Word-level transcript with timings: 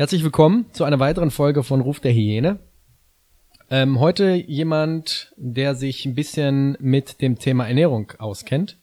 Herzlich 0.00 0.24
willkommen 0.24 0.64
zu 0.72 0.84
einer 0.84 0.98
weiteren 0.98 1.30
Folge 1.30 1.62
von 1.62 1.82
Ruf 1.82 2.00
der 2.00 2.14
Hyäne. 2.14 2.58
Ähm, 3.68 4.00
heute 4.00 4.32
jemand, 4.32 5.34
der 5.36 5.74
sich 5.74 6.06
ein 6.06 6.14
bisschen 6.14 6.78
mit 6.80 7.20
dem 7.20 7.38
Thema 7.38 7.68
Ernährung 7.68 8.10
auskennt. 8.16 8.78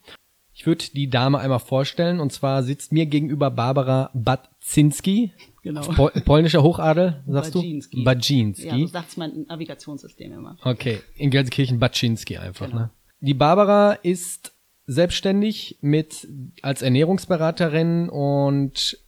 Ich 0.53 0.67
würde 0.67 0.85
die 0.93 1.09
Dame 1.09 1.39
einmal 1.39 1.57
vorstellen 1.57 2.19
und 2.19 2.33
zwar 2.33 2.61
sitzt 2.61 2.91
mir 2.91 3.07
gegenüber 3.07 3.49
Barbara 3.49 4.11
Badzinski. 4.13 5.31
Genau. 5.63 5.81
Pol 5.81 6.11
polnischer 6.23 6.61
Hochadel, 6.61 7.23
sagst 7.25 7.55
Badzinski. 7.55 7.97
du? 7.97 8.03
Badzinski. 8.03 8.67
Ja, 8.67 8.77
so 8.77 8.85
sagt's 8.85 9.17
mein 9.17 9.47
Navigationssystem 9.47 10.33
immer. 10.33 10.55
Okay, 10.63 10.99
in 11.15 11.31
Gelsenkirchen 11.31 11.79
Badzinski 11.79 12.37
einfach. 12.37 12.67
Genau. 12.67 12.81
Ne? 12.81 12.89
Die 13.21 13.33
Barbara 13.33 13.93
ist 13.93 14.53
selbstständig 14.85 15.79
mit 15.81 16.27
als 16.61 16.83
Ernährungsberaterin 16.83 18.07
und 18.07 18.99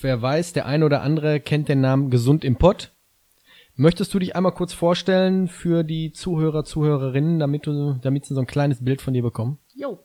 wer 0.00 0.20
weiß, 0.20 0.52
der 0.52 0.66
eine 0.66 0.84
oder 0.84 1.02
andere 1.02 1.40
kennt 1.40 1.68
den 1.68 1.80
Namen 1.80 2.10
Gesund 2.10 2.44
im 2.44 2.56
Pott. 2.56 2.92
Möchtest 3.76 4.12
du 4.12 4.18
dich 4.18 4.34
einmal 4.34 4.52
kurz 4.52 4.72
vorstellen 4.72 5.46
für 5.46 5.84
die 5.84 6.12
Zuhörer, 6.12 6.64
Zuhörerinnen, 6.64 7.38
damit 7.38 7.66
du, 7.66 7.94
damit 8.02 8.24
sie 8.24 8.34
so 8.34 8.40
ein 8.40 8.46
kleines 8.46 8.84
Bild 8.84 9.00
von 9.00 9.14
dir 9.14 9.22
bekommen? 9.22 9.58
Jo. 9.74 10.00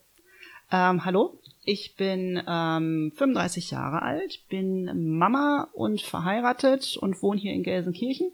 Ähm, 0.72 1.06
hallo, 1.06 1.40
ich 1.64 1.96
bin 1.96 2.42
ähm, 2.48 3.12
35 3.16 3.72
Jahre 3.72 4.02
alt, 4.02 4.44
bin 4.50 5.18
Mama 5.18 5.70
und 5.74 6.02
verheiratet 6.02 6.98
und 6.98 7.22
wohne 7.22 7.40
hier 7.40 7.54
in 7.54 7.64
Gelsenkirchen. 7.64 8.32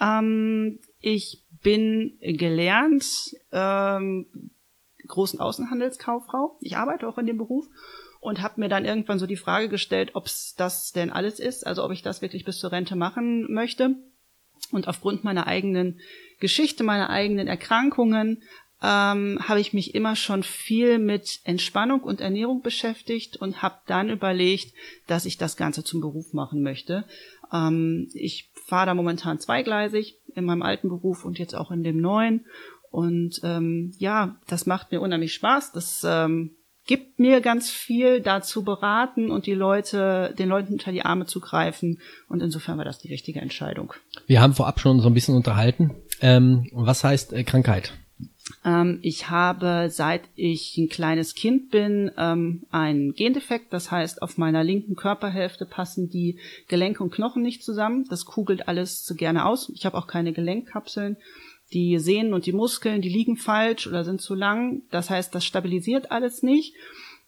Ähm, 0.00 0.80
ich 1.00 1.42
bin 1.62 2.18
gelernt 2.20 3.36
ähm, 3.52 4.26
großen 5.06 5.40
Außenhandelskauffrau. 5.40 6.56
Ich 6.60 6.76
arbeite 6.76 7.08
auch 7.08 7.18
in 7.18 7.26
dem 7.26 7.38
Beruf 7.38 7.68
und 8.24 8.40
habe 8.40 8.60
mir 8.60 8.68
dann 8.68 8.86
irgendwann 8.86 9.18
so 9.18 9.26
die 9.26 9.36
Frage 9.36 9.68
gestellt, 9.68 10.12
ob 10.14 10.26
es 10.26 10.54
das 10.56 10.92
denn 10.92 11.10
alles 11.10 11.38
ist, 11.38 11.66
also 11.66 11.84
ob 11.84 11.92
ich 11.92 12.02
das 12.02 12.22
wirklich 12.22 12.44
bis 12.44 12.58
zur 12.58 12.72
Rente 12.72 12.96
machen 12.96 13.52
möchte. 13.52 13.96
Und 14.72 14.88
aufgrund 14.88 15.24
meiner 15.24 15.46
eigenen 15.46 16.00
Geschichte, 16.40 16.84
meiner 16.84 17.10
eigenen 17.10 17.48
Erkrankungen, 17.48 18.42
ähm, 18.82 19.38
habe 19.46 19.60
ich 19.60 19.74
mich 19.74 19.94
immer 19.94 20.16
schon 20.16 20.42
viel 20.42 20.98
mit 20.98 21.40
Entspannung 21.44 22.00
und 22.00 22.22
Ernährung 22.22 22.62
beschäftigt 22.62 23.36
und 23.36 23.60
habe 23.60 23.76
dann 23.86 24.08
überlegt, 24.08 24.72
dass 25.06 25.26
ich 25.26 25.36
das 25.36 25.56
Ganze 25.56 25.84
zum 25.84 26.00
Beruf 26.00 26.32
machen 26.32 26.62
möchte. 26.62 27.04
Ähm, 27.52 28.08
ich 28.14 28.50
fahre 28.66 28.86
da 28.86 28.94
momentan 28.94 29.38
zweigleisig 29.38 30.16
in 30.34 30.46
meinem 30.46 30.62
alten 30.62 30.88
Beruf 30.88 31.26
und 31.26 31.38
jetzt 31.38 31.54
auch 31.54 31.70
in 31.70 31.84
dem 31.84 32.00
neuen. 32.00 32.46
Und 32.90 33.40
ähm, 33.42 33.92
ja, 33.98 34.36
das 34.46 34.64
macht 34.64 34.92
mir 34.92 35.02
unheimlich 35.02 35.34
Spaß. 35.34 35.72
Das 35.72 36.06
ähm, 36.08 36.56
gibt 36.86 37.18
mir 37.18 37.40
ganz 37.40 37.70
viel 37.70 38.20
dazu 38.20 38.62
beraten 38.62 39.30
und 39.30 39.46
die 39.46 39.54
Leute, 39.54 40.34
den 40.38 40.48
Leuten 40.48 40.74
unter 40.74 40.92
die 40.92 41.04
Arme 41.04 41.26
zu 41.26 41.40
greifen. 41.40 42.00
Und 42.28 42.42
insofern 42.42 42.78
war 42.78 42.84
das 42.84 42.98
die 42.98 43.08
richtige 43.08 43.40
Entscheidung. 43.40 43.94
Wir 44.26 44.40
haben 44.40 44.54
vorab 44.54 44.80
schon 44.80 45.00
so 45.00 45.08
ein 45.08 45.14
bisschen 45.14 45.34
unterhalten. 45.34 45.92
Ähm, 46.20 46.68
was 46.72 47.04
heißt 47.04 47.32
äh, 47.32 47.44
Krankheit? 47.44 47.92
Ähm, 48.64 48.98
ich 49.02 49.30
habe, 49.30 49.88
seit 49.90 50.22
ich 50.34 50.76
ein 50.76 50.88
kleines 50.88 51.34
Kind 51.34 51.70
bin, 51.70 52.10
ähm, 52.18 52.64
einen 52.70 53.14
Gendefekt. 53.14 53.72
Das 53.72 53.90
heißt, 53.90 54.22
auf 54.22 54.36
meiner 54.36 54.62
linken 54.62 54.96
Körperhälfte 54.96 55.64
passen 55.66 56.10
die 56.10 56.38
Gelenke 56.68 57.02
und 57.02 57.12
Knochen 57.12 57.42
nicht 57.42 57.64
zusammen. 57.64 58.04
Das 58.10 58.26
kugelt 58.26 58.68
alles 58.68 59.04
zu 59.04 59.14
gerne 59.14 59.46
aus. 59.46 59.70
Ich 59.74 59.86
habe 59.86 59.96
auch 59.96 60.06
keine 60.06 60.32
Gelenkkapseln. 60.32 61.16
Die 61.72 61.98
Sehnen 61.98 62.34
und 62.34 62.46
die 62.46 62.52
Muskeln, 62.52 63.02
die 63.02 63.08
liegen 63.08 63.36
falsch 63.36 63.86
oder 63.86 64.04
sind 64.04 64.20
zu 64.20 64.34
lang. 64.34 64.82
Das 64.90 65.10
heißt, 65.10 65.34
das 65.34 65.44
stabilisiert 65.44 66.10
alles 66.10 66.42
nicht. 66.42 66.74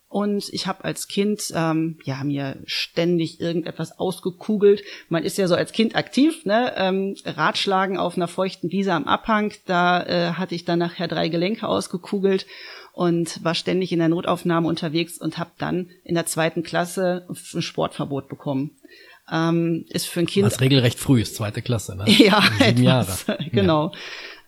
Und 0.08 0.48
ich 0.52 0.68
habe 0.68 0.84
als 0.84 1.08
Kind 1.08 1.52
ähm, 1.54 1.98
ja 2.04 2.22
mir 2.22 2.62
ständig 2.64 3.40
irgendetwas 3.40 3.98
ausgekugelt. 3.98 4.82
Man 5.08 5.24
ist 5.24 5.36
ja 5.36 5.48
so 5.48 5.56
als 5.56 5.72
Kind 5.72 5.96
aktiv, 5.96 6.44
ne? 6.44 6.72
Ähm, 6.76 7.16
Ratschlagen 7.24 7.98
auf 7.98 8.16
einer 8.16 8.28
feuchten 8.28 8.70
Wiese 8.70 8.92
am 8.92 9.04
Abhang. 9.04 9.52
Da 9.66 10.02
äh, 10.04 10.32
hatte 10.34 10.54
ich 10.54 10.64
dann 10.64 10.78
nachher 10.78 11.08
drei 11.08 11.28
Gelenke 11.28 11.66
ausgekugelt 11.66 12.46
und 12.92 13.44
war 13.44 13.54
ständig 13.54 13.92
in 13.92 13.98
der 13.98 14.08
Notaufnahme 14.08 14.68
unterwegs 14.68 15.18
und 15.18 15.38
habe 15.38 15.50
dann 15.58 15.90
in 16.04 16.14
der 16.14 16.26
zweiten 16.26 16.62
Klasse 16.62 17.26
ein 17.28 17.62
Sportverbot 17.62 18.28
bekommen. 18.28 18.70
Ähm, 19.30 19.84
ist 19.88 20.06
für 20.06 20.20
ein 20.20 20.26
Kind 20.26 20.46
Was 20.46 20.60
regelrecht 20.60 20.98
früh 20.98 21.20
ist, 21.20 21.34
zweite 21.36 21.62
Klasse, 21.62 21.96
ne? 21.96 22.04
ja, 22.08 22.42
Sieben 22.64 22.82
Jahre. 22.82 23.12
etwas, 23.12 23.38
genau. 23.52 23.92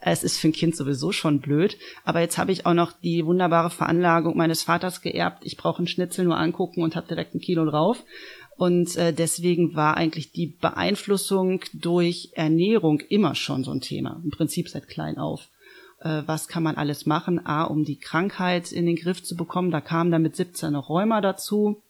Es 0.00 0.22
ist 0.22 0.38
für 0.38 0.48
ein 0.48 0.52
Kind 0.52 0.76
sowieso 0.76 1.10
schon 1.10 1.40
blöd. 1.40 1.76
Aber 2.04 2.20
jetzt 2.20 2.38
habe 2.38 2.52
ich 2.52 2.66
auch 2.66 2.74
noch 2.74 2.92
die 2.92 3.26
wunderbare 3.26 3.70
Veranlagung 3.70 4.36
meines 4.36 4.62
Vaters 4.62 5.02
geerbt. 5.02 5.44
Ich 5.44 5.56
brauche 5.56 5.78
einen 5.78 5.88
Schnitzel 5.88 6.24
nur 6.24 6.38
angucken 6.38 6.82
und 6.82 6.94
habe 6.94 7.08
direkt 7.08 7.34
ein 7.34 7.40
Kilo 7.40 7.64
drauf. 7.64 8.04
Und 8.56 8.96
äh, 8.96 9.12
deswegen 9.12 9.74
war 9.76 9.96
eigentlich 9.96 10.32
die 10.32 10.46
Beeinflussung 10.46 11.60
durch 11.72 12.30
Ernährung 12.34 13.00
immer 13.08 13.34
schon 13.34 13.64
so 13.64 13.70
ein 13.72 13.80
Thema. 13.80 14.20
Im 14.24 14.30
Prinzip 14.30 14.68
seit 14.68 14.88
klein 14.88 15.18
auf. 15.18 15.48
Äh, 16.00 16.22
was 16.26 16.48
kann 16.48 16.62
man 16.62 16.76
alles 16.76 17.06
machen? 17.06 17.44
A, 17.44 17.64
um 17.64 17.84
die 17.84 17.98
Krankheit 17.98 18.72
in 18.72 18.86
den 18.86 18.96
Griff 18.96 19.22
zu 19.22 19.36
bekommen. 19.36 19.70
Da 19.70 19.80
kam 19.80 20.10
dann 20.10 20.22
mit 20.22 20.36
17 20.36 20.72
noch 20.72 20.88
Rheuma 20.88 21.20
dazu. 21.20 21.82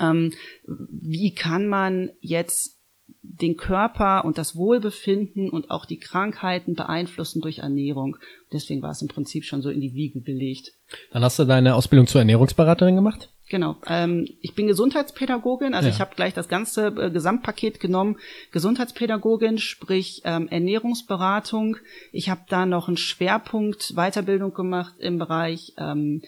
Ähm, 0.00 0.32
wie 0.66 1.34
kann 1.34 1.68
man 1.68 2.10
jetzt 2.20 2.80
den 3.22 3.56
Körper 3.56 4.24
und 4.24 4.38
das 4.38 4.56
Wohlbefinden 4.56 5.50
und 5.50 5.70
auch 5.70 5.84
die 5.84 5.98
Krankheiten 5.98 6.74
beeinflussen 6.74 7.40
durch 7.40 7.58
Ernährung. 7.58 8.16
Deswegen 8.52 8.82
war 8.82 8.90
es 8.90 9.02
im 9.02 9.08
Prinzip 9.08 9.44
schon 9.44 9.62
so 9.62 9.70
in 9.70 9.80
die 9.80 9.94
Wiege 9.94 10.20
gelegt. 10.20 10.72
Dann 11.12 11.22
hast 11.22 11.38
du 11.38 11.44
deine 11.44 11.74
Ausbildung 11.74 12.06
zur 12.06 12.20
Ernährungsberaterin 12.20 12.96
gemacht? 12.96 13.30
Genau. 13.48 13.76
Ähm, 13.88 14.28
ich 14.42 14.54
bin 14.54 14.68
Gesundheitspädagogin, 14.68 15.74
also 15.74 15.88
Ja. 15.88 15.94
ich 15.94 16.00
habe 16.00 16.14
gleich 16.14 16.34
das 16.34 16.48
ganze 16.48 16.86
äh, 16.86 17.10
Gesamtpaket 17.10 17.80
genommen. 17.80 18.16
Gesundheitspädagogin, 18.52 19.58
sprich 19.58 20.22
ähm, 20.24 20.46
Ernährungsberatung. 20.48 21.76
Ich 22.12 22.30
habe 22.30 22.42
da 22.48 22.64
noch 22.64 22.86
einen 22.86 22.96
Schwerpunkt 22.96 23.94
Weiterbildung 23.96 24.54
gemacht 24.54 24.94
im 24.98 25.18
Bereich 25.18 25.72
ähm, 25.78 26.22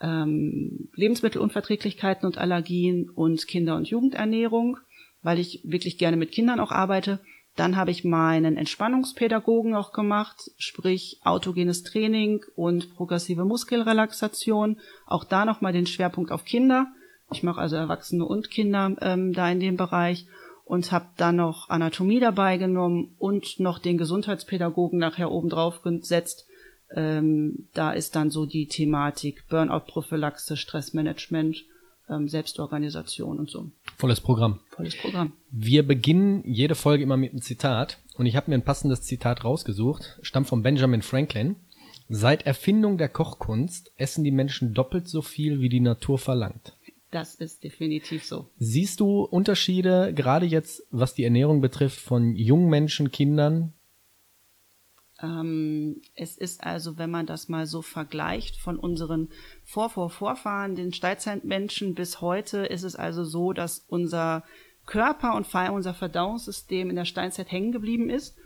ähm, 0.00 0.88
Lebensmittelunverträglichkeiten 0.94 2.26
und 2.26 2.38
Allergien 2.38 3.10
und 3.10 3.46
Kinder- 3.46 3.76
und 3.76 3.88
Jugendernährung, 3.88 4.78
weil 5.22 5.38
ich 5.38 5.60
wirklich 5.64 5.98
gerne 5.98 6.16
mit 6.16 6.32
Kindern 6.32 6.60
auch 6.60 6.72
arbeite. 6.72 7.20
Dann 7.56 7.76
habe 7.76 7.90
ich 7.90 8.04
meinen 8.04 8.56
Entspannungspädagogen 8.56 9.74
auch 9.74 9.92
gemacht, 9.92 10.50
sprich 10.56 11.20
autogenes 11.24 11.82
Training 11.82 12.42
und 12.54 12.94
progressive 12.94 13.44
Muskelrelaxation. 13.44 14.78
Auch 15.06 15.24
da 15.24 15.44
nochmal 15.44 15.72
den 15.72 15.86
Schwerpunkt 15.86 16.32
auf 16.32 16.44
Kinder. 16.44 16.86
Ich 17.32 17.42
mache 17.42 17.60
also 17.60 17.76
Erwachsene 17.76 18.24
und 18.24 18.50
Kinder 18.50 18.96
ähm, 19.00 19.32
da 19.32 19.50
in 19.50 19.60
dem 19.60 19.76
Bereich 19.76 20.26
und 20.64 20.92
habe 20.92 21.06
dann 21.16 21.36
noch 21.36 21.68
Anatomie 21.68 22.20
dabei 22.20 22.56
genommen 22.56 23.14
und 23.18 23.58
noch 23.58 23.78
den 23.80 23.98
Gesundheitspädagogen 23.98 24.98
nachher 24.98 25.30
oben 25.30 25.48
drauf 25.48 25.82
gesetzt. 25.82 26.46
Ähm, 26.94 27.68
da 27.72 27.92
ist 27.92 28.16
dann 28.16 28.30
so 28.30 28.46
die 28.46 28.66
Thematik 28.66 29.44
Burnout-Prophylaxe, 29.48 30.56
Stressmanagement, 30.56 31.64
ähm, 32.08 32.28
Selbstorganisation 32.28 33.38
und 33.38 33.50
so. 33.50 33.70
Volles 33.96 34.20
Programm. 34.20 34.60
Volles 34.70 34.96
Programm. 34.96 35.32
Wir 35.50 35.86
beginnen 35.86 36.42
jede 36.44 36.74
Folge 36.74 37.04
immer 37.04 37.16
mit 37.16 37.30
einem 37.32 37.42
Zitat 37.42 37.98
und 38.16 38.26
ich 38.26 38.36
habe 38.36 38.50
mir 38.50 38.56
ein 38.56 38.64
passendes 38.64 39.02
Zitat 39.02 39.44
rausgesucht, 39.44 40.18
stammt 40.22 40.48
von 40.48 40.62
Benjamin 40.62 41.02
Franklin. 41.02 41.56
Seit 42.08 42.44
Erfindung 42.44 42.98
der 42.98 43.08
Kochkunst 43.08 43.92
essen 43.96 44.24
die 44.24 44.32
Menschen 44.32 44.74
doppelt 44.74 45.06
so 45.06 45.22
viel, 45.22 45.60
wie 45.60 45.68
die 45.68 45.80
Natur 45.80 46.18
verlangt. 46.18 46.76
Das 47.12 47.36
ist 47.36 47.64
definitiv 47.64 48.24
so. 48.24 48.48
Siehst 48.58 49.00
du 49.00 49.22
Unterschiede, 49.22 50.12
gerade 50.14 50.46
jetzt, 50.46 50.82
was 50.90 51.14
die 51.14 51.24
Ernährung 51.24 51.60
betrifft, 51.60 52.00
von 52.00 52.36
jungen 52.36 52.68
Menschen, 52.68 53.10
Kindern? 53.10 53.72
Ähm, 55.22 56.00
es 56.14 56.36
ist 56.38 56.64
also, 56.64 56.98
wenn 56.98 57.10
man 57.10 57.26
das 57.26 57.48
mal 57.48 57.66
so 57.66 57.82
vergleicht 57.82 58.56
von 58.56 58.78
unseren 58.78 59.28
Vor 59.64 59.88
-Vor 59.88 60.08
Vorfahren, 60.08 60.74
den 60.74 60.92
Steinzeitmenschen 60.92 61.94
bis 61.94 62.20
heute, 62.20 62.58
ist 62.66 62.82
es 62.82 62.96
also 62.96 63.24
so, 63.24 63.52
dass 63.52 63.84
unser 63.88 64.44
Körper 64.86 65.34
und 65.34 65.46
vor 65.46 65.60
allem 65.60 65.74
unser 65.74 65.94
Verdauungssystem 65.94 66.90
in 66.90 66.96
der 66.96 67.04
Steinzeit 67.04 67.50
hängen 67.52 67.72
geblieben 67.72 68.10
ist. 68.10 68.36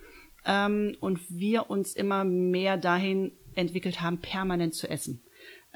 ähm, 0.46 0.96
und 1.00 1.20
wir 1.30 1.70
uns 1.70 1.94
immer 1.94 2.24
mehr 2.24 2.76
dahin 2.76 3.32
entwickelt 3.54 4.02
haben, 4.02 4.18
permanent 4.18 4.74
zu 4.74 4.88
essen. 4.90 5.22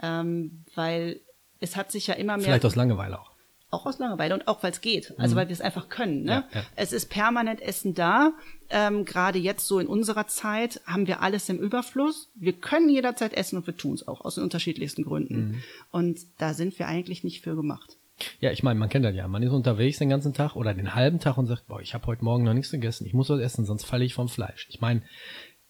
Ähm, 0.03 0.65
weil 0.75 1.21
es 1.61 1.75
hat 1.77 1.91
sich 1.91 2.07
ja 2.07 2.15
immer 2.15 2.37
mehr. 2.37 2.45
Vielleicht 2.45 2.67
aus 2.67 2.77
Langeweile 2.77 3.19
auch. 3.19 3.33
Auch 3.71 3.85
aus 3.85 3.99
Langeweile 3.99 4.35
und 4.35 4.49
auch 4.49 4.63
weil 4.63 4.71
es 4.71 4.81
geht, 4.81 5.13
also 5.19 5.35
mhm. 5.35 5.41
weil 5.41 5.49
wir 5.49 5.53
es 5.53 5.61
einfach 5.61 5.91
können. 5.91 6.23
Ne? 6.23 6.45
Ja, 6.53 6.61
ja. 6.61 6.67
Es 6.75 6.93
ist 6.93 7.11
permanent 7.11 7.61
Essen 7.61 7.95
da. 7.95 8.33
Ähm, 8.71 9.05
Gerade 9.05 9.39
jetzt 9.39 9.67
so 9.67 9.79
in 9.79 9.87
unserer 9.87 10.27
Zeit 10.27 10.81
haben 10.87 11.07
wir 11.07 11.21
alles 11.21 11.49
im 11.51 11.59
Überfluss. 11.59 12.31
Wir 12.35 12.55
können 12.55 12.89
jederzeit 12.89 13.35
essen 13.35 13.59
und 13.59 13.67
wir 13.67 13.77
tun 13.77 13.95
es 13.95 14.09
auch 14.09 14.23
aus 14.23 14.37
den 14.37 14.45
unterschiedlichsten 14.45 15.05
Gründen. 15.05 15.37
Mhm. 15.37 15.63
Und 15.91 16.21
da 16.39 16.55
sind 16.55 16.79
wir 16.79 16.89
eigentlich 16.89 17.25
nicht 17.25 17.43
für 17.43 17.57
gemacht. 17.57 17.99
Ja, 18.41 18.51
ich 18.51 18.63
meine, 18.63 18.79
man 18.79 18.89
kennt 18.89 19.05
das 19.05 19.15
ja. 19.15 19.29
Man 19.29 19.43
ist 19.43 19.53
unterwegs 19.53 19.99
den 19.99 20.09
ganzen 20.09 20.35
Tag 20.35 20.57
oder 20.57 20.75
den 20.75 20.95
halben 20.95 21.21
Tag 21.21 21.39
und 21.39 21.47
sagt, 21.47 21.67
boah, 21.69 21.81
ich 21.81 21.95
habe 21.95 22.07
heute 22.07 22.25
Morgen 22.25 22.45
noch 22.45 22.55
nichts 22.55 22.71
gegessen. 22.71 23.07
Ich 23.07 23.15
muss 23.15 23.29
was 23.29 23.41
essen, 23.41 23.65
sonst 23.65 23.85
falle 23.85 24.05
ich 24.05 24.15
vom 24.15 24.29
Fleisch. 24.29 24.67
Ich 24.71 24.81
meine, 24.81 25.03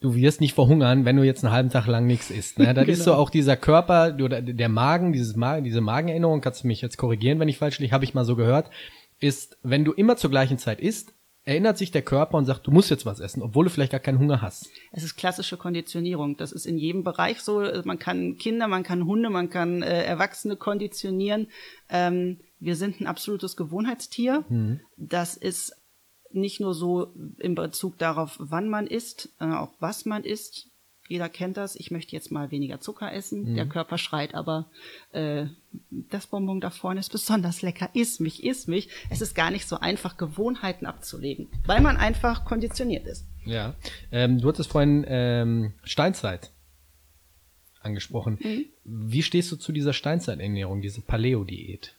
du 0.01 0.15
wirst 0.15 0.41
nicht 0.41 0.55
verhungern, 0.55 1.05
wenn 1.05 1.17
du 1.17 1.23
jetzt 1.23 1.45
einen 1.45 1.53
halben 1.53 1.71
Tag 1.71 1.87
lang 1.87 2.07
nichts 2.07 2.31
isst. 2.31 2.59
Ne? 2.59 2.73
Das 2.75 2.75
genau. 2.87 2.97
ist 2.97 3.05
so 3.05 3.15
auch 3.15 3.31
dieser 3.31 3.57
Körper 3.57 4.17
oder 4.23 4.41
der 4.43 4.69
Magen, 4.69 5.13
dieses 5.13 5.37
Magen, 5.37 5.65
diese 5.65 5.81
Magenerinnerung, 5.81 6.41
kannst 6.41 6.65
du 6.65 6.69
mich 6.69 6.81
jetzt 6.81 6.99
korrigieren, 6.99 7.41
wenn 7.41 7.49
ich 7.49 7.59
falsch 7.59 7.79
liege, 7.79 7.93
habe 7.93 8.05
ich 8.05 8.15
mal 8.15 8.25
so 8.25 8.37
gehört, 8.37 8.71
ist, 9.21 9.59
wenn 9.63 9.85
du 9.85 9.93
immer 9.93 10.17
zur 10.17 10.31
gleichen 10.31 10.59
Zeit 10.59 10.81
isst, 10.81 11.15
erinnert 11.49 11.79
sich 11.79 11.91
der 11.91 12.03
Körper 12.03 12.37
und 12.37 12.45
sagt, 12.45 12.67
du 12.67 12.71
musst 12.71 12.91
jetzt 12.91 13.07
was 13.07 13.21
essen, 13.21 13.43
obwohl 13.43 13.65
du 13.65 13.71
vielleicht 13.71 13.93
gar 13.93 14.01
keinen 14.01 14.19
Hunger 14.19 14.43
hast. 14.43 14.69
Es 14.93 15.03
ist 15.03 15.17
klassische 15.17 15.57
Konditionierung. 15.57 16.37
Das 16.37 16.53
ist 16.53 16.67
in 16.67 16.77
jedem 16.77 17.05
Bereich 17.05 17.41
so. 17.41 17.63
Man 17.85 17.99
kann 17.99 18.37
Kinder, 18.37 18.69
man 18.69 18.83
kann 18.83 19.07
Hunde, 19.07 19.31
man 19.31 19.49
kann 19.49 19.83
äh, 19.83 20.03
Erwachsene 20.05 20.57
konditionieren. 20.57 21.49
Ähm, 21.89 22.41
wir 22.61 22.77
sind 22.77 23.01
ein 23.01 23.07
absolutes 23.07 23.57
Gewohnheitstier. 23.57 24.45
Mhm. 24.51 24.81
Das 24.99 25.39
ist 25.39 25.75
nicht 26.33 26.61
nur 26.61 26.75
so 26.75 27.13
in 27.39 27.55
Bezug 27.55 27.99
darauf, 27.99 28.37
wann 28.39 28.69
man 28.69 28.87
isst, 28.87 29.31
äh, 29.41 29.45
auch 29.45 29.73
was 29.81 30.05
man 30.05 30.25
isst. 30.25 30.67
Jeder 31.09 31.31
kennt 31.31 31.57
das. 31.57 31.75
Ich 31.75 31.91
möchte 31.91 32.15
jetzt 32.15 32.31
mal 32.31 32.51
weniger 32.51 32.81
Zucker 32.81 33.13
essen. 33.13 33.51
Mhm. 33.51 33.55
Der 33.55 33.67
Körper 33.67 33.97
schreit 33.97 34.35
aber, 34.35 34.71
äh, 35.13 35.47
das 35.91 36.27
Bonbon 36.27 36.61
da 36.61 36.69
vorne 36.69 37.01
ist 37.01 37.11
besonders 37.11 37.63
lecker. 37.63 37.89
Iss 37.95 38.21
mich, 38.21 38.45
iss 38.45 38.67
mich. 38.67 38.91
Es 39.09 39.23
ist 39.23 39.35
gar 39.35 39.51
nicht 39.51 39.67
so 39.67 39.79
einfach, 39.79 40.19
Gewohnheiten 40.19 40.85
abzulegen, 40.85 41.49
weil 41.65 41.81
man 41.81 41.97
einfach 41.97 42.45
konditioniert 42.45 43.07
ist. 43.07 43.25
Ja. 43.47 43.75
Ähm, 44.13 44.39
du 44.39 44.49
hattest 44.49 44.71
vorhin 44.71 45.07
ähm, 45.09 45.73
Steinzeit 45.83 46.51
angesprochen. 47.81 48.39
Mhm. 48.43 48.67
Wie 48.85 49.23
stehst 49.23 49.51
du 49.51 49.57
zu 49.57 49.73
dieser 49.73 49.95
Steinzeiternährung, 49.95 50.83
diese 50.83 51.01
Paleo-Diät? 51.01 51.95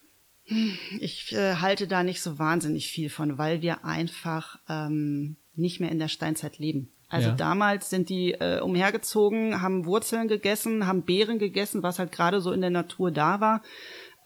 Ich 0.99 1.31
äh, 1.33 1.55
halte 1.55 1.87
da 1.87 2.03
nicht 2.03 2.21
so 2.21 2.39
wahnsinnig 2.39 2.89
viel 2.91 3.09
von, 3.09 3.37
weil 3.37 3.61
wir 3.61 3.85
einfach 3.85 4.59
ähm, 4.67 5.35
nicht 5.55 5.79
mehr 5.79 5.91
in 5.91 5.99
der 5.99 6.07
Steinzeit 6.07 6.57
leben. 6.57 6.91
Also 7.07 7.29
Ja. 7.29 7.35
damals 7.35 7.89
sind 7.89 8.09
die 8.09 8.33
äh, 8.33 8.59
umhergezogen, 8.59 9.61
haben 9.61 9.85
Wurzeln 9.85 10.27
gegessen, 10.27 10.85
haben 10.85 11.03
Beeren 11.03 11.39
gegessen, 11.39 11.83
was 11.83 11.99
halt 11.99 12.11
gerade 12.11 12.41
so 12.41 12.51
in 12.51 12.61
der 12.61 12.69
Natur 12.69 13.11
da 13.11 13.41
war. 13.41 13.63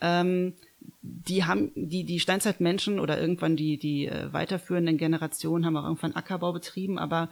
Ähm, 0.02 0.54
die 1.02 1.46
haben 1.46 1.72
die 1.76 2.04
die 2.04 2.20
Steinzeitmenschen 2.20 3.00
oder 3.00 3.20
irgendwann 3.20 3.56
die 3.56 3.78
die 3.78 4.08
äh, 4.08 4.32
weiterführenden 4.34 4.98
Generationen 4.98 5.66
haben 5.66 5.78
auch 5.78 5.86
irgendwann 5.86 6.16
Ackerbau 6.16 6.52
betrieben, 6.52 7.00
aber 7.00 7.30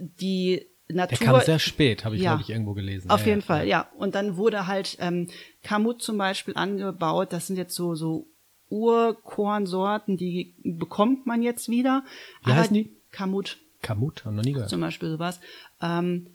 die 0.00 0.66
Der 0.88 0.96
Natur 0.96 1.18
kam 1.18 1.40
sehr 1.40 1.58
spät, 1.58 2.04
habe 2.04 2.16
ich, 2.16 2.22
Ja. 2.22 2.32
glaube 2.32 2.42
ich, 2.42 2.50
irgendwo 2.50 2.74
gelesen. 2.74 3.10
auf 3.10 3.20
Ja, 3.20 3.26
jeden 3.28 3.40
ja. 3.40 3.46
Fall, 3.46 3.68
ja. 3.68 3.88
Und 3.96 4.14
dann 4.14 4.36
wurde 4.36 4.66
halt 4.66 4.96
ähm, 5.00 5.28
Kamut 5.62 6.02
zum 6.02 6.18
Beispiel 6.18 6.54
angebaut. 6.56 7.32
Das 7.32 7.46
sind 7.46 7.56
jetzt 7.56 7.74
so 7.74 7.94
so 7.94 8.26
Urkornsorten, 8.68 10.16
die 10.16 10.54
bekommt 10.64 11.26
man 11.26 11.42
jetzt 11.42 11.68
wieder. 11.68 12.04
Wie 12.44 12.52
heißen 12.52 12.74
die? 12.74 12.96
Kamut 13.10 13.58
Kamut, 13.82 14.24
haben 14.24 14.36
noch 14.36 14.44
nie 14.44 14.52
gehört. 14.52 14.70
zum 14.70 14.80
Beispiel 14.80 15.10
sowas. 15.10 15.40
Ähm, 15.80 16.28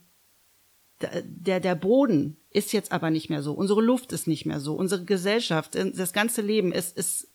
der, 1.02 1.22
der 1.24 1.60
der 1.60 1.76
Boden 1.76 2.38
ist 2.52 2.74
jetzt 2.74 2.92
aber 2.92 3.10
nicht 3.10 3.30
mehr 3.30 3.42
so. 3.42 3.54
Unsere 3.54 3.82
Luft 3.82 4.12
ist 4.12 4.28
nicht 4.28 4.46
mehr 4.46 4.60
so. 4.60 4.74
Unsere 4.76 5.04
Gesellschaft, 5.06 5.76
äh, 5.76 5.92
das 5.92 6.14
ganze 6.14 6.42
Leben 6.42 6.72
ist 6.72 6.98
ist 6.98 7.30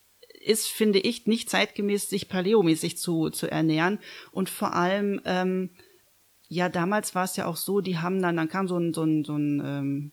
ist, 0.44 0.66
finde 0.68 0.98
ich, 0.98 1.26
nicht 1.28 1.48
zeitgemäß, 1.50 2.08
sich 2.10 2.28
paleomäßig 2.28 2.98
zu, 2.98 3.30
zu 3.30 3.48
ernähren. 3.48 4.00
Und 4.32 4.50
vor 4.50 4.74
allem, 4.74 5.20
ähm, 5.24 5.70
ja, 6.52 6.68
damals 6.68 7.14
war 7.14 7.24
es 7.24 7.36
ja 7.36 7.46
auch 7.46 7.56
so, 7.56 7.80
die 7.80 7.98
haben 7.98 8.20
dann, 8.20 8.36
dann 8.36 8.48
kam 8.48 8.68
so 8.68 8.76
ein, 8.76 8.92
so 8.92 9.04
ein, 9.04 9.24
so 9.24 9.34
ein 9.36 9.62
ähm, 9.64 10.12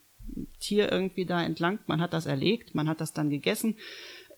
Tier 0.60 0.90
irgendwie 0.90 1.26
da 1.26 1.44
entlang, 1.44 1.80
man 1.86 2.00
hat 2.00 2.14
das 2.14 2.28
erlegt, 2.28 2.76
man 2.76 2.88
hat 2.88 3.02
das 3.02 3.12
dann 3.12 3.30
gegessen. 3.30 3.76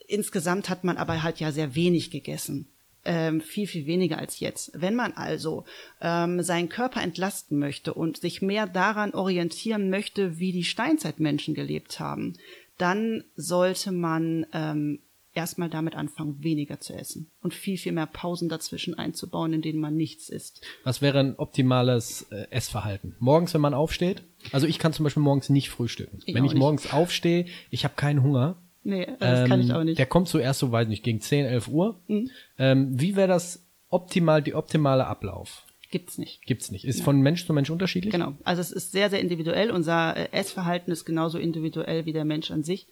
Insgesamt 0.07 0.67
hat 0.69 0.83
man 0.83 0.97
aber 0.97 1.21
halt 1.21 1.39
ja 1.39 1.51
sehr 1.51 1.75
wenig 1.75 2.09
gegessen. 2.09 2.67
Ähm, 3.05 3.39
viel, 3.39 3.67
viel 3.67 3.85
weniger 3.85 4.17
als 4.17 4.39
jetzt. 4.39 4.71
Wenn 4.73 4.95
man 4.95 5.13
also 5.13 5.65
ähm, 6.01 6.41
seinen 6.41 6.69
Körper 6.69 7.01
entlasten 7.01 7.59
möchte 7.59 7.93
und 7.93 8.17
sich 8.17 8.41
mehr 8.41 8.65
daran 8.65 9.13
orientieren 9.13 9.89
möchte, 9.89 10.39
wie 10.39 10.51
die 10.51 10.63
Steinzeitmenschen 10.63 11.53
gelebt 11.53 11.99
haben, 11.99 12.33
dann 12.77 13.23
sollte 13.35 13.91
man 13.91 14.47
ähm, 14.53 14.99
erstmal 15.33 15.69
damit 15.69 15.95
anfangen, 15.95 16.43
weniger 16.43 16.79
zu 16.79 16.93
essen 16.93 17.31
und 17.41 17.53
viel, 17.53 17.77
viel 17.77 17.91
mehr 17.91 18.05
Pausen 18.05 18.49
dazwischen 18.49 18.93
einzubauen, 18.95 19.53
in 19.53 19.61
denen 19.61 19.79
man 19.79 19.95
nichts 19.95 20.29
isst. 20.29 20.61
Was 20.83 21.01
wäre 21.01 21.19
ein 21.19 21.35
optimales 21.37 22.27
äh, 22.31 22.47
Essverhalten? 22.49 23.15
Morgens, 23.19 23.53
wenn 23.53 23.61
man 23.61 23.73
aufsteht? 23.73 24.23
Also 24.51 24.67
ich 24.67 24.79
kann 24.79 24.93
zum 24.93 25.03
Beispiel 25.03 25.23
morgens 25.23 25.49
nicht 25.49 25.69
frühstücken. 25.69 26.19
Ich 26.25 26.35
wenn 26.35 26.45
ich 26.45 26.53
nicht. 26.53 26.59
morgens 26.59 26.91
aufstehe, 26.91 27.45
ich 27.69 27.83
habe 27.83 27.95
keinen 27.95 28.23
Hunger. 28.23 28.61
Nee, 28.83 29.07
das 29.19 29.47
kann 29.47 29.61
ich 29.61 29.69
ähm, 29.69 29.75
auch 29.75 29.83
nicht. 29.83 29.99
Der 29.99 30.07
kommt 30.07 30.27
zuerst 30.27 30.59
so, 30.59 30.71
weiß 30.71 30.87
nicht, 30.87 31.03
gegen 31.03 31.21
10, 31.21 31.45
11 31.45 31.67
Uhr. 31.67 32.01
Mhm. 32.07 32.29
Ähm, 32.57 32.99
wie 32.99 33.15
wäre 33.15 33.27
das 33.27 33.67
optimal, 33.89 34.41
die 34.41 34.55
optimale 34.55 35.05
Ablauf? 35.05 35.65
Gibt's 35.91 36.17
nicht. 36.17 36.45
Gibt's 36.45 36.71
nicht. 36.71 36.85
Ist 36.85 37.03
von 37.03 37.19
Mensch 37.19 37.45
zu 37.45 37.53
Mensch 37.53 37.69
unterschiedlich? 37.69 38.13
Genau. 38.13 38.33
Also 38.43 38.61
es 38.61 38.71
ist 38.71 38.93
sehr, 38.93 39.09
sehr 39.09 39.19
individuell. 39.19 39.71
Unser 39.71 40.15
äh, 40.15 40.29
Essverhalten 40.31 40.91
ist 40.91 41.03
genauso 41.03 41.37
individuell 41.37 42.05
wie 42.05 42.13
der 42.13 42.23
Mensch 42.23 42.49
an 42.49 42.63
sich. 42.63 42.87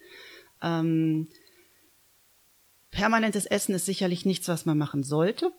Ähm, 0.61 1.29
permanentes 2.91 3.45
Essen 3.45 3.75
ist 3.75 3.85
sicherlich 3.85 4.25
nichts, 4.25 4.47
was 4.47 4.65
man 4.65 4.77
machen 4.77 5.03
sollte. 5.03 5.51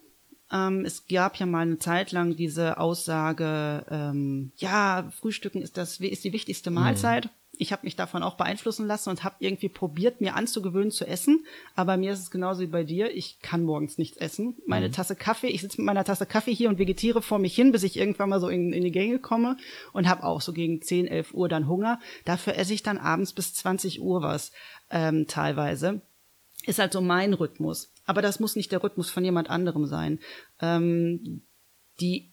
Ähm, 0.53 0.85
es 0.85 1.07
gab 1.07 1.37
ja 1.37 1.47
mal 1.47 1.61
eine 1.61 1.79
Zeit 1.79 2.13
lang 2.13 2.37
diese 2.37 2.79
Aussage, 2.79 3.87
ähm, 3.89 4.53
ja, 4.57 5.11
Frühstücken 5.21 5.63
ist 5.63 5.77
das 5.77 6.01
ist 6.01 6.25
die 6.25 6.33
wichtigste 6.33 6.71
Mahlzeit. 6.71 7.31
Ich 7.53 7.73
habe 7.73 7.85
mich 7.85 7.95
davon 7.95 8.23
auch 8.23 8.39
beeinflussen 8.39 8.87
lassen 8.87 9.11
und 9.11 9.23
habe 9.23 9.37
irgendwie 9.41 9.69
probiert, 9.69 10.23
mir 10.23 10.35
anzugewöhnen 10.35 10.91
zu 10.91 11.07
essen. 11.07 11.45
Aber 11.77 11.99
mir 11.99 12.15
ist 12.15 12.21
es 12.21 12.31
genauso 12.31 12.63
wie 12.63 12.67
bei 12.67 12.85
dir. 12.85 13.15
Ich 13.15 13.39
kann 13.43 13.65
morgens 13.65 13.99
nichts 13.99 14.17
essen. 14.17 14.57
Meine 14.67 14.91
Tasse 14.91 15.15
Kaffee, 15.15 15.49
ich 15.49 15.61
sitze 15.61 15.77
mit 15.77 15.85
meiner 15.85 16.05
Tasse 16.05 16.25
Kaffee 16.25 16.55
hier 16.55 16.71
und 16.71 16.79
vegetiere 16.79 17.21
vor 17.21 17.39
mich 17.39 17.55
hin, 17.55 17.71
bis 17.71 17.83
ich 17.83 17.99
irgendwann 17.99 18.31
mal 18.31 18.41
so 18.41 18.49
in, 18.49 18.73
in 18.73 18.83
die 18.83 18.91
Gänge 18.91 19.19
komme 19.19 19.59
und 19.93 20.09
habe 20.09 20.25
auch 20.25 20.41
so 20.41 20.55
gegen 20.55 20.81
10, 20.81 21.07
11 21.07 21.35
Uhr 21.35 21.51
dann 21.51 21.69
Hunger. 21.69 22.01
Dafür 22.25 22.57
esse 22.57 22.73
ich 22.73 22.83
dann 22.83 22.97
abends 22.97 23.35
bis 23.35 23.53
20 23.53 24.01
Uhr 24.01 24.23
was 24.23 24.53
ähm, 24.91 25.27
teilweise 25.29 26.01
ist 26.67 26.79
halt 26.79 26.93
so 26.93 27.01
mein 27.01 27.35
Rhythmus. 27.35 27.93
Aber 28.05 28.23
das 28.23 28.41
muss 28.41 28.57
nicht 28.57 28.73
der 28.73 28.83
Rhythmus 28.83 29.11
von 29.11 29.25
jemand 29.25 29.51
anderem 29.51 29.87
sein. 29.87 30.19
Ähm, 30.61 31.43
die 32.01 32.33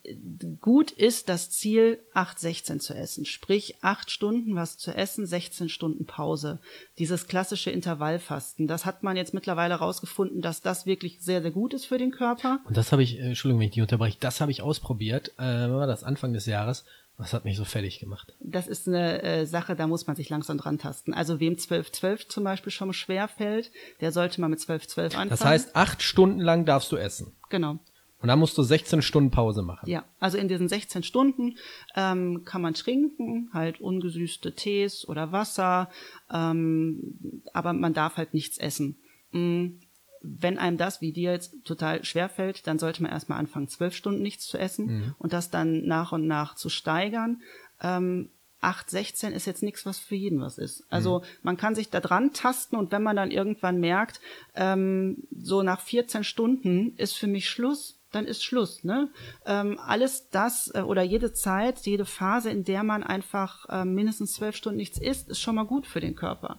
gut 0.62 0.92
ist 0.92 1.30
das 1.30 1.52
Ziel 1.52 2.00
8-16 2.14 2.80
zu 2.80 2.94
essen, 2.94 3.26
sprich 3.26 3.76
acht 3.82 4.10
Stunden 4.12 4.56
was 4.56 4.78
zu 4.78 4.92
essen, 4.92 5.26
16 5.26 5.68
Stunden 5.70 6.06
Pause. 6.06 6.60
Dieses 7.00 7.28
klassische 7.28 7.70
Intervallfasten, 7.72 8.68
das 8.68 8.86
hat 8.86 9.04
man 9.04 9.18
jetzt 9.18 9.34
mittlerweile 9.34 9.74
herausgefunden, 9.74 10.42
dass 10.42 10.62
das 10.62 10.86
wirklich 10.86 11.20
sehr 11.22 11.42
sehr 11.42 11.52
gut 11.52 11.74
ist 11.74 11.86
für 11.86 11.98
den 11.98 12.12
Körper. 12.12 12.60
Und 12.66 12.78
das 12.78 12.92
habe 12.92 13.04
ich, 13.04 13.20
äh, 13.20 13.24
Entschuldigung, 13.24 13.60
wenn 13.60 13.68
ich 13.68 13.74
dich 13.74 13.82
unterbreche, 13.82 14.18
das 14.20 14.40
habe 14.40 14.52
ich 14.52 14.62
ausprobiert. 14.62 15.34
Äh, 15.38 15.42
war 15.44 15.88
das 15.88 16.04
Anfang 16.04 16.34
des 16.34 16.46
Jahres? 16.46 16.86
Das 17.18 17.34
hat 17.34 17.46
mich 17.46 17.58
so 17.58 17.66
fertig 17.66 18.00
gemacht. 18.00 18.36
Das 18.40 18.68
ist 18.68 18.88
eine 18.88 19.24
äh, 19.24 19.46
Sache, 19.46 19.76
da 19.76 19.88
muss 19.88 20.06
man 20.06 20.16
sich 20.16 20.30
langsam 20.30 20.58
dran 20.58 20.78
tasten. 20.78 21.14
Also 21.14 21.40
wem 21.40 21.56
12-12 21.56 22.30
zum 22.30 22.44
Beispiel 22.44 22.72
schon 22.72 22.94
schwer 22.94 23.28
fällt, 23.28 23.72
der 24.02 24.12
sollte 24.12 24.40
mal 24.40 24.50
mit 24.50 24.60
12-12 24.60 25.04
anfangen. 25.04 25.30
Das 25.30 25.44
heißt, 25.44 25.76
acht 25.76 26.04
Stunden 26.04 26.40
lang 26.40 26.66
darfst 26.66 26.92
du 26.92 26.98
essen. 26.98 27.36
genau. 27.50 27.80
Und 28.20 28.30
dann 28.30 28.40
musst 28.40 28.58
du 28.58 28.64
16 28.64 29.04
Stunden 29.04 29.30
Pause 29.30 29.62
machen. 29.62 29.88
Ja, 29.88 30.04
also 30.20 30.40
in 30.40 30.48
diesen 30.48 30.68
16 30.68 31.04
Stunden 31.04 31.56
ähm, 31.96 32.44
kann 32.46 32.64
man 32.64 32.74
trinken, 32.74 33.52
halt 33.54 33.80
ungesüßte 33.80 34.56
Tees 34.56 35.08
oder 35.08 35.32
Wasser, 35.32 35.92
ähm, 36.34 37.42
aber 37.54 37.74
man 37.74 37.94
darf 37.94 38.18
halt 38.18 38.34
nichts 38.34 38.58
essen. 38.58 38.98
Mm, 39.34 39.80
Wenn 40.22 40.58
einem 40.58 40.78
das, 40.78 41.02
wie 41.02 41.12
dir 41.12 41.32
jetzt, 41.32 41.54
total 41.64 42.04
schwer 42.04 42.30
fällt, 42.30 42.68
dann 42.68 42.80
sollte 42.80 43.02
man 43.04 43.12
erstmal 43.12 43.40
anfangen, 43.40 43.68
zwölf 43.68 43.96
Stunden 43.96 44.22
nichts 44.22 44.48
zu 44.48 44.58
essen 44.58 45.16
und 45.20 45.34
das 45.34 45.50
dann 45.50 45.86
nach 45.86 46.12
und 46.12 46.28
nach 46.28 46.56
zu 46.56 46.70
steigern. 46.70 47.42
Ähm, 47.82 48.30
8, 48.60 48.90
16 48.90 49.34
ist 49.34 49.46
jetzt 49.46 49.62
nichts, 49.62 49.86
was 49.86 50.00
für 50.00 50.16
jeden 50.16 50.42
was 50.42 50.58
ist. 50.58 50.84
Also 50.90 51.22
man 51.44 51.58
kann 51.58 51.76
sich 51.76 51.90
da 51.90 52.00
dran 52.00 52.34
tasten 52.34 52.76
und 52.76 52.92
wenn 52.92 53.04
man 53.04 53.16
dann 53.16 53.32
irgendwann 53.32 53.80
merkt, 53.80 54.20
ähm, 54.56 55.24
so 55.32 55.62
nach 55.62 55.80
14 55.80 56.24
Stunden 56.24 56.96
ist 56.98 57.14
für 57.14 57.28
mich 57.28 57.50
Schluss, 57.50 58.00
dann 58.12 58.26
ist 58.26 58.44
Schluss. 58.44 58.84
Ne? 58.84 59.10
Ähm, 59.46 59.80
alles 59.80 60.30
das 60.32 60.72
äh, 60.74 60.82
oder 60.82 61.04
jede 61.04 61.34
Zeit, 61.34 61.80
jede 61.86 62.06
Phase, 62.06 62.50
in 62.50 62.64
der 62.64 62.84
man 62.84 63.04
einfach 63.04 63.68
äh, 63.70 63.86
mindestens 63.86 64.34
zwölf 64.34 64.56
Stunden 64.56 64.78
nichts 64.78 64.98
isst, 64.98 65.30
ist 65.30 65.40
schon 65.40 65.56
mal 65.56 65.66
gut 65.66 65.86
für 65.86 66.00
den 66.00 66.16
Körper. 66.16 66.58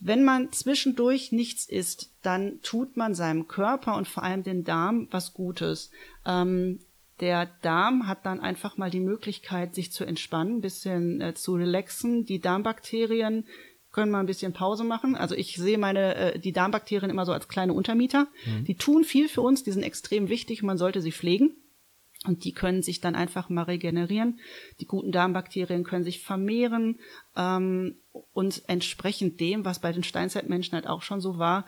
Wenn 0.00 0.24
man 0.24 0.52
zwischendurch 0.52 1.32
nichts 1.32 1.68
isst, 1.68 2.10
dann 2.22 2.60
tut 2.62 2.96
man 2.96 3.14
seinem 3.14 3.48
Körper 3.48 3.96
und 3.96 4.06
vor 4.06 4.22
allem 4.22 4.42
den 4.42 4.64
Darm 4.64 5.08
was 5.10 5.34
Gutes. 5.34 5.90
Ähm, 6.24 6.80
Der 7.20 7.50
Darm 7.62 8.06
hat 8.06 8.24
dann 8.24 8.38
einfach 8.38 8.76
mal 8.76 8.90
die 8.90 9.00
Möglichkeit, 9.00 9.74
sich 9.74 9.90
zu 9.90 10.04
entspannen, 10.04 10.58
ein 10.58 10.60
bisschen 10.60 11.20
äh, 11.20 11.34
zu 11.34 11.54
relaxen. 11.54 12.24
Die 12.24 12.40
Darmbakterien 12.40 13.44
können 13.90 14.12
mal 14.12 14.20
ein 14.20 14.26
bisschen 14.26 14.52
Pause 14.52 14.84
machen. 14.84 15.16
Also 15.16 15.34
ich 15.34 15.56
sehe 15.56 15.78
meine 15.78 16.14
äh, 16.14 16.38
die 16.38 16.52
Darmbakterien 16.52 17.10
immer 17.10 17.26
so 17.26 17.32
als 17.32 17.48
kleine 17.48 17.72
Untermieter. 17.72 18.28
Mhm. 18.46 18.64
Die 18.66 18.76
tun 18.76 19.02
viel 19.02 19.28
für 19.28 19.40
uns, 19.40 19.64
die 19.64 19.72
sind 19.72 19.82
extrem 19.82 20.28
wichtig 20.28 20.62
und 20.62 20.68
man 20.68 20.78
sollte 20.78 21.00
sie 21.00 21.10
pflegen. 21.10 21.56
Und 22.28 22.44
die 22.44 22.52
können 22.52 22.82
sich 22.82 23.00
dann 23.00 23.14
einfach 23.14 23.48
mal 23.48 23.62
regenerieren. 23.62 24.38
Die 24.80 24.86
guten 24.86 25.12
Darmbakterien 25.12 25.82
können 25.82 26.04
sich 26.04 26.22
vermehren 26.22 27.00
ähm, 27.36 27.96
und 28.32 28.62
entsprechend 28.68 29.40
dem, 29.40 29.64
was 29.64 29.80
bei 29.80 29.92
den 29.92 30.04
Steinzeitmenschen 30.04 30.74
halt 30.74 30.86
auch 30.86 31.02
schon 31.02 31.20
so 31.20 31.38
war, 31.38 31.64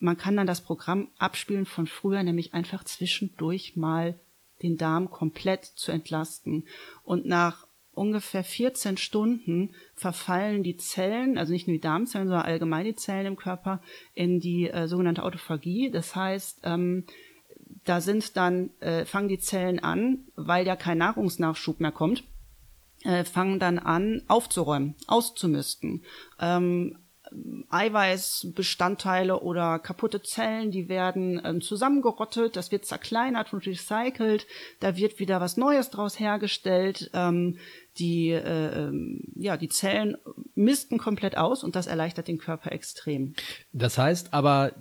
man 0.00 0.18
kann 0.18 0.36
dann 0.36 0.46
das 0.46 0.60
Programm 0.60 1.08
abspielen 1.16 1.64
von 1.64 1.86
früher, 1.86 2.22
nämlich 2.22 2.52
einfach 2.52 2.84
zwischendurch 2.84 3.76
mal 3.76 4.18
den 4.62 4.76
Darm 4.76 5.10
komplett 5.10 5.64
zu 5.64 5.92
entlasten. 5.92 6.66
Und 7.04 7.24
nach 7.24 7.66
ungefähr 7.92 8.44
14 8.44 8.96
Stunden 8.96 9.74
verfallen 9.94 10.62
die 10.62 10.76
Zellen, 10.76 11.38
also 11.38 11.52
nicht 11.52 11.68
nur 11.68 11.76
die 11.76 11.80
Darmzellen, 11.80 12.28
sondern 12.28 12.44
allgemein 12.44 12.84
die 12.84 12.96
Zellen 12.96 13.26
im 13.26 13.36
Körper, 13.36 13.80
in 14.14 14.40
die 14.40 14.68
äh, 14.68 14.88
sogenannte 14.88 15.22
Autophagie. 15.22 15.90
Das 15.90 16.14
heißt, 16.16 16.62
ähm, 16.64 17.04
da 17.84 18.00
sind 18.00 18.36
dann, 18.36 18.70
äh, 18.80 19.04
fangen 19.04 19.28
die 19.28 19.38
Zellen 19.38 19.78
an, 19.78 20.24
weil 20.36 20.66
ja 20.66 20.76
kein 20.76 20.98
Nahrungsnachschub 20.98 21.80
mehr 21.80 21.92
kommt, 21.92 22.24
äh, 23.04 23.24
fangen 23.24 23.58
dann 23.58 23.78
an 23.78 24.22
aufzuräumen, 24.28 24.94
auszumisten. 25.06 26.04
Ähm, 26.40 26.98
Eiweißbestandteile 27.68 29.40
oder 29.40 29.78
kaputte 29.78 30.22
Zellen, 30.22 30.70
die 30.70 30.88
werden 30.88 31.40
ähm, 31.44 31.60
zusammengerottet, 31.60 32.54
das 32.54 32.70
wird 32.70 32.84
zerkleinert 32.84 33.52
und 33.52 33.66
recycelt, 33.66 34.46
da 34.80 34.96
wird 34.96 35.18
wieder 35.18 35.40
was 35.40 35.56
Neues 35.56 35.90
draus 35.90 36.20
hergestellt. 36.20 37.10
Ähm, 37.12 37.58
die, 37.98 38.30
äh, 38.30 38.86
ähm, 38.88 39.20
ja, 39.36 39.56
die 39.56 39.68
Zellen 39.68 40.16
misten 40.54 40.98
komplett 40.98 41.36
aus 41.36 41.64
und 41.64 41.76
das 41.76 41.86
erleichtert 41.86 42.28
den 42.28 42.38
Körper 42.38 42.72
extrem. 42.72 43.34
Das 43.72 43.98
heißt 43.98 44.34
aber, 44.34 44.72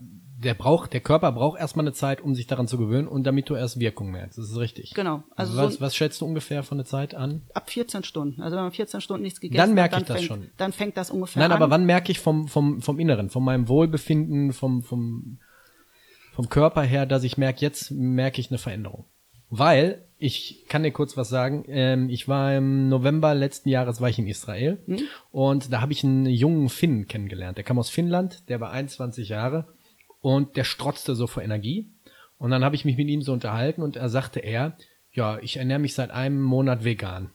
der 0.43 0.53
braucht, 0.53 0.93
der 0.93 1.01
Körper 1.01 1.31
braucht 1.31 1.59
erstmal 1.59 1.85
eine 1.85 1.93
Zeit, 1.93 2.21
um 2.21 2.35
sich 2.35 2.47
daran 2.47 2.67
zu 2.67 2.77
gewöhnen 2.77 3.07
und 3.07 3.23
damit 3.23 3.49
du 3.49 3.55
erst 3.55 3.79
Wirkung 3.79 4.11
merkst. 4.11 4.37
Das 4.37 4.49
ist 4.49 4.57
richtig. 4.57 4.93
Genau. 4.93 5.23
Also 5.35 5.57
was, 5.57 5.75
so 5.75 5.81
was 5.81 5.95
schätzt 5.95 6.21
du 6.21 6.25
ungefähr 6.25 6.63
von 6.63 6.77
der 6.77 6.85
Zeit 6.85 7.15
an? 7.15 7.41
Ab 7.53 7.69
14 7.69 8.03
Stunden. 8.03 8.41
Also 8.41 8.55
wenn 8.55 8.63
man 8.63 8.71
14 8.71 9.01
Stunden 9.01 9.23
nichts 9.23 9.39
gegessen 9.39 9.57
dann 9.57 9.73
merke 9.73 9.95
hat, 9.95 10.03
ich 10.03 10.07
das 10.07 10.17
fängt, 10.17 10.27
schon. 10.27 10.49
dann 10.57 10.73
fängt 10.73 10.97
das 10.97 11.09
ungefähr 11.09 11.41
Nein, 11.41 11.51
an. 11.51 11.57
aber 11.57 11.71
wann 11.71 11.85
merke 11.85 12.11
ich 12.11 12.19
vom, 12.19 12.47
vom, 12.47 12.81
vom 12.81 12.99
Inneren, 12.99 13.29
von 13.29 13.43
meinem 13.43 13.67
Wohlbefinden, 13.67 14.53
vom, 14.53 14.83
vom, 14.83 15.39
vom 16.33 16.49
Körper 16.49 16.83
her, 16.83 17.05
dass 17.05 17.23
ich 17.23 17.37
merke, 17.37 17.61
jetzt 17.61 17.91
merke 17.91 18.39
ich 18.39 18.51
eine 18.51 18.57
Veränderung. 18.57 19.05
Weil, 19.49 20.07
ich 20.17 20.65
kann 20.67 20.81
dir 20.81 20.91
kurz 20.91 21.15
was 21.15 21.29
sagen, 21.29 21.65
ähm, 21.67 22.09
ich 22.09 22.27
war 22.27 22.55
im 22.55 22.89
November 22.89 23.35
letzten 23.35 23.69
Jahres 23.69 24.01
war 24.01 24.09
ich 24.09 24.17
in 24.17 24.25
Israel 24.25 24.81
mhm. 24.87 25.01
und 25.31 25.71
da 25.71 25.79
habe 25.79 25.91
ich 25.91 26.03
einen 26.03 26.25
jungen 26.25 26.69
Finn 26.69 27.07
kennengelernt. 27.07 27.57
Der 27.57 27.63
kam 27.63 27.77
aus 27.77 27.91
Finnland, 27.91 28.49
der 28.49 28.59
war 28.59 28.71
21 28.71 29.29
Jahre 29.29 29.67
und 30.23 30.55
der 30.55 30.63
strotzte 30.63 31.15
so 31.15 31.27
vor 31.27 31.43
Energie. 31.43 31.91
Und 32.37 32.49
dann 32.49 32.63
habe 32.63 32.75
ich 32.75 32.85
mich 32.85 32.95
mit 32.95 33.09
ihm 33.09 33.21
so 33.21 33.33
unterhalten 33.33 33.83
und 33.83 33.97
er 33.97 34.07
sagte 34.07 34.39
er, 34.39 34.77
ja, 35.11 35.37
ich 35.39 35.57
ernähre 35.57 35.79
mich 35.79 35.93
seit 35.93 36.11
einem 36.11 36.41
Monat 36.41 36.85
vegan. 36.85 37.29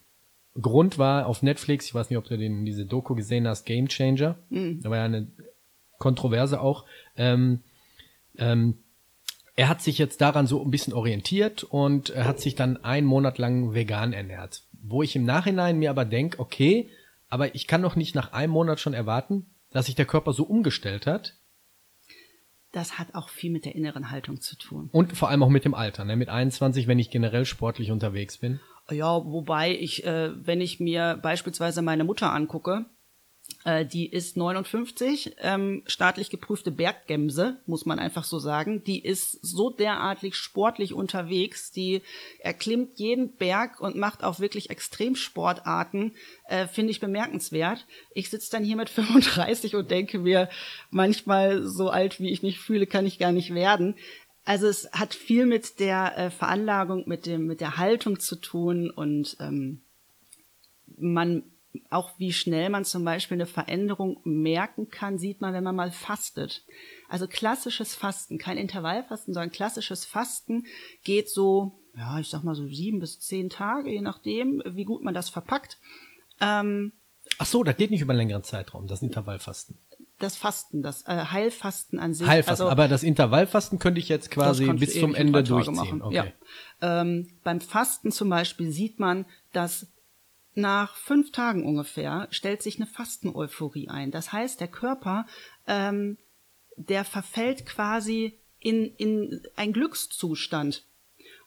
Grund 0.61 0.97
war 0.97 1.26
auf 1.26 1.42
Netflix, 1.42 1.85
ich 1.85 1.95
weiß 1.95 2.09
nicht, 2.09 2.16
ob 2.16 2.25
du 2.25 2.38
den, 2.38 2.64
diese 2.64 2.87
Doku 2.87 3.14
gesehen 3.14 3.47
hast, 3.47 3.64
Game 3.64 3.88
Changer. 3.88 4.38
Mhm. 4.49 4.80
Da 4.83 4.88
war 4.88 4.97
ja 4.97 5.04
eine 5.04 5.28
Kontroverse 5.99 6.62
auch. 6.62 6.87
Ähm, 7.14 7.61
ähm, 8.38 8.78
er 9.54 9.68
hat 9.68 9.83
sich 9.83 9.99
jetzt 9.99 10.23
daran 10.23 10.47
so 10.47 10.64
ein 10.64 10.71
bisschen 10.71 10.95
orientiert 10.95 11.64
und 11.64 12.09
er 12.09 12.25
hat 12.25 12.40
sich 12.40 12.54
dann 12.54 12.83
einen 12.85 13.07
Monat 13.07 13.37
lang 13.37 13.75
vegan 13.75 14.14
ernährt. 14.14 14.62
Wo 14.73 15.02
ich 15.02 15.14
im 15.14 15.25
Nachhinein 15.25 15.78
mir 15.78 15.90
aber 15.90 16.07
denke, 16.07 16.38
okay, 16.40 16.88
aber 17.28 17.54
ich 17.54 17.66
kann 17.66 17.83
doch 17.83 17.97
nicht 17.97 18.14
nach 18.14 18.33
einem 18.33 18.52
Monat 18.54 18.80
schon 18.80 18.95
erwarten, 18.95 19.47
dass 19.73 19.87
sich 19.87 19.95
der 19.95 20.07
Körper 20.07 20.33
so 20.33 20.45
umgestellt 20.45 21.07
hat, 21.07 21.35
das 22.72 22.98
hat 22.98 23.14
auch 23.14 23.28
viel 23.28 23.50
mit 23.50 23.64
der 23.64 23.75
inneren 23.75 24.10
Haltung 24.10 24.40
zu 24.40 24.56
tun. 24.56 24.88
Und 24.92 25.16
vor 25.16 25.28
allem 25.28 25.42
auch 25.42 25.48
mit 25.48 25.64
dem 25.64 25.75
Alter, 25.75 26.04
ne? 26.04 26.16
Mit 26.16 26.28
21, 26.28 26.87
wenn 26.87 26.98
ich 26.98 27.10
generell 27.10 27.44
sportlich 27.44 27.90
unterwegs 27.90 28.38
bin. 28.38 28.60
Ja, 28.90 29.25
wobei 29.25 29.75
ich, 29.75 30.04
äh, 30.04 30.30
wenn 30.34 30.60
ich 30.60 30.80
mir 30.80 31.18
beispielsweise 31.20 31.82
meine 31.82 32.04
Mutter 32.04 32.32
angucke, 32.32 32.87
äh, 33.64 33.85
die 33.85 34.07
ist 34.07 34.37
59, 34.37 35.37
ähm, 35.38 35.83
staatlich 35.87 36.31
geprüfte 36.31 36.71
Berggemse, 36.71 37.59
muss 37.67 37.87
man 37.87 37.99
einfach 37.99 38.25
so 38.25 38.38
sagen. 38.38 38.85
Die 38.85 39.02
ist 39.02 39.38
so 39.43 39.71
derartig 39.71 40.37
sportlich 40.37 40.95
unterwegs, 40.95 41.73
die 41.73 42.02
erklimmt 42.38 42.99
jeden 42.99 43.37
Berg 43.37 43.81
und 43.81 43.97
macht 43.97 44.23
auch 44.23 44.38
wirklich 44.38 44.71
Extremsportarten, 44.71 46.14
äh, 46.45 46.67
finde 46.67 46.93
ich 46.93 47.00
bemerkenswert. 47.00 47.87
Ich 48.14 48.31
sitze 48.31 48.50
dann 48.50 48.64
hier 48.64 48.76
mit 48.76 48.90
35 48.90 49.75
und 49.75 49.90
denke 49.90 50.21
mir, 50.21 50.49
manchmal 50.90 51.67
so 51.67 51.90
alt 51.90 52.21
wie 52.21 52.31
ich 52.31 52.43
mich 52.43 52.61
fühle, 52.61 52.87
kann 52.87 53.07
ich 53.07 53.19
gar 53.19 53.33
nicht 53.33 53.55
werden. 53.55 53.97
Also 54.45 54.67
es 54.67 54.90
hat 54.93 55.14
viel 55.14 55.45
mit 55.45 55.78
der 55.78 56.17
äh, 56.17 56.31
Veranlagung, 56.31 57.05
mit 57.07 57.26
dem, 57.26 57.47
mit 57.47 57.61
der 57.61 57.76
Haltung 57.76 58.19
zu 58.19 58.37
tun 58.37 58.88
und 58.88 59.37
ähm, 59.40 59.83
man 60.97 61.43
auch 61.90 62.18
wie 62.18 62.32
schnell 62.32 62.70
man 62.70 62.84
zum 62.84 63.04
Beispiel 63.04 63.37
eine 63.37 63.46
Veränderung 63.46 64.20
merken 64.25 64.88
kann, 64.88 65.18
sieht 65.18 65.40
man, 65.40 65.54
wenn 65.54 65.64
man 65.64 65.76
mal 65.76 65.90
fastet. 65.90 66.64
Also 67.08 67.26
klassisches 67.26 67.94
Fasten, 67.94 68.38
kein 68.38 68.58
Intervallfasten, 68.58 69.34
sondern 69.34 69.50
klassisches 69.50 70.04
Fasten 70.04 70.66
geht 71.04 71.30
so, 71.30 71.80
ja, 71.96 72.18
ich 72.18 72.28
sag 72.28 72.44
mal 72.44 72.54
so 72.54 72.66
sieben 72.66 73.00
bis 73.00 73.20
zehn 73.20 73.50
Tage, 73.50 73.90
je 73.90 74.00
nachdem, 74.00 74.62
wie 74.66 74.84
gut 74.84 75.02
man 75.02 75.14
das 75.14 75.28
verpackt. 75.28 75.78
Ähm, 76.40 76.92
Ach 77.38 77.46
so, 77.46 77.62
das 77.62 77.76
geht 77.76 77.90
nicht 77.90 78.00
über 78.00 78.12
einen 78.12 78.18
längeren 78.18 78.44
Zeitraum, 78.44 78.87
das 78.87 79.02
Intervallfasten. 79.02 79.78
Das 80.18 80.37
Fasten, 80.37 80.82
das 80.82 81.06
äh, 81.06 81.26
Heilfasten 81.30 82.00
an 82.00 82.12
sich. 82.12 82.26
Heilfasten, 82.26 82.66
also, 82.66 82.72
aber 82.72 82.88
das 82.88 83.04
Intervallfasten 83.04 83.78
könnte 83.78 84.00
ich 84.00 84.08
jetzt 84.08 84.30
quasi 84.30 84.72
bis 84.72 84.98
zum 84.98 85.14
Ende 85.14 85.44
durchziehen. 85.44 86.02
Okay. 86.02 86.14
Ja. 86.14 87.02
Ähm, 87.02 87.28
beim 87.44 87.60
Fasten 87.60 88.10
zum 88.10 88.28
Beispiel 88.28 88.72
sieht 88.72 88.98
man, 88.98 89.26
dass 89.52 89.87
nach 90.59 90.97
fünf 90.97 91.33
Tagen 91.33 91.65
ungefähr 91.65 92.29
stellt 92.31 92.62
sich 92.62 92.77
eine 92.77 92.87
Fasteneuphorie 92.87 93.88
ein. 93.88 94.11
Das 94.11 94.33
heißt, 94.33 94.61
der 94.61 94.69
Körper, 94.69 95.27
ähm, 95.67 96.19
der 96.77 97.05
verfällt 97.05 97.65
quasi 97.65 98.38
in, 98.59 98.87
in 98.97 99.43
ein 99.57 99.73
Glückszustand. 99.73 100.85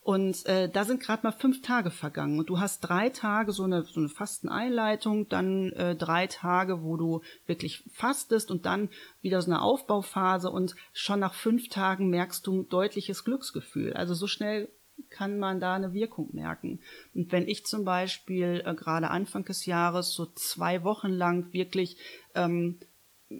Und 0.04 0.48
äh, 0.48 0.68
da 0.68 0.84
sind 0.84 1.00
gerade 1.00 1.22
mal 1.24 1.32
fünf 1.32 1.62
Tage 1.62 1.92
vergangen. 1.92 2.40
Und 2.40 2.50
du 2.50 2.60
hast 2.60 2.80
drei 2.80 3.10
Tage 3.10 3.52
so 3.52 3.64
eine, 3.64 3.84
so 3.84 4.00
eine 4.00 4.10
Fasteneinleitung, 4.10 5.30
dann 5.30 5.72
äh, 5.74 5.96
drei 5.96 6.26
Tage, 6.26 6.82
wo 6.82 6.98
du 6.98 7.22
wirklich 7.46 7.84
fastest 7.94 8.50
und 8.50 8.66
dann 8.66 8.90
wieder 9.22 9.42
so 9.42 9.52
eine 9.52 9.62
Aufbauphase. 9.62 10.50
Und 10.50 10.76
schon 10.94 11.20
nach 11.20 11.36
fünf 11.36 11.70
Tagen 11.70 12.10
merkst 12.10 12.48
du 12.48 12.62
ein 12.62 12.70
deutliches 12.70 13.24
Glücksgefühl. 13.26 13.94
Also 13.94 14.16
so 14.16 14.26
schnell 14.26 14.70
kann 15.10 15.40
man 15.40 15.60
da 15.60 15.76
eine 15.76 15.94
Wirkung 15.94 16.30
merken. 16.34 16.80
Und 17.14 17.32
wenn 17.32 17.48
ich 17.48 17.66
zum 17.66 17.86
Beispiel 17.86 18.64
äh, 18.66 18.74
gerade 18.76 19.10
Anfang 19.10 19.46
des 19.46 19.66
Jahres 19.66 20.14
so 20.14 20.26
zwei 20.26 20.84
Wochen 20.84 21.10
lang 21.10 21.52
wirklich 21.54 21.98
ähm, 22.36 22.80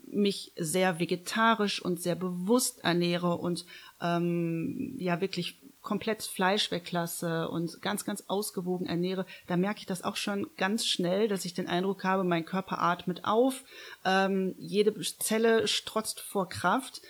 mich 0.08 0.54
sehr 0.56 1.00
vegetarisch 1.00 1.82
und 1.82 2.02
sehr 2.02 2.16
bewusst 2.16 2.84
ernähre 2.84 3.36
und 3.36 3.66
ähm, 4.02 4.96
ja 4.98 5.20
wirklich 5.22 5.62
komplett 5.82 6.22
Fleisch 6.22 6.72
weglasse 6.72 7.50
und 7.50 7.82
ganz, 7.82 8.06
ganz 8.06 8.26
ausgewogen 8.28 8.86
ernähre, 8.86 9.26
da 9.48 9.58
merke 9.58 9.80
ich 9.80 9.86
das 9.86 10.04
auch 10.04 10.16
schon 10.16 10.48
ganz 10.56 10.86
schnell, 10.86 11.28
dass 11.28 11.46
ich 11.46 11.54
den 11.54 11.68
Eindruck 11.68 12.04
habe, 12.04 12.24
mein 12.24 12.46
Körper 12.46 12.82
atmet 12.82 13.26
auf, 13.26 13.64
ähm, 14.06 14.56
jede 14.60 14.94
Zelle 15.02 15.68
strotzt 15.68 16.22
vor 16.22 16.48
Kraft. 16.50 17.02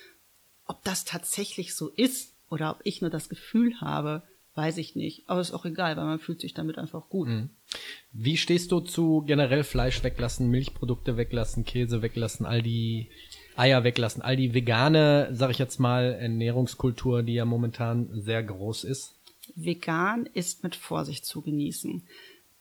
Ob 0.65 0.83
das 0.85 1.03
tatsächlich 1.03 1.75
so 1.75 1.89
ist 1.89 2.33
oder 2.49 2.71
ob 2.71 2.79
ich 2.83 3.01
nur 3.01 3.09
das 3.09 3.27
Gefühl 3.27 3.81
habe, 3.81 4.23
Weiß 4.53 4.77
ich 4.77 4.95
nicht. 4.95 5.29
Aber 5.29 5.39
ist 5.39 5.53
auch 5.53 5.65
egal, 5.65 5.95
weil 5.95 6.05
man 6.05 6.19
fühlt 6.19 6.41
sich 6.41 6.53
damit 6.53 6.77
einfach 6.77 7.07
gut. 7.07 7.29
Mhm. 7.29 7.49
Wie 8.11 8.35
stehst 8.35 8.71
du 8.71 8.81
zu 8.81 9.23
generell 9.25 9.63
Fleisch 9.63 10.03
weglassen, 10.03 10.49
Milchprodukte 10.49 11.15
weglassen, 11.15 11.63
Käse 11.63 12.01
weglassen, 12.01 12.45
all 12.45 12.61
die 12.61 13.09
Eier 13.55 13.83
weglassen, 13.83 14.21
all 14.21 14.35
die 14.35 14.53
vegane, 14.53 15.29
sag 15.31 15.51
ich 15.51 15.59
jetzt 15.59 15.79
mal, 15.79 16.13
Ernährungskultur, 16.13 17.23
die 17.23 17.35
ja 17.35 17.45
momentan 17.45 18.09
sehr 18.21 18.43
groß 18.43 18.83
ist? 18.83 19.15
Vegan 19.55 20.27
ist 20.33 20.63
mit 20.63 20.75
Vorsicht 20.75 21.25
zu 21.25 21.41
genießen. 21.41 22.03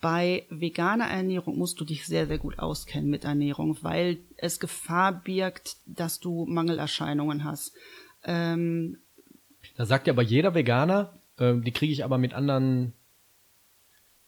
Bei 0.00 0.47
veganer 0.49 1.06
Ernährung 1.06 1.59
musst 1.59 1.78
du 1.80 1.85
dich 1.85 2.06
sehr, 2.06 2.26
sehr 2.26 2.38
gut 2.38 2.59
auskennen 2.59 3.11
mit 3.11 3.25
Ernährung, 3.25 3.76
weil 3.82 4.18
es 4.37 4.59
Gefahr 4.59 5.12
birgt, 5.12 5.76
dass 5.87 6.20
du 6.20 6.47
Mangelerscheinungen 6.47 7.44
hast. 7.44 7.75
Ähm, 8.25 8.99
da 9.76 9.85
sagt 9.85 10.06
ja 10.06 10.14
aber 10.14 10.23
jeder 10.23 10.54
Veganer, 10.54 11.19
ähm, 11.40 11.64
die 11.64 11.73
kriege 11.73 11.92
ich 11.92 12.04
aber 12.04 12.18
mit 12.18 12.35
anderen 12.35 12.92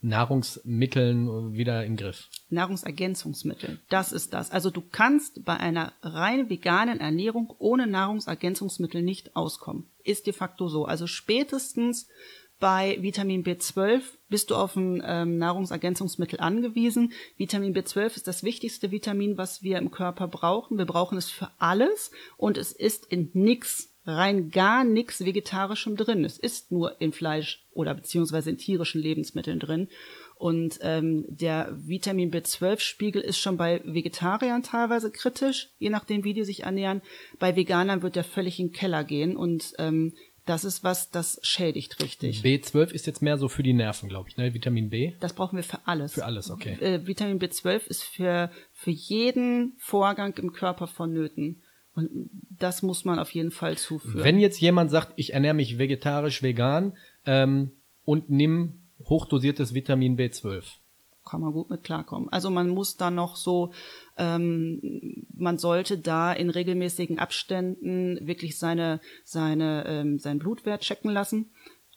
Nahrungsmitteln 0.01 1.55
wieder 1.55 1.85
im 1.85 1.97
Griff. 1.97 2.29
Nahrungsergänzungsmittel, 2.51 3.79
das 3.89 4.11
ist 4.11 4.35
das. 4.35 4.51
Also 4.51 4.71
du 4.71 4.81
kannst 4.81 5.45
bei 5.45 5.57
einer 5.57 5.93
rein 6.03 6.51
veganen 6.51 6.99
Ernährung 6.99 7.55
ohne 7.59 7.87
Nahrungsergänzungsmittel 7.87 9.01
nicht 9.03 9.37
auskommen. 9.37 9.87
Ist 10.03 10.27
de 10.27 10.33
facto 10.33 10.67
so. 10.67 10.87
Also 10.87 11.07
spätestens 11.07 12.09
Bei 12.63 12.97
Vitamin 13.01 13.43
B12 13.43 14.03
bist 14.29 14.51
du 14.51 14.55
auf 14.55 14.77
ein 14.77 15.03
ähm, 15.05 15.37
Nahrungsergänzungsmittel 15.37 16.39
angewiesen. 16.39 17.13
Vitamin 17.37 17.75
B12 17.75 18.15
ist 18.15 18.29
das 18.29 18.45
wichtigste 18.45 18.93
Vitamin, 18.93 19.37
was 19.37 19.65
wir 19.65 19.79
im 19.79 19.91
Körper 19.91 20.29
brauchen. 20.29 20.79
Wir 20.79 20.85
brauchen 20.85 21.19
es 21.19 21.29
für 21.29 21.51
alles 21.59 22.13
und 22.37 22.57
es 22.57 22.71
ist 22.71 23.05
in 23.07 23.31
nix, 23.33 23.92
rein 24.05 24.51
gar 24.51 24.85
nix 24.85 25.25
Vegetarischem 25.25 25.97
drin. 25.97 26.25
Es 26.25 26.39
ist 26.39 26.73
nur 26.73 27.01
in 27.01 27.13
Fleisch 27.13 27.65
oder 27.73 27.95
beziehungsweise 27.95 28.51
in 28.51 28.59
tierischen 28.59 29.01
Lebensmitteln 29.01 29.59
drin. 29.59 29.89
Und 30.37 30.81
ähm, 30.83 31.25
der 31.29 31.69
Vitamin 31.73 32.33
B12-Spiegel 32.33 33.23
ist 33.23 33.39
schon 33.39 33.57
bei 33.57 33.81
Vegetariern 33.85 34.65
teilweise 34.65 35.13
kritisch, 35.13 35.69
je 35.79 35.91
nachdem, 35.91 36.25
wie 36.25 36.35
die 36.35 36.45
sich 36.45 36.65
ernähren. 36.65 37.01
Bei 37.39 37.55
Veganern 37.55 38.03
wird 38.03 38.17
der 38.17 38.25
völlig 38.25 38.59
in 38.59 38.69
den 38.69 38.73
Keller 38.73 39.05
gehen 39.05 39.37
und 39.37 39.73
ähm, 39.79 40.15
das 40.45 40.65
ist 40.65 40.83
was, 40.83 41.11
das 41.11 41.39
schädigt 41.43 42.03
richtig. 42.03 42.43
B12 42.43 42.91
ist 42.91 43.07
jetzt 43.07 43.23
mehr 43.23 43.39
so 43.39 43.49
für 43.49 43.63
die 43.63 43.73
Nerven, 43.73 44.09
glaube 44.09 44.29
ich, 44.29 44.37
ne? 44.37 44.53
Vitamin 44.53 44.91
B. 44.91 45.13
Das 45.21 45.35
brauchen 45.35 45.57
wir 45.57 45.63
für 45.63 45.87
alles. 45.87 46.15
Für 46.15 46.25
alles, 46.25 46.51
okay. 46.51 46.77
Äh, 46.81 47.07
Vitamin 47.07 47.39
B12 47.39 47.87
ist 47.87 48.03
für, 48.03 48.51
für 48.73 48.91
jeden 48.91 49.75
Vorgang 49.79 50.37
im 50.39 50.53
Körper 50.53 50.89
vonnöten. 50.89 51.62
Und 51.95 52.31
das 52.59 52.83
muss 52.83 53.05
man 53.05 53.19
auf 53.19 53.31
jeden 53.31 53.51
Fall 53.51 53.77
zuführen. 53.77 54.25
Wenn 54.25 54.39
jetzt 54.39 54.61
jemand 54.61 54.91
sagt, 54.91 55.13
ich 55.17 55.35
ernähre 55.35 55.55
mich 55.55 55.79
vegetarisch, 55.79 56.43
vegan 56.43 56.97
ähm, 57.27 57.73
und 58.05 58.31
nimm 58.31 58.81
hochdosiertes 59.05 59.75
Vitamin 59.75 60.17
B12 60.17 60.63
kann 61.25 61.41
man 61.41 61.53
gut 61.53 61.71
mit 61.71 61.85
klarkommen. 61.85 62.29
Also 62.31 62.51
man 62.51 62.69
muss 62.69 62.97
da 62.97 63.11
noch 63.11 63.37
so, 63.37 63.73
ähm, 64.19 65.25
man 65.33 65.57
sollte 65.57 65.99
da 65.99 66.33
in 66.33 66.51
regelmäßigen 66.51 67.19
Abständen 67.19 68.19
wirklich 68.27 68.59
seine, 68.59 69.01
seine, 69.25 69.85
ähm, 69.87 70.19
sein 70.19 70.39
Blutwert 70.39 70.83
checken 70.83 71.11
lassen. 71.11 71.51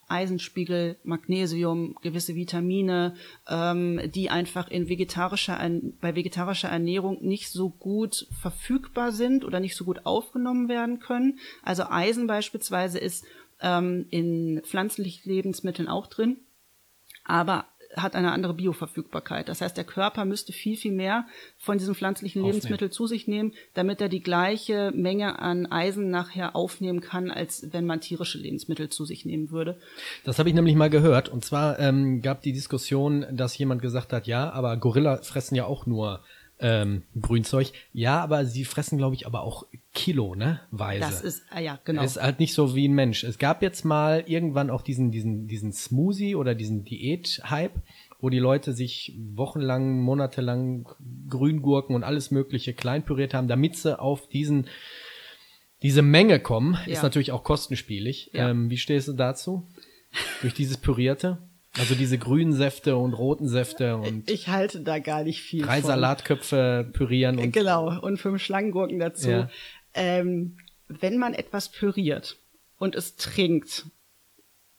Eisenspiegel, 0.07 0.97
Magnesium, 1.03 1.95
gewisse 2.01 2.35
Vitamine, 2.35 3.15
ähm, 3.47 3.99
die 4.13 4.29
einfach 4.29 4.69
in 4.69 4.87
vegetarischer, 4.87 5.59
bei 6.01 6.15
vegetarischer 6.15 6.69
Ernährung 6.69 7.17
nicht 7.21 7.49
so 7.51 7.69
gut 7.69 8.27
verfügbar 8.41 9.11
sind 9.11 9.43
oder 9.43 9.59
nicht 9.59 9.75
so 9.75 9.85
gut 9.85 10.05
aufgenommen 10.05 10.69
werden 10.69 10.99
können. 10.99 11.39
Also 11.63 11.83
Eisen 11.89 12.27
beispielsweise 12.27 12.99
ist 12.99 13.25
ähm, 13.61 14.05
in 14.09 14.61
pflanzlichen 14.63 15.31
Lebensmitteln 15.31 15.87
auch 15.87 16.07
drin, 16.07 16.37
aber 17.23 17.65
hat 17.97 18.15
eine 18.15 18.31
andere 18.31 18.53
Bioverfügbarkeit. 18.53 19.49
Das 19.49 19.61
heißt, 19.61 19.75
der 19.77 19.83
Körper 19.83 20.25
müsste 20.25 20.53
viel, 20.53 20.77
viel 20.77 20.91
mehr 20.91 21.25
von 21.57 21.77
diesem 21.77 21.95
pflanzlichen 21.95 22.41
aufnehmen. 22.41 22.55
Lebensmittel 22.55 22.89
zu 22.89 23.07
sich 23.07 23.27
nehmen, 23.27 23.53
damit 23.73 24.01
er 24.01 24.09
die 24.09 24.21
gleiche 24.21 24.91
Menge 24.95 25.39
an 25.39 25.65
Eisen 25.65 26.09
nachher 26.09 26.55
aufnehmen 26.55 27.01
kann, 27.01 27.31
als 27.31 27.67
wenn 27.71 27.85
man 27.85 28.01
tierische 28.01 28.37
Lebensmittel 28.37 28.89
zu 28.89 29.05
sich 29.05 29.25
nehmen 29.25 29.51
würde. 29.51 29.79
Das 30.23 30.39
habe 30.39 30.49
ich 30.49 30.55
nämlich 30.55 30.75
mal 30.75 30.89
gehört. 30.89 31.29
Und 31.29 31.45
zwar 31.45 31.79
ähm, 31.79 32.21
gab 32.21 32.41
die 32.41 32.53
Diskussion, 32.53 33.25
dass 33.31 33.57
jemand 33.57 33.81
gesagt 33.81 34.13
hat, 34.13 34.27
ja, 34.27 34.49
aber 34.51 34.77
Gorilla 34.77 35.17
fressen 35.17 35.55
ja 35.55 35.65
auch 35.65 35.85
nur 35.85 36.21
ähm, 36.59 37.03
Grünzeug. 37.19 37.71
Ja, 37.91 38.21
aber 38.21 38.45
sie 38.45 38.65
fressen, 38.65 38.97
glaube 38.97 39.15
ich, 39.15 39.27
aber 39.27 39.41
auch 39.41 39.65
Kilo, 39.93 40.35
ne? 40.35 40.61
Weise. 40.71 41.01
Das 41.01 41.21
ist, 41.21 41.43
ah 41.49 41.59
ja, 41.59 41.79
genau. 41.83 42.03
Ist 42.03 42.21
halt 42.21 42.39
nicht 42.39 42.53
so 42.53 42.75
wie 42.75 42.87
ein 42.87 42.93
Mensch. 42.93 43.23
Es 43.23 43.37
gab 43.37 43.61
jetzt 43.61 43.83
mal 43.83 44.23
irgendwann 44.25 44.69
auch 44.69 44.81
diesen, 44.81 45.11
diesen, 45.11 45.47
diesen 45.47 45.73
Smoothie 45.73 46.35
oder 46.35 46.55
diesen 46.55 46.83
Diät-Hype, 46.83 47.81
wo 48.19 48.29
die 48.29 48.39
Leute 48.39 48.73
sich 48.73 49.17
wochenlang, 49.33 50.01
monatelang 50.01 50.87
Grüngurken 51.29 51.95
und 51.95 52.03
alles 52.03 52.31
mögliche 52.31 52.73
kleinpüriert 52.73 53.33
haben, 53.33 53.47
damit 53.47 53.75
sie 53.75 53.99
auf 53.99 54.27
diesen, 54.29 54.67
diese 55.81 56.01
Menge 56.01 56.39
kommen. 56.39 56.77
Ja. 56.85 56.93
Ist 56.93 57.03
natürlich 57.03 57.31
auch 57.31 57.43
kostenspielig. 57.43 58.31
Ja. 58.33 58.49
Ähm, 58.49 58.69
wie 58.69 58.77
stehst 58.77 59.07
du 59.07 59.13
dazu? 59.13 59.67
Durch 60.41 60.53
dieses 60.53 60.77
Pürierte? 60.77 61.37
Also 61.77 61.95
diese 61.95 62.17
grünen 62.17 62.53
Säfte 62.53 62.95
und 62.97 63.13
roten 63.13 63.47
Säfte 63.47 63.97
und. 63.97 64.29
Ich 64.29 64.47
halte 64.47 64.81
da 64.81 64.99
gar 64.99 65.23
nicht 65.23 65.41
viel. 65.41 65.63
Drei 65.63 65.81
von. 65.81 65.89
Salatköpfe 65.89 66.89
pürieren 66.93 67.39
und. 67.39 67.51
Genau, 67.51 67.99
und 68.01 68.17
fünf 68.17 68.41
Schlangengurken 68.41 68.99
dazu. 68.99 69.29
Ja. 69.29 69.49
Ähm, 69.93 70.57
wenn 70.87 71.17
man 71.17 71.33
etwas 71.33 71.69
püriert 71.69 72.37
und 72.77 72.95
es 72.95 73.15
trinkt, 73.15 73.85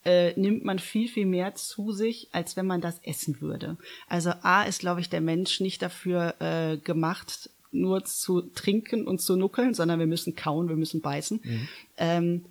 äh, 0.04 0.38
nimmt 0.38 0.64
man 0.64 0.78
viel, 0.78 1.08
viel 1.08 1.26
mehr 1.26 1.54
zu 1.54 1.92
sich, 1.92 2.28
als 2.32 2.56
wenn 2.56 2.66
man 2.66 2.80
das 2.80 3.00
essen 3.02 3.40
würde. 3.40 3.76
Also 4.08 4.30
A 4.42 4.62
ist, 4.62 4.80
glaube 4.80 5.00
ich, 5.00 5.10
der 5.10 5.20
Mensch 5.20 5.60
nicht 5.60 5.82
dafür 5.82 6.34
äh, 6.38 6.76
gemacht, 6.76 7.50
nur 7.72 8.04
zu 8.04 8.42
trinken 8.42 9.06
und 9.06 9.20
zu 9.20 9.36
nuckeln, 9.36 9.74
sondern 9.74 9.98
wir 9.98 10.06
müssen 10.06 10.36
kauen, 10.36 10.68
wir 10.68 10.76
müssen 10.76 11.00
beißen. 11.00 11.40
Mhm. 11.42 11.68
Ähm, 11.98 12.44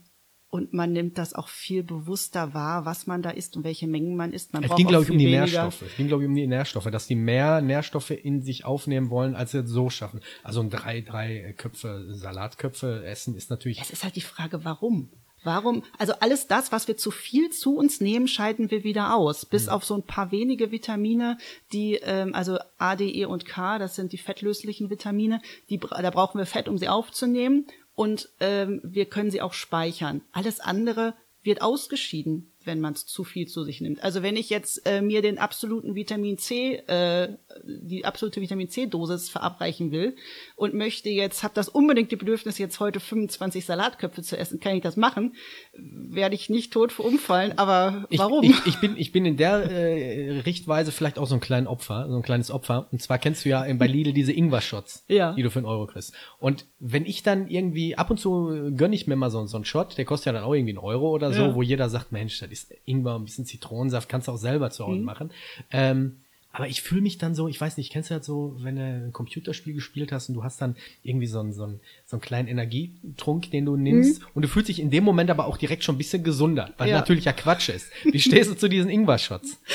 und 0.55 0.73
man 0.73 0.93
nimmt 0.93 1.17
das 1.17 1.33
auch 1.33 1.49
viel 1.49 1.83
bewusster 1.83 2.53
wahr, 2.53 2.85
was 2.85 3.07
man 3.07 3.21
da 3.21 3.29
isst 3.29 3.57
und 3.57 3.65
welche 3.65 3.87
Mengen 3.87 4.15
man 4.15 4.31
isst. 4.31 4.53
Man 4.53 4.63
es 4.63 4.73
ging, 4.75 4.87
glaube 4.87 5.03
ich, 5.03 5.11
um 5.11 5.17
die 5.17 5.25
weniger. 5.25 5.41
Nährstoffe. 5.41 5.81
Es 5.81 5.97
ging, 5.97 6.07
glaube 6.07 6.23
ich, 6.23 6.29
um 6.29 6.35
die 6.35 6.47
Nährstoffe, 6.47 6.89
dass 6.89 7.07
die 7.07 7.15
mehr 7.15 7.59
Nährstoffe 7.59 8.11
in 8.11 8.41
sich 8.41 8.63
aufnehmen 8.63 9.09
wollen, 9.09 9.35
als 9.35 9.51
sie 9.51 9.59
es 9.59 9.69
so 9.69 9.89
schaffen. 9.89 10.21
Also 10.43 10.61
ein 10.61 10.69
drei, 10.69 11.01
drei 11.01 11.53
Köpfe, 11.57 12.05
Salatköpfe 12.09 13.05
essen 13.05 13.35
ist 13.35 13.49
natürlich. 13.49 13.81
Es 13.81 13.89
ist 13.89 14.05
halt 14.05 14.15
die 14.15 14.21
Frage, 14.21 14.63
warum? 14.63 15.09
Warum? 15.43 15.83
Also 15.99 16.13
alles 16.21 16.47
das, 16.47 16.71
was 16.71 16.87
wir 16.87 16.97
zu 16.97 17.11
viel 17.11 17.51
zu 17.51 17.75
uns 17.75 18.01
nehmen, 18.01 18.27
scheiden 18.27 18.71
wir 18.71 18.83
wieder 18.83 19.13
aus. 19.13 19.45
Bis 19.45 19.65
mhm. 19.65 19.73
auf 19.73 19.85
so 19.85 19.93
ein 19.93 20.03
paar 20.03 20.31
wenige 20.31 20.71
Vitamine, 20.71 21.37
die, 21.73 21.99
ähm, 22.01 22.33
also 22.33 22.57
A, 22.77 22.95
D, 22.95 23.09
E 23.09 23.25
und 23.25 23.45
K, 23.45 23.77
das 23.77 23.95
sind 23.95 24.11
die 24.11 24.17
fettlöslichen 24.17 24.89
Vitamine, 24.89 25.41
die, 25.69 25.77
da 25.79 26.09
brauchen 26.09 26.39
wir 26.39 26.45
Fett, 26.45 26.67
um 26.67 26.77
sie 26.77 26.87
aufzunehmen 26.89 27.67
und 27.95 28.29
ähm, 28.39 28.81
wir 28.83 29.05
können 29.05 29.31
sie 29.31 29.41
auch 29.41 29.53
speichern. 29.53 30.21
Alles 30.31 30.59
andere 30.59 31.15
wird 31.41 31.61
ausgeschieden 31.61 32.51
wenn 32.65 32.79
man 32.79 32.93
es 32.93 33.05
zu 33.05 33.23
viel 33.23 33.47
zu 33.47 33.63
sich 33.63 33.81
nimmt. 33.81 34.03
Also 34.03 34.23
wenn 34.23 34.35
ich 34.35 34.49
jetzt 34.49 34.85
äh, 34.85 35.01
mir 35.01 35.21
den 35.21 35.37
absoluten 35.37 35.95
Vitamin 35.95 36.37
C, 36.37 36.75
äh, 36.87 37.29
die 37.63 38.05
absolute 38.05 38.41
Vitamin 38.41 38.69
C-Dosis 38.69 39.29
verabreichen 39.29 39.91
will 39.91 40.15
und 40.55 40.73
möchte 40.73 41.09
jetzt, 41.09 41.43
habe 41.43 41.53
das 41.53 41.69
unbedingt 41.69 42.11
die 42.11 42.15
Bedürfnis, 42.15 42.57
jetzt 42.57 42.79
heute 42.79 42.99
25 42.99 43.65
Salatköpfe 43.65 44.21
zu 44.21 44.37
essen, 44.37 44.59
kann 44.59 44.75
ich 44.75 44.81
das 44.81 44.97
machen, 44.97 45.35
werde 45.73 46.35
ich 46.35 46.49
nicht 46.49 46.73
tot 46.73 46.91
verumfallen, 46.91 47.57
aber 47.57 48.05
warum? 48.15 48.43
Ich, 48.43 48.51
ich, 48.51 48.65
ich, 48.65 48.79
bin, 48.79 48.97
ich 48.97 49.11
bin 49.11 49.25
in 49.25 49.37
der 49.37 49.69
äh, 49.71 50.39
Richtweise 50.39 50.91
vielleicht 50.91 51.19
auch 51.19 51.27
so 51.27 51.35
ein 51.35 51.41
kleines 51.41 51.69
Opfer, 51.69 52.07
so 52.09 52.15
ein 52.15 52.23
kleines 52.23 52.51
Opfer. 52.51 52.87
Und 52.91 53.01
zwar 53.01 53.17
kennst 53.17 53.45
du 53.45 53.49
ja 53.49 53.65
bei 53.75 53.87
Lidl 53.87 54.13
diese 54.13 54.33
Ingwer-Shots, 54.33 55.05
ja. 55.07 55.33
die 55.33 55.43
du 55.43 55.49
für 55.49 55.59
einen 55.59 55.67
Euro 55.67 55.87
kriegst. 55.87 56.13
Und 56.39 56.65
wenn 56.79 57.05
ich 57.05 57.23
dann 57.23 57.47
irgendwie, 57.47 57.95
ab 57.95 58.09
und 58.09 58.19
zu 58.19 58.71
gönne 58.75 58.95
ich 58.95 59.07
mir 59.07 59.15
mal 59.15 59.29
so, 59.29 59.45
so 59.45 59.57
einen 59.57 59.65
Shot, 59.65 59.97
der 59.97 60.05
kostet 60.05 60.27
ja 60.27 60.33
dann 60.33 60.43
auch 60.43 60.53
irgendwie 60.53 60.71
einen 60.71 60.79
Euro 60.79 61.09
oder 61.09 61.31
so, 61.31 61.41
ja. 61.41 61.55
wo 61.55 61.61
jeder 61.61 61.89
sagt, 61.89 62.11
Mensch, 62.11 62.39
das 62.39 62.54
ist 62.55 62.73
Ingwer, 62.85 63.15
ein 63.15 63.25
bisschen 63.25 63.45
Zitronensaft, 63.45 64.09
kannst 64.09 64.27
du 64.27 64.31
auch 64.31 64.37
selber 64.37 64.71
zu 64.71 64.85
Hause 64.85 64.99
mhm. 64.99 65.05
machen. 65.05 65.31
Ähm, 65.71 66.17
aber 66.55 66.69
ich 66.69 66.81
fühle 66.81 67.01
mich 67.01 67.17
dann 67.17 67.35
so, 67.35 67.49
ich 67.49 67.59
weiß 67.59 67.75
nicht, 67.75 67.91
kennst 67.91 68.09
du 68.09 68.15
das 68.15 68.25
so, 68.25 68.55
wenn 68.59 68.77
du 68.77 68.81
ein 68.81 69.11
Computerspiel 69.11 69.73
gespielt 69.73 70.13
hast 70.13 70.29
und 70.29 70.35
du 70.35 70.43
hast 70.45 70.61
dann 70.61 70.77
irgendwie 71.03 71.27
so 71.27 71.41
einen, 71.41 71.51
so 71.51 71.63
einen, 71.63 71.81
so 72.05 72.15
einen 72.15 72.21
kleinen 72.21 72.47
Energietrunk, 72.47 73.51
den 73.51 73.65
du 73.65 73.75
nimmst 73.75 74.21
mhm. 74.21 74.27
und 74.33 74.41
du 74.43 74.47
fühlst 74.47 74.69
dich 74.69 74.79
in 74.79 74.89
dem 74.89 75.03
Moment 75.03 75.29
aber 75.29 75.47
auch 75.47 75.57
direkt 75.57 75.83
schon 75.83 75.95
ein 75.95 75.97
bisschen 75.97 76.23
gesunder, 76.23 76.73
weil 76.77 76.89
ja. 76.89 76.95
natürlich 76.95 77.25
ja 77.25 77.33
Quatsch 77.33 77.67
ist. 77.67 77.91
Wie 78.05 78.21
stehst 78.21 78.49
du 78.49 78.55
zu 78.55 78.69
diesen 78.69 78.89
Ingwer-Shots? 78.89 79.59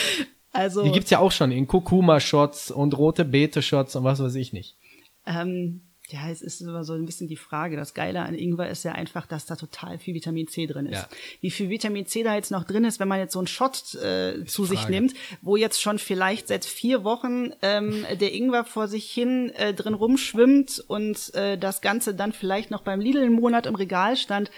Also. 0.53 0.83
Die 0.83 0.91
gibt's 0.91 1.11
ja 1.11 1.21
auch 1.21 1.31
schon 1.31 1.53
in 1.53 1.69
Kurkuma-Shots 1.69 2.73
und 2.73 2.99
rote 2.99 3.25
Beete-Shots 3.25 3.95
und 3.95 4.03
was 4.03 4.19
weiß 4.19 4.35
ich 4.35 4.53
nicht. 4.53 4.75
Ähm, 5.25 5.83
ja, 6.13 6.29
es 6.31 6.43
ist 6.43 6.61
immer 6.61 6.85
so 6.85 6.95
ein 6.95 7.07
bisschen 7.07 7.29
die 7.29 7.37
Frage. 7.37 7.77
Das 7.77 7.95
Geile 7.95 8.23
an 8.23 8.35
Ingwer 8.35 8.69
ist 8.69 8.85
ja 8.85 8.93
einfach, 8.93 9.27
dass 9.27 9.47
da 9.47 9.57
total 9.57 9.99
viel 9.99 10.15
Vitamin 10.15 10.49
C 10.49 10.67
drin 10.67 10.87
ist. 10.87 10.99
Ja. 10.99 11.09
Wie 11.41 11.51
viel 11.51 11.71
Vitamin 11.71 12.07
C 12.07 12.23
da 12.23 12.35
jetzt 12.35 12.51
noch 12.51 12.65
drin 12.65 12.85
ist, 12.85 13.01
wenn 13.01 13.09
man 13.09 13.19
jetzt 13.19 13.33
so 13.33 13.39
einen 13.39 13.47
Shot 13.47 13.95
äh, 13.95 14.45
zu 14.45 14.65
sich 14.65 14.89
nimmt, 14.89 15.15
wo 15.43 15.57
jetzt 15.57 15.81
schon 15.81 15.99
vielleicht 15.99 16.49
seit 16.49 16.65
vier 16.65 17.05
Wochen 17.05 17.53
ähm, 17.63 18.05
der 18.21 18.35
Ingwer 18.35 18.65
vor 18.65 18.89
sich 18.89 19.11
hin 19.11 19.51
äh, 19.51 19.75
drin 19.75 19.95
rumschwimmt 19.95 20.85
und 20.87 21.35
äh, 21.35 21.57
das 21.59 21.81
Ganze 21.81 22.15
dann 22.15 22.33
vielleicht 22.33 22.71
noch 22.71 22.83
beim 22.83 23.01
Lidl 23.01 23.23
im 23.23 23.33
Monat 23.33 23.67
im 23.67 23.75
Regal 23.75 24.17
stand 24.17 24.51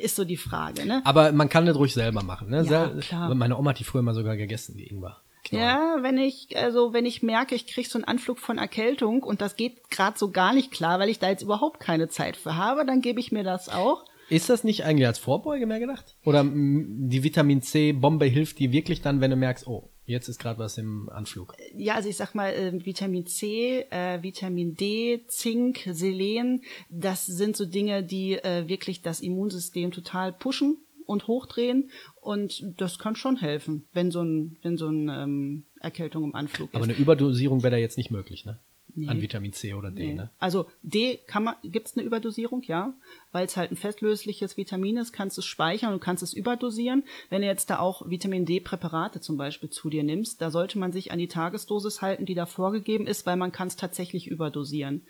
ist 0.00 0.14
so 0.16 0.24
die 0.24 0.36
Frage, 0.36 0.86
ne? 0.86 1.02
Aber 1.04 1.32
man 1.32 1.48
kann 1.48 1.66
das 1.66 1.76
ruhig 1.76 1.92
selber 1.92 2.22
machen, 2.22 2.50
ne? 2.50 2.64
Ja, 2.64 2.88
klar. 3.00 3.34
Meine 3.34 3.56
Oma 3.56 3.70
hat 3.70 3.80
die 3.80 3.84
früher 3.84 4.02
mal 4.02 4.14
sogar 4.14 4.36
gegessen, 4.36 4.76
die 4.76 4.86
Ingwer. 4.86 5.20
Knall. 5.46 5.60
Ja, 5.60 5.96
wenn 6.02 6.18
ich, 6.18 6.56
also 6.56 6.92
wenn 6.92 7.06
ich 7.06 7.22
merke, 7.22 7.54
ich 7.54 7.66
kriege 7.66 7.88
so 7.88 7.98
einen 7.98 8.04
Anflug 8.04 8.38
von 8.38 8.58
Erkältung 8.58 9.22
und 9.22 9.40
das 9.40 9.56
geht 9.56 9.90
gerade 9.90 10.18
so 10.18 10.30
gar 10.30 10.52
nicht 10.52 10.70
klar, 10.70 10.98
weil 10.98 11.08
ich 11.08 11.18
da 11.18 11.28
jetzt 11.28 11.42
überhaupt 11.42 11.80
keine 11.80 12.08
Zeit 12.08 12.36
für 12.36 12.56
habe, 12.56 12.84
dann 12.84 13.00
gebe 13.00 13.20
ich 13.20 13.32
mir 13.32 13.44
das 13.44 13.68
auch. 13.68 14.04
Ist 14.28 14.50
das 14.50 14.64
nicht 14.64 14.84
eigentlich 14.84 15.06
als 15.06 15.18
Vorbeuge 15.18 15.66
mehr 15.66 15.78
gedacht? 15.78 16.16
Oder 16.24 16.44
die 16.44 17.22
Vitamin 17.22 17.62
C-Bombe 17.62 18.24
hilft 18.26 18.58
dir 18.58 18.72
wirklich 18.72 19.00
dann, 19.00 19.20
wenn 19.20 19.30
du 19.30 19.36
merkst, 19.36 19.68
oh, 19.68 19.90
jetzt 20.04 20.28
ist 20.28 20.40
gerade 20.40 20.58
was 20.58 20.78
im 20.78 21.08
Anflug? 21.10 21.54
Ja, 21.76 21.94
also 21.94 22.08
ich 22.08 22.16
sag 22.16 22.34
mal, 22.34 22.52
äh, 22.52 22.84
Vitamin 22.84 23.26
C, 23.26 23.86
äh, 23.90 24.22
Vitamin 24.22 24.74
D, 24.74 25.24
Zink, 25.28 25.88
Selen, 25.92 26.62
das 26.90 27.26
sind 27.26 27.56
so 27.56 27.66
Dinge, 27.66 28.02
die 28.02 28.32
äh, 28.34 28.68
wirklich 28.68 29.02
das 29.02 29.20
Immunsystem 29.20 29.92
total 29.92 30.32
pushen 30.32 30.78
und 31.06 31.28
hochdrehen 31.28 31.90
und 32.26 32.74
das 32.76 32.98
kann 32.98 33.14
schon 33.14 33.36
helfen, 33.36 33.84
wenn 33.92 34.10
so 34.10 34.20
ein, 34.20 34.58
wenn 34.62 34.76
so 34.76 34.88
ein 34.88 35.08
ähm, 35.08 35.64
Erkältung 35.80 36.24
im 36.24 36.34
Anflug 36.34 36.70
ist. 36.70 36.74
Aber 36.74 36.84
eine 36.84 36.94
Überdosierung 36.94 37.62
wäre 37.62 37.70
da 37.70 37.76
jetzt 37.76 37.96
nicht 37.96 38.10
möglich, 38.10 38.44
ne? 38.44 38.58
Nee. 38.98 39.08
an 39.08 39.20
Vitamin 39.20 39.52
C 39.52 39.74
oder 39.74 39.90
D. 39.90 40.06
Nee. 40.06 40.14
Ne? 40.14 40.30
Also 40.38 40.66
D 40.82 41.18
kann 41.26 41.44
man, 41.44 41.56
gibt's 41.62 41.96
eine 41.96 42.06
Überdosierung, 42.06 42.62
ja, 42.62 42.94
weil 43.30 43.44
es 43.44 43.56
halt 43.58 43.70
ein 43.70 43.76
festlösliches 43.76 44.56
Vitamin 44.56 44.96
ist, 44.96 45.12
kannst 45.12 45.36
du 45.36 45.40
es 45.40 45.44
speichern 45.44 45.92
und 45.92 46.00
kannst 46.00 46.22
es 46.22 46.32
überdosieren. 46.32 47.04
Wenn 47.28 47.42
du 47.42 47.46
jetzt 47.46 47.68
da 47.68 47.78
auch 47.78 48.08
Vitamin 48.08 48.46
D-Präparate 48.46 49.20
zum 49.20 49.36
Beispiel 49.36 49.68
zu 49.68 49.90
dir 49.90 50.02
nimmst, 50.02 50.40
da 50.40 50.50
sollte 50.50 50.78
man 50.78 50.92
sich 50.92 51.12
an 51.12 51.18
die 51.18 51.28
Tagesdosis 51.28 52.00
halten, 52.00 52.24
die 52.24 52.34
da 52.34 52.46
vorgegeben 52.46 53.06
ist, 53.06 53.26
weil 53.26 53.36
man 53.36 53.52
kann 53.52 53.68
es 53.68 53.76
tatsächlich 53.76 54.28
überdosieren. 54.28 55.02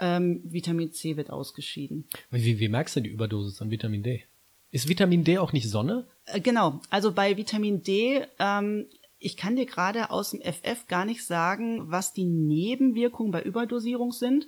Ähm, 0.00 0.40
Vitamin 0.44 0.92
C 0.92 1.18
wird 1.18 1.28
ausgeschieden. 1.28 2.08
Wie, 2.30 2.58
wie 2.58 2.68
merkst 2.68 2.96
du 2.96 3.00
die 3.00 3.10
Überdosis 3.10 3.60
an 3.60 3.70
Vitamin 3.70 4.02
D? 4.02 4.24
Ist 4.70 4.88
Vitamin 4.88 5.22
D 5.22 5.36
auch 5.36 5.52
nicht 5.52 5.68
Sonne? 5.68 6.06
Äh, 6.26 6.40
Genau, 6.40 6.80
also 6.90 7.12
bei 7.12 7.36
Vitamin 7.36 7.82
D, 7.82 8.24
ähm, 8.38 8.86
ich 9.18 9.38
kann 9.38 9.56
dir 9.56 9.64
gerade 9.64 10.10
aus 10.10 10.32
dem 10.32 10.42
FF 10.42 10.86
gar 10.86 11.06
nicht 11.06 11.24
sagen, 11.24 11.90
was 11.90 12.12
die 12.12 12.26
Nebenwirkungen 12.26 13.32
bei 13.32 13.42
Überdosierung 13.42 14.12
sind. 14.12 14.46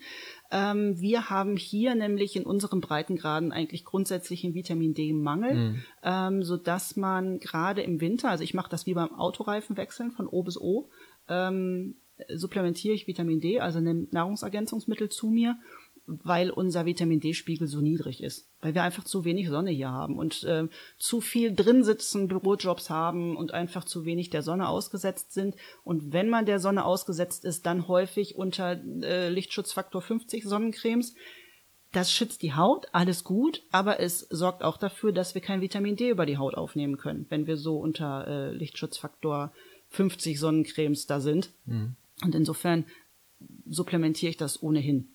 Ähm, 0.50 1.00
wir 1.00 1.30
haben 1.30 1.56
hier 1.56 1.94
nämlich 1.94 2.36
in 2.36 2.44
unseren 2.44 2.82
Breitengraden 2.82 3.52
eigentlich 3.52 3.86
grundsätzlich 3.86 4.44
einen 4.44 4.54
Vitamin 4.54 4.92
D-Mangel, 4.92 5.76
ähm, 6.02 6.42
so 6.42 6.58
dass 6.58 6.96
man 6.96 7.38
gerade 7.38 7.80
im 7.82 8.02
Winter, 8.02 8.28
also 8.28 8.44
ich 8.44 8.52
mache 8.52 8.68
das 8.70 8.84
wie 8.84 8.92
beim 8.92 9.14
Autoreifen 9.14 9.78
wechseln 9.78 10.10
von 10.10 10.26
O 10.26 10.42
bis 10.42 10.60
O, 10.60 10.90
ähm, 11.28 11.96
supplementiere 12.34 12.94
ich 12.94 13.06
Vitamin 13.06 13.40
D, 13.40 13.60
also 13.60 13.80
nehme 13.80 14.08
Nahrungsergänzungsmittel 14.10 15.08
zu 15.08 15.28
mir, 15.28 15.58
weil 16.06 16.50
unser 16.50 16.86
Vitamin 16.86 17.20
D-Spiegel 17.20 17.66
so 17.66 17.80
niedrig 17.80 18.22
ist, 18.22 18.48
weil 18.60 18.74
wir 18.74 18.82
einfach 18.82 19.04
zu 19.04 19.24
wenig 19.24 19.48
Sonne 19.48 19.70
hier 19.70 19.90
haben 19.90 20.18
und 20.18 20.44
äh, 20.44 20.68
zu 20.98 21.20
viel 21.20 21.54
drin 21.54 21.82
sitzen, 21.82 22.28
Bürojobs 22.28 22.90
haben 22.90 23.36
und 23.36 23.52
einfach 23.52 23.84
zu 23.84 24.04
wenig 24.04 24.30
der 24.30 24.42
Sonne 24.42 24.68
ausgesetzt 24.68 25.32
sind. 25.32 25.56
Und 25.82 26.12
wenn 26.12 26.28
man 26.28 26.46
der 26.46 26.60
Sonne 26.60 26.84
ausgesetzt 26.84 27.44
ist, 27.44 27.66
dann 27.66 27.88
häufig 27.88 28.36
unter 28.36 28.80
äh, 29.02 29.28
Lichtschutzfaktor 29.28 30.00
50 30.00 30.44
Sonnencremes. 30.44 31.14
Das 31.92 32.12
schützt 32.12 32.42
die 32.42 32.54
Haut, 32.54 32.86
alles 32.92 33.24
gut, 33.24 33.62
aber 33.72 34.00
es 34.00 34.20
sorgt 34.20 34.62
auch 34.62 34.76
dafür, 34.76 35.12
dass 35.12 35.34
wir 35.34 35.42
kein 35.42 35.60
Vitamin 35.60 35.96
D 35.96 36.10
über 36.10 36.26
die 36.26 36.36
Haut 36.36 36.54
aufnehmen 36.54 36.98
können, 36.98 37.26
wenn 37.30 37.46
wir 37.46 37.56
so 37.56 37.78
unter 37.78 38.26
äh, 38.28 38.52
Lichtschutzfaktor 38.52 39.52
50 39.90 40.38
Sonnencremes 40.38 41.06
da 41.06 41.20
sind. 41.20 41.50
Und 42.22 42.34
insofern 42.34 42.84
supplementiere 43.68 44.30
ich 44.30 44.36
das 44.36 44.62
ohnehin. 44.62 45.08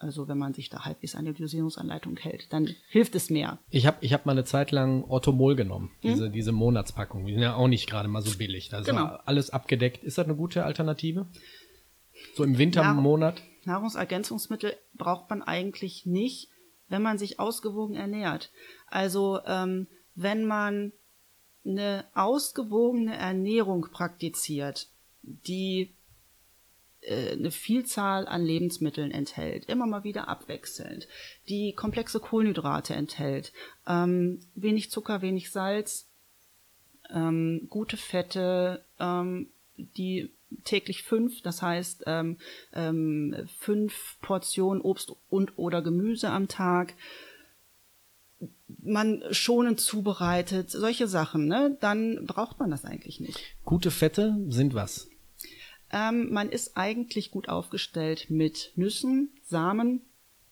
Also 0.00 0.28
wenn 0.28 0.38
man 0.38 0.54
sich 0.54 0.70
da 0.70 0.84
halbwegs 0.84 1.16
an 1.16 1.24
die 1.24 1.32
Dosierungsanleitung 1.34 2.16
hält, 2.18 2.52
dann 2.52 2.68
hilft 2.88 3.16
es 3.16 3.30
mehr. 3.30 3.58
Ich 3.70 3.84
habe 3.86 3.96
ich 4.00 4.12
hab 4.12 4.26
mal 4.26 4.32
eine 4.32 4.44
Zeit 4.44 4.70
lang 4.70 5.02
Orthomol 5.04 5.56
genommen, 5.56 5.90
Hm? 6.02 6.10
diese, 6.12 6.30
diese 6.30 6.52
Monatspackung. 6.52 7.26
Die 7.26 7.32
sind 7.32 7.42
ja 7.42 7.54
auch 7.56 7.66
nicht 7.68 7.88
gerade 7.90 8.08
mal 8.08 8.22
so 8.22 8.36
billig. 8.38 8.68
Da 8.68 8.78
ist 8.80 8.86
Genau. 8.86 9.06
alles 9.24 9.50
abgedeckt. 9.50 10.04
Ist 10.04 10.16
das 10.18 10.26
eine 10.26 10.36
gute 10.36 10.64
Alternative? 10.64 11.26
So 12.36 12.44
im 12.44 12.58
Winter 12.58 12.82
Ja. 12.82 12.92
im 12.92 12.98
Monat? 12.98 13.42
Nahrungsergänzungsmittel 13.64 14.76
braucht 14.94 15.30
man 15.30 15.42
eigentlich 15.42 16.06
nicht, 16.06 16.48
wenn 16.88 17.02
man 17.02 17.18
sich 17.18 17.40
ausgewogen 17.40 17.96
ernährt. 17.96 18.50
Also 18.86 19.40
ähm, 19.46 19.88
wenn 20.14 20.46
man 20.46 20.92
eine 21.66 22.04
ausgewogene 22.14 23.16
Ernährung 23.16 23.88
praktiziert, 23.92 24.88
die 25.22 25.92
eine 27.08 27.50
Vielzahl 27.50 28.26
an 28.26 28.44
Lebensmitteln 28.44 29.10
enthält, 29.10 29.66
immer 29.66 29.86
mal 29.86 30.04
wieder 30.04 30.28
abwechselnd, 30.28 31.08
die 31.48 31.72
komplexe 31.72 32.20
Kohlenhydrate 32.20 32.94
enthält, 32.94 33.52
ähm, 33.86 34.40
wenig 34.54 34.90
Zucker, 34.90 35.22
wenig 35.22 35.50
Salz, 35.50 36.08
ähm, 37.10 37.66
gute 37.70 37.96
Fette, 37.96 38.84
ähm, 38.98 39.48
die 39.76 40.30
täglich 40.64 41.02
fünf, 41.02 41.42
das 41.42 41.62
heißt 41.62 42.04
ähm, 42.06 42.38
ähm, 42.72 43.34
fünf 43.58 44.18
Portionen 44.20 44.82
Obst 44.82 45.12
und 45.28 45.56
oder 45.58 45.82
Gemüse 45.82 46.30
am 46.30 46.48
Tag, 46.48 46.94
man 48.82 49.22
schonend 49.30 49.80
zubereitet, 49.80 50.70
solche 50.70 51.08
Sachen, 51.08 51.46
ne? 51.46 51.76
Dann 51.80 52.24
braucht 52.26 52.58
man 52.58 52.70
das 52.70 52.84
eigentlich 52.84 53.20
nicht. 53.20 53.38
Gute 53.64 53.90
Fette 53.90 54.36
sind 54.48 54.74
was? 54.74 55.08
Ähm, 55.92 56.32
man 56.32 56.50
ist 56.50 56.76
eigentlich 56.76 57.30
gut 57.30 57.48
aufgestellt 57.48 58.26
mit 58.28 58.72
Nüssen, 58.76 59.30
Samen, 59.42 60.02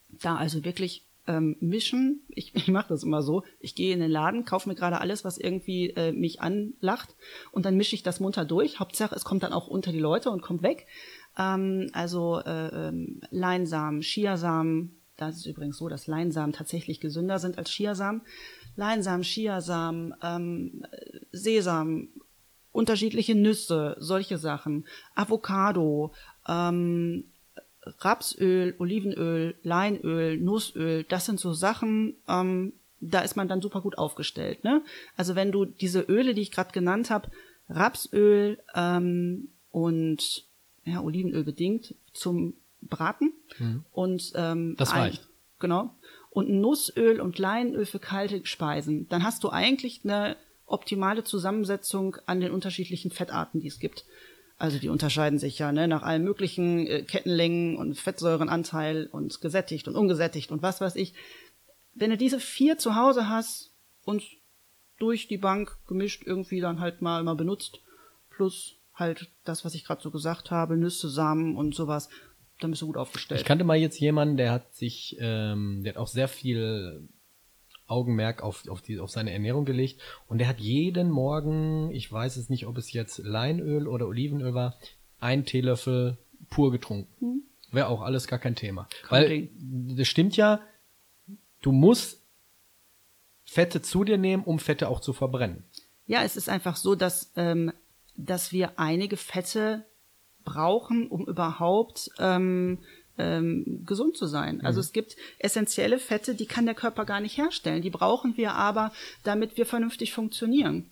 da 0.09 0.37
also 0.37 0.65
wirklich 0.65 1.07
ähm, 1.27 1.57
mischen. 1.61 2.23
Ich, 2.29 2.55
ich 2.55 2.69
mache 2.69 2.89
das 2.89 3.03
immer 3.03 3.23
so. 3.23 3.43
Ich 3.61 3.75
gehe 3.75 3.93
in 3.93 4.01
den 4.01 4.11
Laden, 4.11 4.45
kaufe 4.45 4.69
mir 4.69 4.75
gerade 4.75 5.01
alles, 5.01 5.25
was 5.25 5.39
irgendwie 5.39 5.91
äh, 5.91 6.13
mich 6.13 6.41
anlacht 6.41 7.15
und 7.53 7.67
dann 7.67 7.77
mische 7.77 7.95
ich 7.95 8.03
das 8.03 8.21
munter 8.21 8.45
durch. 8.45 8.81
Hauptsache, 8.81 9.15
es 9.15 9.25
kommt 9.25 9.43
dann 9.43 9.53
auch 9.53 9.67
unter 9.67 9.93
die 9.93 10.01
Leute 10.01 10.31
und 10.31 10.43
kommt 10.43 10.63
weg. 10.63 10.87
Ähm, 11.39 11.91
also 11.93 12.41
äh, 12.41 12.89
ähm, 12.89 13.21
Leinsamen, 13.31 14.01
Chiasamen. 14.01 14.93
Das 15.17 15.37
ist 15.37 15.47
übrigens 15.47 15.79
so, 15.79 15.89
dass 15.89 16.07
Leinsamen 16.07 16.53
tatsächlich 16.53 17.01
gesünder 17.01 17.39
sind 17.39 17.57
als 17.57 17.71
Chiasamen. 17.71 18.23
Leinsamen, 18.77 19.23
Chiasamen, 19.23 20.15
ähm, 20.23 20.87
Sesam, 21.33 22.09
unterschiedliche 22.77 23.35
Nüsse, 23.35 23.97
solche 23.99 24.39
Sachen, 24.39 24.87
Avocado, 25.15 26.13
ähm, 26.47 27.25
Rapsöl, 28.01 28.75
Olivenöl, 28.79 29.55
Leinöl, 29.63 30.39
Nussöl, 30.39 31.05
das 31.05 31.27
sind 31.27 31.39
so 31.41 31.53
Sachen, 31.53 32.15
ähm, 32.29 32.73
da 33.01 33.21
ist 33.21 33.37
man 33.37 33.49
dann 33.49 33.61
super 33.61 33.81
gut 33.81 33.97
aufgestellt. 33.99 34.65
Ne? 34.65 34.83
Also 35.17 35.35
wenn 35.37 35.53
du 35.53 35.65
diese 35.65 36.01
Öle, 36.01 36.35
die 36.35 36.41
ich 36.43 36.51
gerade 36.51 36.73
genannt 36.73 37.11
habe, 37.11 37.31
Rapsöl 37.69 38.59
ähm, 38.75 39.49
und 39.71 40.45
ja, 40.85 41.01
Olivenöl 41.03 41.45
bedingt 41.45 41.95
zum 42.13 42.55
Braten 42.83 43.33
und 43.93 44.33
ähm, 44.35 44.75
Das 44.79 44.93
ein- 44.93 45.01
reicht. 45.01 45.29
Genau. 45.59 45.95
Und 46.31 46.51
Nussöl 46.51 47.21
und 47.21 47.39
Leinöl 47.39 47.87
für 47.87 47.99
kalte 47.99 48.45
Speisen. 48.45 49.09
Dann 49.09 49.23
hast 49.25 49.43
du 49.43 49.49
eigentlich 49.51 50.01
eine 50.05 50.37
optimale 50.67 51.25
Zusammensetzung 51.25 52.17
an 52.27 52.41
den 52.41 52.53
unterschiedlichen 52.53 53.11
Fettarten, 53.11 53.61
die 53.61 53.69
es 53.69 53.79
gibt. 53.79 54.05
Also 54.59 54.79
die 54.79 54.89
unterscheiden 54.89 55.39
sich 55.39 55.59
ja 55.59 55.71
ne, 55.71 55.87
nach 55.87 56.03
allen 56.03 56.25
möglichen 56.25 56.87
äh, 56.87 57.03
Kettenlängen 57.03 57.77
und 57.77 57.99
Fettsäurenanteil 57.99 59.07
und 59.07 59.41
gesättigt 59.41 59.87
und 59.87 59.97
ungesättigt 59.97 60.51
und 60.51 60.63
was 60.63 60.81
weiß 60.81 60.97
ich. 60.97 61.15
Wenn 61.95 62.11
du 62.11 62.17
diese 62.17 62.41
vier 62.41 62.79
zu 62.79 62.97
Hause 62.97 63.29
hast 63.29 63.75
und 64.05 64.23
durch 64.99 65.29
die 65.29 65.39
Bank 65.39 65.77
gemischt 65.87 66.23
irgendwie 66.27 66.61
dann 66.61 66.81
halt 66.81 67.03
mal 67.03 67.23
mal 67.23 67.37
benutzt, 67.37 67.81
plus 68.31 68.77
halt 68.95 69.31
das, 69.45 69.65
was 69.65 69.75
ich 69.75 69.85
gerade 69.85 70.03
so 70.03 70.11
gesagt 70.11 70.51
habe, 70.51 70.77
Nüsse, 70.77 71.11
Samen 71.11 71.55
und 71.57 71.75
sowas, 71.75 72.09
dann 72.61 72.71
bist 72.71 72.81
du 72.81 72.87
gut 72.87 72.97
aufgestellt. 72.97 73.41
Ich 73.41 73.47
kannte 73.47 73.65
mal 73.65 73.77
jetzt 73.77 74.01
jemanden, 74.01 74.39
der 74.39 74.53
hat 74.53 74.75
sich, 74.75 75.17
ähm, 75.21 75.83
der 75.85 75.95
hat 75.95 76.01
auch 76.01 76.09
sehr 76.09 76.29
viel 76.29 77.09
Augenmerk 77.87 78.43
auf, 78.43 78.69
auf, 78.69 78.83
die, 78.83 78.99
auf 78.99 79.11
seine 79.11 79.33
Ernährung 79.33 79.65
gelegt 79.65 80.01
und 80.29 80.39
der 80.39 80.49
hat 80.49 80.61
jeden 80.61 81.11
Morgen, 81.11 81.91
ich 81.93 82.11
weiß 82.11 82.37
es 82.37 82.49
nicht, 82.51 82.67
ob 82.67 82.79
es 82.79 82.93
jetzt 82.93 83.19
Leinöl 83.19 83.87
oder 83.87 84.07
Olivenöl 84.07 84.55
war, 84.55 84.77
ein 85.21 85.45
Teelöffel 85.45 86.19
pur 86.51 86.73
getrunken. 86.73 87.43
Wäre 87.71 87.89
auch 87.89 88.03
alles 88.03 88.27
gar 88.29 88.39
kein 88.39 88.55
Thema. 88.55 88.89
Weil 89.09 89.29
Ding. 89.29 89.97
das 89.97 90.09
stimmt 90.09 90.37
ja, 90.37 90.61
du 91.63 91.73
musst 91.73 92.21
Fette 93.45 93.81
zu 93.83 94.05
dir 94.05 94.19
nehmen, 94.19 94.45
um 94.45 94.59
Fette 94.59 94.89
auch 94.89 95.01
zu 95.01 95.13
verbrennen. 95.13 95.65
Ja, 96.07 96.23
es 96.23 96.37
ist 96.37 96.49
einfach 96.49 96.77
so, 96.77 96.95
dass, 96.95 97.33
ähm, 97.37 97.73
dass 98.17 98.53
wir 98.53 98.79
einige 98.79 99.17
Fette 99.17 99.85
brauchen, 100.45 101.09
um 101.09 101.27
überhaupt 101.27 102.11
ähm, 102.19 102.79
ähm, 103.19 103.83
gesund 103.87 104.17
zu 104.17 104.27
sein. 104.27 104.61
Also 104.65 104.81
es 104.81 104.93
gibt 104.93 105.17
essentielle 105.39 105.99
Fette, 105.99 106.35
die 106.35 106.47
kann 106.47 106.67
der 106.67 106.75
Körper 106.75 107.05
gar 107.05 107.21
nicht 107.21 107.37
herstellen. 107.37 107.83
Die 107.83 107.91
brauchen 107.91 108.37
wir 108.37 108.55
aber, 108.55 108.93
damit 109.25 109.57
wir 109.57 109.67
vernünftig 109.67 110.13
funktionieren. 110.13 110.91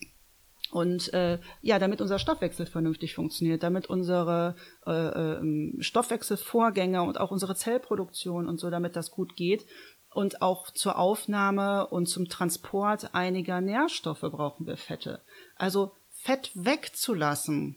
Und 0.70 1.12
äh, 1.14 1.38
ja, 1.60 1.78
damit 1.78 2.00
unser 2.00 2.18
Stoffwechsel 2.18 2.66
vernünftig 2.66 3.14
funktioniert, 3.14 3.62
damit 3.62 3.87
unsere 3.87 4.56
äh, 4.87 4.90
ähm, 4.90 5.76
Stoffwechselvorgänge 5.78 7.02
und 7.02 7.20
auch 7.20 7.30
unsere 7.30 7.54
Zellproduktion 7.54 8.48
und 8.48 8.58
so, 8.58 8.70
damit 8.70 8.96
das 8.96 9.12
gut 9.12 9.37
geht. 9.37 9.66
Und 10.12 10.42
auch 10.42 10.70
zur 10.70 10.98
Aufnahme 10.98 11.87
und 11.88 12.06
zum 12.06 12.28
Transport 12.28 13.14
einiger 13.14 13.60
Nährstoffe 13.60 14.20
brauchen 14.20 14.66
wir 14.66 14.76
Fette. 14.76 15.22
Also 15.56 15.92
Fett 16.10 16.50
wegzulassen 16.54 17.76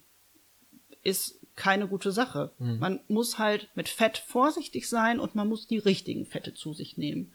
ist 1.03 1.46
keine 1.57 1.87
gute 1.87 2.13
Sache. 2.13 2.53
Man 2.59 3.01
muss 3.09 3.37
halt 3.39 3.67
mit 3.75 3.89
Fett 3.89 4.19
vorsichtig 4.19 4.87
sein 4.87 5.19
und 5.19 5.35
man 5.35 5.49
muss 5.49 5.67
die 5.67 5.79
richtigen 5.79 6.25
Fette 6.25 6.53
zu 6.53 6.73
sich 6.73 6.97
nehmen. 6.97 7.33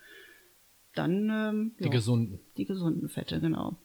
Dann 0.95 1.29
ähm, 1.31 1.73
Die 1.81 1.85
ja, 1.85 1.91
gesunden. 1.91 2.41
die 2.57 2.65
gesunden 2.65 3.09
Fette, 3.09 3.41
genau. 3.41 3.77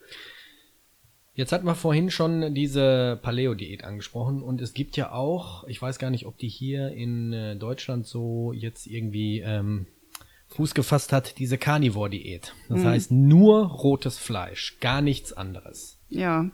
Jetzt 1.33 1.51
hatten 1.51 1.65
wir 1.65 1.75
vorhin 1.75 2.09
schon 2.09 2.53
diese 2.55 3.19
Paleo-Diät 3.21 3.83
angesprochen 3.83 4.41
und 4.41 4.61
es 4.61 4.73
gibt 4.73 4.97
ja 4.97 5.11
auch, 5.11 5.65
ich 5.67 5.81
weiß 5.81 5.99
gar 5.99 6.09
nicht, 6.09 6.25
ob 6.25 6.37
die 6.37 6.49
hier 6.49 6.89
in 6.91 7.33
äh, 7.33 7.55
Deutschland 7.55 8.07
so 8.07 8.53
jetzt 8.53 8.87
irgendwie 8.87 9.41
ähm, 9.41 9.87
Fuß 10.49 10.73
gefasst 10.73 11.13
hat, 11.13 11.39
diese 11.39 11.57
Carnivore-Diät. 11.57 12.53
Das 12.69 12.83
heißt 12.83 13.11
nur 13.11 13.65
rotes 13.67 14.17
Fleisch, 14.17 14.77
gar 14.79 15.01
nichts 15.01 15.33
anderes. 15.33 15.99
Ja. 16.09 16.49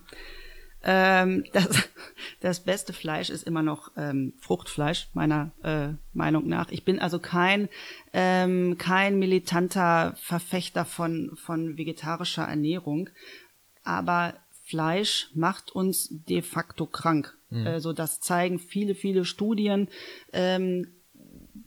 Ähm, 0.83 1.45
das, 1.53 1.89
das 2.39 2.63
beste 2.63 2.93
Fleisch 2.93 3.29
ist 3.29 3.43
immer 3.43 3.63
noch 3.63 3.91
ähm, 3.97 4.33
Fruchtfleisch, 4.39 5.09
meiner 5.13 5.51
äh, 5.63 5.89
Meinung 6.13 6.47
nach. 6.47 6.71
Ich 6.71 6.83
bin 6.83 6.99
also 6.99 7.19
kein, 7.19 7.69
ähm, 8.11 8.77
kein 8.77 9.17
militanter 9.19 10.15
Verfechter 10.17 10.85
von, 10.85 11.31
von 11.35 11.77
vegetarischer 11.77 12.43
Ernährung, 12.43 13.09
aber 13.83 14.35
Fleisch 14.65 15.29
macht 15.33 15.71
uns 15.71 16.07
de 16.09 16.41
facto 16.41 16.85
krank. 16.85 17.37
Mhm. 17.49 17.67
Also 17.67 17.93
das 17.93 18.21
zeigen 18.21 18.59
viele, 18.59 18.95
viele 18.95 19.25
Studien. 19.25 19.89
Ähm, 20.31 20.87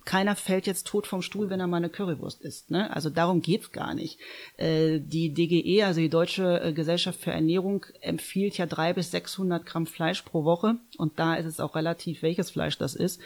keiner 0.05 0.35
fällt 0.35 0.67
jetzt 0.67 0.87
tot 0.87 1.07
vom 1.07 1.23
Stuhl, 1.23 1.49
wenn 1.51 1.61
er 1.61 1.67
mal 1.67 1.77
eine 1.77 1.89
Currywurst 1.89 2.43
isst. 2.43 2.71
Ne? 2.71 2.95
Also 2.95 3.11
darum 3.11 3.41
geht's 3.41 3.73
gar 3.73 3.95
nicht. 3.95 4.19
Äh, 4.57 5.01
die 5.01 5.33
DGE, 5.33 5.85
also 5.85 6.01
die 6.01 6.09
Deutsche 6.09 6.61
äh, 6.61 6.73
Gesellschaft 6.73 7.21
für 7.21 7.31
Ernährung, 7.31 7.87
empfiehlt 8.01 8.59
ja 8.59 8.67
drei 8.67 8.93
bis 8.93 9.11
600 9.13 9.65
Gramm 9.65 9.87
Fleisch 9.87 10.23
pro 10.23 10.45
Woche. 10.45 10.77
Und 10.99 11.19
da 11.19 11.35
ist 11.35 11.47
es 11.47 11.61
auch 11.61 11.77
relativ, 11.77 12.23
welches 12.23 12.51
Fleisch 12.51 12.79
das 12.79 12.95
ist. 12.95 13.21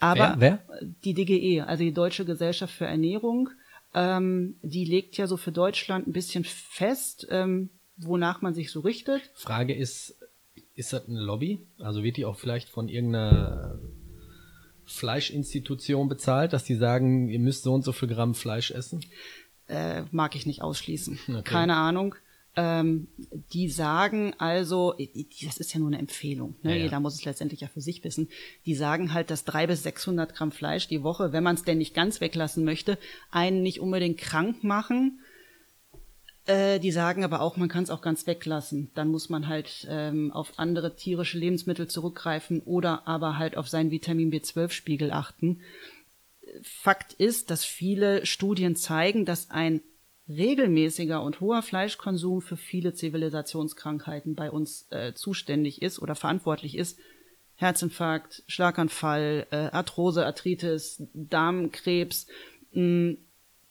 Aber 0.00 0.34
wer, 0.38 0.58
wer? 0.70 0.88
die 1.04 1.14
DGE, 1.14 1.62
also 1.66 1.84
die 1.84 1.92
Deutsche 1.92 2.24
Gesellschaft 2.24 2.74
für 2.74 2.86
Ernährung, 2.86 3.50
ähm, 3.94 4.56
die 4.62 4.84
legt 4.84 5.16
ja 5.16 5.26
so 5.26 5.36
für 5.36 5.52
Deutschland 5.52 6.08
ein 6.08 6.12
bisschen 6.12 6.44
fest, 6.44 7.28
ähm, 7.30 7.70
wonach 7.96 8.42
man 8.42 8.54
sich 8.54 8.72
so 8.72 8.80
richtet. 8.80 9.22
Frage 9.34 9.74
ist, 9.74 10.18
ist 10.74 10.92
das 10.92 11.08
eine 11.08 11.20
Lobby? 11.20 11.66
Also 11.78 12.02
wird 12.02 12.16
die 12.16 12.24
auch 12.24 12.36
vielleicht 12.36 12.68
von 12.68 12.88
irgendeiner 12.88 13.78
Fleischinstitution 14.84 16.08
bezahlt, 16.08 16.52
dass 16.52 16.64
die 16.64 16.74
sagen, 16.74 17.28
ihr 17.28 17.38
müsst 17.38 17.62
so 17.62 17.72
und 17.72 17.84
so 17.84 17.92
viel 17.92 18.08
Gramm 18.08 18.34
Fleisch 18.34 18.70
essen? 18.70 19.04
Äh, 19.68 20.02
mag 20.10 20.34
ich 20.34 20.46
nicht 20.46 20.62
ausschließen. 20.62 21.18
Okay. 21.28 21.42
Keine 21.44 21.76
Ahnung. 21.76 22.14
Ähm, 22.54 23.08
die 23.54 23.70
sagen 23.70 24.34
also, 24.36 24.94
das 25.42 25.56
ist 25.56 25.72
ja 25.72 25.80
nur 25.80 25.88
eine 25.88 25.98
Empfehlung, 25.98 26.56
ne? 26.62 26.72
Ja, 26.72 26.76
ja. 26.76 26.82
jeder 26.84 27.00
muss 27.00 27.14
es 27.14 27.24
letztendlich 27.24 27.62
ja 27.62 27.68
für 27.68 27.80
sich 27.80 28.04
wissen, 28.04 28.28
die 28.66 28.74
sagen 28.74 29.14
halt, 29.14 29.30
dass 29.30 29.44
drei 29.44 29.66
bis 29.66 29.82
600 29.84 30.34
Gramm 30.34 30.52
Fleisch 30.52 30.86
die 30.86 31.02
Woche, 31.02 31.32
wenn 31.32 31.42
man 31.42 31.54
es 31.54 31.64
denn 31.64 31.78
nicht 31.78 31.94
ganz 31.94 32.20
weglassen 32.20 32.62
möchte, 32.64 32.98
einen 33.30 33.62
nicht 33.62 33.80
unbedingt 33.80 34.18
krank 34.18 34.62
machen, 34.64 35.20
äh, 36.46 36.80
die 36.80 36.90
sagen 36.90 37.24
aber 37.24 37.40
auch, 37.40 37.56
man 37.56 37.68
kann 37.68 37.84
es 37.84 37.90
auch 37.90 38.02
ganz 38.02 38.26
weglassen. 38.26 38.90
Dann 38.94 39.08
muss 39.08 39.28
man 39.28 39.48
halt 39.48 39.86
ähm, 39.88 40.32
auf 40.32 40.58
andere 40.58 40.96
tierische 40.96 41.38
Lebensmittel 41.38 41.86
zurückgreifen 41.88 42.60
oder 42.60 43.06
aber 43.06 43.38
halt 43.38 43.56
auf 43.56 43.68
seinen 43.68 43.90
Vitamin 43.90 44.32
B12-Spiegel 44.32 45.12
achten. 45.12 45.60
Fakt 46.62 47.12
ist, 47.14 47.50
dass 47.50 47.64
viele 47.64 48.26
Studien 48.26 48.76
zeigen, 48.76 49.24
dass 49.24 49.50
ein 49.50 49.82
regelmäßiger 50.28 51.22
und 51.22 51.40
hoher 51.40 51.62
Fleischkonsum 51.62 52.42
für 52.42 52.56
viele 52.56 52.94
Zivilisationskrankheiten 52.94 54.34
bei 54.34 54.50
uns 54.50 54.86
äh, 54.90 55.14
zuständig 55.14 55.82
ist 55.82 56.00
oder 56.00 56.14
verantwortlich 56.14 56.76
ist. 56.76 56.98
Herzinfarkt, 57.54 58.42
Schlaganfall, 58.48 59.46
äh, 59.50 59.56
Arthrose, 59.56 60.26
Arthritis, 60.26 61.02
Darmkrebs, 61.14 62.26
mh, 62.72 63.16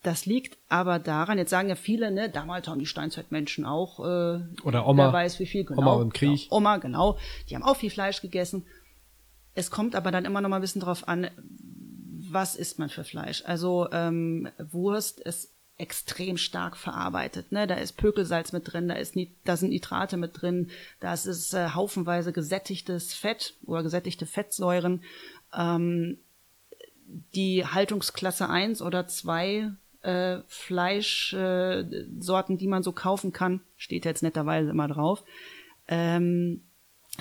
das 0.03 0.25
liegt 0.25 0.57
aber 0.67 0.99
daran, 0.99 1.37
jetzt 1.37 1.51
sagen 1.51 1.69
ja 1.69 1.75
viele, 1.75 2.11
ne, 2.11 2.29
damals 2.29 2.67
haben 2.67 2.79
die 2.79 2.85
Steinzeitmenschen 2.85 3.65
auch, 3.65 3.99
äh, 3.99 4.39
oder 4.63 4.87
Oma, 4.87 5.05
wer 5.05 5.13
weiß 5.13 5.39
wie 5.39 5.45
viel, 5.45 5.63
genau. 5.63 5.81
Oma 5.81 6.01
im 6.01 6.13
Krieg. 6.13 6.45
Ja, 6.45 6.51
Oma, 6.51 6.77
genau. 6.77 7.17
Die 7.49 7.55
haben 7.55 7.63
auch 7.63 7.75
viel 7.75 7.91
Fleisch 7.91 8.21
gegessen. 8.21 8.65
Es 9.53 9.69
kommt 9.69 9.95
aber 9.95 10.11
dann 10.11 10.25
immer 10.25 10.41
noch 10.41 10.49
mal 10.49 10.57
ein 10.57 10.61
bisschen 10.61 10.81
drauf 10.81 11.07
an, 11.07 11.29
was 12.31 12.55
isst 12.55 12.79
man 12.79 12.89
für 12.89 13.03
Fleisch. 13.03 13.43
Also 13.45 13.89
ähm, 13.91 14.49
Wurst 14.57 15.19
ist 15.19 15.53
extrem 15.77 16.37
stark 16.37 16.77
verarbeitet. 16.77 17.51
Ne? 17.51 17.67
Da 17.67 17.75
ist 17.75 17.97
Pökelsalz 17.97 18.53
mit 18.53 18.71
drin, 18.71 18.87
da, 18.87 18.95
ist 18.95 19.15
da 19.43 19.57
sind 19.57 19.69
Nitrate 19.69 20.15
mit 20.17 20.41
drin, 20.41 20.69
da 20.99 21.13
ist 21.13 21.53
äh, 21.53 21.69
haufenweise 21.69 22.31
gesättigtes 22.31 23.13
Fett 23.13 23.55
oder 23.65 23.83
gesättigte 23.83 24.25
Fettsäuren. 24.25 25.03
Ähm, 25.55 26.19
die 27.33 27.65
Haltungsklasse 27.65 28.49
1 28.49 28.81
oder 28.81 29.07
2 29.07 29.71
äh, 30.03 30.39
Fleischsorten, 30.47 32.55
äh, 32.55 32.57
die 32.57 32.67
man 32.67 32.83
so 32.83 32.91
kaufen 32.91 33.33
kann, 33.33 33.61
steht 33.77 34.05
jetzt 34.05 34.23
netterweise 34.23 34.69
immer 34.69 34.87
drauf. 34.87 35.23
Ähm, 35.87 36.61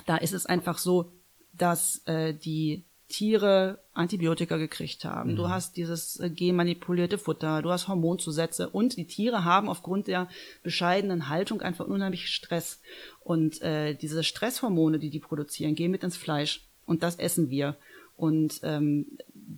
da 0.06 0.16
ist 0.16 0.32
es 0.32 0.46
einfach 0.46 0.78
so, 0.78 1.12
dass 1.52 2.02
äh, 2.06 2.34
die 2.34 2.84
Tiere 3.08 3.80
Antibiotika 3.92 4.56
gekriegt 4.56 5.04
haben. 5.04 5.32
Mhm. 5.32 5.36
Du 5.36 5.48
hast 5.48 5.76
dieses 5.76 6.20
äh, 6.20 6.30
genmanipulierte 6.30 7.18
Futter, 7.18 7.60
du 7.60 7.70
hast 7.70 7.88
Hormonzusätze 7.88 8.70
und 8.70 8.96
die 8.96 9.06
Tiere 9.06 9.44
haben 9.44 9.68
aufgrund 9.68 10.06
der 10.06 10.28
bescheidenen 10.62 11.28
Haltung 11.28 11.60
einfach 11.60 11.86
unheimlich 11.86 12.28
Stress. 12.28 12.80
Und 13.24 13.60
äh, 13.62 13.94
diese 13.94 14.22
Stresshormone, 14.22 15.00
die 15.00 15.10
die 15.10 15.18
produzieren, 15.18 15.74
gehen 15.74 15.90
mit 15.90 16.04
ins 16.04 16.16
Fleisch 16.16 16.64
und 16.86 17.02
das 17.02 17.16
essen 17.16 17.50
wir. 17.50 17.76
Und 18.16 18.60
ähm, 18.62 19.06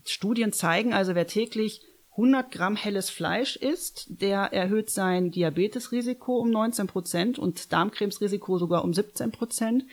Studien 0.06 0.52
zeigen 0.52 0.94
also, 0.94 1.14
wer 1.14 1.26
täglich 1.26 1.82
100 2.12 2.50
Gramm 2.50 2.76
helles 2.76 3.08
Fleisch 3.08 3.56
isst, 3.56 4.06
der 4.08 4.52
erhöht 4.52 4.90
sein 4.90 5.30
Diabetesrisiko 5.30 6.36
um 6.36 6.50
19 6.50 6.86
Prozent 6.86 7.38
und 7.38 7.72
Darmkrebsrisiko 7.72 8.58
sogar 8.58 8.84
um 8.84 8.92
17 8.92 9.32
Prozent. 9.32 9.84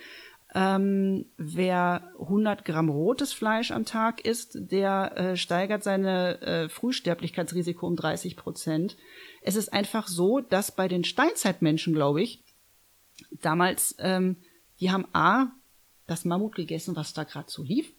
Ähm, 0.53 1.27
wer 1.37 2.11
100 2.19 2.65
Gramm 2.65 2.89
rotes 2.89 3.33
Fleisch 3.33 3.71
am 3.71 3.85
Tag 3.85 4.25
isst, 4.25 4.57
der 4.59 5.15
äh, 5.15 5.37
steigert 5.37 5.83
seine 5.83 6.41
äh, 6.41 6.69
Frühsterblichkeitsrisiko 6.69 7.85
um 7.85 7.95
30 7.95 8.35
Prozent. 8.35 8.97
Es 9.41 9.55
ist 9.55 9.71
einfach 9.71 10.07
so, 10.07 10.39
dass 10.41 10.75
bei 10.75 10.87
den 10.87 11.03
Steinzeitmenschen, 11.03 11.93
glaube 11.93 12.21
ich, 12.21 12.43
damals, 13.31 13.95
ähm, 13.99 14.37
die 14.79 14.91
haben 14.91 15.05
A, 15.13 15.51
das 16.07 16.25
Mammut 16.25 16.55
gegessen, 16.55 16.95
was 16.95 17.13
da 17.13 17.23
gerade 17.23 17.49
so 17.49 17.63
lief. 17.63 17.93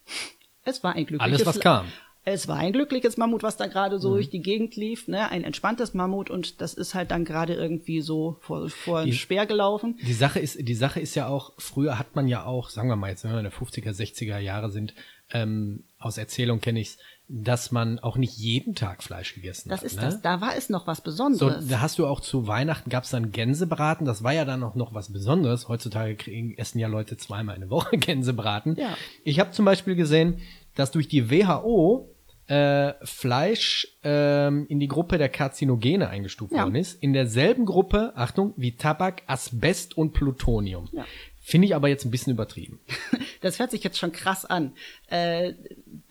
Es 0.62 0.82
war 0.82 0.94
ein 0.94 1.06
glückliches 1.06 1.40
Alles, 1.40 1.46
was 1.46 1.60
kam. 1.60 1.86
Es 2.24 2.48
war 2.48 2.58
ein 2.58 2.72
glückliches 2.72 3.16
Mammut, 3.16 3.42
was 3.42 3.56
da 3.56 3.66
gerade 3.66 3.98
so 3.98 4.10
mhm. 4.10 4.14
durch 4.14 4.30
die 4.30 4.42
Gegend 4.42 4.76
lief, 4.76 5.08
ne? 5.08 5.30
Ein 5.30 5.42
entspanntes 5.42 5.94
Mammut 5.94 6.28
und 6.30 6.60
das 6.60 6.74
ist 6.74 6.94
halt 6.94 7.10
dann 7.10 7.24
gerade 7.24 7.54
irgendwie 7.54 8.02
so 8.02 8.36
vor, 8.40 8.68
vor 8.68 9.00
einen 9.00 9.12
Speer 9.12 9.46
gelaufen. 9.46 9.98
Die 10.06 10.12
Sache 10.12 10.38
ist, 10.38 10.58
die 10.60 10.74
Sache 10.74 11.00
ist 11.00 11.14
ja 11.14 11.28
auch, 11.28 11.52
früher 11.56 11.98
hat 11.98 12.14
man 12.14 12.28
ja 12.28 12.44
auch, 12.44 12.68
sagen 12.68 12.88
wir 12.88 12.96
mal 12.96 13.10
jetzt, 13.10 13.24
wenn 13.24 13.32
wir 13.32 13.38
in 13.38 13.44
der 13.44 13.52
50er, 13.52 13.90
60er 13.90 14.38
Jahre 14.38 14.70
sind, 14.70 14.94
ähm, 15.32 15.84
aus 15.98 16.18
Erzählung 16.18 16.60
kenne 16.60 16.80
ich's, 16.80 16.98
dass 17.32 17.70
man 17.70 18.00
auch 18.00 18.16
nicht 18.16 18.36
jeden 18.38 18.74
Tag 18.74 19.04
Fleisch 19.04 19.34
gegessen 19.34 19.68
das 19.68 19.78
hat. 19.78 19.84
Das 19.84 19.92
ist 19.92 20.00
ne? 20.00 20.06
das. 20.06 20.20
Da 20.20 20.40
war 20.40 20.56
es 20.56 20.68
noch 20.68 20.88
was 20.88 21.00
Besonderes. 21.00 21.62
So, 21.62 21.70
da 21.70 21.80
hast 21.80 21.98
du 22.00 22.06
auch 22.06 22.18
zu 22.20 22.48
Weihnachten 22.48 22.90
gab's 22.90 23.10
dann 23.10 23.30
Gänsebraten. 23.30 24.04
Das 24.04 24.24
war 24.24 24.32
ja 24.32 24.44
dann 24.44 24.64
auch 24.64 24.74
noch 24.74 24.94
was 24.94 25.12
Besonderes. 25.12 25.68
Heutzutage 25.68 26.16
kriegen, 26.16 26.58
essen 26.58 26.80
ja 26.80 26.88
Leute 26.88 27.16
zweimal 27.16 27.54
eine 27.54 27.70
Woche 27.70 27.96
Gänsebraten. 27.98 28.74
Ja. 28.76 28.96
Ich 29.22 29.38
habe 29.38 29.52
zum 29.52 29.64
Beispiel 29.64 29.94
gesehen, 29.94 30.40
dass 30.80 30.90
durch 30.90 31.08
die 31.08 31.30
WHO 31.30 32.10
äh, 32.50 32.94
Fleisch 33.04 33.86
ähm, 34.02 34.66
in 34.68 34.80
die 34.80 34.88
Gruppe 34.88 35.18
der 35.18 35.28
Karzinogene 35.28 36.08
eingestuft 36.08 36.52
ja. 36.52 36.64
worden 36.64 36.74
ist. 36.74 37.00
In 37.00 37.12
derselben 37.12 37.64
Gruppe, 37.64 38.12
Achtung, 38.16 38.54
wie 38.56 38.76
Tabak, 38.76 39.22
Asbest 39.28 39.96
und 39.96 40.12
Plutonium. 40.12 40.88
Ja. 40.90 41.04
Finde 41.40 41.68
ich 41.68 41.76
aber 41.76 41.88
jetzt 41.88 42.04
ein 42.04 42.10
bisschen 42.10 42.32
übertrieben. 42.32 42.80
Das 43.42 43.58
hört 43.58 43.70
sich 43.70 43.82
jetzt 43.82 43.98
schon 43.98 44.12
krass 44.12 44.44
an. 44.44 44.74
Äh, 45.08 45.54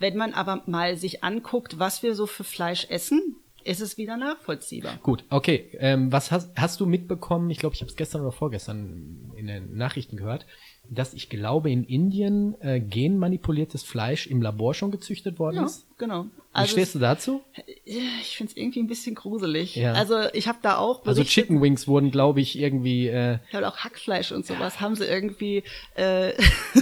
wenn 0.00 0.16
man 0.16 0.34
aber 0.34 0.64
mal 0.66 0.96
sich 0.96 1.22
anguckt, 1.22 1.78
was 1.78 2.02
wir 2.02 2.16
so 2.16 2.26
für 2.26 2.42
Fleisch 2.42 2.88
essen, 2.90 3.36
ist 3.62 3.80
es 3.80 3.96
wieder 3.96 4.16
nachvollziehbar. 4.16 4.98
Gut, 5.00 5.22
okay. 5.30 5.70
Ähm, 5.78 6.10
was 6.10 6.32
hast, 6.32 6.50
hast 6.56 6.80
du 6.80 6.86
mitbekommen? 6.86 7.48
Ich 7.50 7.58
glaube, 7.58 7.76
ich 7.76 7.82
habe 7.82 7.88
es 7.88 7.94
gestern 7.94 8.22
oder 8.22 8.32
vorgestern 8.32 9.30
in 9.36 9.46
den 9.46 9.76
Nachrichten 9.76 10.16
gehört 10.16 10.44
dass 10.90 11.14
ich 11.14 11.28
glaube, 11.28 11.70
in 11.70 11.84
Indien 11.84 12.60
äh, 12.60 12.80
genmanipuliertes 12.80 13.82
Fleisch 13.82 14.26
im 14.26 14.42
Labor 14.42 14.74
schon 14.74 14.90
gezüchtet 14.90 15.38
worden 15.38 15.56
ja, 15.56 15.66
ist. 15.66 15.86
genau. 15.98 16.26
Also 16.52 16.68
Wie 16.68 16.80
stehst 16.80 16.94
du 16.96 16.98
dazu? 16.98 17.42
Ich 17.84 18.36
finde 18.36 18.50
es 18.50 18.56
irgendwie 18.56 18.80
ein 18.80 18.88
bisschen 18.88 19.14
gruselig. 19.14 19.76
Ja. 19.76 19.92
Also 19.92 20.16
ich 20.32 20.48
habe 20.48 20.58
da 20.62 20.78
auch 20.78 21.06
Also 21.06 21.22
Chicken 21.22 21.62
Wings 21.62 21.86
wurden, 21.86 22.10
glaube 22.10 22.40
ich, 22.40 22.58
irgendwie 22.58 23.06
äh, 23.06 23.38
Ja, 23.52 23.68
auch 23.68 23.76
Hackfleisch 23.78 24.32
und 24.32 24.44
sowas 24.44 24.74
ja. 24.74 24.80
haben 24.80 24.96
sie 24.96 25.04
irgendwie 25.04 25.62
äh, 25.94 26.32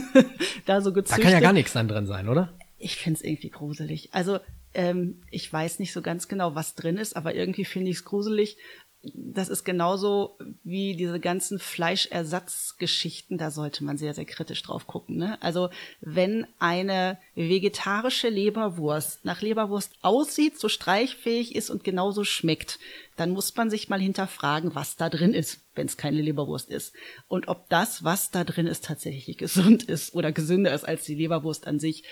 da 0.66 0.80
so 0.80 0.92
gezüchtet. 0.92 1.24
Da 1.24 1.30
kann 1.30 1.32
ja 1.32 1.40
gar 1.40 1.52
nichts 1.52 1.74
drin 1.74 2.06
sein, 2.06 2.28
oder? 2.28 2.54
Ich 2.78 2.96
finde 2.96 3.18
es 3.18 3.24
irgendwie 3.24 3.50
gruselig. 3.50 4.08
Also 4.12 4.38
ähm, 4.72 5.22
ich 5.30 5.52
weiß 5.52 5.80
nicht 5.80 5.92
so 5.92 6.00
ganz 6.00 6.28
genau, 6.28 6.54
was 6.54 6.74
drin 6.74 6.96
ist, 6.96 7.14
aber 7.16 7.34
irgendwie 7.34 7.64
finde 7.64 7.90
ich 7.90 7.98
es 7.98 8.04
gruselig, 8.04 8.56
das 9.02 9.48
ist 9.48 9.64
genauso 9.64 10.36
wie 10.64 10.96
diese 10.96 11.20
ganzen 11.20 11.60
Fleischersatzgeschichten, 11.60 13.38
da 13.38 13.50
sollte 13.52 13.84
man 13.84 13.96
sehr, 13.96 14.12
sehr 14.12 14.24
kritisch 14.24 14.62
drauf 14.62 14.88
gucken. 14.88 15.16
Ne? 15.16 15.40
Also 15.40 15.70
wenn 16.00 16.46
eine 16.58 17.18
vegetarische 17.36 18.28
Leberwurst 18.28 19.24
nach 19.24 19.40
Leberwurst 19.40 19.94
aussieht, 20.02 20.58
so 20.58 20.68
streichfähig 20.68 21.54
ist 21.54 21.70
und 21.70 21.84
genauso 21.84 22.24
schmeckt, 22.24 22.80
dann 23.16 23.30
muss 23.30 23.54
man 23.54 23.70
sich 23.70 23.88
mal 23.88 24.00
hinterfragen, 24.00 24.74
was 24.74 24.96
da 24.96 25.08
drin 25.08 25.32
ist, 25.32 25.60
wenn 25.74 25.86
es 25.86 25.96
keine 25.96 26.20
Leberwurst 26.20 26.68
ist. 26.68 26.92
Und 27.28 27.46
ob 27.46 27.68
das, 27.68 28.02
was 28.02 28.32
da 28.32 28.42
drin 28.42 28.66
ist, 28.66 28.84
tatsächlich 28.84 29.38
gesund 29.38 29.84
ist 29.84 30.14
oder 30.14 30.32
gesünder 30.32 30.74
ist 30.74 30.84
als 30.84 31.04
die 31.04 31.14
Leberwurst 31.14 31.68
an 31.68 31.78
sich. 31.78 32.02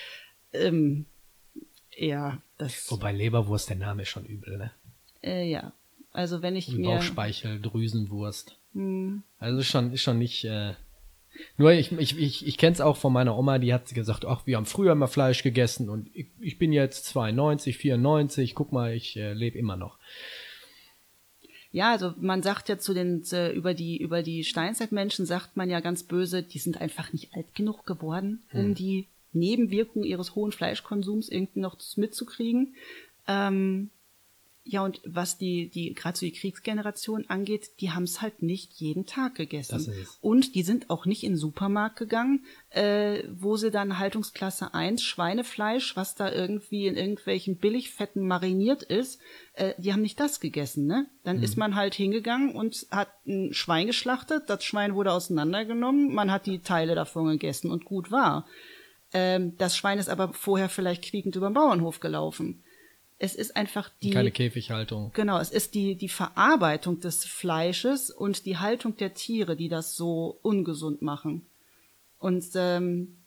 Ähm, 0.53 1.07
ja, 1.96 2.40
das. 2.59 2.90
Wobei 2.90 3.12
Leberwurst, 3.12 3.70
der 3.70 3.77
Name 3.77 4.03
ist 4.03 4.09
schon 4.09 4.25
übel, 4.25 4.57
ne? 4.57 4.70
Äh, 5.22 5.51
ja. 5.51 5.72
Also 6.16 6.40
wenn 6.40 6.57
ich 6.57 6.72
mir 6.72 6.96
Bauchspeichel, 6.96 7.61
Drüsenwurst. 7.61 8.59
Hm. 8.72 9.22
Also 9.38 9.59
ist 9.59 9.66
schon 9.66 9.92
ist 9.92 10.00
schon 10.00 10.18
nicht 10.18 10.44
äh, 10.44 10.72
Nur 11.59 11.72
ich, 11.72 11.92
ich, 11.92 12.18
ich, 12.18 12.46
ich 12.46 12.57
kenne 12.57 12.72
es 12.72 12.81
auch 12.81 12.96
von 12.96 13.12
meiner 13.12 13.37
Oma, 13.37 13.59
die 13.59 13.74
hat 13.74 13.92
gesagt, 13.94 14.24
ach, 14.24 14.46
wir 14.46 14.57
haben 14.57 14.64
früher 14.64 14.92
immer 14.92 15.09
Fleisch 15.09 15.42
gegessen 15.42 15.90
und 15.90 16.09
ich, 16.14 16.29
ich 16.40 16.59
bin 16.59 16.72
jetzt 16.72 17.05
92, 17.05 17.76
94, 17.76 18.55
guck 18.55 18.72
mal, 18.72 18.94
ich 18.94 19.16
äh, 19.18 19.35
lebe 19.35 19.59
immer 19.59 19.76
noch. 19.76 19.98
Ja, 21.70 21.90
also 21.90 22.14
man 22.18 22.42
sagt 22.42 22.70
ja 22.70 22.79
zu 22.79 22.94
den 22.94 23.22
äh, 23.33 23.52
über 23.52 23.74
die 23.74 23.98
über 23.98 24.22
die 24.22 24.42
Steinzeitmenschen 24.44 25.26
sagt 25.26 25.59
man 25.59 25.68
ja 25.68 25.81
ganz 25.81 26.05
böse, 26.05 26.42
die 26.42 26.59
sind 26.59 26.81
einfach 26.81 27.12
nicht 27.12 27.35
alt 27.35 27.55
genug 27.55 27.85
geworden, 27.85 28.42
um 28.55 28.68
Hm. 28.68 28.74
die 28.74 29.07
Nebenwirkungen 29.35 30.07
ihres 30.07 30.35
hohen 30.35 30.52
Fleischkonsums 30.52 31.29
irgendwie 31.29 31.61
noch 31.61 31.76
mitzukriegen. 31.96 32.74
Ähm, 33.29 33.90
ja, 34.68 34.85
und 34.85 35.00
was 35.05 35.38
die, 35.38 35.68
die, 35.70 35.94
gerade 35.94 36.18
so 36.18 36.26
die 36.26 36.33
Kriegsgeneration 36.33 37.26
angeht, 37.29 37.81
die 37.81 37.92
haben 37.92 38.02
es 38.02 38.20
halt 38.20 38.42
nicht 38.42 38.72
jeden 38.74 39.07
Tag 39.07 39.37
gegessen. 39.37 39.76
Und 40.20 40.57
die 40.57 40.64
sind 40.64 40.90
auch 40.90 41.07
nicht 41.07 41.22
in 41.22 41.33
den 41.33 41.38
Supermarkt 41.38 41.96
gegangen, 41.96 42.44
äh, 42.70 43.22
wo 43.31 43.57
sie 43.57 43.70
dann 43.70 44.00
Haltungsklasse 44.00 44.74
1 44.74 45.02
Schweinefleisch, 45.02 45.94
was 45.94 46.16
da 46.16 46.33
irgendwie 46.33 46.88
in 46.88 46.96
irgendwelchen 46.96 47.59
Billigfetten 47.59 48.26
mariniert 48.26 48.83
ist, 48.83 49.20
äh, 49.52 49.74
die 49.79 49.92
haben 49.92 50.02
nicht 50.02 50.18
das 50.18 50.40
gegessen, 50.40 50.87
ne? 50.87 51.07
Dann 51.22 51.42
ist 51.42 51.57
man 51.57 51.76
halt 51.76 51.94
hingegangen 51.94 52.57
und 52.57 52.87
hat 52.90 53.09
ein 53.26 53.55
Schwein 53.55 53.87
geschlachtet, 53.87 54.44
das 54.48 54.64
Schwein 54.64 54.96
wurde 54.96 55.12
auseinandergenommen, 55.12 56.12
man 56.12 56.33
hat 56.33 56.46
die 56.46 56.59
Teile 56.59 56.96
davon 56.96 57.29
gegessen 57.29 57.70
und 57.70 57.85
gut 57.85 58.11
war. 58.11 58.46
Ähm, 59.12 59.57
das 59.59 59.76
Schwein 59.76 59.98
ist 59.98 60.09
aber 60.09 60.33
vorher 60.33 60.68
vielleicht 60.68 61.05
quiekend 61.05 61.37
über 61.37 61.48
den 61.48 61.55
Bauernhof 61.55 62.00
gelaufen. 62.00 62.64
Es 63.18 63.35
ist 63.35 63.57
einfach 63.57 63.90
die. 64.02 64.11
Keine 64.11 64.31
Käfighaltung. 64.31 65.11
Genau, 65.14 65.38
es 65.38 65.50
ist 65.50 65.74
die, 65.74 65.96
die 65.96 66.09
Verarbeitung 66.09 67.00
des 67.00 67.24
Fleisches 67.24 68.11
und 68.11 68.44
die 68.44 68.59
Haltung 68.59 68.96
der 68.96 69.14
Tiere, 69.14 69.57
die 69.57 69.68
das 69.68 69.96
so 69.96 70.38
ungesund 70.42 71.00
machen. 71.00 71.46
Und 72.18 72.44
ähm, 72.55 73.18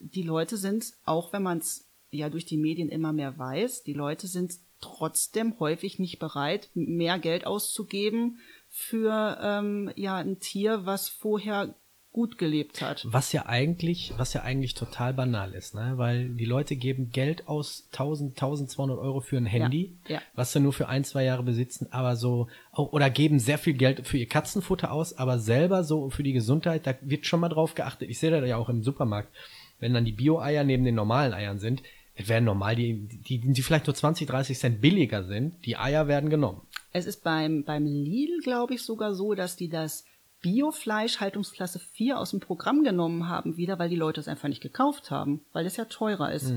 die 0.00 0.22
Leute 0.22 0.56
sind, 0.56 0.92
auch 1.04 1.32
wenn 1.32 1.42
man 1.42 1.58
es 1.58 1.86
ja 2.10 2.30
durch 2.30 2.46
die 2.46 2.56
Medien 2.56 2.88
immer 2.88 3.12
mehr 3.12 3.38
weiß, 3.38 3.82
die 3.82 3.92
Leute 3.92 4.26
sind 4.26 4.54
trotzdem 4.80 5.58
häufig 5.58 5.98
nicht 5.98 6.18
bereit, 6.18 6.70
mehr 6.74 7.18
Geld 7.18 7.46
auszugeben 7.46 8.38
für 8.68 9.38
ähm, 9.42 9.90
ja 9.96 10.16
ein 10.16 10.38
Tier, 10.38 10.86
was 10.86 11.08
vorher 11.08 11.74
gut 12.12 12.38
gelebt 12.38 12.80
hat. 12.80 13.06
Was 13.08 13.32
ja 13.32 13.46
eigentlich, 13.46 14.12
was 14.16 14.32
ja 14.32 14.42
eigentlich 14.42 14.74
total 14.74 15.14
banal 15.14 15.52
ist, 15.52 15.74
ne? 15.74 15.94
Weil 15.96 16.30
die 16.30 16.46
Leute 16.46 16.74
geben 16.74 17.10
Geld 17.12 17.46
aus 17.46 17.88
1000, 17.92 18.32
1200 18.32 18.98
Euro 18.98 19.20
für 19.20 19.36
ein 19.36 19.46
Handy, 19.46 19.96
ja. 20.08 20.20
was 20.34 20.52
sie 20.52 20.60
nur 20.60 20.72
für 20.72 20.88
ein, 20.88 21.04
zwei 21.04 21.24
Jahre 21.24 21.42
besitzen, 21.42 21.88
aber 21.90 22.16
so, 22.16 22.48
oder 22.74 23.10
geben 23.10 23.38
sehr 23.38 23.58
viel 23.58 23.74
Geld 23.74 24.06
für 24.06 24.18
ihr 24.18 24.26
Katzenfutter 24.26 24.90
aus, 24.90 25.16
aber 25.16 25.38
selber 25.38 25.84
so 25.84 26.10
für 26.10 26.22
die 26.22 26.32
Gesundheit, 26.32 26.86
da 26.86 26.94
wird 27.02 27.26
schon 27.26 27.40
mal 27.40 27.50
drauf 27.50 27.74
geachtet. 27.74 28.08
Ich 28.08 28.18
sehe 28.18 28.30
das 28.30 28.46
ja 28.48 28.56
auch 28.56 28.68
im 28.68 28.82
Supermarkt, 28.82 29.32
wenn 29.78 29.94
dann 29.94 30.04
die 30.04 30.12
Bio-Eier 30.12 30.64
neben 30.64 30.84
den 30.84 30.94
normalen 30.94 31.34
Eiern 31.34 31.58
sind, 31.58 31.82
werden 32.16 32.44
normal, 32.44 32.74
die, 32.74 33.06
die, 33.06 33.38
die 33.38 33.62
vielleicht 33.62 33.86
nur 33.86 33.94
20, 33.94 34.26
30 34.26 34.58
Cent 34.58 34.80
billiger 34.80 35.22
sind, 35.24 35.64
die 35.64 35.76
Eier 35.76 36.08
werden 36.08 36.30
genommen. 36.30 36.62
Es 36.90 37.06
ist 37.06 37.22
beim, 37.22 37.64
beim 37.64 37.84
Lidl, 37.84 38.40
glaube 38.42 38.74
ich, 38.74 38.82
sogar 38.82 39.14
so, 39.14 39.34
dass 39.34 39.54
die 39.54 39.68
das 39.68 40.04
Biofleisch 40.40 41.20
Haltungsklasse 41.20 41.78
4 41.78 42.18
aus 42.18 42.30
dem 42.30 42.40
Programm 42.40 42.84
genommen 42.84 43.28
haben 43.28 43.56
wieder, 43.56 43.78
weil 43.78 43.88
die 43.88 43.96
Leute 43.96 44.20
es 44.20 44.28
einfach 44.28 44.48
nicht 44.48 44.62
gekauft 44.62 45.10
haben, 45.10 45.44
weil 45.52 45.66
es 45.66 45.76
ja 45.76 45.84
teurer 45.86 46.32
ist. 46.32 46.52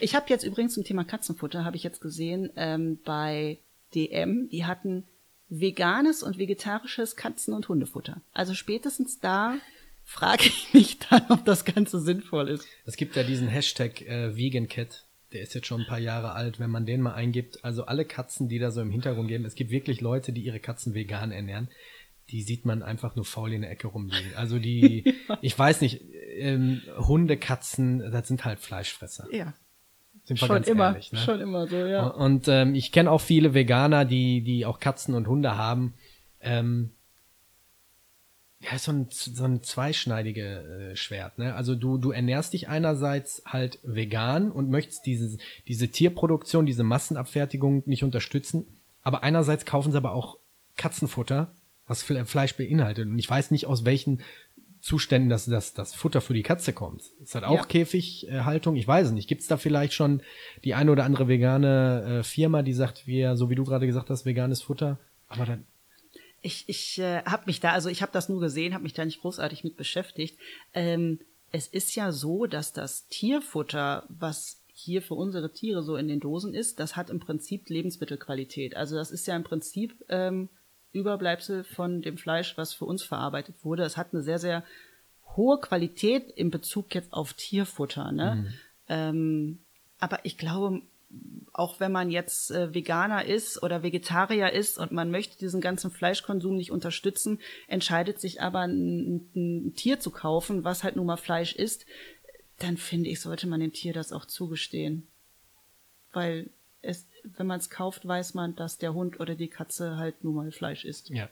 Ich 0.00 0.14
habe 0.14 0.26
jetzt 0.28 0.44
übrigens 0.44 0.74
zum 0.74 0.84
Thema 0.84 1.04
Katzenfutter, 1.04 1.64
habe 1.64 1.76
ich 1.76 1.82
jetzt 1.82 2.00
gesehen, 2.00 2.50
ähm, 2.56 2.98
bei 3.04 3.58
DM, 3.94 4.48
die 4.50 4.64
hatten 4.64 5.04
veganes 5.48 6.22
und 6.22 6.38
vegetarisches 6.38 7.16
Katzen- 7.16 7.54
und 7.54 7.68
Hundefutter. 7.68 8.20
Also 8.32 8.54
spätestens 8.54 9.20
da 9.20 9.56
frage 10.04 10.44
ich 10.46 10.72
mich 10.72 10.98
dann, 11.10 11.24
ob 11.28 11.44
das 11.44 11.64
Ganze 11.64 12.00
sinnvoll 12.00 12.48
ist. 12.48 12.66
Es 12.84 12.96
gibt 12.96 13.16
ja 13.16 13.22
diesen 13.22 13.48
Hashtag 13.48 14.02
äh, 14.02 14.36
Vegan 14.36 14.68
Cat. 14.68 15.04
Der 15.32 15.42
ist 15.42 15.54
jetzt 15.54 15.66
schon 15.66 15.82
ein 15.82 15.86
paar 15.86 15.98
Jahre 15.98 16.32
alt, 16.32 16.60
wenn 16.60 16.70
man 16.70 16.86
den 16.86 17.02
mal 17.02 17.14
eingibt. 17.14 17.64
Also 17.64 17.84
alle 17.84 18.04
Katzen, 18.04 18.48
die 18.48 18.58
da 18.58 18.70
so 18.70 18.80
im 18.80 18.90
Hintergrund 18.90 19.28
geben. 19.28 19.44
Es 19.44 19.56
gibt 19.56 19.70
wirklich 19.70 20.00
Leute, 20.00 20.32
die 20.32 20.42
ihre 20.42 20.60
Katzen 20.60 20.94
vegan 20.94 21.32
ernähren. 21.32 21.68
Die 22.30 22.42
sieht 22.42 22.64
man 22.64 22.82
einfach 22.82 23.14
nur 23.14 23.24
faul 23.24 23.52
in 23.52 23.62
der 23.62 23.70
Ecke 23.70 23.88
rumliegen. 23.88 24.34
Also 24.36 24.58
die, 24.58 25.14
ich 25.42 25.58
weiß 25.58 25.80
nicht, 25.80 26.02
ähm, 26.36 26.82
Hunde, 26.98 27.36
Katzen, 27.36 27.98
das 28.10 28.28
sind 28.28 28.44
halt 28.44 28.60
Fleischfresser. 28.60 29.28
Ja. 29.32 29.54
Sind 30.24 30.40
wir 30.40 30.46
Schon 30.46 30.56
ganz 30.56 30.68
immer, 30.68 30.86
ehrlich, 30.88 31.12
ne? 31.12 31.18
schon 31.20 31.40
immer 31.40 31.68
so, 31.68 31.76
ja. 31.76 32.08
Und 32.08 32.48
ähm, 32.48 32.74
ich 32.74 32.90
kenne 32.90 33.10
auch 33.12 33.20
viele 33.20 33.54
Veganer, 33.54 34.04
die, 34.04 34.42
die 34.42 34.66
auch 34.66 34.80
Katzen 34.80 35.14
und 35.14 35.28
Hunde 35.28 35.56
haben. 35.56 35.94
Ähm, 36.40 36.90
ja, 38.60 38.72
ist 38.72 38.84
so 38.84 38.92
ein, 38.92 39.06
so 39.10 39.44
ein 39.44 39.62
zweischneidige 39.62 40.90
äh, 40.92 40.96
Schwert. 40.96 41.38
Ne? 41.38 41.54
Also 41.54 41.74
du, 41.74 41.98
du 41.98 42.10
ernährst 42.10 42.54
dich 42.54 42.68
einerseits 42.68 43.42
halt 43.46 43.78
vegan 43.82 44.50
und 44.50 44.70
möchtest 44.70 45.06
diese, 45.06 45.38
diese 45.68 45.88
Tierproduktion, 45.88 46.66
diese 46.66 46.82
Massenabfertigung 46.82 47.82
nicht 47.86 48.02
unterstützen. 48.02 48.66
Aber 49.02 49.22
einerseits 49.22 49.66
kaufen 49.66 49.92
sie 49.92 49.98
aber 49.98 50.12
auch 50.12 50.38
Katzenfutter, 50.76 51.54
was 51.86 52.04
Fle- 52.04 52.24
Fleisch 52.24 52.54
beinhaltet. 52.56 53.08
Und 53.08 53.18
ich 53.18 53.28
weiß 53.28 53.50
nicht, 53.50 53.66
aus 53.66 53.84
welchen 53.84 54.22
Zuständen 54.80 55.28
das, 55.30 55.46
das, 55.46 55.74
das 55.74 55.94
Futter 55.94 56.20
für 56.20 56.34
die 56.34 56.42
Katze 56.42 56.72
kommt. 56.72 57.02
Ist 57.20 57.34
das 57.34 57.42
auch 57.42 57.56
Ja. 57.56 57.64
Käfighaltung? 57.64 58.76
Ich 58.76 58.86
weiß 58.86 59.08
es 59.08 59.12
nicht. 59.12 59.28
Gibt 59.28 59.40
es 59.42 59.48
da 59.48 59.56
vielleicht 59.56 59.94
schon 59.94 60.22
die 60.64 60.74
eine 60.74 60.92
oder 60.92 61.04
andere 61.04 61.26
vegane 61.28 62.18
äh, 62.20 62.22
Firma, 62.22 62.62
die 62.62 62.72
sagt, 62.74 63.06
wir, 63.06 63.36
so 63.36 63.50
wie 63.50 63.54
du 63.56 63.64
gerade 63.64 63.86
gesagt 63.86 64.10
hast, 64.10 64.26
veganes 64.26 64.62
Futter? 64.62 64.98
Aber 65.28 65.44
dann, 65.44 65.64
Ich, 66.42 66.64
ich 66.68 66.98
äh, 67.00 67.22
habe 67.24 67.44
mich 67.46 67.58
da, 67.58 67.72
also 67.72 67.88
ich 67.88 68.02
habe 68.02 68.12
das 68.12 68.28
nur 68.28 68.40
gesehen, 68.40 68.74
habe 68.74 68.84
mich 68.84 68.92
da 68.94 69.04
nicht 69.04 69.22
großartig 69.22 69.64
mit 69.64 69.76
beschäftigt. 69.76 70.38
Ähm, 70.72 71.18
es 71.50 71.66
ist 71.66 71.96
ja 71.96 72.12
so, 72.12 72.46
dass 72.46 72.72
das 72.72 73.08
Tierfutter, 73.08 74.04
was 74.08 74.60
hier 74.72 75.00
für 75.02 75.14
unsere 75.14 75.52
Tiere 75.52 75.82
so 75.82 75.96
in 75.96 76.06
den 76.06 76.20
Dosen 76.20 76.54
ist, 76.54 76.78
das 76.78 76.94
hat 76.94 77.10
im 77.10 77.18
Prinzip 77.18 77.68
Lebensmittelqualität. 77.68 78.76
Also 78.76 78.94
das 78.94 79.10
ist 79.10 79.26
ja 79.26 79.34
im 79.34 79.42
Prinzip 79.42 79.94
ähm, 80.10 80.48
Überbleibsel 80.96 81.64
von 81.64 82.02
dem 82.02 82.18
Fleisch, 82.18 82.56
was 82.56 82.72
für 82.72 82.84
uns 82.84 83.02
verarbeitet 83.02 83.56
wurde. 83.62 83.84
Es 83.84 83.96
hat 83.96 84.12
eine 84.12 84.22
sehr, 84.22 84.38
sehr 84.38 84.64
hohe 85.36 85.60
Qualität 85.60 86.30
in 86.32 86.50
Bezug 86.50 86.94
jetzt 86.94 87.12
auf 87.12 87.34
Tierfutter. 87.34 88.12
Ne? 88.12 88.52
Ähm, 88.88 89.58
aber 89.98 90.20
ich 90.24 90.38
glaube, 90.38 90.82
auch 91.52 91.80
wenn 91.80 91.92
man 91.92 92.10
jetzt 92.10 92.50
äh, 92.50 92.74
Veganer 92.74 93.24
ist 93.24 93.62
oder 93.62 93.82
Vegetarier 93.82 94.52
ist 94.52 94.78
und 94.78 94.92
man 94.92 95.10
möchte 95.10 95.38
diesen 95.38 95.60
ganzen 95.60 95.90
Fleischkonsum 95.90 96.56
nicht 96.56 96.70
unterstützen, 96.70 97.40
entscheidet 97.68 98.20
sich 98.20 98.42
aber 98.42 98.60
ein, 98.60 99.30
ein 99.34 99.74
Tier 99.74 100.00
zu 100.00 100.10
kaufen, 100.10 100.64
was 100.64 100.84
halt 100.84 100.96
nun 100.96 101.06
mal 101.06 101.16
Fleisch 101.16 101.54
ist, 101.54 101.86
dann 102.58 102.76
finde 102.76 103.10
ich, 103.10 103.20
sollte 103.20 103.46
man 103.46 103.60
dem 103.60 103.72
Tier 103.72 103.92
das 103.92 104.12
auch 104.12 104.24
zugestehen. 104.24 105.06
Weil 106.12 106.50
es, 106.82 107.06
wenn 107.36 107.46
man 107.46 107.58
es 107.58 107.70
kauft, 107.70 108.06
weiß 108.06 108.34
man, 108.34 108.56
dass 108.56 108.78
der 108.78 108.94
Hund 108.94 109.20
oder 109.20 109.34
die 109.34 109.48
Katze 109.48 109.96
halt 109.96 110.22
nun 110.24 110.34
mal 110.34 110.52
Fleisch 110.52 110.84
isst. 110.84 111.10
ja. 111.10 111.28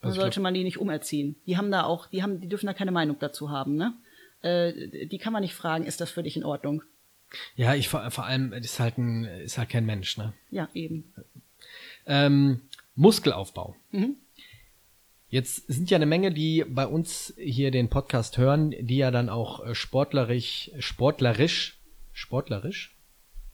Dann 0.00 0.08
Also 0.08 0.16
ich 0.16 0.22
sollte 0.22 0.40
man 0.40 0.54
die 0.54 0.64
nicht 0.64 0.78
umerziehen. 0.78 1.36
Die 1.46 1.58
haben 1.58 1.70
da 1.70 1.84
auch, 1.84 2.06
die 2.06 2.22
haben, 2.22 2.40
die 2.40 2.48
dürfen 2.48 2.66
da 2.66 2.72
keine 2.72 2.90
Meinung 2.90 3.18
dazu 3.20 3.50
haben, 3.50 3.76
ne? 3.76 3.92
Äh, 4.40 5.06
die 5.06 5.18
kann 5.18 5.34
man 5.34 5.42
nicht 5.42 5.54
fragen, 5.54 5.84
ist 5.84 6.00
das 6.00 6.10
für 6.10 6.22
dich 6.22 6.38
in 6.38 6.44
Ordnung? 6.44 6.82
Ja, 7.54 7.74
ich 7.74 7.88
vor, 7.88 8.10
vor 8.10 8.24
allem 8.24 8.54
ist 8.54 8.80
halt 8.80 8.96
ein, 8.96 9.24
ist 9.24 9.58
halt 9.58 9.68
kein 9.68 9.84
Mensch, 9.84 10.16
ne? 10.16 10.32
Ja, 10.50 10.68
eben. 10.72 11.12
Ähm, 12.06 12.62
Muskelaufbau. 12.94 13.76
Mhm. 13.90 14.16
Jetzt 15.28 15.66
sind 15.68 15.90
ja 15.90 15.96
eine 15.96 16.06
Menge, 16.06 16.32
die 16.32 16.64
bei 16.66 16.86
uns 16.86 17.34
hier 17.36 17.70
den 17.70 17.88
Podcast 17.88 18.36
hören, 18.36 18.70
die 18.80 18.96
ja 18.96 19.10
dann 19.10 19.28
auch 19.28 19.64
äh, 19.64 19.74
sportlerisch, 19.74 20.72
sportlerisch, 20.80 21.78
sportlerisch, 22.12 22.96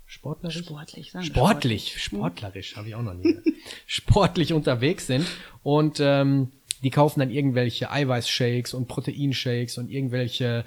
sportlerisch, 0.06 0.58
Sportlich, 0.58 1.12
sagen 1.12 1.24
wir 1.24 1.34
sportlich, 1.34 2.02
sportlerisch, 2.02 2.76
habe 2.76 2.88
ich 2.88 2.94
auch 2.94 3.02
noch 3.02 3.14
nie. 3.14 3.36
sportlich 3.86 4.52
unterwegs 4.52 5.06
sind 5.06 5.26
und 5.62 5.98
ähm, 6.00 6.52
die 6.82 6.90
kaufen 6.90 7.20
dann 7.20 7.30
irgendwelche 7.30 7.90
Eiweißshakes 7.90 8.74
und 8.74 8.86
Proteinshakes 8.86 9.78
und 9.78 9.90
irgendwelche 9.90 10.64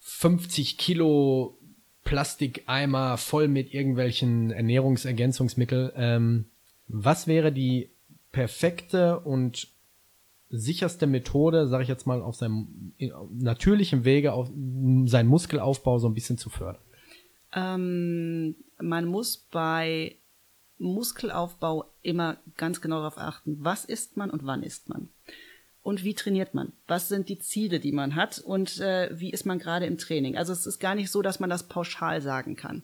50 0.00 0.76
Kilo 0.76 1.56
Plastikeimer 2.04 3.16
voll 3.16 3.48
mit 3.48 3.72
irgendwelchen 3.72 4.50
Ernährungsergänzungsmittel. 4.50 5.92
Ähm, 5.96 6.46
was 6.88 7.26
wäre 7.26 7.52
die 7.52 7.90
perfekte 8.32 9.20
und 9.20 9.68
sicherste 10.48 11.06
Methode, 11.06 11.68
sage 11.68 11.84
ich 11.84 11.88
jetzt 11.88 12.06
mal, 12.06 12.20
auf 12.20 12.34
seinem 12.34 12.92
natürlichen 13.32 14.04
Wege 14.04 14.32
auf 14.32 14.48
seinen 14.48 15.28
Muskelaufbau 15.28 15.98
so 15.98 16.08
ein 16.08 16.14
bisschen 16.14 16.38
zu 16.38 16.50
fördern? 16.50 16.82
Ähm, 17.52 18.56
man 18.78 19.06
muss 19.06 19.36
bei 19.36 20.16
Muskelaufbau 20.78 21.92
immer 22.02 22.38
ganz 22.56 22.80
genau 22.80 22.98
darauf 22.98 23.18
achten, 23.18 23.56
was 23.60 23.84
isst 23.84 24.16
man 24.16 24.30
und 24.30 24.44
wann 24.44 24.62
isst 24.62 24.88
man. 24.88 25.08
Und 25.82 26.04
wie 26.04 26.14
trainiert 26.14 26.54
man? 26.54 26.72
Was 26.86 27.08
sind 27.08 27.28
die 27.28 27.38
Ziele, 27.38 27.80
die 27.80 27.92
man 27.92 28.14
hat? 28.14 28.38
Und 28.38 28.80
äh, 28.80 29.10
wie 29.18 29.30
ist 29.30 29.46
man 29.46 29.58
gerade 29.58 29.86
im 29.86 29.98
Training? 29.98 30.36
Also 30.36 30.52
es 30.52 30.66
ist 30.66 30.78
gar 30.78 30.94
nicht 30.94 31.10
so, 31.10 31.22
dass 31.22 31.40
man 31.40 31.50
das 31.50 31.68
pauschal 31.68 32.20
sagen 32.20 32.56
kann. 32.56 32.82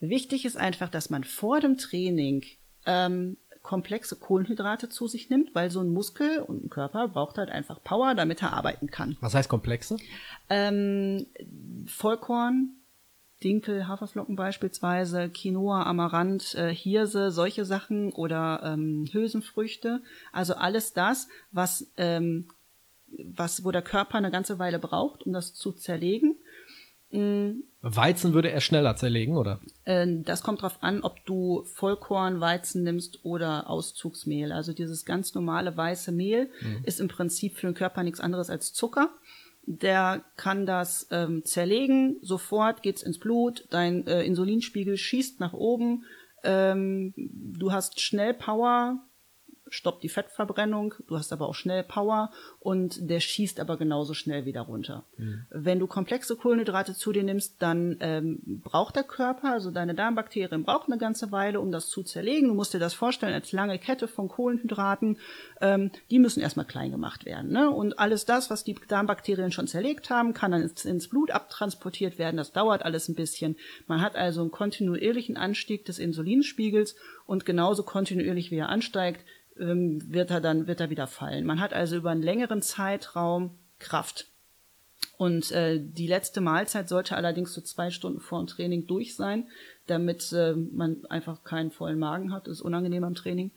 Wichtig 0.00 0.44
ist 0.44 0.56
einfach, 0.56 0.88
dass 0.88 1.08
man 1.08 1.24
vor 1.24 1.60
dem 1.60 1.78
Training 1.78 2.44
ähm, 2.84 3.36
komplexe 3.62 4.16
Kohlenhydrate 4.16 4.88
zu 4.88 5.08
sich 5.08 5.30
nimmt, 5.30 5.54
weil 5.54 5.70
so 5.70 5.80
ein 5.80 5.92
Muskel 5.92 6.40
und 6.40 6.64
ein 6.64 6.70
Körper 6.70 7.08
braucht 7.08 7.38
halt 7.38 7.50
einfach 7.50 7.82
Power, 7.82 8.14
damit 8.14 8.42
er 8.42 8.52
arbeiten 8.52 8.88
kann. 8.88 9.16
Was 9.20 9.34
heißt 9.34 9.48
komplexe? 9.48 9.96
Ähm, 10.48 11.26
Vollkorn, 11.86 12.76
Dinkel, 13.44 13.86
Haferflocken 13.86 14.36
beispielsweise, 14.36 15.28
Quinoa, 15.28 15.82
Amaranth, 15.82 16.54
äh, 16.54 16.74
Hirse, 16.74 17.30
solche 17.30 17.64
Sachen 17.64 18.12
oder 18.12 18.62
ähm, 18.64 19.06
Hülsenfrüchte. 19.12 20.02
Also 20.32 20.54
alles 20.54 20.92
das, 20.94 21.28
was, 21.52 21.90
ähm, 21.96 22.48
was, 23.08 23.64
wo 23.64 23.70
der 23.70 23.82
Körper 23.82 24.16
eine 24.16 24.30
ganze 24.30 24.58
Weile 24.58 24.78
braucht, 24.78 25.24
um 25.24 25.32
das 25.32 25.54
zu 25.54 25.72
zerlegen. 25.72 26.36
Weizen 27.80 28.34
würde 28.34 28.50
er 28.50 28.60
schneller 28.60 28.96
zerlegen, 28.96 29.36
oder? 29.36 29.60
Äh, 29.84 30.06
das 30.22 30.42
kommt 30.42 30.62
drauf 30.62 30.78
an, 30.82 31.02
ob 31.02 31.24
du 31.24 31.64
Vollkorn, 31.64 32.40
Weizen 32.40 32.82
nimmst 32.82 33.24
oder 33.24 33.70
Auszugsmehl. 33.70 34.52
Also 34.52 34.72
dieses 34.72 35.04
ganz 35.04 35.34
normale 35.34 35.76
weiße 35.76 36.10
Mehl 36.10 36.50
mhm. 36.60 36.82
ist 36.84 37.00
im 37.00 37.08
Prinzip 37.08 37.56
für 37.56 37.68
den 37.68 37.74
Körper 37.74 38.02
nichts 38.02 38.20
anderes 38.20 38.50
als 38.50 38.72
Zucker. 38.72 39.10
Der 39.66 40.24
kann 40.36 40.64
das 40.64 41.08
ähm, 41.10 41.44
zerlegen, 41.44 42.18
sofort 42.22 42.82
geht's 42.82 43.02
ins 43.02 43.18
Blut, 43.18 43.66
dein 43.70 44.06
äh, 44.06 44.22
Insulinspiegel 44.22 44.96
schießt 44.96 45.40
nach 45.40 45.52
oben, 45.52 46.04
ähm, 46.44 47.12
du 47.16 47.72
hast 47.72 48.00
schnell 48.00 48.32
Power, 48.32 49.00
stoppt 49.68 50.02
die 50.02 50.08
Fettverbrennung, 50.08 50.94
du 51.08 51.16
hast 51.16 51.32
aber 51.32 51.48
auch 51.48 51.54
schnell 51.54 51.82
Power 51.82 52.30
und 52.60 53.10
der 53.10 53.20
schießt 53.20 53.60
aber 53.60 53.76
genauso 53.76 54.14
schnell 54.14 54.44
wieder 54.44 54.62
runter. 54.62 55.04
Mhm. 55.16 55.46
Wenn 55.50 55.78
du 55.78 55.86
komplexe 55.86 56.36
Kohlenhydrate 56.36 56.94
zu 56.94 57.12
dir 57.12 57.22
nimmst, 57.22 57.56
dann 57.58 57.96
ähm, 58.00 58.40
braucht 58.62 58.96
der 58.96 59.02
Körper, 59.02 59.52
also 59.52 59.70
deine 59.70 59.94
Darmbakterien 59.94 60.64
brauchen 60.64 60.92
eine 60.92 61.00
ganze 61.00 61.32
Weile, 61.32 61.60
um 61.60 61.72
das 61.72 61.88
zu 61.88 62.02
zerlegen. 62.02 62.48
Du 62.48 62.54
musst 62.54 62.74
dir 62.74 62.78
das 62.78 62.94
vorstellen 62.94 63.34
als 63.34 63.52
lange 63.52 63.78
Kette 63.78 64.08
von 64.08 64.28
Kohlenhydraten. 64.28 65.18
Ähm, 65.60 65.90
die 66.10 66.18
müssen 66.18 66.40
erstmal 66.40 66.66
klein 66.66 66.90
gemacht 66.90 67.24
werden. 67.24 67.50
Ne? 67.50 67.70
Und 67.70 67.98
alles 67.98 68.24
das, 68.24 68.50
was 68.50 68.64
die 68.64 68.76
Darmbakterien 68.88 69.52
schon 69.52 69.66
zerlegt 69.66 70.10
haben, 70.10 70.34
kann 70.34 70.52
dann 70.52 70.62
ins, 70.62 70.84
ins 70.84 71.08
Blut 71.08 71.30
abtransportiert 71.30 72.18
werden. 72.18 72.36
Das 72.36 72.52
dauert 72.52 72.82
alles 72.82 73.08
ein 73.08 73.14
bisschen. 73.14 73.56
Man 73.86 74.00
hat 74.00 74.16
also 74.16 74.42
einen 74.42 74.50
kontinuierlichen 74.50 75.36
Anstieg 75.36 75.84
des 75.84 75.98
Insulinspiegels 75.98 76.94
und 77.26 77.44
genauso 77.44 77.82
kontinuierlich 77.82 78.50
wie 78.50 78.58
er 78.58 78.68
ansteigt, 78.68 79.24
ähm, 79.58 80.02
wird 80.12 80.30
er 80.30 80.40
dann 80.40 80.66
wird 80.66 80.80
er 80.80 80.90
wieder 80.90 81.06
fallen. 81.06 81.44
Man 81.44 81.60
hat 81.60 81.72
also 81.72 81.96
über 81.96 82.10
einen 82.10 82.22
längeren 82.22 82.62
Zeitraum 82.62 83.58
Kraft. 83.78 84.30
Und 85.18 85.50
äh, 85.52 85.80
die 85.80 86.06
letzte 86.06 86.40
Mahlzeit 86.40 86.88
sollte 86.88 87.16
allerdings 87.16 87.54
so 87.54 87.60
zwei 87.60 87.90
Stunden 87.90 88.20
vor 88.20 88.38
dem 88.38 88.46
Training 88.46 88.86
durch 88.86 89.16
sein, 89.16 89.48
damit 89.86 90.32
äh, 90.32 90.54
man 90.54 91.04
einfach 91.06 91.42
keinen 91.42 91.70
vollen 91.70 91.98
Magen 91.98 92.32
hat. 92.32 92.46
Das 92.46 92.58
ist 92.58 92.62
unangenehm 92.62 93.04
am 93.04 93.14
Training. 93.14 93.52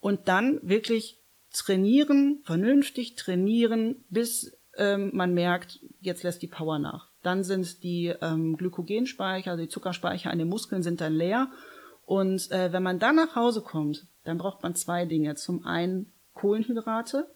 Und 0.00 0.28
dann 0.28 0.60
wirklich 0.62 1.18
trainieren, 1.52 2.40
vernünftig 2.44 3.16
trainieren, 3.16 4.04
bis 4.10 4.56
ähm, 4.76 5.10
man 5.12 5.34
merkt, 5.34 5.80
jetzt 6.00 6.22
lässt 6.22 6.42
die 6.42 6.48
Power 6.48 6.78
nach. 6.78 7.10
Dann 7.22 7.44
sind 7.44 7.82
die 7.82 8.12
ähm, 8.20 8.56
Glykogenspeicher, 8.56 9.52
also 9.52 9.62
die 9.62 9.68
Zuckerspeicher 9.68 10.30
an 10.30 10.38
den 10.38 10.48
Muskeln 10.48 10.82
sind 10.82 11.00
dann 11.00 11.14
leer. 11.14 11.50
Und 12.04 12.50
äh, 12.50 12.72
wenn 12.72 12.82
man 12.82 12.98
dann 12.98 13.16
nach 13.16 13.36
Hause 13.36 13.62
kommt, 13.62 14.06
dann 14.24 14.38
braucht 14.38 14.62
man 14.62 14.74
zwei 14.74 15.04
Dinge. 15.04 15.34
Zum 15.34 15.64
einen 15.64 16.12
Kohlenhydrate. 16.34 17.28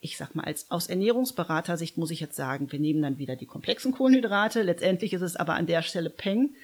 Ich 0.00 0.16
sag 0.16 0.34
mal, 0.34 0.44
als, 0.44 0.70
aus 0.70 0.88
Ernährungsberatersicht 0.88 1.96
muss 1.96 2.10
ich 2.10 2.20
jetzt 2.20 2.36
sagen, 2.36 2.72
wir 2.72 2.80
nehmen 2.80 3.02
dann 3.02 3.18
wieder 3.18 3.36
die 3.36 3.46
komplexen 3.46 3.92
Kohlenhydrate. 3.92 4.62
Letztendlich 4.62 5.12
ist 5.12 5.22
es 5.22 5.36
aber 5.36 5.54
an 5.54 5.66
der 5.66 5.82
Stelle 5.82 6.10
Peng, 6.10 6.54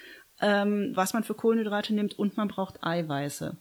ähm, 0.40 0.92
was 0.94 1.12
man 1.12 1.24
für 1.24 1.34
Kohlenhydrate 1.34 1.94
nimmt 1.94 2.18
und 2.18 2.36
man 2.36 2.48
braucht 2.48 2.82
Eiweiße. 2.82 3.56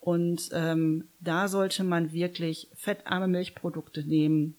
Und 0.00 0.48
ähm, 0.52 1.08
da 1.20 1.48
sollte 1.48 1.84
man 1.84 2.12
wirklich 2.12 2.70
fettarme 2.74 3.28
Milchprodukte 3.28 4.04
nehmen, 4.04 4.56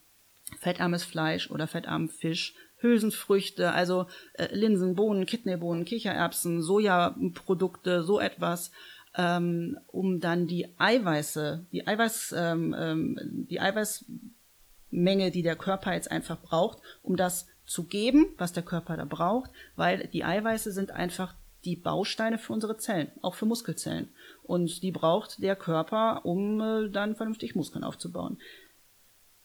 fettarmes 0.60 1.04
Fleisch 1.04 1.50
oder 1.50 1.68
fettarmen 1.68 2.10
Fisch, 2.10 2.54
Hülsenfrüchte, 2.78 3.72
also 3.72 4.06
äh, 4.34 4.54
Linsen, 4.54 4.96
Bohnen, 4.96 5.26
Kidneybohnen, 5.26 5.86
Kichererbsen, 5.86 6.62
Sojaprodukte, 6.62 8.04
so 8.04 8.20
etwas 8.20 8.72
ähm, 9.20 9.78
um 9.88 10.22
dann 10.22 10.48
die 10.48 10.70
Eiweiße, 10.78 11.66
die 11.74 11.86
Eiweiß, 11.86 12.34
ähm, 12.38 12.74
ähm, 12.78 13.46
die 13.50 13.60
Eiweißmenge, 13.60 15.32
die 15.32 15.42
der 15.42 15.58
Körper 15.58 15.94
jetzt 15.94 16.10
einfach 16.10 16.42
braucht, 16.42 16.80
um 17.04 17.18
das 17.18 17.48
zu 17.66 17.84
geben, 17.84 18.28
was 18.38 18.54
der 18.54 18.64
Körper 18.64 18.96
da 18.96 19.04
braucht, 19.04 19.52
weil 19.76 20.08
die 20.08 20.24
Eiweiße 20.24 20.72
sind 20.72 20.92
einfach 20.92 21.36
die 21.66 21.76
Bausteine 21.76 22.38
für 22.38 22.54
unsere 22.54 22.78
Zellen, 22.78 23.12
auch 23.22 23.36
für 23.36 23.46
Muskelzellen. 23.46 24.08
Und 24.44 24.82
die 24.84 24.92
braucht 24.92 25.44
der 25.44 25.58
Körper, 25.58 26.26
um 26.26 26.62
äh, 26.62 26.90
dann 26.90 27.18
vernünftig 27.18 27.56
Muskeln 27.56 27.84
aufzubauen. 27.84 28.38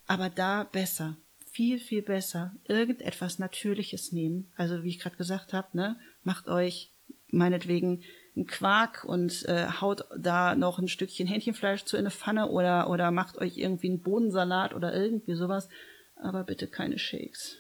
Aber 0.06 0.30
da 0.30 0.68
besser, 0.70 1.16
viel, 1.50 1.80
viel 1.80 2.02
besser, 2.02 2.54
irgendetwas 2.68 3.40
Natürliches 3.40 4.12
nehmen. 4.12 4.52
Also 4.54 4.84
wie 4.84 4.90
ich 4.90 5.00
gerade 5.00 5.16
gesagt 5.16 5.52
habe, 5.52 5.76
ne, 5.76 5.96
macht 6.22 6.46
euch 6.46 6.92
meinetwegen 7.32 8.04
einen 8.36 8.46
Quark 8.46 9.04
und 9.04 9.44
äh, 9.46 9.66
haut 9.80 10.04
da 10.16 10.54
noch 10.54 10.78
ein 10.78 10.88
Stückchen 10.88 11.26
Hähnchenfleisch 11.26 11.84
zu 11.84 11.96
in 11.96 12.02
eine 12.02 12.10
Pfanne 12.10 12.48
oder, 12.48 12.90
oder 12.90 13.10
macht 13.10 13.38
euch 13.38 13.58
irgendwie 13.58 13.88
einen 13.88 14.02
Bohnensalat 14.02 14.74
oder 14.74 14.94
irgendwie 14.94 15.34
sowas. 15.34 15.68
Aber 16.16 16.44
bitte 16.44 16.66
keine 16.66 16.98
Shakes. 16.98 17.56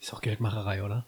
Ist 0.00 0.12
auch 0.12 0.20
Geldmacherei, 0.20 0.82
oder? 0.82 1.06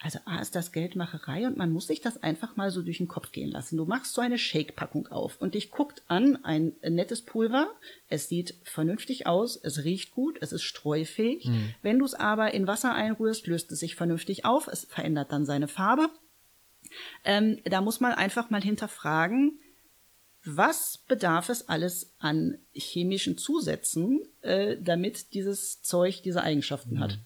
Also 0.00 0.18
A 0.26 0.40
ist 0.40 0.54
das 0.54 0.72
Geldmacherei 0.72 1.46
und 1.46 1.56
man 1.56 1.72
muss 1.72 1.86
sich 1.86 2.02
das 2.02 2.22
einfach 2.22 2.54
mal 2.54 2.70
so 2.70 2.82
durch 2.82 2.98
den 2.98 3.08
Kopf 3.08 3.32
gehen 3.32 3.50
lassen. 3.50 3.78
Du 3.78 3.86
machst 3.86 4.12
so 4.12 4.20
eine 4.20 4.36
Shake-Packung 4.36 5.06
auf 5.06 5.40
und 5.40 5.54
dich 5.54 5.70
guckt 5.70 6.02
an 6.06 6.44
ein 6.44 6.74
nettes 6.82 7.22
Pulver. 7.22 7.70
Es 8.08 8.28
sieht 8.28 8.54
vernünftig 8.62 9.26
aus, 9.26 9.56
es 9.56 9.84
riecht 9.84 10.10
gut, 10.10 10.36
es 10.42 10.52
ist 10.52 10.64
streufähig. 10.64 11.46
Mhm. 11.46 11.74
Wenn 11.80 11.98
du 11.98 12.04
es 12.04 12.12
aber 12.12 12.52
in 12.52 12.66
Wasser 12.66 12.94
einrührst, 12.94 13.46
löst 13.46 13.72
es 13.72 13.80
sich 13.80 13.94
vernünftig 13.94 14.44
auf, 14.44 14.68
es 14.68 14.84
verändert 14.84 15.32
dann 15.32 15.46
seine 15.46 15.66
Farbe 15.66 16.10
ähm, 17.24 17.58
da 17.64 17.80
muss 17.80 18.00
man 18.00 18.12
einfach 18.12 18.50
mal 18.50 18.62
hinterfragen, 18.62 19.58
was 20.46 20.98
bedarf 21.08 21.48
es 21.48 21.68
alles 21.68 22.14
an 22.18 22.58
chemischen 22.72 23.36
Zusätzen, 23.36 24.20
äh, 24.42 24.76
damit 24.80 25.34
dieses 25.34 25.82
Zeug 25.82 26.22
diese 26.22 26.42
Eigenschaften 26.42 26.94
mhm. 26.94 27.00
hat. 27.00 27.18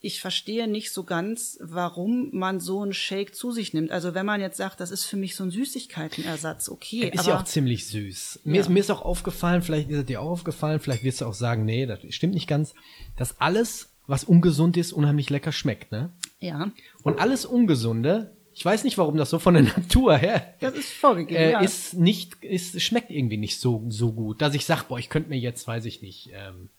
Ich 0.00 0.20
verstehe 0.20 0.68
nicht 0.68 0.92
so 0.92 1.02
ganz, 1.02 1.58
warum 1.60 2.30
man 2.32 2.60
so 2.60 2.82
einen 2.82 2.92
Shake 2.92 3.34
zu 3.34 3.50
sich 3.50 3.74
nimmt. 3.74 3.90
Also 3.90 4.14
wenn 4.14 4.24
man 4.24 4.40
jetzt 4.40 4.56
sagt, 4.56 4.78
das 4.80 4.92
ist 4.92 5.04
für 5.04 5.16
mich 5.16 5.34
so 5.34 5.42
ein 5.42 5.50
Süßigkeitenersatz, 5.50 6.68
okay. 6.68 7.10
Ist 7.12 7.20
aber, 7.20 7.28
ja 7.28 7.40
auch 7.40 7.44
ziemlich 7.44 7.88
süß. 7.88 8.40
Mir, 8.44 8.54
ja. 8.54 8.60
ist, 8.60 8.68
mir 8.68 8.78
ist 8.78 8.90
auch 8.90 9.02
aufgefallen, 9.02 9.60
vielleicht 9.60 9.90
ist 9.90 9.98
es 9.98 10.06
dir 10.06 10.22
auch 10.22 10.30
aufgefallen, 10.30 10.78
vielleicht 10.78 11.02
wirst 11.02 11.20
du 11.20 11.26
auch 11.26 11.34
sagen, 11.34 11.64
nee, 11.64 11.84
das 11.84 11.98
stimmt 12.10 12.34
nicht 12.34 12.46
ganz, 12.46 12.74
dass 13.16 13.40
alles, 13.40 13.88
was 14.08 14.24
ungesund 14.24 14.76
ist, 14.76 14.92
unheimlich 14.92 15.30
lecker 15.30 15.52
schmeckt, 15.52 15.92
ne? 15.92 16.10
Ja. 16.40 16.72
Und 17.02 17.20
alles 17.20 17.44
Ungesunde, 17.44 18.34
ich 18.54 18.64
weiß 18.64 18.82
nicht, 18.82 18.98
warum 18.98 19.16
das 19.16 19.30
so 19.30 19.38
von 19.38 19.54
der 19.54 19.62
Natur 19.76 20.16
her 20.16 20.54
das 20.58 20.74
ist 20.74 20.92
vorgegeben, 20.92 21.40
äh, 21.40 21.52
ja. 21.52 21.60
ist 21.60 21.94
nicht, 21.94 22.42
ist 22.42 22.80
schmeckt 22.82 23.10
irgendwie 23.10 23.36
nicht 23.36 23.60
so 23.60 23.84
so 23.88 24.12
gut, 24.12 24.42
dass 24.42 24.54
ich 24.54 24.64
sag, 24.64 24.84
boah, 24.84 24.98
ich 24.98 25.10
könnte 25.10 25.28
mir 25.28 25.38
jetzt, 25.38 25.68
weiß 25.68 25.84
ich 25.84 26.02
nicht, 26.02 26.30
ähm, 26.32 26.70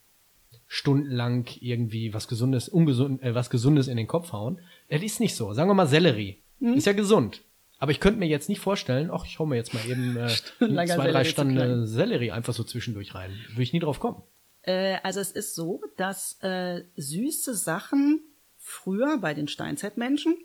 stundenlang 0.66 1.46
irgendwie 1.60 2.12
was 2.12 2.28
gesundes, 2.28 2.68
ungesund, 2.68 3.22
äh, 3.22 3.34
was 3.34 3.48
gesundes 3.48 3.86
in 3.88 3.96
den 3.96 4.08
Kopf 4.08 4.32
hauen. 4.32 4.58
Das 4.88 5.02
ist 5.02 5.20
nicht 5.20 5.36
so. 5.36 5.52
Sagen 5.52 5.70
wir 5.70 5.74
mal 5.74 5.86
Sellerie, 5.86 6.38
mhm. 6.58 6.74
ist 6.74 6.86
ja 6.86 6.92
gesund. 6.92 7.42
Aber 7.78 7.92
ich 7.92 8.00
könnte 8.00 8.18
mir 8.18 8.28
jetzt 8.28 8.48
nicht 8.48 8.60
vorstellen, 8.60 9.10
ach, 9.12 9.24
ich 9.24 9.38
hau 9.38 9.46
mir 9.46 9.56
jetzt 9.56 9.72
mal 9.72 9.84
eben 9.88 10.16
äh, 10.16 10.28
zwei, 10.58 11.10
drei 11.10 11.24
Stunden 11.24 11.86
Sellerie 11.86 12.32
einfach 12.32 12.54
so 12.54 12.64
zwischendurch 12.64 13.14
rein. 13.14 13.30
Würde 13.50 13.62
ich 13.62 13.72
nie 13.72 13.78
drauf 13.78 14.00
kommen. 14.00 14.22
Äh, 14.62 14.98
also 15.02 15.20
es 15.20 15.30
ist 15.30 15.54
so, 15.54 15.80
dass 15.96 16.38
äh, 16.42 16.84
süße 16.96 17.54
Sachen 17.54 18.22
früher 18.56 19.18
bei 19.18 19.34
den 19.34 19.48
Steinzeitmenschen 19.48 20.36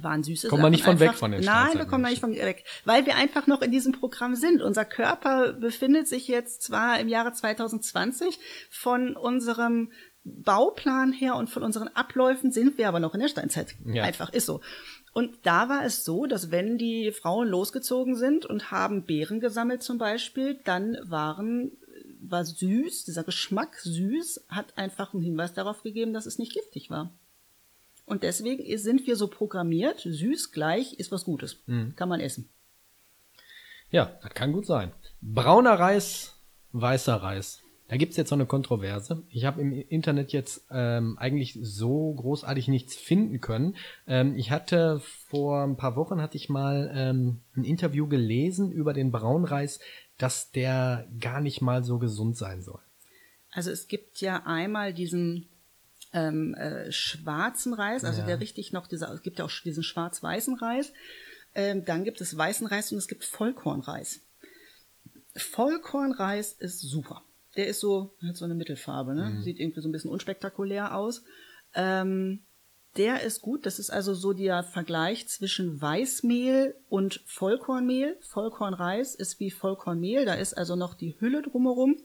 waren 0.00 0.22
süße 0.22 0.48
Kommen 0.48 0.62
wir 0.62 0.70
nicht 0.70 0.84
von 0.84 0.92
einfach, 0.92 1.06
weg 1.06 1.14
von 1.18 1.32
den 1.32 1.44
Nein, 1.44 1.76
wir 1.76 1.84
kommen 1.84 2.04
da 2.04 2.10
nicht 2.10 2.20
von 2.20 2.32
weg, 2.32 2.64
weil 2.84 3.06
wir 3.06 3.16
einfach 3.16 3.46
noch 3.46 3.60
in 3.60 3.72
diesem 3.72 3.92
Programm 3.92 4.36
sind. 4.36 4.62
Unser 4.62 4.84
Körper 4.84 5.52
befindet 5.52 6.06
sich 6.06 6.28
jetzt 6.28 6.62
zwar 6.62 7.00
im 7.00 7.08
Jahre 7.08 7.32
2020 7.32 8.38
von 8.70 9.16
unserem 9.16 9.90
Bauplan 10.22 11.12
her 11.12 11.34
und 11.34 11.50
von 11.50 11.62
unseren 11.62 11.88
Abläufen 11.88 12.52
sind 12.52 12.78
wir 12.78 12.88
aber 12.88 13.00
noch 13.00 13.14
in 13.14 13.20
der 13.20 13.28
Steinzeit. 13.28 13.74
Ja. 13.84 14.04
Einfach 14.04 14.32
ist 14.32 14.46
so. 14.46 14.60
Und 15.12 15.38
da 15.42 15.68
war 15.68 15.84
es 15.84 16.04
so, 16.04 16.26
dass 16.26 16.52
wenn 16.52 16.78
die 16.78 17.10
Frauen 17.10 17.48
losgezogen 17.48 18.14
sind 18.14 18.46
und 18.46 18.70
haben 18.70 19.06
Beeren 19.06 19.40
gesammelt 19.40 19.82
zum 19.82 19.98
Beispiel, 19.98 20.60
dann 20.64 20.98
waren 21.02 21.72
war 22.22 22.44
süß, 22.44 23.04
dieser 23.04 23.24
Geschmack 23.24 23.76
süß, 23.76 24.46
hat 24.48 24.76
einfach 24.76 25.14
einen 25.14 25.22
Hinweis 25.22 25.54
darauf 25.54 25.82
gegeben, 25.82 26.12
dass 26.12 26.26
es 26.26 26.38
nicht 26.38 26.52
giftig 26.52 26.90
war. 26.90 27.12
Und 28.06 28.22
deswegen 28.22 28.64
sind 28.78 29.06
wir 29.06 29.16
so 29.16 29.28
programmiert, 29.28 30.00
süß 30.00 30.52
gleich 30.52 30.94
ist 30.94 31.12
was 31.12 31.24
Gutes. 31.24 31.62
Mhm. 31.66 31.94
Kann 31.96 32.08
man 32.08 32.20
essen. 32.20 32.48
Ja, 33.90 34.18
das 34.22 34.34
kann 34.34 34.52
gut 34.52 34.66
sein. 34.66 34.92
Brauner 35.20 35.74
Reis, 35.74 36.36
weißer 36.72 37.16
Reis. 37.16 37.62
Da 37.90 37.96
gibt's 37.96 38.16
jetzt 38.16 38.28
so 38.28 38.36
eine 38.36 38.46
Kontroverse. 38.46 39.24
Ich 39.30 39.44
habe 39.44 39.60
im 39.60 39.72
Internet 39.72 40.32
jetzt 40.32 40.64
ähm, 40.70 41.18
eigentlich 41.18 41.58
so 41.60 42.14
großartig 42.14 42.68
nichts 42.68 42.94
finden 42.94 43.40
können. 43.40 43.74
Ähm, 44.06 44.36
ich 44.36 44.52
hatte 44.52 45.00
vor 45.28 45.64
ein 45.64 45.76
paar 45.76 45.96
Wochen 45.96 46.22
hatte 46.22 46.36
ich 46.36 46.48
mal 46.48 46.92
ähm, 46.94 47.40
ein 47.56 47.64
Interview 47.64 48.06
gelesen 48.06 48.70
über 48.70 48.92
den 48.92 49.10
Braunreis, 49.10 49.80
dass 50.22 50.50
der 50.50 51.06
gar 51.20 51.40
nicht 51.40 51.60
mal 51.60 51.82
so 51.84 51.98
gesund 51.98 52.36
sein 52.36 52.62
soll. 52.62 52.80
Also 53.50 53.70
es 53.70 53.88
gibt 53.88 54.20
ja 54.20 54.44
einmal 54.46 54.92
diesen 54.94 55.48
ähm, 56.12 56.54
äh, 56.54 56.90
schwarzen 56.92 57.72
Reis, 57.74 58.04
also 58.04 58.20
Ja. 58.20 58.26
der 58.26 58.40
richtig 58.40 58.72
noch 58.72 58.86
dieser, 58.86 59.12
es 59.12 59.22
gibt 59.22 59.38
ja 59.38 59.44
auch 59.44 59.50
diesen 59.64 59.82
schwarz-weißen 59.82 60.56
Reis. 60.58 60.92
Ähm, 61.54 61.84
dann 61.84 62.04
gibt 62.04 62.20
es 62.20 62.36
weißen 62.36 62.66
Reis 62.66 62.92
und 62.92 62.98
es 62.98 63.08
gibt 63.08 63.24
Vollkornreis. 63.24 64.20
Vollkornreis 65.36 66.52
ist 66.52 66.80
super. 66.80 67.22
Der 67.56 67.66
ist 67.66 67.80
so, 67.80 68.14
hat 68.26 68.36
so 68.36 68.44
eine 68.44 68.54
Mittelfarbe, 68.54 69.14
ne? 69.14 69.42
Sieht 69.42 69.58
irgendwie 69.58 69.80
so 69.80 69.88
ein 69.88 69.92
bisschen 69.92 70.10
unspektakulär 70.10 70.94
aus. 70.94 71.22
Ähm, 71.74 72.40
der 72.96 73.22
ist 73.22 73.40
gut. 73.40 73.66
Das 73.66 73.78
ist 73.78 73.90
also 73.90 74.14
so 74.14 74.32
der 74.32 74.62
Vergleich 74.62 75.28
zwischen 75.28 75.80
Weißmehl 75.80 76.74
und 76.88 77.22
Vollkornmehl. 77.26 78.16
Vollkornreis 78.20 79.14
ist 79.14 79.40
wie 79.40 79.50
Vollkornmehl. 79.50 80.24
Da 80.24 80.34
ist 80.34 80.54
also 80.54 80.76
noch 80.76 80.94
die 80.94 81.14
Hülle 81.20 81.42
drumherum. 81.42 81.96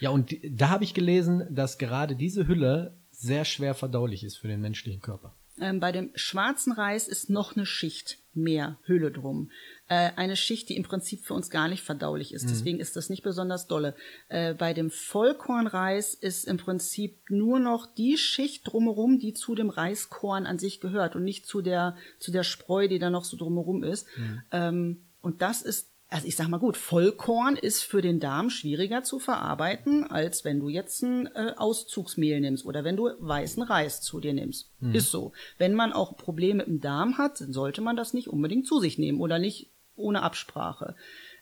Ja, 0.00 0.10
und 0.10 0.34
da 0.50 0.70
habe 0.70 0.84
ich 0.84 0.94
gelesen, 0.94 1.46
dass 1.50 1.78
gerade 1.78 2.16
diese 2.16 2.48
Hülle 2.48 2.96
sehr 3.10 3.44
schwer 3.44 3.74
verdaulich 3.74 4.24
ist 4.24 4.38
für 4.38 4.48
den 4.48 4.60
menschlichen 4.60 5.00
Körper. 5.00 5.34
Ähm, 5.60 5.80
bei 5.80 5.92
dem 5.92 6.10
schwarzen 6.14 6.72
Reis 6.72 7.08
ist 7.08 7.30
noch 7.30 7.56
eine 7.56 7.66
Schicht 7.66 8.18
mehr 8.32 8.78
Hülle 8.84 9.10
drum. 9.10 9.50
Äh, 9.90 10.10
eine 10.16 10.36
Schicht, 10.36 10.68
die 10.68 10.76
im 10.76 10.82
Prinzip 10.82 11.24
für 11.24 11.32
uns 11.32 11.48
gar 11.48 11.66
nicht 11.68 11.82
verdaulich 11.82 12.34
ist. 12.34 12.50
Deswegen 12.50 12.78
ist 12.78 12.94
das 12.96 13.08
nicht 13.08 13.22
besonders 13.22 13.66
dolle. 13.66 13.94
Äh, 14.28 14.52
bei 14.52 14.74
dem 14.74 14.90
Vollkornreis 14.90 16.12
ist 16.12 16.44
im 16.44 16.58
Prinzip 16.58 17.18
nur 17.30 17.58
noch 17.58 17.86
die 17.86 18.18
Schicht 18.18 18.70
drumherum, 18.70 19.18
die 19.18 19.32
zu 19.32 19.54
dem 19.54 19.70
Reiskorn 19.70 20.44
an 20.44 20.58
sich 20.58 20.80
gehört 20.80 21.16
und 21.16 21.24
nicht 21.24 21.46
zu 21.46 21.62
der, 21.62 21.96
zu 22.18 22.30
der 22.30 22.42
Spreu, 22.42 22.86
die 22.86 22.98
da 22.98 23.08
noch 23.08 23.24
so 23.24 23.38
drumherum 23.38 23.82
ist. 23.82 24.06
Ähm, 24.52 25.06
und 25.22 25.40
das 25.40 25.62
ist 25.62 25.90
also 26.10 26.26
ich 26.26 26.36
sag 26.36 26.48
mal 26.48 26.58
gut, 26.58 26.78
Vollkorn 26.78 27.56
ist 27.56 27.82
für 27.82 28.00
den 28.00 28.18
Darm 28.18 28.48
schwieriger 28.48 29.02
zu 29.02 29.18
verarbeiten, 29.18 30.04
als 30.04 30.42
wenn 30.42 30.58
du 30.58 30.70
jetzt 30.70 31.02
ein 31.02 31.26
äh, 31.26 31.52
Auszugsmehl 31.56 32.40
nimmst 32.40 32.64
oder 32.64 32.82
wenn 32.82 32.96
du 32.96 33.10
weißen 33.18 33.62
Reis 33.62 34.00
zu 34.00 34.18
dir 34.18 34.32
nimmst. 34.32 34.70
Ist 34.94 35.10
so. 35.10 35.32
Wenn 35.58 35.74
man 35.74 35.92
auch 35.92 36.16
Probleme 36.16 36.62
im 36.62 36.80
Darm 36.80 37.18
hat, 37.18 37.42
dann 37.42 37.52
sollte 37.52 37.82
man 37.82 37.94
das 37.94 38.14
nicht 38.14 38.28
unbedingt 38.28 38.66
zu 38.66 38.80
sich 38.80 38.96
nehmen 38.96 39.20
oder 39.20 39.38
nicht 39.38 39.70
ohne 39.98 40.22
Absprache. 40.22 40.96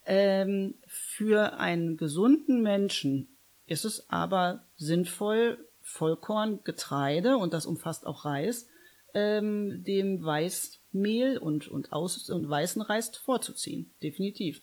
Ähm, 0.04 0.74
für 0.86 1.58
einen 1.58 1.96
gesunden 1.96 2.62
Menschen 2.62 3.28
ist 3.66 3.84
es 3.84 4.08
aber 4.08 4.64
sinnvoll, 4.76 5.58
Vollkorn, 5.82 6.60
Getreide, 6.64 7.36
und 7.36 7.52
das 7.52 7.66
umfasst 7.66 8.06
auch 8.06 8.24
Reis, 8.24 8.66
ähm, 9.14 9.84
dem 9.84 10.22
Weißmehl 10.24 11.38
und, 11.38 11.68
und, 11.68 11.92
Aus 11.92 12.28
und 12.28 12.48
weißen 12.48 12.82
Reis 12.82 13.10
vorzuziehen. 13.16 13.90
Definitiv. 14.02 14.62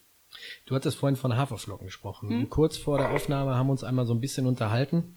Du 0.66 0.76
hattest 0.76 0.98
vorhin 0.98 1.16
von 1.16 1.36
Haferflocken 1.36 1.88
gesprochen. 1.88 2.30
Hm? 2.30 2.50
Kurz 2.50 2.78
vor 2.78 2.98
der 2.98 3.12
Aufnahme 3.12 3.56
haben 3.56 3.68
wir 3.68 3.72
uns 3.72 3.84
einmal 3.84 4.06
so 4.06 4.14
ein 4.14 4.20
bisschen 4.20 4.46
unterhalten, 4.46 5.16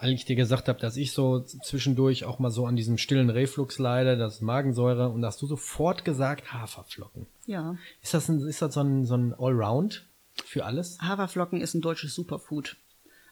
weil 0.00 0.12
ich 0.12 0.24
dir 0.24 0.36
gesagt 0.36 0.68
habe, 0.68 0.78
dass 0.78 0.96
ich 0.96 1.12
so 1.12 1.40
zwischendurch 1.40 2.24
auch 2.24 2.38
mal 2.38 2.50
so 2.50 2.66
an 2.66 2.76
diesem 2.76 2.98
stillen 2.98 3.30
Reflux 3.30 3.78
leide, 3.78 4.16
das 4.16 4.36
ist 4.36 4.40
Magensäure, 4.42 5.08
und 5.08 5.24
hast 5.24 5.42
du 5.42 5.46
sofort 5.46 6.04
gesagt 6.04 6.52
Haferflocken. 6.52 7.26
Ja. 7.46 7.76
Ist 8.02 8.14
das, 8.14 8.28
ein, 8.28 8.40
ist 8.46 8.62
das 8.62 8.74
so 8.74 8.80
ein, 8.80 9.06
so 9.06 9.16
ein 9.16 9.34
Allround 9.34 10.06
für 10.44 10.64
alles? 10.64 10.98
Haferflocken 11.00 11.60
ist 11.60 11.74
ein 11.74 11.80
deutsches 11.80 12.14
Superfood. 12.14 12.76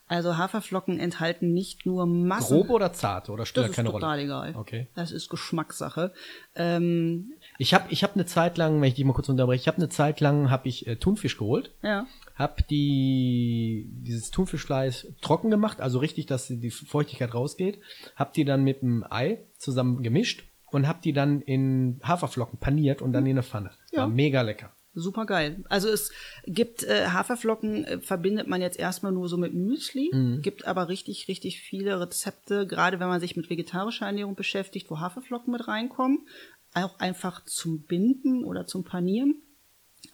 Also 0.07 0.37
Haferflocken 0.37 0.99
enthalten 0.99 1.53
nicht 1.53 1.85
nur 1.85 2.05
Massen. 2.05 2.55
Grob 2.55 2.69
oder 2.69 2.93
zart 2.93 3.29
oder 3.29 3.45
spielt 3.45 3.65
das 3.65 3.67
da 3.67 3.71
ist 3.71 3.75
keine 3.75 3.91
total 3.91 4.09
Rolle? 4.11 4.23
egal. 4.23 4.55
Okay. 4.55 4.87
Das 4.95 5.11
ist 5.11 5.29
Geschmackssache. 5.29 6.13
Ähm, 6.55 7.33
Ich 7.57 7.73
habe 7.73 7.85
ich 7.89 8.03
hab 8.03 8.15
eine 8.15 8.25
Zeit 8.25 8.57
lang, 8.57 8.79
wenn 8.81 8.87
ich 8.87 8.95
dich 8.95 9.03
mal 9.03 9.13
kurz 9.13 9.27
unterbreche, 9.27 9.61
ich 9.61 9.67
habe 9.67 9.77
eine 9.77 9.89
Zeit 9.89 10.21
lang 10.21 10.49
habe 10.49 10.67
ich 10.69 10.87
äh, 10.87 10.95
Thunfisch 10.95 11.37
geholt, 11.37 11.71
ja. 11.83 12.05
habe 12.35 12.63
die 12.69 13.89
dieses 13.91 14.31
Thunfischfleisch 14.31 15.07
trocken 15.21 15.49
gemacht, 15.49 15.81
also 15.81 15.99
richtig, 15.99 16.25
dass 16.25 16.47
die 16.47 16.71
Feuchtigkeit 16.71 17.33
rausgeht, 17.33 17.79
habe 18.15 18.31
die 18.33 18.45
dann 18.45 18.63
mit 18.63 18.81
dem 18.81 19.05
Ei 19.09 19.39
zusammen 19.57 20.03
gemischt 20.03 20.45
und 20.71 20.87
habe 20.87 20.99
die 21.03 21.13
dann 21.13 21.41
in 21.41 21.99
Haferflocken 22.03 22.59
paniert 22.59 23.01
und 23.01 23.11
dann 23.11 23.25
in 23.25 23.31
eine 23.31 23.43
Pfanne. 23.43 23.71
Ja. 23.91 24.01
War 24.01 24.07
mega 24.07 24.41
lecker. 24.41 24.71
Super 24.99 25.27
geil. 25.27 25.63
Also 25.69 25.89
es 25.89 26.11
gibt 26.47 26.83
äh, 26.83 27.07
Haferflocken, 27.09 27.85
äh, 27.85 27.99
verbindet 27.99 28.47
man 28.47 28.61
jetzt 28.61 28.79
erstmal 28.79 29.11
nur 29.11 29.29
so 29.29 29.37
mit 29.37 29.53
Müsli, 29.53 30.09
gibt 30.41 30.65
aber 30.65 30.89
richtig, 30.89 31.27
richtig 31.27 31.61
viele 31.61 31.99
Rezepte, 31.99 32.65
gerade 32.65 32.99
wenn 32.99 33.07
man 33.07 33.19
sich 33.19 33.35
mit 33.35 33.47
vegetarischer 33.51 34.07
Ernährung 34.07 34.33
beschäftigt, 34.33 34.89
wo 34.89 34.99
Haferflocken 34.99 35.51
mit 35.51 35.67
reinkommen, 35.67 36.27
auch 36.73 36.99
einfach 36.99 37.45
zum 37.45 37.83
Binden 37.83 38.43
oder 38.43 38.65
zum 38.65 38.83
Panieren. 38.83 39.35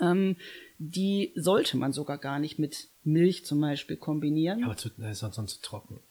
Ähm, 0.01 0.35
die 0.79 1.31
sollte 1.35 1.77
man 1.77 1.93
sogar 1.93 2.17
gar 2.17 2.39
nicht 2.39 2.59
mit 2.59 2.89
Milch 3.03 3.45
zum 3.45 3.61
Beispiel 3.61 3.95
kombinieren. 3.95 4.65
Aber 4.65 4.75
zu, 4.75 4.89
ist 4.89 5.19
sonst 5.19 5.35
sonst 5.35 5.55
zu 5.55 5.61
trocken. 5.61 6.01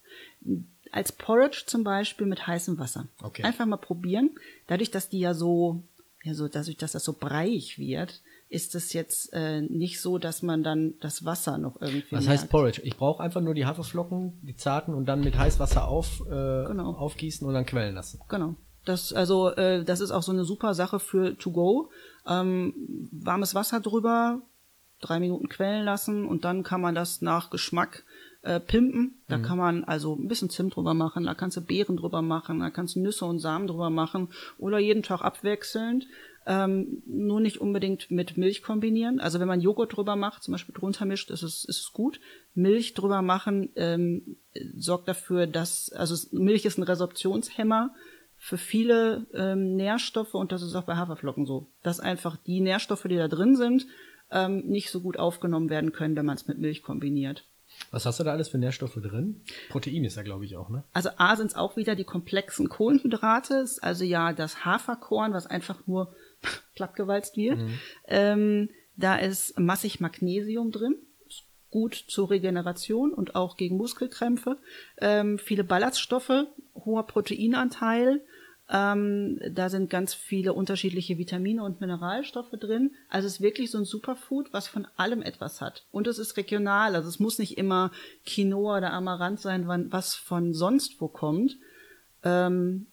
als 0.93 1.13
Porridge 1.13 1.65
zum 1.67 1.85
Beispiel 1.85 2.27
mit 2.27 2.47
heißem 2.47 2.79
Wasser. 2.79 3.09
Okay. 3.23 3.43
Einfach 3.43 3.67
mal 3.67 3.77
probieren. 3.77 4.31
Dadurch, 4.67 4.91
dass 4.91 5.11
die 5.11 5.21
ja 5.21 5.35
so, 5.35 5.83
ja 6.23 6.33
so, 6.35 6.49
dadurch, 6.49 6.79
dass 6.79 6.93
das 6.93 7.05
so 7.05 7.13
breiig 7.13 7.79
wird, 7.79 8.23
ist 8.53 8.75
es 8.75 8.93
jetzt 8.93 9.33
äh, 9.33 9.63
nicht 9.63 10.01
so, 10.01 10.19
dass 10.19 10.43
man 10.43 10.63
dann 10.63 10.95
das 11.01 11.25
Wasser 11.25 11.59
noch 11.59 11.81
irgendwie. 11.81 12.05
Was 12.11 12.27
merkt. 12.27 12.29
heißt 12.29 12.51
Porridge? 12.51 12.83
Ich 12.85 12.97
brauche 12.97 13.23
einfach 13.23 13.41
nur 13.41 13.55
die 13.55 13.65
Haferflocken, 13.67 14.39
die 14.43 14.57
zarten 14.57 14.95
und 14.95 15.07
dann 15.07 15.21
mit 15.21 15.37
Heißwasser 15.37 15.89
auf, 15.89 16.21
äh, 16.27 16.65
Genau. 16.67 16.93
aufgießen 16.93 17.47
und 17.47 17.55
dann 17.55 17.67
quellen 17.67 17.95
lassen. 17.95 18.21
Genau. 18.29 18.55
Das, 18.85 19.13
also, 19.13 19.51
äh, 19.51 19.85
das 19.85 20.01
ist 20.01 20.11
auch 20.11 20.23
so 20.23 20.33
eine 20.33 20.45
super 20.45 20.75
Sache 20.75 20.99
für 20.99 21.39
to 21.39 21.53
go. 21.53 21.91
Ähm, 22.27 22.75
warmes 23.13 23.55
Wasser 23.55 23.81
drüber, 23.81 24.43
drei 25.01 25.19
Minuten 25.21 25.49
quellen 25.49 25.85
lassen 25.85 26.27
und 26.27 26.45
dann 26.45 26.63
kann 26.63 26.81
man 26.81 26.95
das 26.95 27.23
nach 27.23 27.51
Geschmack 27.51 28.05
äh, 28.43 28.59
pimpen. 28.59 29.23
Da 29.29 29.39
kann 29.39 29.57
man 29.57 29.85
also 29.85 30.15
ein 30.17 30.27
bisschen 30.29 30.51
Zimt 30.51 30.75
drüber 30.75 30.95
machen, 30.95 31.25
da 31.25 31.35
kannst 31.35 31.57
du 31.57 31.61
Beeren 31.61 31.97
drüber 31.97 32.23
machen, 32.23 32.59
da 32.59 32.71
kannst 32.71 32.97
du 32.97 33.01
Nüsse 33.01 33.25
und 33.25 33.39
Samen 33.39 33.69
drüber 33.69 33.89
machen 33.89 34.29
oder 34.59 34.79
jeden 34.79 35.03
Tag 35.05 35.23
abwechselnd. 35.23 36.07
Ähm, 36.45 37.03
nur 37.07 37.41
nicht 37.41 37.61
unbedingt 37.61 38.11
mit 38.11 38.37
Milch 38.37 38.63
kombinieren. 38.63 39.21
Also 39.21 39.39
wenn 39.39 39.47
man 39.47 39.61
Joghurt 39.61 39.97
drüber 39.97 40.17
macht, 40.17 40.43
zum 40.43 40.53
Beispiel 40.53 40.75
drunter 40.75 41.05
mischt, 41.05 41.31
ist 41.31 41.43
es, 41.43 41.65
ist 41.65 41.81
es 41.81 41.93
gut. 41.93 42.21
Milch 42.55 42.95
drüber 42.95 43.23
machen 43.23 43.71
ähm, 43.77 44.37
sorgt 44.77 45.07
dafür, 45.07 45.47
dass, 45.47 45.93
also 45.93 46.17
Milch 46.33 46.65
ist 46.65 46.79
ein 46.79 46.83
Resorptionshemmer 46.83 47.95
für 48.39 48.59
viele 48.59 49.27
ähm, 49.35 49.77
Nährstoffe 49.77 50.35
und 50.35 50.51
das 50.51 50.63
ist 50.63 50.75
auch 50.75 50.83
bei 50.83 50.97
Haferflocken 50.97 51.47
so, 51.47 51.69
dass 51.85 52.01
einfach 52.01 52.37
die 52.37 52.61
Nährstoffe, 52.61 53.05
die 53.05 53.17
da 53.17 53.29
drin 53.29 53.55
sind, 53.55 53.87
ähm, 54.33 54.67
nicht 54.67 54.91
so 54.91 55.01
gut 55.01 55.17
aufgenommen 55.17 55.71
werden 55.71 55.93
können, 55.93 56.17
wenn 56.17 56.27
man 56.27 56.37
es 56.37 56.49
mit 56.49 56.59
Milch 56.59 56.83
kombiniert. 56.83 57.45
Was 57.91 58.05
hast 58.05 58.21
du 58.21 58.25
da 58.25 58.33
alles 58.33 58.49
für 58.49 58.59
Nährstoffe 58.59 58.95
drin? 58.95 59.43
Protein 59.69 60.05
ist 60.05 60.17
ja, 60.17 60.23
glaube 60.23 60.45
ich, 60.45 60.57
auch, 60.57 60.71
ne? 60.71 60.83
Also 60.93 61.11
A 61.17 61.37
sind 61.37 61.49
es 61.49 61.55
auch 61.55 61.77
wieder 61.77 61.95
die 61.95 62.05
komplexen 62.05 62.69
Kohlenhydrate, 62.69 63.65
also 63.81 64.05
ja 64.05 64.33
das 64.33 64.65
Haferkorn, 64.65 65.33
was 65.33 65.47
einfach 65.47 65.87
nur 65.87 66.15
plattgewalzt 66.75 67.37
wird. 67.37 67.59
Ähm, 68.07 68.69
da 68.97 69.17
ist 69.17 69.59
massig 69.59 70.01
Magnesium 70.01 70.71
drin, 70.71 70.97
gut 71.71 71.95
zur 71.95 72.31
Regeneration 72.31 73.13
und 73.13 73.35
auch 73.35 73.57
gegen 73.57 73.77
Muskelkrämpfe. 73.77 74.59
Ähm, 74.99 75.39
viele 75.39 75.65
Ballaststoffe, 75.65 76.47
hoher 76.75 77.07
Proteinanteil. 77.07 78.21
Ähm, 78.71 79.41
da 79.51 79.69
sind 79.69 79.91
ganz 79.91 80.15
viele 80.15 80.53
unterschiedliche 80.53 81.19
Vitamine 81.19 81.63
und 81.65 81.81
Mineralstoffe 81.81 82.53
drin. 82.53 82.93
Also 83.09 83.27
es 83.27 83.35
ist 83.35 83.41
wirklich 83.41 83.71
so 83.71 83.79
ein 83.79 83.85
Superfood, 83.85 84.53
was 84.53 84.69
von 84.69 84.87
allem 84.97 85.23
etwas 85.23 85.61
hat. 85.61 85.85
Und 85.91 86.07
es 86.07 86.19
ist 86.19 86.37
regional. 86.37 86.95
Also 86.95 87.09
es 87.09 87.19
muss 87.19 87.39
nicht 87.39 87.59
immer 87.59 87.91
Quinoa 88.25 88.79
oder 88.79 88.93
Amaranth 88.93 89.41
sein, 89.41 89.67
was 89.91 90.15
von 90.15 90.55
sonst 90.55 91.01
wo 91.01 91.09
kommt. 91.09 91.59
Ähm, 92.23 92.87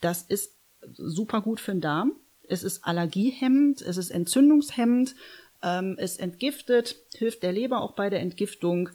das 0.00 0.22
ist 0.22 0.56
super 0.90 1.40
gut 1.40 1.60
für 1.60 1.72
den 1.72 1.80
Darm. 1.80 2.12
Es 2.52 2.62
ist 2.62 2.84
allergiehemmend, 2.84 3.80
es 3.80 3.96
ist 3.96 4.10
entzündungshemmend, 4.10 5.14
ähm, 5.62 5.96
es 5.98 6.18
entgiftet, 6.18 6.96
hilft 7.14 7.42
der 7.42 7.52
Leber 7.52 7.80
auch 7.80 7.92
bei 7.92 8.10
der 8.10 8.20
Entgiftung. 8.20 8.90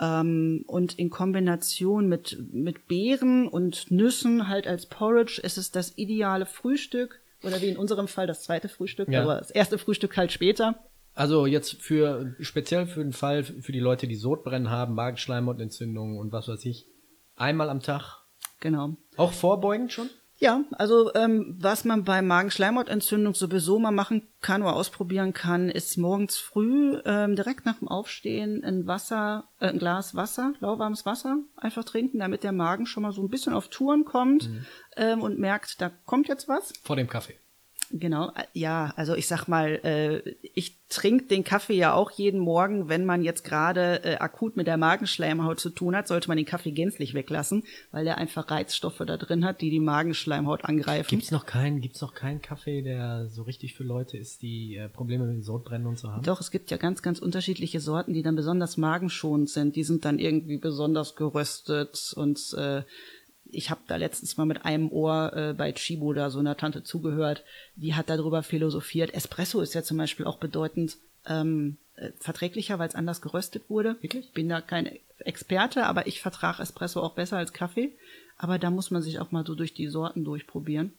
Ähm, 0.00 0.64
und 0.66 0.98
in 0.98 1.10
Kombination 1.10 2.08
mit, 2.08 2.38
mit 2.52 2.88
Beeren 2.88 3.46
und 3.48 3.90
Nüssen 3.90 4.48
halt 4.48 4.66
als 4.66 4.86
Porridge 4.86 5.40
ist 5.42 5.58
es 5.58 5.70
das 5.70 5.96
ideale 5.98 6.46
Frühstück. 6.46 7.20
Oder 7.44 7.60
wie 7.60 7.68
in 7.68 7.76
unserem 7.76 8.08
Fall 8.08 8.26
das 8.26 8.42
zweite 8.44 8.68
Frühstück, 8.68 9.08
Ja. 9.08 9.22
aber 9.22 9.36
das 9.36 9.50
erste 9.50 9.76
Frühstück 9.76 10.16
halt 10.16 10.32
später. 10.32 10.76
Also 11.14 11.44
jetzt 11.44 11.74
für, 11.82 12.34
speziell 12.40 12.86
für 12.86 13.02
den 13.02 13.12
Fall, 13.12 13.44
für 13.44 13.72
die 13.72 13.80
Leute, 13.80 14.06
die 14.06 14.14
Sodbrennen 14.14 14.70
haben, 14.70 14.94
Magenschleimhautentzündungen 14.94 16.18
und 16.18 16.32
was 16.32 16.48
weiß 16.48 16.64
ich, 16.64 16.86
einmal 17.36 17.68
am 17.68 17.80
Tag. 17.80 18.22
Genau. 18.60 18.96
Auch 19.16 19.32
vorbeugend 19.32 19.92
schon? 19.92 20.08
Ja, 20.42 20.64
also 20.72 21.14
ähm, 21.14 21.54
was 21.60 21.84
man 21.84 22.02
bei 22.02 22.20
Magenschleimhautentzündung 22.20 23.32
sowieso 23.32 23.78
mal 23.78 23.92
machen 23.92 24.26
kann 24.40 24.62
oder 24.62 24.74
ausprobieren 24.74 25.32
kann, 25.32 25.68
ist 25.68 25.96
morgens 25.98 26.36
früh 26.36 27.00
ähm, 27.04 27.36
direkt 27.36 27.64
nach 27.64 27.78
dem 27.78 27.86
Aufstehen 27.86 28.64
ein 28.64 28.88
Wasser, 28.88 29.44
äh, 29.60 29.68
ein 29.68 29.78
Glas 29.78 30.16
Wasser, 30.16 30.54
lauwarmes 30.58 31.06
Wasser 31.06 31.38
einfach 31.56 31.84
trinken, 31.84 32.18
damit 32.18 32.42
der 32.42 32.50
Magen 32.50 32.86
schon 32.86 33.04
mal 33.04 33.12
so 33.12 33.22
ein 33.22 33.28
bisschen 33.28 33.52
auf 33.52 33.68
Touren 33.68 34.04
kommt 34.04 34.48
mhm. 34.48 34.66
ähm, 34.96 35.22
und 35.22 35.38
merkt, 35.38 35.80
da 35.80 35.92
kommt 36.06 36.26
jetzt 36.26 36.48
was. 36.48 36.72
Vor 36.82 36.96
dem 36.96 37.06
Kaffee. 37.06 37.38
Genau, 37.92 38.30
äh, 38.30 38.44
ja, 38.54 38.92
also 38.96 39.14
ich 39.14 39.26
sag 39.26 39.48
mal, 39.48 39.80
äh, 39.84 40.34
ich 40.54 40.82
trinke 40.88 41.26
den 41.26 41.44
Kaffee 41.44 41.74
ja 41.74 41.94
auch 41.94 42.10
jeden 42.10 42.40
Morgen. 42.40 42.88
Wenn 42.88 43.04
man 43.04 43.22
jetzt 43.22 43.44
gerade 43.44 44.02
äh, 44.04 44.16
akut 44.16 44.56
mit 44.56 44.66
der 44.66 44.78
Magenschleimhaut 44.78 45.60
zu 45.60 45.70
tun 45.70 45.94
hat, 45.94 46.08
sollte 46.08 46.28
man 46.28 46.36
den 46.36 46.46
Kaffee 46.46 46.72
gänzlich 46.72 47.12
weglassen, 47.12 47.64
weil 47.90 48.04
der 48.04 48.18
einfach 48.18 48.50
Reizstoffe 48.50 49.02
da 49.06 49.16
drin 49.16 49.44
hat, 49.44 49.60
die 49.60 49.70
die 49.70 49.80
Magenschleimhaut 49.80 50.64
angreifen. 50.64 51.08
Gibt's 51.08 51.30
noch 51.30 51.44
keinen, 51.44 51.80
gibt's 51.80 52.00
noch 52.00 52.14
keinen 52.14 52.40
Kaffee, 52.40 52.82
der 52.82 53.28
so 53.28 53.42
richtig 53.42 53.74
für 53.74 53.84
Leute 53.84 54.16
ist, 54.16 54.42
die 54.42 54.76
äh, 54.76 54.88
Probleme 54.88 55.26
mit 55.26 55.44
Sodbrennen 55.44 55.86
und 55.86 55.98
so 55.98 56.10
haben? 56.10 56.22
Doch, 56.22 56.40
es 56.40 56.50
gibt 56.50 56.70
ja 56.70 56.78
ganz, 56.78 57.02
ganz 57.02 57.18
unterschiedliche 57.18 57.80
Sorten, 57.80 58.14
die 58.14 58.22
dann 58.22 58.36
besonders 58.36 58.78
magenschonend 58.78 59.50
sind. 59.50 59.76
Die 59.76 59.84
sind 59.84 60.04
dann 60.06 60.18
irgendwie 60.18 60.58
besonders 60.58 61.14
geröstet 61.14 62.14
und 62.16 62.54
äh, 62.56 62.82
ich 63.52 63.70
habe 63.70 63.82
da 63.86 63.96
letztens 63.96 64.36
mal 64.36 64.46
mit 64.46 64.64
einem 64.64 64.90
Ohr 64.90 65.32
äh, 65.34 65.52
bei 65.52 65.72
Chibo 65.72 66.12
da 66.12 66.30
so 66.30 66.38
einer 66.38 66.56
Tante 66.56 66.82
zugehört, 66.82 67.44
die 67.76 67.94
hat 67.94 68.08
darüber 68.08 68.42
philosophiert. 68.42 69.14
Espresso 69.14 69.60
ist 69.60 69.74
ja 69.74 69.82
zum 69.82 69.98
Beispiel 69.98 70.26
auch 70.26 70.38
bedeutend 70.38 70.96
ähm, 71.26 71.76
äh, 71.96 72.10
verträglicher, 72.18 72.78
weil 72.78 72.88
es 72.88 72.94
anders 72.94 73.20
geröstet 73.20 73.68
wurde. 73.68 73.96
Wirklich? 74.00 74.32
Bin 74.32 74.48
da 74.48 74.60
kein 74.60 74.90
Experte, 75.18 75.84
aber 75.84 76.06
ich 76.06 76.22
vertrage 76.22 76.62
Espresso 76.62 77.00
auch 77.00 77.14
besser 77.14 77.36
als 77.36 77.52
Kaffee. 77.52 77.92
Aber 78.38 78.58
da 78.58 78.70
muss 78.70 78.90
man 78.90 79.02
sich 79.02 79.20
auch 79.20 79.30
mal 79.30 79.46
so 79.46 79.54
durch 79.54 79.74
die 79.74 79.88
Sorten 79.88 80.24
durchprobieren. 80.24 80.92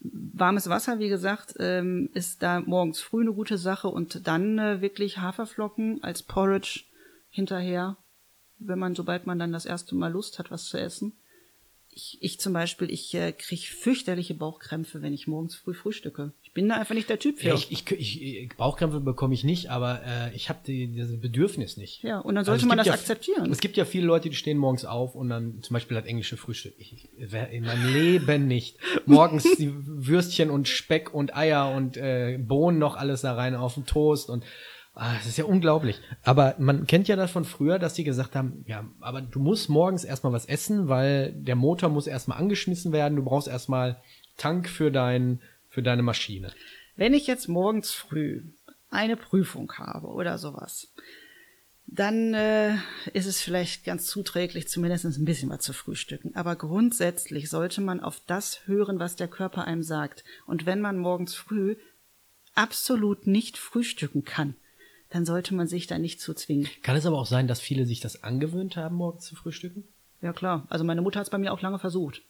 Warmes 0.00 0.68
Wasser, 0.68 0.98
wie 0.98 1.08
gesagt, 1.08 1.54
ähm, 1.58 2.10
ist 2.12 2.42
da 2.42 2.60
morgens 2.60 3.00
früh 3.00 3.22
eine 3.22 3.32
gute 3.32 3.56
Sache 3.56 3.88
und 3.88 4.26
dann 4.26 4.58
äh, 4.58 4.80
wirklich 4.82 5.18
Haferflocken 5.18 6.02
als 6.02 6.22
Porridge 6.22 6.82
hinterher, 7.30 7.96
wenn 8.58 8.78
man, 8.78 8.94
sobald 8.94 9.26
man 9.26 9.38
dann 9.38 9.52
das 9.52 9.64
erste 9.64 9.94
Mal 9.94 10.12
Lust 10.12 10.38
hat, 10.38 10.50
was 10.50 10.66
zu 10.66 10.78
essen 10.78 11.14
ich, 11.94 12.18
ich 12.20 12.40
zum 12.40 12.52
Beispiel, 12.52 12.90
ich 12.90 13.14
äh, 13.14 13.32
kriege 13.32 13.62
fürchterliche 13.62 14.34
Bauchkrämpfe, 14.34 15.02
wenn 15.02 15.12
ich 15.12 15.26
morgens 15.26 15.54
früh 15.54 15.74
frühstücke. 15.74 16.32
Ich 16.42 16.52
bin 16.52 16.68
da 16.68 16.76
einfach 16.76 16.94
nicht 16.94 17.08
der 17.08 17.18
Typ 17.18 17.38
für. 17.38 17.48
Ja, 17.48 17.54
ich, 17.54 17.70
ich, 17.70 17.90
ich, 18.22 18.48
Bauchkrämpfe 18.56 19.00
bekomme 19.00 19.34
ich 19.34 19.44
nicht, 19.44 19.70
aber 19.70 20.02
äh, 20.04 20.34
ich 20.34 20.48
habe 20.48 20.60
dieses 20.66 21.20
Bedürfnis 21.20 21.76
nicht. 21.76 22.02
Ja, 22.02 22.18
und 22.18 22.34
dann 22.34 22.44
sollte 22.44 22.58
also 22.58 22.66
man 22.66 22.78
das 22.78 22.88
ja, 22.88 22.94
akzeptieren. 22.94 23.50
Es 23.50 23.60
gibt 23.60 23.76
ja 23.76 23.84
viele 23.84 24.06
Leute, 24.06 24.28
die 24.28 24.36
stehen 24.36 24.58
morgens 24.58 24.84
auf 24.84 25.14
und 25.14 25.28
dann 25.28 25.62
zum 25.62 25.74
Beispiel 25.74 25.96
das 25.96 26.06
englische 26.06 26.36
Frühstück. 26.36 26.74
Ich, 26.78 27.08
in 27.16 27.64
meinem 27.64 27.92
Leben 27.92 28.46
nicht. 28.48 28.76
Morgens 29.06 29.44
die 29.56 29.72
Würstchen 29.86 30.50
und 30.50 30.68
Speck 30.68 31.14
und 31.14 31.36
Eier 31.36 31.74
und 31.74 31.96
äh, 31.96 32.38
Bohnen 32.38 32.78
noch 32.78 32.96
alles 32.96 33.20
da 33.22 33.34
rein 33.34 33.54
auf 33.54 33.74
den 33.74 33.86
Toast 33.86 34.30
und 34.30 34.44
Ah, 34.94 35.14
das 35.14 35.26
ist 35.26 35.38
ja 35.38 35.44
unglaublich. 35.44 36.00
Aber 36.22 36.54
man 36.58 36.86
kennt 36.86 37.08
ja 37.08 37.16
das 37.16 37.32
von 37.32 37.44
früher, 37.44 37.80
dass 37.80 37.96
sie 37.96 38.04
gesagt 38.04 38.36
haben, 38.36 38.64
ja, 38.68 38.84
aber 39.00 39.20
du 39.22 39.40
musst 39.40 39.68
morgens 39.68 40.04
erstmal 40.04 40.32
was 40.32 40.44
essen, 40.46 40.88
weil 40.88 41.32
der 41.32 41.56
Motor 41.56 41.88
muss 41.88 42.06
erstmal 42.06 42.38
angeschmissen 42.38 42.92
werden, 42.92 43.16
du 43.16 43.24
brauchst 43.24 43.48
erstmal 43.48 44.00
Tank 44.36 44.68
für 44.68 44.92
dein, 44.92 45.40
für 45.68 45.82
deine 45.82 46.02
Maschine. 46.02 46.52
Wenn 46.96 47.12
ich 47.12 47.26
jetzt 47.26 47.48
morgens 47.48 47.92
früh 47.92 48.42
eine 48.88 49.16
Prüfung 49.16 49.72
habe 49.72 50.06
oder 50.06 50.38
sowas, 50.38 50.92
dann 51.86 52.32
äh, 52.32 52.76
ist 53.12 53.26
es 53.26 53.40
vielleicht 53.40 53.84
ganz 53.84 54.06
zuträglich, 54.06 54.68
zumindest 54.68 55.04
ein 55.04 55.24
bisschen 55.24 55.50
was 55.50 55.60
zu 55.60 55.72
frühstücken. 55.72 56.36
Aber 56.36 56.54
grundsätzlich 56.54 57.50
sollte 57.50 57.80
man 57.80 58.00
auf 58.00 58.20
das 58.26 58.66
hören, 58.66 59.00
was 59.00 59.16
der 59.16 59.28
Körper 59.28 59.64
einem 59.64 59.82
sagt. 59.82 60.24
Und 60.46 60.66
wenn 60.66 60.80
man 60.80 60.98
morgens 60.98 61.34
früh 61.34 61.76
absolut 62.54 63.26
nicht 63.26 63.58
frühstücken 63.58 64.24
kann, 64.24 64.54
dann 65.14 65.24
sollte 65.24 65.54
man 65.54 65.68
sich 65.68 65.86
da 65.86 65.96
nicht 65.96 66.20
zu 66.20 66.34
zwingen. 66.34 66.68
Kann 66.82 66.96
es 66.96 67.06
aber 67.06 67.18
auch 67.18 67.26
sein, 67.26 67.46
dass 67.46 67.60
viele 67.60 67.86
sich 67.86 68.00
das 68.00 68.24
angewöhnt 68.24 68.76
haben, 68.76 68.96
morgens 68.96 69.24
zu 69.24 69.36
frühstücken? 69.36 69.84
Ja 70.20 70.32
klar. 70.32 70.66
Also 70.70 70.84
meine 70.84 71.02
Mutter 71.02 71.20
hat 71.20 71.28
es 71.28 71.30
bei 71.30 71.38
mir 71.38 71.52
auch 71.52 71.62
lange 71.62 71.78
versucht. 71.78 72.22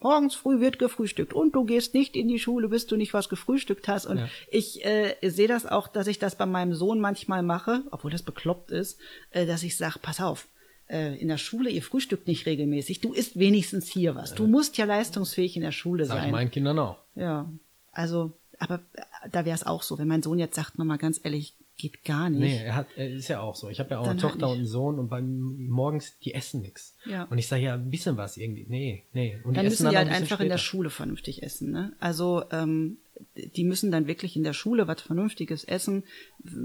Morgens 0.00 0.34
früh 0.34 0.58
wird 0.58 0.80
gefrühstückt 0.80 1.32
und 1.32 1.54
du 1.54 1.64
gehst 1.64 1.94
nicht 1.94 2.16
in 2.16 2.26
die 2.26 2.40
Schule, 2.40 2.68
bis 2.68 2.88
du 2.88 2.96
nicht 2.96 3.14
was 3.14 3.28
gefrühstückt 3.28 3.86
hast. 3.86 4.06
Und 4.06 4.18
ja. 4.18 4.28
ich 4.50 4.84
äh, 4.84 5.14
sehe 5.22 5.46
das 5.46 5.66
auch, 5.66 5.86
dass 5.86 6.08
ich 6.08 6.18
das 6.18 6.34
bei 6.34 6.44
meinem 6.44 6.74
Sohn 6.74 6.98
manchmal 6.98 7.44
mache, 7.44 7.84
obwohl 7.92 8.10
das 8.10 8.24
bekloppt 8.24 8.72
ist, 8.72 8.98
äh, 9.30 9.46
dass 9.46 9.62
ich 9.62 9.76
sage, 9.76 10.00
pass 10.02 10.20
auf, 10.20 10.48
äh, 10.88 11.16
in 11.20 11.28
der 11.28 11.38
Schule, 11.38 11.70
ihr 11.70 11.84
frühstückt 11.84 12.26
nicht 12.26 12.46
regelmäßig, 12.46 13.00
du 13.00 13.12
isst 13.12 13.38
wenigstens 13.38 13.86
hier 13.86 14.16
was. 14.16 14.34
Du 14.34 14.48
musst 14.48 14.76
ja 14.78 14.84
leistungsfähig 14.84 15.54
in 15.54 15.62
der 15.62 15.70
Schule 15.70 16.06
Sag 16.06 16.16
sein. 16.16 16.26
Ich 16.26 16.32
meinen 16.32 16.50
Kindern 16.50 16.80
auch. 16.80 16.96
Ja, 17.14 17.48
also, 17.92 18.32
aber 18.58 18.80
äh, 18.94 19.28
da 19.30 19.44
wäre 19.44 19.54
es 19.54 19.64
auch 19.64 19.84
so, 19.84 19.96
wenn 19.98 20.08
mein 20.08 20.24
Sohn 20.24 20.40
jetzt 20.40 20.56
sagt, 20.56 20.76
Mama, 20.76 20.96
ganz 20.96 21.20
ehrlich, 21.22 21.54
geht 21.76 22.04
gar 22.04 22.30
nicht. 22.30 22.40
Nee, 22.40 22.64
er 22.64 22.76
hat, 22.76 22.86
er 22.96 23.10
ist 23.10 23.28
ja 23.28 23.40
auch 23.40 23.56
so. 23.56 23.68
Ich 23.68 23.80
habe 23.80 23.90
ja 23.90 23.98
auch 23.98 24.04
Dann 24.04 24.12
eine 24.12 24.20
Tochter 24.20 24.48
und 24.48 24.58
einen 24.58 24.66
Sohn 24.66 24.98
und 24.98 25.08
beim 25.08 25.66
morgens, 25.68 26.18
die 26.20 26.34
essen 26.34 26.60
nix. 26.62 26.96
Ja. 27.04 27.24
Und 27.24 27.38
ich 27.38 27.48
sage 27.48 27.62
ja 27.62 27.74
ein 27.74 27.90
bisschen 27.90 28.16
was 28.16 28.36
irgendwie. 28.36 28.66
Nee, 28.68 29.04
nee. 29.12 29.38
Und 29.44 29.56
dann 29.56 29.64
die 29.64 29.70
müssen 29.70 29.90
die 29.90 29.96
halt 29.96 30.08
einfach 30.08 30.26
später. 30.26 30.42
in 30.44 30.48
der 30.48 30.58
Schule 30.58 30.90
vernünftig 30.90 31.42
essen. 31.42 31.70
Ne? 31.70 31.92
Also 31.98 32.44
ähm, 32.50 32.98
die 33.34 33.64
müssen 33.64 33.90
dann 33.90 34.06
wirklich 34.06 34.36
in 34.36 34.44
der 34.44 34.52
Schule 34.52 34.88
was 34.88 35.02
Vernünftiges 35.02 35.64
essen. 35.64 36.04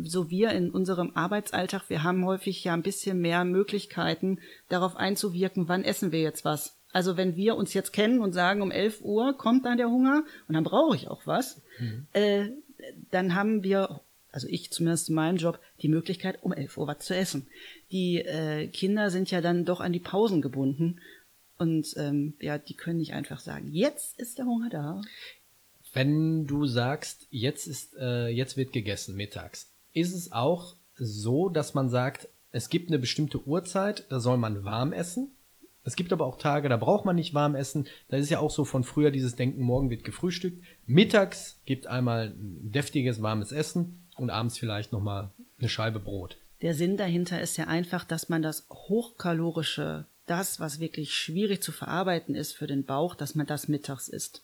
So 0.04 0.30
wir 0.30 0.52
in 0.52 0.72
unserem 0.72 1.12
Arbeitsalltag, 1.16 1.90
wir 1.90 2.04
haben 2.04 2.26
häufig 2.26 2.64
ja 2.64 2.74
ein 2.74 2.84
bisschen 2.84 3.20
mehr 3.20 3.44
Möglichkeiten, 3.46 4.40
darauf 4.70 4.96
einzuwirken, 4.96 5.68
wann 5.68 5.84
essen 5.84 6.12
wir 6.12 6.22
jetzt 6.22 6.46
was. 6.46 6.78
Also 6.94 7.18
wenn 7.18 7.36
wir 7.36 7.56
uns 7.56 7.74
jetzt 7.74 7.94
kennen 7.94 8.22
und 8.22 8.34
sagen, 8.34 8.62
um 8.62 8.72
11 8.72 9.02
Uhr 9.02 9.38
kommt 9.38 9.66
dann 9.66 9.78
der 9.78 9.90
Hunger 9.90 10.24
und 10.48 10.56
dann 10.56 10.64
brauche 10.64 10.96
ich 10.96 11.08
auch 11.08 11.26
was, 11.26 11.62
mhm. 11.80 12.08
äh, 12.14 12.50
dann 13.12 13.36
haben 13.36 13.64
wir 13.64 14.02
also 14.38 14.50
ich 14.52 14.70
zumindest 14.72 15.10
in 15.10 15.16
meinem 15.16 15.38
Job, 15.38 15.60
die 15.82 15.88
Möglichkeit, 15.88 16.44
um 16.44 16.54
11 16.54 16.78
Uhr 16.78 16.86
was 16.86 17.00
zu 17.00 17.16
essen. 17.16 17.48
Die 17.92 18.20
äh, 18.20 18.68
Kinder 18.68 19.10
sind 19.10 19.32
ja 19.32 19.42
dann 19.42 19.66
doch 19.66 19.82
an 19.82 19.94
die 19.94 20.00
Pausen 20.00 20.44
gebunden 20.44 21.00
und 21.58 21.96
ähm, 21.98 22.36
ja, 22.40 22.60
die 22.60 22.76
können 22.76 23.00
nicht 23.00 23.14
einfach 23.14 23.40
sagen, 23.40 23.70
jetzt 23.72 24.20
ist 24.20 24.38
der 24.38 24.46
Hunger 24.46 24.70
da. 24.70 25.02
Wenn 25.92 26.46
du 26.46 26.68
sagst, 26.68 27.26
jetzt 27.32 27.66
ist, 27.66 27.96
äh, 27.98 28.28
jetzt 28.28 28.58
wird 28.58 28.74
gegessen 28.74 29.16
mittags, 29.16 29.72
ist 29.94 30.14
es 30.14 30.32
auch 30.32 30.76
so, 30.94 31.50
dass 31.50 31.74
man 31.74 31.90
sagt, 31.90 32.28
es 32.52 32.70
gibt 32.70 32.90
eine 32.90 33.00
bestimmte 33.00 33.44
Uhrzeit, 33.44 34.06
da 34.10 34.20
soll 34.20 34.38
man 34.38 34.64
warm 34.64 34.94
essen. 34.94 35.32
Es 35.84 35.96
gibt 35.96 36.14
aber 36.14 36.28
auch 36.28 36.38
Tage, 36.38 36.70
da 36.70 36.78
braucht 36.78 37.06
man 37.06 37.16
nicht 37.16 37.34
warm 37.34 37.56
essen. 37.56 37.88
Da 38.10 38.18
ist 38.18 38.30
ja 38.30 38.38
auch 38.38 38.52
so 38.52 38.66
von 38.66 38.84
früher 38.84 39.10
dieses 39.10 39.36
Denken, 39.36 39.64
morgen 39.64 39.90
wird 39.90 40.04
gefrühstückt. 40.04 40.64
Mittags 40.86 41.60
gibt 41.66 41.88
einmal 41.88 42.36
ein 42.38 42.72
deftiges, 42.72 43.24
warmes 43.24 43.52
Essen 43.52 44.07
und 44.20 44.30
abends 44.30 44.58
vielleicht 44.58 44.92
nochmal 44.92 45.32
eine 45.60 45.70
Scheibe 45.70 46.00
Brot. 46.00 46.38
Der 46.62 46.74
Sinn 46.74 46.98
dahinter 46.98 47.40
ist 47.42 47.58
ja 47.58 47.66
einfach, 47.68 48.04
dass 48.04 48.30
man 48.30 48.42
das 48.42 48.68
hochkalorische, 48.70 50.06
das, 50.26 50.60
was 50.60 50.80
wirklich 50.80 51.14
schwierig 51.14 51.62
zu 51.62 51.72
verarbeiten 51.72 52.36
ist 52.36 52.54
für 52.54 52.68
den 52.68 52.84
Bauch, 52.84 53.16
dass 53.16 53.36
man 53.36 53.46
das 53.46 53.68
mittags 53.68 54.08
isst. 54.08 54.44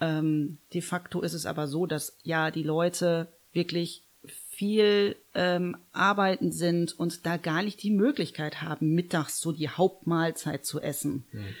Ähm, 0.00 0.58
de 0.74 0.82
facto 0.82 1.22
ist 1.22 1.32
es 1.32 1.46
aber 1.46 1.66
so, 1.66 1.86
dass 1.86 2.16
ja 2.22 2.50
die 2.50 2.62
Leute 2.62 3.28
wirklich 3.52 4.04
viel 4.24 5.16
ähm, 5.34 5.76
arbeiten 5.92 6.52
sind 6.52 6.98
und 6.98 7.24
da 7.24 7.36
gar 7.36 7.62
nicht 7.62 7.82
die 7.82 7.90
Möglichkeit 7.90 8.60
haben, 8.60 8.94
mittags 8.94 9.40
so 9.40 9.52
die 9.52 9.68
Hauptmahlzeit 9.68 10.64
zu 10.64 10.80
essen. 10.80 11.24
Hm. 11.30 11.54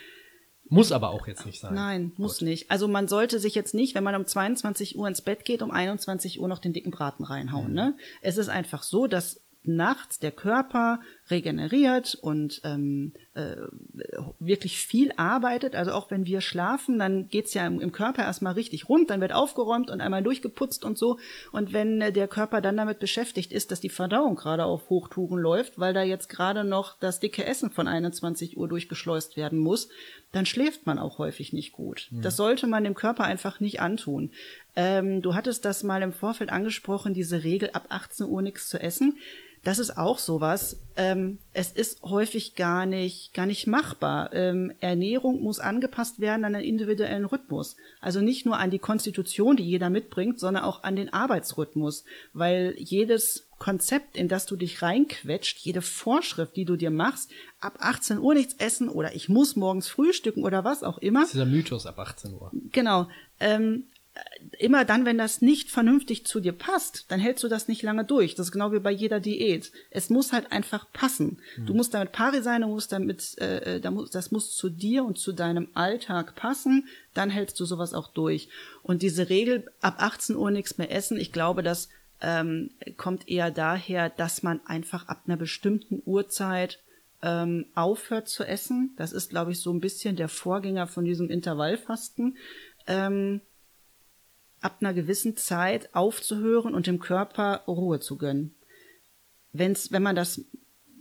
Muss 0.70 0.92
aber 0.92 1.10
auch 1.10 1.26
jetzt 1.26 1.46
nicht 1.46 1.60
sein. 1.60 1.74
Nein, 1.74 2.12
muss 2.16 2.38
Gut. 2.38 2.48
nicht. 2.48 2.70
Also 2.70 2.88
man 2.88 3.08
sollte 3.08 3.38
sich 3.38 3.54
jetzt 3.54 3.74
nicht, 3.74 3.94
wenn 3.94 4.04
man 4.04 4.14
um 4.14 4.26
22 4.26 4.98
Uhr 4.98 5.08
ins 5.08 5.22
Bett 5.22 5.44
geht, 5.44 5.62
um 5.62 5.70
21 5.70 6.40
Uhr 6.40 6.48
noch 6.48 6.58
den 6.58 6.72
dicken 6.72 6.90
Braten 6.90 7.24
reinhauen. 7.24 7.68
Mhm. 7.68 7.74
Ne? 7.74 7.96
Es 8.20 8.36
ist 8.36 8.48
einfach 8.48 8.82
so, 8.82 9.06
dass 9.06 9.40
nachts 9.64 10.18
der 10.18 10.32
Körper 10.32 11.00
regeneriert 11.30 12.14
und 12.14 12.60
ähm, 12.64 13.12
äh, 13.34 13.56
wirklich 14.38 14.78
viel 14.78 15.12
arbeitet. 15.16 15.74
Also 15.74 15.92
auch 15.92 16.10
wenn 16.10 16.26
wir 16.26 16.40
schlafen, 16.40 16.98
dann 16.98 17.28
geht's 17.28 17.54
ja 17.54 17.66
im, 17.66 17.80
im, 17.80 17.92
Körper 17.92 18.22
erstmal 18.22 18.54
richtig 18.54 18.88
rund, 18.88 19.10
dann 19.10 19.20
wird 19.20 19.32
aufgeräumt 19.32 19.90
und 19.90 20.00
einmal 20.00 20.22
durchgeputzt 20.22 20.84
und 20.84 20.96
so. 20.96 21.18
Und 21.52 21.72
wenn 21.72 22.00
äh, 22.00 22.12
der 22.12 22.28
Körper 22.28 22.60
dann 22.60 22.76
damit 22.76 22.98
beschäftigt 22.98 23.52
ist, 23.52 23.70
dass 23.70 23.80
die 23.80 23.90
Verdauung 23.90 24.36
gerade 24.36 24.64
auf 24.64 24.88
Hochtouren 24.88 25.38
läuft, 25.38 25.78
weil 25.78 25.92
da 25.92 26.02
jetzt 26.02 26.28
gerade 26.28 26.64
noch 26.64 26.98
das 26.98 27.20
dicke 27.20 27.44
Essen 27.44 27.70
von 27.70 27.88
21 27.88 28.56
Uhr 28.56 28.68
durchgeschleust 28.68 29.36
werden 29.36 29.58
muss, 29.58 29.88
dann 30.32 30.46
schläft 30.46 30.86
man 30.86 30.98
auch 30.98 31.18
häufig 31.18 31.52
nicht 31.52 31.72
gut. 31.72 32.08
Mhm. 32.10 32.22
Das 32.22 32.36
sollte 32.36 32.66
man 32.66 32.84
dem 32.84 32.94
Körper 32.94 33.24
einfach 33.24 33.60
nicht 33.60 33.80
antun. 33.80 34.30
Ähm, 34.76 35.22
du 35.22 35.34
hattest 35.34 35.64
das 35.64 35.82
mal 35.82 36.02
im 36.02 36.12
Vorfeld 36.12 36.50
angesprochen, 36.50 37.14
diese 37.14 37.44
Regel 37.44 37.70
ab 37.72 37.86
18 37.88 38.26
Uhr 38.26 38.42
nichts 38.42 38.68
zu 38.68 38.80
essen 38.80 39.18
das 39.64 39.78
ist 39.78 39.96
auch 39.96 40.18
sowas. 40.18 40.78
Ähm, 40.96 41.38
es 41.52 41.72
ist 41.72 42.02
häufig 42.02 42.54
gar 42.54 42.86
nicht, 42.86 43.34
gar 43.34 43.46
nicht 43.46 43.66
machbar. 43.66 44.32
Ähm, 44.32 44.72
Ernährung 44.80 45.42
muss 45.42 45.60
angepasst 45.60 46.20
werden 46.20 46.44
an 46.44 46.52
den 46.52 46.62
individuellen 46.62 47.24
Rhythmus. 47.24 47.76
Also 48.00 48.20
nicht 48.20 48.46
nur 48.46 48.58
an 48.58 48.70
die 48.70 48.78
Konstitution, 48.78 49.56
die 49.56 49.64
jeder 49.64 49.90
mitbringt, 49.90 50.38
sondern 50.38 50.64
auch 50.64 50.82
an 50.84 50.96
den 50.96 51.12
Arbeitsrhythmus. 51.12 52.04
Weil 52.32 52.74
jedes 52.78 53.48
Konzept, 53.58 54.16
in 54.16 54.28
das 54.28 54.46
du 54.46 54.56
dich 54.56 54.82
reinquetscht, 54.82 55.58
jede 55.58 55.82
Vorschrift, 55.82 56.56
die 56.56 56.64
du 56.64 56.76
dir 56.76 56.90
machst, 56.90 57.30
ab 57.60 57.78
18 57.80 58.18
Uhr 58.18 58.34
nichts 58.34 58.54
essen 58.58 58.88
oder 58.88 59.14
ich 59.14 59.28
muss 59.28 59.56
morgens 59.56 59.88
frühstücken 59.88 60.44
oder 60.44 60.64
was 60.64 60.82
auch 60.82 60.98
immer. 60.98 61.20
Das 61.20 61.30
ist 61.30 61.34
dieser 61.34 61.46
Mythos 61.46 61.86
ab 61.86 61.98
18 61.98 62.34
Uhr. 62.34 62.50
Genau. 62.72 63.08
Ähm, 63.40 63.84
immer 64.58 64.84
dann, 64.84 65.04
wenn 65.04 65.18
das 65.18 65.40
nicht 65.42 65.70
vernünftig 65.70 66.26
zu 66.26 66.40
dir 66.40 66.52
passt, 66.52 67.10
dann 67.10 67.20
hältst 67.20 67.44
du 67.44 67.48
das 67.48 67.68
nicht 67.68 67.82
lange 67.82 68.04
durch. 68.04 68.34
Das 68.34 68.46
ist 68.46 68.52
genau 68.52 68.72
wie 68.72 68.80
bei 68.80 68.90
jeder 68.90 69.20
Diät. 69.20 69.72
Es 69.90 70.10
muss 70.10 70.32
halt 70.32 70.52
einfach 70.52 70.90
passen. 70.92 71.38
Mhm. 71.56 71.66
Du 71.66 71.74
musst 71.74 71.94
damit 71.94 72.12
pari 72.12 72.42
sein, 72.42 72.62
du 72.62 72.68
musst 72.68 72.92
damit, 72.92 73.36
äh, 73.40 73.76
äh 73.76 73.80
das 73.80 74.30
muss 74.30 74.56
zu 74.56 74.68
dir 74.68 75.04
und 75.04 75.18
zu 75.18 75.32
deinem 75.32 75.68
Alltag 75.74 76.34
passen. 76.34 76.88
Dann 77.14 77.30
hältst 77.30 77.58
du 77.60 77.64
sowas 77.64 77.94
auch 77.94 78.08
durch. 78.08 78.48
Und 78.82 79.02
diese 79.02 79.28
Regel, 79.28 79.70
ab 79.80 79.96
18 79.98 80.36
Uhr 80.36 80.50
nichts 80.50 80.78
mehr 80.78 80.90
essen, 80.90 81.18
ich 81.18 81.32
glaube, 81.32 81.62
das 81.62 81.88
ähm, 82.20 82.70
kommt 82.96 83.28
eher 83.28 83.50
daher, 83.50 84.10
dass 84.10 84.42
man 84.42 84.60
einfach 84.66 85.06
ab 85.08 85.22
einer 85.26 85.36
bestimmten 85.36 86.02
Uhrzeit 86.04 86.80
ähm, 87.22 87.66
aufhört 87.74 88.28
zu 88.28 88.44
essen. 88.44 88.94
Das 88.96 89.12
ist, 89.12 89.30
glaube 89.30 89.52
ich, 89.52 89.60
so 89.60 89.72
ein 89.72 89.80
bisschen 89.80 90.16
der 90.16 90.28
Vorgänger 90.28 90.86
von 90.86 91.04
diesem 91.04 91.30
Intervallfasten. 91.30 92.36
Ähm, 92.86 93.40
ab 94.60 94.78
einer 94.80 94.94
gewissen 94.94 95.36
Zeit 95.36 95.94
aufzuhören 95.94 96.74
und 96.74 96.86
dem 96.86 96.98
Körper 96.98 97.62
Ruhe 97.66 98.00
zu 98.00 98.16
gönnen. 98.16 98.54
Wenn's, 99.52 99.92
wenn 99.92 100.02
man 100.02 100.16
das 100.16 100.44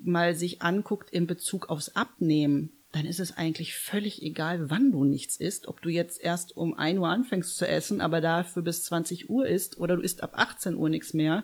mal 0.03 0.35
sich 0.35 0.61
anguckt 0.61 1.09
in 1.09 1.27
Bezug 1.27 1.69
aufs 1.69 1.89
Abnehmen, 1.89 2.71
dann 2.91 3.05
ist 3.05 3.19
es 3.19 3.35
eigentlich 3.35 3.75
völlig 3.75 4.21
egal, 4.21 4.69
wann 4.69 4.91
du 4.91 5.03
nichts 5.03 5.37
isst. 5.37 5.67
Ob 5.67 5.81
du 5.81 5.89
jetzt 5.89 6.21
erst 6.21 6.55
um 6.55 6.73
ein 6.73 6.97
Uhr 6.97 7.09
anfängst 7.09 7.57
zu 7.57 7.67
essen, 7.67 7.99
aber 7.99 8.21
dafür 8.21 8.61
bis 8.61 8.83
20 8.83 9.29
Uhr 9.29 9.45
isst 9.47 9.77
oder 9.77 9.97
du 9.97 10.01
isst 10.01 10.23
ab 10.23 10.31
18 10.35 10.75
Uhr 10.75 10.89
nichts 10.89 11.13
mehr. 11.13 11.43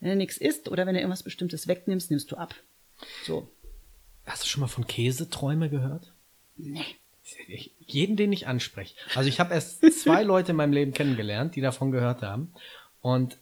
Wenn 0.00 0.10
du 0.10 0.16
nichts 0.16 0.36
isst 0.36 0.68
oder 0.68 0.86
wenn 0.86 0.94
du 0.94 1.00
irgendwas 1.00 1.22
Bestimmtes 1.22 1.66
wegnimmst, 1.66 2.10
nimmst 2.10 2.30
du 2.30 2.36
ab. 2.36 2.54
So. 3.24 3.48
Hast 4.26 4.44
du 4.44 4.48
schon 4.48 4.60
mal 4.60 4.68
von 4.68 4.86
Käseträume 4.86 5.70
gehört? 5.70 6.12
Nee 6.56 6.99
jeden, 7.78 8.16
den 8.16 8.32
ich 8.32 8.46
anspreche. 8.46 8.94
Also 9.14 9.28
ich 9.28 9.40
habe 9.40 9.54
erst 9.54 9.80
zwei 10.02 10.22
Leute 10.22 10.52
in 10.52 10.56
meinem 10.56 10.72
Leben 10.72 10.92
kennengelernt, 10.92 11.56
die 11.56 11.60
davon 11.60 11.90
gehört 11.90 12.22
haben. 12.22 12.52
Und 13.00 13.38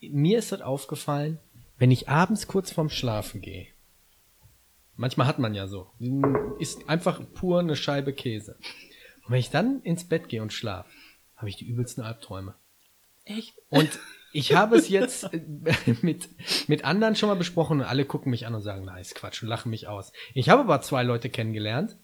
mir 0.00 0.38
ist 0.38 0.52
das 0.52 0.60
aufgefallen, 0.60 1.38
wenn 1.78 1.90
ich 1.90 2.08
abends 2.08 2.46
kurz 2.46 2.70
vorm 2.70 2.90
Schlafen 2.90 3.40
gehe, 3.40 3.68
manchmal 4.96 5.26
hat 5.26 5.38
man 5.38 5.54
ja 5.54 5.66
so, 5.66 5.90
ist 6.58 6.88
einfach 6.88 7.20
pur 7.34 7.60
eine 7.60 7.76
Scheibe 7.76 8.12
Käse. 8.12 8.56
Und 9.24 9.32
wenn 9.32 9.40
ich 9.40 9.50
dann 9.50 9.82
ins 9.82 10.08
Bett 10.08 10.28
gehe 10.28 10.42
und 10.42 10.52
schlafe, 10.52 10.90
habe 11.36 11.48
ich 11.48 11.56
die 11.56 11.66
übelsten 11.66 12.02
Albträume. 12.02 12.54
Echt? 13.24 13.54
Und 13.68 13.98
ich 14.32 14.54
habe 14.54 14.76
es 14.76 14.88
jetzt 14.88 15.30
mit, 16.02 16.28
mit 16.68 16.84
anderen 16.84 17.16
schon 17.16 17.28
mal 17.28 17.36
besprochen 17.36 17.80
und 17.80 17.86
alle 17.86 18.04
gucken 18.04 18.30
mich 18.30 18.46
an 18.46 18.54
und 18.54 18.62
sagen, 18.62 18.84
nice, 18.84 19.14
Quatsch 19.14 19.42
und 19.42 19.48
lachen 19.48 19.70
mich 19.70 19.88
aus. 19.88 20.12
Ich 20.34 20.48
habe 20.48 20.62
aber 20.62 20.80
zwei 20.80 21.02
Leute 21.02 21.30
kennengelernt, 21.30 21.96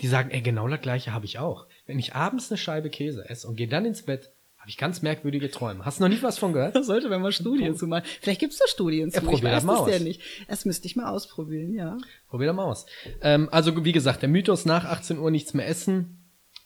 die 0.00 0.08
sagen, 0.08 0.30
ey, 0.30 0.42
genau 0.42 0.68
das 0.68 0.80
gleiche 0.80 1.12
habe 1.12 1.24
ich 1.24 1.38
auch. 1.38 1.66
Wenn 1.86 1.98
ich 1.98 2.14
abends 2.14 2.50
eine 2.50 2.58
Scheibe 2.58 2.90
Käse 2.90 3.28
esse 3.28 3.48
und 3.48 3.56
gehe 3.56 3.68
dann 3.68 3.86
ins 3.86 4.02
Bett, 4.02 4.30
habe 4.58 4.70
ich 4.70 4.78
ganz 4.78 5.00
merkwürdige 5.00 5.48
Träume. 5.50 5.84
Hast 5.84 6.00
du 6.00 6.02
noch 6.02 6.08
nie 6.08 6.22
was 6.22 6.38
von 6.38 6.52
gehört? 6.52 6.74
Da 6.74 6.82
sollte 6.82 7.08
man 7.08 7.22
mal 7.22 7.30
Studien 7.30 7.76
zu 7.76 7.86
machen. 7.86 8.04
Vielleicht 8.20 8.40
gibt's 8.40 8.58
da 8.58 8.66
Studien 8.66 9.10
zu. 9.10 9.18
Ja, 9.18 9.22
probier 9.22 9.38
ich 9.38 9.44
weiß 9.44 9.64
das 9.64 9.90
ja 9.90 9.98
nicht. 10.00 10.20
Das 10.48 10.64
müsste 10.64 10.86
ich 10.86 10.96
mal 10.96 11.08
ausprobieren, 11.08 11.72
ja. 11.72 11.96
Probier 12.28 12.48
das 12.48 12.56
mal 12.56 12.64
aus. 12.64 12.86
Ähm, 13.22 13.48
also 13.52 13.84
wie 13.84 13.92
gesagt, 13.92 14.22
der 14.22 14.28
Mythos 14.28 14.64
nach 14.64 14.84
18 14.84 15.18
Uhr 15.18 15.30
nichts 15.30 15.54
mehr 15.54 15.68
essen 15.68 16.18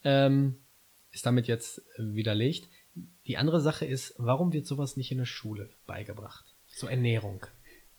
ähm, 0.02 0.56
ist 1.12 1.26
damit 1.26 1.46
jetzt 1.46 1.78
äh, 1.98 2.14
widerlegt. 2.14 2.68
Die 3.26 3.36
andere 3.36 3.60
Sache 3.60 3.84
ist, 3.84 4.14
warum 4.16 4.52
wird 4.52 4.66
sowas 4.66 4.96
nicht 4.96 5.12
in 5.12 5.18
der 5.18 5.26
Schule 5.26 5.68
beigebracht? 5.86 6.46
So 6.68 6.86
Ernährung. 6.86 7.44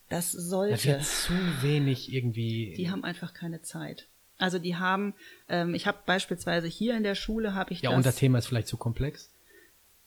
Das 0.10 0.32
sollte. 0.32 0.76
Da 0.76 0.84
wird 0.84 1.04
zu 1.04 1.34
wenig 1.62 2.12
irgendwie. 2.12 2.74
Die 2.76 2.90
haben 2.90 3.04
einfach 3.04 3.34
keine 3.34 3.62
Zeit. 3.62 4.08
Also 4.42 4.58
die 4.60 4.76
haben, 4.76 5.14
ähm, 5.50 5.76
ich 5.76 5.88
habe 5.88 6.00
beispielsweise 6.06 6.68
hier 6.68 6.98
in 6.98 7.04
der 7.04 7.16
Schule 7.16 7.54
habe 7.54 7.74
ich 7.74 7.82
ja 7.82 7.92
das, 7.92 7.98
und 7.98 8.06
das 8.06 8.16
Thema 8.16 8.40
ist 8.40 8.48
vielleicht 8.48 8.68
zu 8.68 8.78
komplex. 8.78 9.30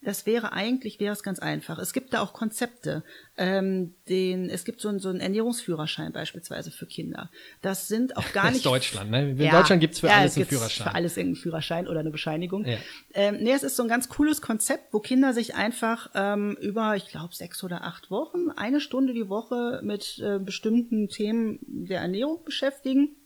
Das 0.05 0.27
wäre 0.27 0.53
eigentlich 0.53 1.01
wäre 1.01 1.15
es 1.15 1.23
ganz 1.23 1.39
einfach. 1.39 1.79
Es 1.79 1.95
gibt 1.95 2.13
da 2.13 2.21
auch 2.21 2.35
Konzepte. 2.35 3.03
Ähm, 3.39 3.95
den, 4.09 4.51
es 4.51 4.65
gibt 4.65 4.81
so, 4.81 4.89
einen 4.89 4.99
so 4.99 5.09
einen 5.09 5.21
Ernährungsführerschein 5.21 6.13
beispielsweise 6.13 6.71
für 6.71 6.85
Kinder. 6.87 7.31
Das 7.63 7.89
sind 7.89 8.17
auch 8.17 8.33
gar 8.33 8.45
nicht. 8.51 8.57
Das 8.57 8.57
ist 8.57 8.67
Deutschland, 8.67 9.11
ne? 9.11 9.31
In 9.31 9.39
ja, 9.39 9.53
Deutschland 9.53 9.81
gibt's 9.81 10.01
für 10.01 10.09
ja, 10.09 10.19
alles 10.19 10.37
einen 10.37 10.47
Führerschein. 10.47 10.89
Für 10.89 10.95
alles 10.95 11.17
irgendeinen 11.17 11.43
Führerschein 11.43 11.89
oder 11.89 12.01
eine 12.01 12.11
Bescheinigung. 12.11 12.67
Ja. 12.67 12.77
Ähm, 13.15 13.39
nee, 13.41 13.53
es 13.53 13.63
ist 13.63 13.77
so 13.77 13.83
ein 13.83 13.89
ganz 13.89 14.11
cooles 14.11 14.43
Konzept, 14.43 14.93
wo 14.93 15.01
Kinder 15.01 15.33
sich 15.33 15.55
einfach 15.55 16.11
ähm, 16.15 16.59
über, 16.61 16.97
ich 16.97 17.07
glaube, 17.07 17.35
sechs 17.35 17.65
oder 17.65 17.85
acht 17.85 18.11
Wochen, 18.11 18.51
eine 18.51 18.81
Stunde 18.81 19.15
die 19.15 19.29
Woche 19.31 19.81
mit 19.83 20.19
äh, 20.19 20.39
bestimmten 20.39 21.09
Themen 21.09 21.61
der 21.67 22.01
Ernährung 22.01 22.45
beschäftigen 22.45 23.17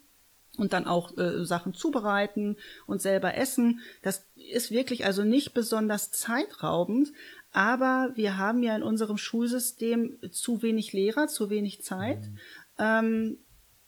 und 0.59 0.73
dann 0.73 0.87
auch 0.87 1.17
äh, 1.17 1.45
Sachen 1.45 1.73
zubereiten 1.73 2.57
und 2.87 3.01
selber 3.01 3.37
essen. 3.37 3.81
Das 4.03 4.27
ist 4.35 4.71
wirklich 4.71 5.07
also 5.07 5.25
nicht 5.25 5.55
besonders 5.55 6.11
zeitraubend, 6.11 7.13
aber 7.53 8.13
wir 8.15 8.37
haben 8.37 8.63
ja 8.63 8.77
in 8.77 8.83
unserem 8.83 9.17
Schulsystem 9.17 10.19
zu 10.31 10.63
wenig 10.63 10.93
Lehrer, 10.93 11.29
zu 11.29 11.49
wenig 11.49 11.83
Zeit. 11.83 12.21
Mhm. 12.21 12.39
Ähm, 12.79 13.39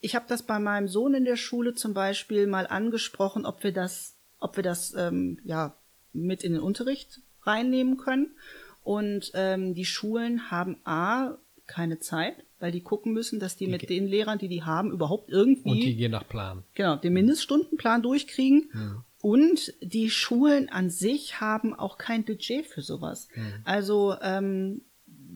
ich 0.00 0.14
habe 0.14 0.24
das 0.28 0.44
bei 0.44 0.58
meinem 0.58 0.88
Sohn 0.88 1.12
in 1.12 1.24
der 1.26 1.36
Schule 1.36 1.74
zum 1.74 1.92
Beispiel 1.92 2.46
mal 2.46 2.66
angesprochen, 2.66 3.44
ob 3.44 3.62
wir 3.62 3.72
das, 3.72 4.16
ob 4.38 4.56
wir 4.56 4.62
das 4.62 4.94
ähm, 4.94 5.38
ja 5.44 5.76
mit 6.12 6.42
in 6.42 6.52
den 6.52 6.62
Unterricht 6.62 7.20
reinnehmen 7.42 7.98
können. 7.98 8.34
Und 8.82 9.30
ähm, 9.34 9.74
die 9.74 9.84
Schulen 9.84 10.50
haben 10.50 10.80
a 10.84 11.36
keine 11.66 11.98
Zeit 11.98 12.44
weil 12.60 12.70
die 12.70 12.82
gucken 12.82 13.12
müssen, 13.12 13.40
dass 13.40 13.56
die, 13.56 13.66
die 13.66 13.70
mit 13.70 13.88
den 13.88 14.06
Lehrern, 14.06 14.38
die 14.38 14.48
die 14.48 14.62
haben, 14.62 14.92
überhaupt 14.92 15.30
irgendwie. 15.30 15.70
Und 15.70 15.80
die 15.80 15.96
gehen 15.96 16.12
nach 16.12 16.28
Plan. 16.28 16.62
Genau, 16.74 16.96
den 16.96 17.12
Mindeststundenplan 17.14 18.02
durchkriegen. 18.02 18.70
Mhm. 18.72 19.04
Und 19.22 19.74
die 19.82 20.08
Schulen 20.08 20.68
an 20.68 20.88
sich 20.88 21.40
haben 21.40 21.74
auch 21.74 21.98
kein 21.98 22.24
Budget 22.24 22.66
für 22.66 22.80
sowas. 22.80 23.28
Mhm. 23.34 23.52
Also 23.64 24.14
ähm, 24.22 24.82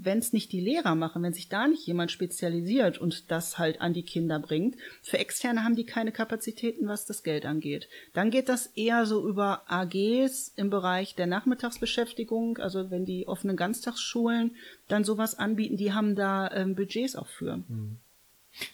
wenn 0.05 0.19
es 0.19 0.33
nicht 0.33 0.53
die 0.53 0.61
Lehrer 0.61 0.95
machen, 0.95 1.23
wenn 1.23 1.33
sich 1.33 1.49
da 1.49 1.67
nicht 1.67 1.87
jemand 1.87 2.11
spezialisiert 2.11 2.99
und 2.99 3.31
das 3.31 3.59
halt 3.59 3.81
an 3.81 3.93
die 3.93 4.03
Kinder 4.03 4.39
bringt, 4.39 4.77
für 5.03 5.19
Externe 5.19 5.65
haben 5.65 5.77
die 5.77 5.85
keine 5.85 6.13
Kapazitäten, 6.13 6.87
was 6.87 7.07
das 7.07 7.23
Geld 7.23 7.47
angeht. 7.47 7.89
Dann 8.13 8.31
geht 8.31 8.49
das 8.49 8.67
eher 8.67 9.07
so 9.07 9.27
über 9.27 9.63
AGs 9.67 10.53
im 10.57 10.71
Bereich 10.71 11.15
der 11.15 11.27
Nachmittagsbeschäftigung, 11.27 12.59
also 12.59 12.91
wenn 12.91 13.05
die 13.05 13.27
offenen 13.27 13.57
Ganztagsschulen 13.57 14.57
dann 14.89 15.05
sowas 15.05 15.39
anbieten, 15.39 15.77
die 15.77 15.93
haben 15.93 16.15
da 16.15 16.51
ähm, 16.53 16.75
Budgets 16.75 17.17
auch 17.17 17.29
für. 17.29 17.59
Mhm. 17.69 17.99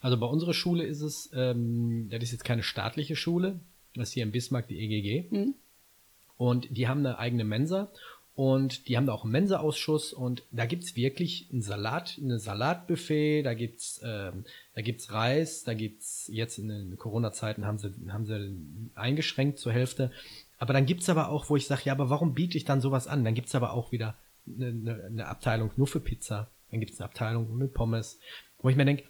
Also 0.03 0.19
bei 0.19 0.27
unserer 0.27 0.55
Schule 0.55 0.85
ist 0.85 1.01
es, 1.01 1.31
ähm, 1.35 2.09
das 2.11 2.23
ist 2.23 2.33
jetzt 2.33 2.45
keine 2.45 2.63
staatliche 2.63 3.17
Schule, 3.17 3.61
das 3.95 4.09
ist 4.09 4.15
hier 4.15 4.25
in 4.25 4.33
Bismarck 4.33 4.69
die 4.69 4.79
EGG. 4.79 5.27
Mhm. 5.31 5.55
Und 6.37 6.69
die 6.71 6.89
haben 6.89 7.01
eine 7.01 7.19
eigene 7.19 7.45
Mensa 7.45 7.91
und 8.41 8.89
die 8.89 8.97
haben 8.97 9.05
da 9.05 9.13
auch 9.13 9.25
einen 9.25 9.33
Mensa-Ausschuss 9.33 10.15
und 10.15 10.45
da 10.51 10.65
gibt's 10.65 10.97
wirklich 10.97 11.51
ein 11.53 11.61
Salat, 11.61 12.19
eine 12.19 12.39
Salatbuffet, 12.39 13.43
da 13.43 13.53
gibt's 13.53 14.01
ähm, 14.03 14.47
da 14.75 14.81
gibt's 14.81 15.13
Reis, 15.13 15.63
da 15.63 15.75
gibt's 15.75 16.27
jetzt 16.33 16.57
in 16.57 16.69
den 16.69 16.97
Corona-Zeiten 16.97 17.67
haben 17.67 17.77
sie, 17.77 17.93
haben 18.09 18.25
sie 18.25 18.91
eingeschränkt 18.95 19.59
zur 19.59 19.73
Hälfte. 19.73 20.11
Aber 20.57 20.73
dann 20.73 20.87
gibt's 20.87 21.11
aber 21.11 21.29
auch, 21.29 21.51
wo 21.51 21.57
ich 21.57 21.67
sage, 21.67 21.83
ja, 21.85 21.93
aber 21.93 22.09
warum 22.09 22.33
biete 22.33 22.57
ich 22.57 22.65
dann 22.65 22.81
sowas 22.81 23.09
an? 23.09 23.25
Dann 23.25 23.35
gibt's 23.35 23.55
aber 23.55 23.75
auch 23.75 23.93
wieder 23.93 24.17
eine, 24.47 25.05
eine, 25.05 25.27
Abteilung 25.27 25.71
nur 25.77 25.87
für 25.87 26.01
Pizza, 26.01 26.51
dann 26.71 26.81
gibt's 26.81 26.99
eine 26.99 27.11
Abteilung 27.11 27.59
mit 27.59 27.75
Pommes, 27.75 28.21
wo 28.61 28.71
ich 28.71 28.77
mir 28.77 28.87
denke, 28.87 29.05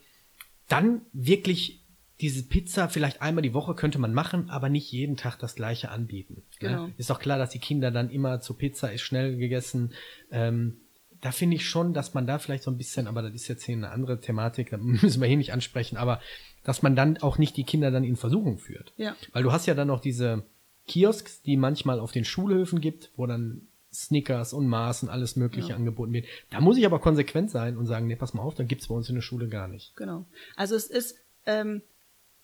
dann 0.67 1.03
wirklich 1.13 1.85
diese 2.21 2.43
Pizza 2.43 2.89
vielleicht 2.89 3.23
einmal 3.23 3.43
die 3.43 3.55
Woche 3.55 3.75
könnte 3.75 3.99
man 3.99 4.13
machen, 4.13 4.51
aber 4.51 4.69
nicht 4.69 4.93
jeden 4.93 5.17
Tag 5.17 5.39
das 5.39 5.55
gleiche 5.55 5.91
anbieten. 5.91 6.35
Ne? 6.35 6.43
Genau. 6.59 6.87
Ne? 6.87 6.95
Ist 6.99 7.11
doch 7.11 7.19
klar, 7.19 7.39
dass 7.39 7.51
die 7.51 7.59
Kinder 7.59 7.91
dann 7.91 8.11
immer 8.11 8.41
zur 8.41 8.59
Pizza 8.59 8.93
ist 8.93 9.03
schnell 9.03 9.37
gegessen. 9.37 9.93
Ähm, 10.31 10.79
da 11.21 11.33
finde 11.33 11.57
ich 11.57 11.69
schon, 11.69 11.93
dass 11.93 12.15
man 12.15 12.27
da 12.27 12.39
vielleicht 12.39 12.63
so 12.63 12.71
ein 12.71 12.79
bisschen, 12.79 13.07
aber 13.07 13.23
das 13.23 13.33
ist 13.33 13.49
jetzt 13.49 13.65
hier 13.65 13.77
eine 13.77 13.91
andere 13.91 14.21
Thematik, 14.21 14.71
da 14.71 14.77
müssen 14.81 15.21
wir 15.21 15.29
hier 15.29 15.37
nicht 15.37 15.53
ansprechen, 15.53 15.97
aber 15.97 16.21
dass 16.63 16.83
man 16.83 16.95
dann 16.95 17.19
auch 17.19 17.39
nicht 17.39 17.57
die 17.57 17.65
Kinder 17.65 17.91
dann 17.91 18.05
in 18.05 18.17
Versuchung 18.17 18.59
führt. 18.59 18.93
Ja. 18.97 19.17
Weil 19.33 19.43
du 19.43 19.53
hast 19.53 19.67
ja 19.67 19.75
dann 19.75 19.89
noch 19.89 20.01
diese 20.01 20.45
Kiosks, 20.87 21.43
die 21.43 21.57
manchmal 21.57 22.01
auf 22.01 22.13
den 22.13 22.25
Schulhöfen 22.25 22.81
gibt, 22.81 23.11
wo 23.17 23.27
dann 23.27 23.63
Snickers 23.93 24.53
und 24.53 24.69
Maßen, 24.69 25.09
alles 25.09 25.37
Mögliche 25.37 25.71
ja. 25.71 25.77
angeboten 25.77 26.13
wird. 26.13 26.27
Da 26.51 26.61
muss 26.61 26.77
ich 26.77 26.87
aber 26.87 27.01
konsequent 27.01 27.51
sein 27.51 27.77
und 27.77 27.87
sagen, 27.87 28.07
nee, 28.07 28.17
pass 28.17 28.35
mal 28.35 28.43
auf, 28.43 28.55
dann 28.55 28.69
gibt's 28.69 28.89
bei 28.89 28.95
uns 28.95 29.09
in 29.09 29.15
der 29.15 29.23
Schule 29.23 29.49
gar 29.49 29.69
nicht. 29.69 29.97
Genau. 29.97 30.27
Also 30.57 30.77
es 30.77 30.87
ist, 30.87 31.17
ähm, 31.47 31.83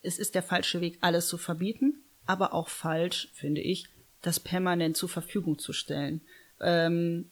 es 0.07 0.19
ist 0.19 0.35
der 0.35 0.43
falsche 0.43 0.81
Weg, 0.81 0.99
alles 1.01 1.29
zu 1.29 1.39
verbieten, 1.39 2.05
aber 2.27 2.55
auch 2.55 2.69
falsch, 2.69 3.29
finde 3.35 3.61
ich, 3.61 3.87
das 4.23 4.41
permanent 4.41 4.97
zur 4.97 5.09
Verfügung 5.09 5.59
zu 5.59 5.73
stellen. 5.73 6.21
Ähm, 6.61 7.31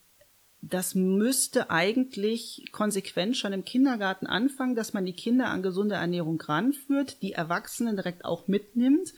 das 0.60 0.94
müsste 0.94 1.70
eigentlich 1.70 2.64
konsequent 2.72 3.36
schon 3.36 3.52
im 3.52 3.64
Kindergarten 3.64 4.26
anfangen, 4.26 4.74
dass 4.74 4.94
man 4.94 5.04
die 5.04 5.12
Kinder 5.12 5.48
an 5.48 5.62
gesunde 5.62 5.96
Ernährung 5.96 6.40
ranführt, 6.40 7.20
die 7.22 7.32
Erwachsenen 7.32 7.96
direkt 7.96 8.24
auch 8.24 8.48
mitnimmt. 8.48 9.12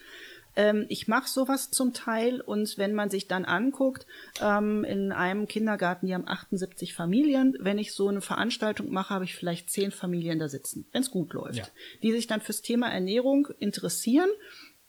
Ähm, 0.57 0.87
ich 0.89 1.07
mache 1.07 1.29
sowas 1.29 1.71
zum 1.71 1.93
Teil 1.93 2.41
und 2.41 2.79
wenn 2.79 2.95
man 2.95 3.11
sich 3.11 3.29
dann 3.29 3.45
anguckt, 3.45 4.07
ähm, 4.41 4.85
in 4.85 5.13
einem 5.13 5.47
Kindergarten, 5.47 6.07
die 6.07 6.15
haben 6.15 6.27
78 6.27 6.95
Familien, 6.95 7.57
wenn 7.61 7.79
ich 7.79 7.93
so 7.93 8.09
eine 8.09 8.23
Veranstaltung 8.23 8.91
mache, 8.91 9.11
habe 9.15 9.25
ich 9.25 9.35
vielleicht 9.37 9.71
zehn 9.71 9.91
Familien 9.91 10.39
da 10.39 10.49
sitzen, 10.49 10.87
wenn 10.93 11.03
es 11.03 11.11
gut 11.11 11.33
läuft, 11.35 11.57
Ja. 11.59 11.65
die 12.03 12.13
sich 12.13 12.27
dann 12.27 12.41
fürs 12.41 12.63
Thema 12.63 12.89
Ernährung 12.91 13.49
interessieren. 13.59 14.31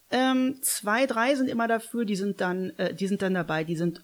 Ähm, 0.09 0.59
zwei, 0.61 1.05
drei 1.05 1.35
sind 1.35 1.49
immer 1.49 1.67
dafür, 1.67 2.05
die 2.05 2.15
sind 2.15 2.39
dann, 2.39 2.69
äh, 2.77 2.93
die 2.93 3.07
sind 3.07 3.21
dann 3.21 3.33
dabei, 3.33 3.65
die 3.65 3.75
sind 3.75 4.01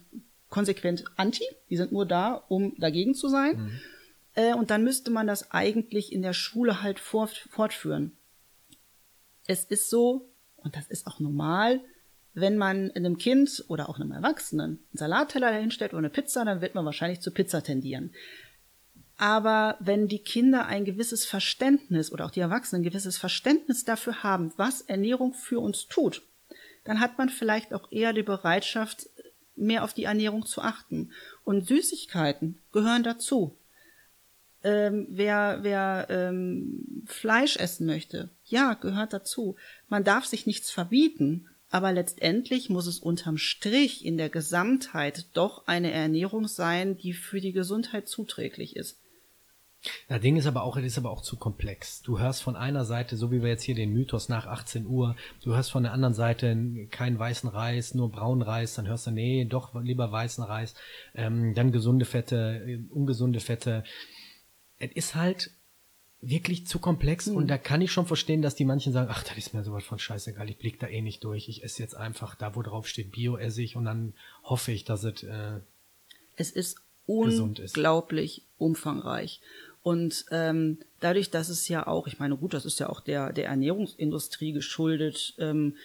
konsequent 0.50 1.06
anti, 1.16 1.46
die 1.70 1.78
sind 1.78 1.94
nur 1.94 2.06
da, 2.06 2.44
um 2.50 2.76
dagegen 2.78 3.16
zu 3.16 3.30
sein. 3.30 3.72
Äh, 4.36 4.54
und 4.54 4.70
dann 4.70 4.84
müsste 4.84 5.12
man 5.12 5.28
das 5.28 5.52
eigentlich 5.52 6.12
in 6.12 6.22
der 6.22 6.34
Schule 6.34 6.82
halt 6.84 7.00
fort, 7.00 7.48
fortführen. 7.50 8.12
Es 9.48 9.64
ist 9.66 9.90
so, 9.90 10.30
und 10.64 10.76
das 10.76 10.88
ist 10.88 11.08
auch 11.08 11.20
normal, 11.20 11.82
wenn 12.34 12.58
man 12.58 12.92
einem 12.92 13.18
Kind 13.18 13.64
oder 13.68 13.90
auch 13.90 14.00
einem 14.00 14.12
Erwachsenen 14.12 14.80
einen 14.90 14.98
Salatteller 14.98 15.52
dahinstellt 15.52 15.94
oder 15.94 16.00
eine 16.00 16.10
Pizza, 16.10 16.46
dann 16.46 16.62
wird 16.62 16.76
man 16.76 16.86
wahrscheinlich 16.86 17.22
zur 17.22 17.34
Pizza 17.34 17.62
tendieren. 17.62 18.12
Aber 19.18 19.78
wenn 19.80 20.08
die 20.08 20.20
Kinder 20.20 20.66
ein 20.66 20.86
gewisses 20.86 21.26
Verständnis 21.26 22.12
oder 22.12 22.26
auch 22.26 22.32
die 22.32 22.40
Erwachsenen 22.40 22.82
ein 22.82 22.90
gewisses 22.90 23.18
Verständnis 23.18 23.86
dafür 23.86 24.24
haben, 24.24 24.52
was 24.58 24.82
Ernährung 24.82 25.34
für 25.34 25.60
uns 25.60 25.88
tut, 25.88 26.24
dann 26.84 27.00
hat 27.00 27.18
man 27.18 27.30
vielleicht 27.30 27.74
auch 27.74 27.92
eher 27.92 28.14
die 28.14 28.24
Bereitschaft, 28.24 29.10
mehr 29.56 29.84
auf 29.84 29.94
die 29.94 30.06
Ernährung 30.06 30.46
zu 30.46 30.62
achten. 30.62 31.12
Und 31.44 31.68
Süßigkeiten 31.68 32.60
gehören 32.72 33.04
dazu. 33.04 33.56
Ähm, 34.64 35.08
wer 35.10 35.60
wer 35.62 36.08
ähm, 36.10 37.04
Fleisch 37.06 37.58
essen 37.58 37.86
möchte, 37.86 38.30
ja, 38.46 38.76
gehört 38.76 39.12
dazu. 39.12 39.56
Man 39.90 40.04
darf 40.04 40.26
sich 40.26 40.46
nichts 40.46 40.72
verbieten, 40.72 41.50
aber 41.70 41.92
letztendlich 41.92 42.70
muss 42.70 42.88
es 42.88 43.00
unterm 43.00 43.38
Strich 43.38 44.06
in 44.06 44.16
der 44.16 44.30
Gesamtheit 44.30 45.26
doch 45.34 45.68
eine 45.68 45.92
Ernährung 45.92 46.48
sein, 46.48 46.98
die 46.98 47.14
für 47.14 47.42
die 47.42 47.52
Gesundheit 47.52 48.08
zuträglich 48.08 48.76
ist. 48.76 49.00
Das 50.08 50.22
Ding 50.22 50.38
ist 50.38 50.48
aber 50.48 50.64
auch, 50.64 50.78
es 50.78 50.86
ist 50.86 50.98
aber 50.98 51.12
auch 51.12 51.22
zu 51.22 51.36
komplex. 51.36 52.02
Du 52.02 52.20
hörst 52.20 52.42
von 52.42 52.56
einer 52.56 52.86
Seite, 52.86 53.18
so 53.18 53.32
wie 53.32 53.42
wir 53.42 53.50
jetzt 53.50 53.64
hier 53.64 53.76
den 53.76 53.92
Mythos 53.92 54.30
nach 54.30 54.46
18 54.46 54.86
Uhr, 54.86 55.16
du 55.44 55.54
hörst 55.54 55.72
von 55.72 55.84
der 55.84 55.92
anderen 55.92 56.14
Seite 56.14 56.88
keinen 56.90 57.20
weißen 57.20 57.50
Reis, 57.50 57.94
nur 57.94 58.10
braunen 58.12 58.44
Reis, 58.44 58.76
dann 58.76 58.88
hörst 58.88 59.08
du, 59.08 59.12
nee, 59.12 59.44
doch 59.46 59.74
lieber 59.82 60.12
weißen 60.12 60.44
Reis, 60.44 60.76
ähm, 61.16 61.54
dann 61.54 61.72
gesunde 61.72 62.06
Fette, 62.06 62.64
äh, 62.66 62.80
ungesunde 62.92 63.40
Fette. 63.40 63.84
Es 64.84 64.96
ist 64.96 65.16
halt 65.16 65.52
wirklich 66.22 66.68
zu 66.68 66.80
komplex 66.80 67.28
und 67.28 67.48
da 67.48 67.58
kann 67.58 67.82
ich 67.82 67.92
schon 67.92 68.06
verstehen, 68.06 68.42
dass 68.42 68.56
die 68.56 68.64
manchen 68.66 68.94
sagen, 68.94 69.10
ach, 69.12 69.24
das 69.24 69.38
ist 69.38 69.54
mir 69.54 69.64
sowas 69.64 69.84
von 69.84 70.00
scheißegal, 70.00 70.50
ich 70.50 70.58
blick 70.58 70.80
da 70.80 70.88
eh 70.88 71.02
nicht 71.02 71.24
durch, 71.24 71.50
ich 71.50 71.64
esse 71.64 71.82
jetzt 71.84 71.96
einfach 71.96 72.36
da, 72.36 72.56
wo 72.56 72.62
drauf 72.62 72.88
steht 72.88 73.12
Bio 73.12 73.38
esse 73.38 73.62
ich 73.62 73.76
und 73.76 73.86
dann 73.86 74.14
hoffe 74.44 74.72
ich, 74.72 74.86
dass 74.86 75.04
es 75.04 75.24
äh, 75.24 75.60
Es 76.36 76.52
ist 76.52 76.78
Gesund 77.08 77.60
ist. 77.60 77.76
unglaublich 77.76 78.44
umfangreich. 78.58 79.42
Und 79.82 80.26
ähm, 80.32 80.80
dadurch, 81.02 81.30
dass 81.30 81.50
es 81.50 81.68
ja 81.68 81.88
auch, 81.88 82.08
ich 82.08 82.20
meine, 82.20 82.38
gut, 82.38 82.54
das 82.54 82.64
ist 82.64 82.80
ja 82.80 82.88
auch 82.88 83.02
der, 83.02 83.34
der 83.34 83.48
Ernährungsindustrie 83.48 84.54
geschuldet, 84.54 85.36
ähm, 85.40 85.76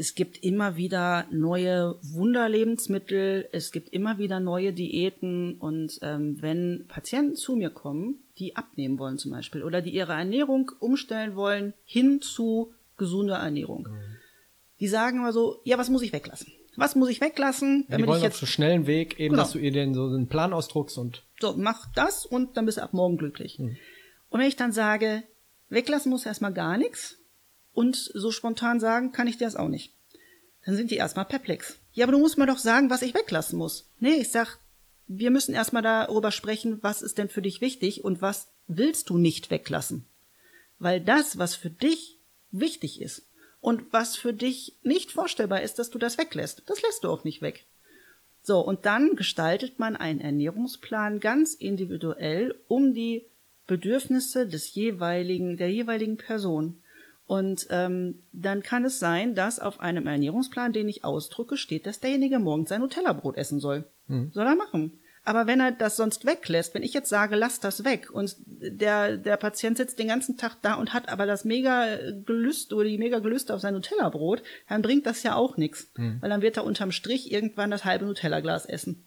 es 0.00 0.14
gibt 0.14 0.42
immer 0.42 0.76
wieder 0.76 1.26
neue 1.30 1.96
Wunderlebensmittel, 2.00 3.46
es 3.52 3.70
gibt 3.70 3.90
immer 3.90 4.16
wieder 4.16 4.40
neue 4.40 4.72
Diäten 4.72 5.58
und 5.58 5.98
ähm, 6.00 6.40
wenn 6.40 6.86
Patienten 6.88 7.36
zu 7.36 7.54
mir 7.54 7.68
kommen, 7.68 8.18
die 8.38 8.56
abnehmen 8.56 8.98
wollen 8.98 9.18
zum 9.18 9.30
Beispiel 9.30 9.62
oder 9.62 9.82
die 9.82 9.90
ihre 9.90 10.14
Ernährung 10.14 10.72
umstellen 10.80 11.36
wollen 11.36 11.74
hin 11.84 12.22
zu 12.22 12.72
gesunder 12.96 13.36
Ernährung, 13.36 13.88
die 14.80 14.88
sagen 14.88 15.18
immer 15.18 15.34
so, 15.34 15.60
ja, 15.64 15.76
was 15.76 15.90
muss 15.90 16.00
ich 16.00 16.14
weglassen? 16.14 16.50
Was 16.76 16.96
muss 16.96 17.10
ich 17.10 17.20
weglassen, 17.20 17.84
die 17.86 17.92
damit 17.92 18.06
wollen 18.06 18.20
ich 18.20 18.24
auf 18.24 18.30
jetzt 18.32 18.40
so 18.40 18.46
schnellen 18.46 18.86
Weg 18.86 19.20
eben, 19.20 19.34
Genau. 19.34 19.42
dass 19.42 19.52
du 19.52 19.58
ihr 19.58 19.70
den 19.70 19.92
so 19.92 20.06
einen 20.06 20.28
Plan 20.28 20.54
ausdruckst 20.54 20.96
und 20.96 21.24
so, 21.40 21.54
mach 21.58 21.92
das 21.94 22.24
und 22.24 22.56
dann 22.56 22.64
bist 22.64 22.78
du 22.78 22.82
ab 22.82 22.94
morgen 22.94 23.18
glücklich. 23.18 23.58
Und 23.58 23.76
wenn 24.40 24.48
ich 24.48 24.56
dann 24.56 24.72
sage, 24.72 25.24
weglassen 25.68 26.08
muss 26.08 26.24
erstmal 26.24 26.54
gar 26.54 26.78
nichts 26.78 27.19
und 27.72 27.96
so 27.96 28.30
spontan 28.30 28.80
sagen, 28.80 29.12
kann 29.12 29.26
ich 29.26 29.38
dir 29.38 29.44
das 29.44 29.56
auch 29.56 29.68
nicht. 29.68 29.92
Dann 30.64 30.76
sind 30.76 30.90
die 30.90 30.96
erstmal 30.96 31.24
perplex. 31.24 31.78
Ja, 31.92 32.04
aber 32.04 32.12
du 32.12 32.18
musst 32.18 32.38
mir 32.38 32.46
doch 32.46 32.58
sagen, 32.58 32.90
was 32.90 33.02
ich 33.02 33.14
weglassen 33.14 33.58
muss. 33.58 33.88
Nee, 33.98 34.14
ich 34.14 34.30
sag, 34.30 34.58
wir 35.06 35.30
müssen 35.30 35.54
erstmal 35.54 35.82
darüber 35.82 36.30
sprechen, 36.30 36.78
was 36.82 37.02
ist 37.02 37.18
denn 37.18 37.28
für 37.28 37.42
dich 37.42 37.60
wichtig 37.60 38.04
und 38.04 38.22
was 38.22 38.48
willst 38.68 39.10
du 39.10 39.18
nicht 39.18 39.50
weglassen. 39.50 40.06
Weil 40.78 41.00
das, 41.00 41.38
was 41.38 41.54
für 41.54 41.70
dich 41.70 42.18
wichtig 42.52 43.00
ist 43.00 43.26
und 43.60 43.92
was 43.92 44.16
für 44.16 44.32
dich 44.32 44.76
nicht 44.82 45.10
vorstellbar 45.10 45.62
ist, 45.62 45.78
dass 45.78 45.90
du 45.90 45.98
das 45.98 46.18
weglässt, 46.18 46.62
das 46.66 46.82
lässt 46.82 47.04
du 47.04 47.08
auch 47.08 47.24
nicht 47.24 47.42
weg. 47.42 47.64
So, 48.42 48.60
und 48.60 48.86
dann 48.86 49.16
gestaltet 49.16 49.78
man 49.78 49.96
einen 49.96 50.20
Ernährungsplan 50.20 51.20
ganz 51.20 51.54
individuell 51.54 52.54
um 52.68 52.94
die 52.94 53.26
Bedürfnisse 53.66 54.46
des 54.46 54.74
jeweiligen, 54.74 55.56
der 55.56 55.70
jeweiligen 55.70 56.16
Person. 56.16 56.82
Und 57.30 57.68
ähm, 57.70 58.24
dann 58.32 58.60
kann 58.60 58.84
es 58.84 58.98
sein, 58.98 59.36
dass 59.36 59.60
auf 59.60 59.78
einem 59.78 60.08
Ernährungsplan, 60.08 60.72
den 60.72 60.88
ich 60.88 61.04
ausdrücke, 61.04 61.56
steht, 61.56 61.86
dass 61.86 62.00
derjenige 62.00 62.40
morgens 62.40 62.70
sein 62.70 62.80
Nutella-Brot 62.80 63.36
essen 63.36 63.60
soll. 63.60 63.84
Soll 64.32 64.48
er 64.48 64.56
machen. 64.56 64.98
Aber 65.22 65.46
wenn 65.46 65.60
er 65.60 65.70
das 65.70 65.94
sonst 65.94 66.26
weglässt, 66.26 66.74
wenn 66.74 66.82
ich 66.82 66.92
jetzt 66.92 67.08
sage, 67.08 67.36
lass 67.36 67.60
das 67.60 67.84
weg 67.84 68.10
und 68.10 68.34
der, 68.46 69.16
der 69.16 69.36
Patient 69.36 69.76
sitzt 69.76 70.00
den 70.00 70.08
ganzen 70.08 70.38
Tag 70.38 70.56
da 70.62 70.74
und 70.74 70.92
hat 70.92 71.08
aber 71.08 71.24
das 71.24 71.44
mega 71.44 71.98
Gelüst 72.26 72.72
oder 72.72 72.88
die 72.88 72.98
mega 72.98 73.20
Gelüste 73.20 73.54
auf 73.54 73.60
sein 73.60 73.74
Nutella-Brot, 73.74 74.42
dann 74.68 74.82
bringt 74.82 75.06
das 75.06 75.22
ja 75.22 75.36
auch 75.36 75.56
nichts. 75.56 75.92
Weil 76.20 76.30
dann 76.30 76.42
wird 76.42 76.56
er 76.56 76.64
unterm 76.64 76.90
Strich 76.90 77.30
irgendwann 77.30 77.70
das 77.70 77.84
halbe 77.84 78.06
Nutella-Glas 78.06 78.66
essen. 78.66 79.04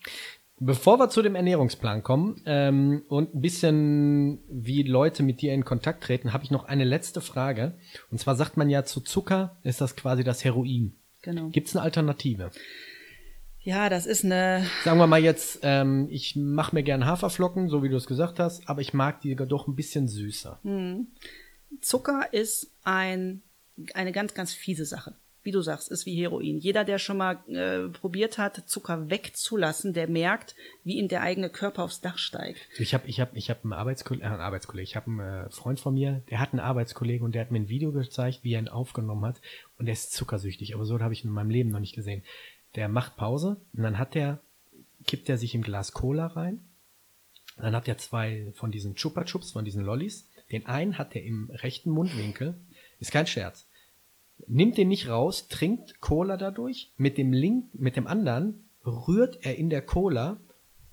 Bevor 0.59 0.99
wir 0.99 1.09
zu 1.09 1.21
dem 1.21 1.35
Ernährungsplan 1.35 2.03
kommen 2.03 2.41
ähm, 2.45 3.03
und 3.09 3.35
ein 3.35 3.41
bisschen 3.41 4.39
wie 4.47 4.83
Leute 4.83 5.23
mit 5.23 5.41
dir 5.41 5.53
in 5.53 5.65
Kontakt 5.65 6.03
treten, 6.03 6.31
habe 6.31 6.43
ich 6.43 6.51
noch 6.51 6.65
eine 6.65 6.83
letzte 6.83 7.21
Frage. 7.21 7.75
Und 8.11 8.19
zwar 8.19 8.35
sagt 8.35 8.55
man 8.55 8.69
ja 8.69 8.83
zu 8.85 9.01
Zucker 9.01 9.57
ist 9.63 9.81
das 9.81 9.95
quasi 9.95 10.23
das 10.23 10.43
Heroin. 10.43 10.95
Genau. 11.21 11.49
Gibt 11.49 11.67
es 11.67 11.75
eine 11.75 11.83
Alternative? 11.83 12.51
Ja, 13.61 13.89
das 13.89 14.05
ist 14.05 14.25
eine, 14.25 14.65
Sagen 14.83 14.99
wir 14.99 15.07
mal 15.07 15.23
jetzt, 15.23 15.59
ähm, 15.63 16.07
ich 16.11 16.35
mache 16.35 16.75
mir 16.75 16.83
gerne 16.83 17.05
Haferflocken, 17.05 17.69
so 17.69 17.81
wie 17.81 17.89
du 17.89 17.95
es 17.95 18.07
gesagt 18.07 18.39
hast, 18.39 18.67
aber 18.67 18.81
ich 18.81 18.93
mag 18.93 19.21
die 19.21 19.35
doch 19.35 19.67
ein 19.67 19.75
bisschen 19.75 20.09
süßer. 20.09 20.59
Zucker 21.79 22.27
ist 22.33 22.71
ein, 22.83 23.41
eine 23.93 24.11
ganz, 24.11 24.33
ganz 24.33 24.53
fiese 24.53 24.85
Sache. 24.85 25.15
Wie 25.43 25.51
du 25.51 25.61
sagst, 25.61 25.91
ist 25.91 26.05
wie 26.05 26.15
Heroin. 26.15 26.57
Jeder, 26.57 26.85
der 26.85 26.99
schon 26.99 27.17
mal 27.17 27.43
äh, 27.49 27.89
probiert 27.89 28.37
hat, 28.37 28.63
Zucker 28.67 29.09
wegzulassen, 29.09 29.93
der 29.93 30.07
merkt, 30.07 30.55
wie 30.85 30.97
ihm 30.97 31.09
der 31.09 31.21
eigene 31.21 31.49
Körper 31.49 31.83
aufs 31.83 31.99
Dach 31.99 32.17
steigt. 32.17 32.61
Ich 32.77 32.93
habe 32.93 33.07
ich 33.07 33.19
hab, 33.19 33.35
ich 33.35 33.49
hab 33.49 33.63
einen 33.63 33.73
Arbeitskollegen, 33.73 34.25
äh, 34.25 34.31
einen 34.31 34.41
Arbeitskollegen, 34.41 34.89
ich 34.89 34.95
habe 34.95 35.11
einen 35.11 35.19
äh, 35.19 35.49
Freund 35.49 35.81
von 35.81 35.93
mir, 35.93 36.23
der 36.29 36.39
hat 36.39 36.53
einen 36.53 36.61
Arbeitskollegen 36.61 37.25
und 37.25 37.35
der 37.35 37.41
hat 37.41 37.51
mir 37.51 37.59
ein 37.59 37.67
Video 37.67 37.91
gezeigt, 37.91 38.39
wie 38.43 38.53
er 38.53 38.59
ihn 38.59 38.69
aufgenommen 38.69 39.25
hat. 39.25 39.41
Und 39.77 39.87
der 39.87 39.93
ist 39.93 40.13
zuckersüchtig, 40.13 40.73
aber 40.75 40.85
so 40.85 40.97
habe 40.99 41.13
ich 41.13 41.25
ihn 41.25 41.27
in 41.27 41.33
meinem 41.33 41.49
Leben 41.49 41.71
noch 41.71 41.81
nicht 41.81 41.95
gesehen. 41.95 42.23
Der 42.75 42.87
macht 42.87 43.17
Pause 43.17 43.57
und 43.73 43.83
dann 43.83 43.97
hat 43.97 44.15
der, 44.15 44.39
kippt 45.05 45.27
er 45.27 45.37
sich 45.37 45.53
im 45.55 45.61
Glas 45.61 45.91
Cola 45.91 46.27
rein, 46.27 46.63
dann 47.57 47.75
hat 47.75 47.87
er 47.87 47.97
zwei 47.97 48.51
von 48.55 48.71
diesen 48.71 48.95
Chupa 48.95 49.25
Chups, 49.25 49.51
von 49.51 49.65
diesen 49.65 49.83
Lollis, 49.83 50.29
den 50.51 50.65
einen 50.65 50.97
hat 50.97 51.15
er 51.15 51.23
im 51.23 51.51
rechten 51.51 51.91
Mundwinkel, 51.91 52.55
ist 52.99 53.11
kein 53.11 53.27
Scherz, 53.27 53.67
nimmt 54.47 54.77
den 54.77 54.87
nicht 54.87 55.09
raus, 55.09 55.47
trinkt 55.47 56.01
Cola 56.01 56.37
dadurch, 56.37 56.91
mit 56.97 57.17
dem 57.17 57.33
link, 57.33 57.73
mit 57.73 57.95
dem 57.95 58.07
anderen 58.07 58.69
rührt 58.85 59.39
er 59.45 59.55
in 59.55 59.69
der 59.69 59.81
Cola 59.81 60.39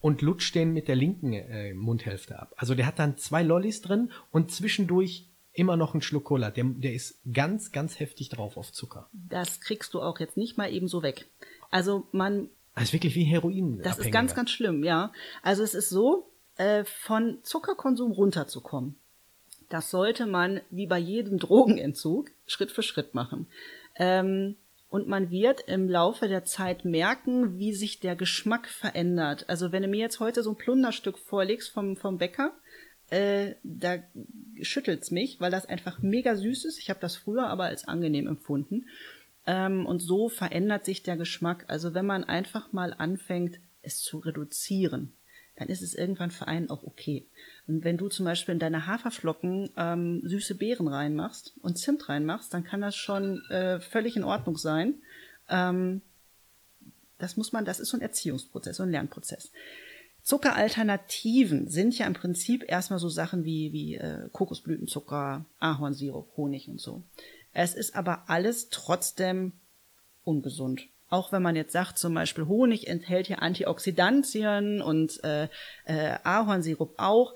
und 0.00 0.22
lutscht 0.22 0.54
den 0.54 0.72
mit 0.72 0.88
der 0.88 0.96
linken 0.96 1.32
äh, 1.32 1.74
Mundhälfte 1.74 2.38
ab. 2.38 2.54
Also 2.56 2.74
der 2.74 2.86
hat 2.86 2.98
dann 2.98 3.16
zwei 3.16 3.42
Lollis 3.42 3.82
drin 3.82 4.10
und 4.30 4.50
zwischendurch 4.50 5.28
immer 5.52 5.76
noch 5.76 5.94
einen 5.94 6.02
Schluck 6.02 6.24
Cola. 6.24 6.50
Der, 6.50 6.64
der 6.64 6.94
ist 6.94 7.20
ganz, 7.32 7.72
ganz 7.72 7.98
heftig 7.98 8.28
drauf 8.28 8.56
auf 8.56 8.72
Zucker. 8.72 9.10
Das 9.12 9.60
kriegst 9.60 9.94
du 9.94 10.00
auch 10.00 10.20
jetzt 10.20 10.36
nicht 10.36 10.56
mal 10.56 10.72
eben 10.72 10.88
so 10.88 11.02
weg. 11.02 11.28
Also 11.70 12.06
man 12.12 12.48
Das 12.74 12.84
ist 12.84 12.92
wirklich 12.92 13.14
wie 13.14 13.24
Heroin. 13.24 13.80
Das 13.82 13.98
ist 13.98 14.12
ganz, 14.12 14.34
ganz 14.34 14.50
schlimm, 14.50 14.84
ja. 14.84 15.12
Also 15.42 15.62
es 15.62 15.74
ist 15.74 15.90
so, 15.90 16.30
äh, 16.56 16.84
von 16.84 17.38
Zuckerkonsum 17.42 18.12
runterzukommen. 18.12 18.96
Das 19.70 19.90
sollte 19.90 20.26
man, 20.26 20.60
wie 20.68 20.86
bei 20.86 20.98
jedem 20.98 21.38
Drogenentzug, 21.40 22.30
Schritt 22.46 22.70
für 22.70 22.82
Schritt 22.82 23.14
machen. 23.14 23.46
Ähm, 23.96 24.56
und 24.90 25.06
man 25.06 25.30
wird 25.30 25.62
im 25.68 25.88
Laufe 25.88 26.28
der 26.28 26.44
Zeit 26.44 26.84
merken, 26.84 27.58
wie 27.58 27.72
sich 27.72 28.00
der 28.00 28.16
Geschmack 28.16 28.66
verändert. 28.66 29.48
Also 29.48 29.72
wenn 29.72 29.82
du 29.82 29.88
mir 29.88 30.00
jetzt 30.00 30.18
heute 30.18 30.42
so 30.42 30.50
ein 30.50 30.56
Plunderstück 30.56 31.16
vorlegst 31.16 31.70
vom, 31.70 31.96
vom 31.96 32.18
Bäcker, 32.18 32.52
äh, 33.08 33.54
da 33.62 33.98
schüttelt's 34.60 35.12
mich, 35.12 35.40
weil 35.40 35.52
das 35.52 35.66
einfach 35.66 36.02
mega 36.02 36.34
süß 36.34 36.64
ist. 36.64 36.78
Ich 36.78 36.90
habe 36.90 37.00
das 37.00 37.16
früher 37.16 37.46
aber 37.46 37.64
als 37.64 37.86
angenehm 37.86 38.26
empfunden. 38.26 38.86
Ähm, 39.46 39.86
und 39.86 40.00
so 40.00 40.28
verändert 40.28 40.84
sich 40.84 41.04
der 41.04 41.16
Geschmack. 41.16 41.64
Also 41.68 41.94
wenn 41.94 42.06
man 42.06 42.24
einfach 42.24 42.72
mal 42.72 42.92
anfängt, 42.92 43.60
es 43.82 44.02
zu 44.02 44.18
reduzieren, 44.18 45.12
dann 45.60 45.68
ist 45.68 45.82
es 45.82 45.94
irgendwann 45.94 46.30
für 46.30 46.48
einen 46.48 46.70
auch 46.70 46.84
okay. 46.84 47.26
Und 47.68 47.84
wenn 47.84 47.98
du 47.98 48.08
zum 48.08 48.24
Beispiel 48.24 48.54
in 48.54 48.58
deine 48.58 48.86
Haferflocken 48.86 49.68
ähm, 49.76 50.22
süße 50.24 50.54
Beeren 50.54 50.88
reinmachst 50.88 51.52
und 51.60 51.76
Zimt 51.76 52.08
reinmachst, 52.08 52.54
dann 52.54 52.64
kann 52.64 52.80
das 52.80 52.96
schon 52.96 53.44
äh, 53.50 53.78
völlig 53.78 54.16
in 54.16 54.24
Ordnung 54.24 54.56
sein. 54.56 54.94
Ähm, 55.50 56.00
das 57.18 57.36
muss 57.36 57.52
man, 57.52 57.66
das 57.66 57.78
ist 57.78 57.90
so 57.90 57.98
ein 57.98 58.00
Erziehungsprozess, 58.00 58.78
so 58.78 58.84
ein 58.84 58.90
Lernprozess. 58.90 59.52
Zuckeralternativen 60.22 61.68
sind 61.68 61.98
ja 61.98 62.06
im 62.06 62.14
Prinzip 62.14 62.64
erstmal 62.66 62.98
so 62.98 63.10
Sachen 63.10 63.44
wie, 63.44 63.70
wie 63.74 63.96
äh, 63.96 64.30
Kokosblütenzucker, 64.32 65.44
Ahornsirup, 65.58 66.38
Honig 66.38 66.68
und 66.68 66.80
so. 66.80 67.02
Es 67.52 67.74
ist 67.74 67.94
aber 67.94 68.30
alles 68.30 68.70
trotzdem 68.70 69.52
ungesund. 70.24 70.88
Auch 71.10 71.32
wenn 71.32 71.42
man 71.42 71.56
jetzt 71.56 71.72
sagt, 71.72 71.98
zum 71.98 72.14
Beispiel 72.14 72.46
Honig 72.46 72.86
enthält 72.86 73.28
ja 73.28 73.38
Antioxidantien 73.38 74.80
und 74.80 75.22
äh, 75.24 75.48
äh, 75.84 76.16
Ahornsirup 76.22 76.94
auch. 76.98 77.34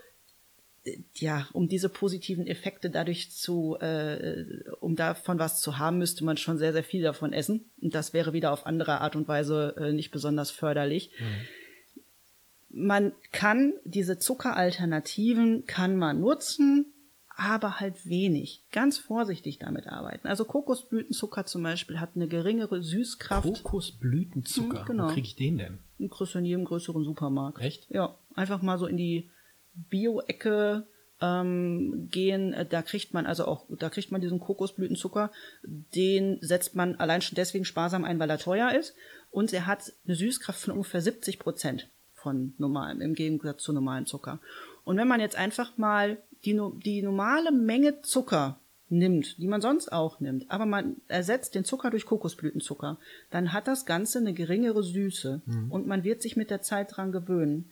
Ja, 1.15 1.49
um 1.53 1.67
diese 1.67 1.89
positiven 1.89 2.47
Effekte 2.47 2.89
dadurch 2.91 3.33
zu, 3.33 3.77
äh, 3.81 4.45
um 4.81 4.97
davon 4.97 5.39
was 5.39 5.61
zu 5.61 5.79
haben, 5.79 5.99
müsste 5.99 6.25
man 6.25 6.37
schon 6.37 6.59
sehr, 6.59 6.73
sehr 6.73 6.85
viel 6.85 7.03
davon 7.03 7.33
essen. 7.33 7.71
Und 7.81 7.95
das 7.95 8.13
wäre 8.13 8.33
wieder 8.33 8.53
auf 8.53 8.67
andere 8.67 9.01
Art 9.01 9.17
und 9.17 9.27
Weise 9.27 9.75
äh, 9.77 9.93
nicht 9.93 10.11
besonders 10.11 10.51
förderlich. 10.51 11.11
Mhm. 11.19 12.87
Man 12.87 13.13
kann 13.33 13.73
diese 13.85 14.19
Zuckeralternativen 14.19 15.65
kann 15.67 15.97
man 15.97 16.21
nutzen, 16.21 16.94
aber 17.37 17.81
halt 17.81 18.07
wenig. 18.07 18.65
Ganz 18.71 18.99
vorsichtig 18.99 19.59
damit 19.59 19.87
arbeiten. 19.87 20.29
Also 20.29 20.45
Kokosblütenzucker 20.45 21.47
zum 21.47 21.63
Beispiel 21.63 21.99
hat 21.99 22.11
eine 22.15 22.29
geringere 22.29 22.83
Süßkraft. 22.83 23.63
Kokosblütenzucker? 23.63 24.81
Hm, 24.81 24.87
genau. 24.87 25.09
Wo 25.09 25.13
kriege 25.13 25.27
ich 25.27 25.37
den 25.37 25.59
denn? 25.59 25.79
Du 25.99 26.09
in 26.39 26.45
jedem 26.45 26.65
größeren 26.65 27.05
Supermarkt. 27.05 27.61
Echt? 27.61 27.91
Ja, 27.91 28.19
einfach 28.35 28.63
mal 28.63 28.79
so 28.79 28.87
in 28.87 28.97
die 28.97 29.31
Bio-Ecke 29.75 30.87
ähm, 31.21 32.09
gehen. 32.11 32.55
Da 32.71 32.83
kriegt 32.83 33.15
man 33.15 33.27
also 33.27 33.47
auch, 33.47 33.67
da 33.79 33.91
kriegt 33.91 34.13
man 34.13 34.21
diesen 34.21 34.39
Kokosblütenzucker. 34.39 35.33
Den 35.65 36.39
setzt 36.41 36.77
man 36.77 36.97
allein 36.97 37.23
schon 37.23 37.37
deswegen 37.37 37.65
sparsam 37.65 38.05
ein, 38.05 38.19
weil 38.19 38.31
er 38.31 38.39
teuer 38.39 38.73
ist. 38.73 38.95
Und 39.31 39.53
er 39.53 39.67
hat 39.67 39.93
eine 40.05 40.15
Süßkraft 40.15 40.61
von 40.61 40.75
ungefähr 40.75 41.01
70 41.01 41.41
Prozent 41.41 41.91
von 42.13 42.55
normalem, 42.59 43.01
im 43.01 43.15
Gegensatz 43.15 43.63
zu 43.63 43.73
normalem 43.73 44.07
Zucker. 44.07 44.41
Und 44.85 44.97
wenn 44.97 45.09
man 45.09 45.21
jetzt 45.21 45.37
einfach 45.37 45.77
mal 45.77 46.23
die, 46.45 46.61
die 46.85 47.03
normale 47.03 47.53
Menge 47.53 48.03
Zucker 48.03 48.59
nimmt, 48.89 49.39
die 49.39 49.49
man 49.49 49.61
sonst 49.61 49.93
auch 49.93 50.21
nimmt, 50.21 50.51
aber 50.51 50.67
man 50.67 50.97
ersetzt 51.09 51.55
den 51.55 51.65
Zucker 51.65 51.91
durch 51.91 52.07
Kokosblütenzucker, 52.07 52.99
dann 53.31 53.53
hat 53.53 53.67
das 53.67 53.87
Ganze 53.87 54.19
eine 54.19 54.35
geringere 54.35 54.83
Süße 54.83 55.43
mhm. 55.45 55.71
und 55.71 55.87
man 55.87 56.05
wird 56.05 56.23
sich 56.23 56.37
mit 56.37 56.51
der 56.51 56.63
Zeit 56.63 56.97
dran 56.97 57.13
gewöhnen. 57.13 57.71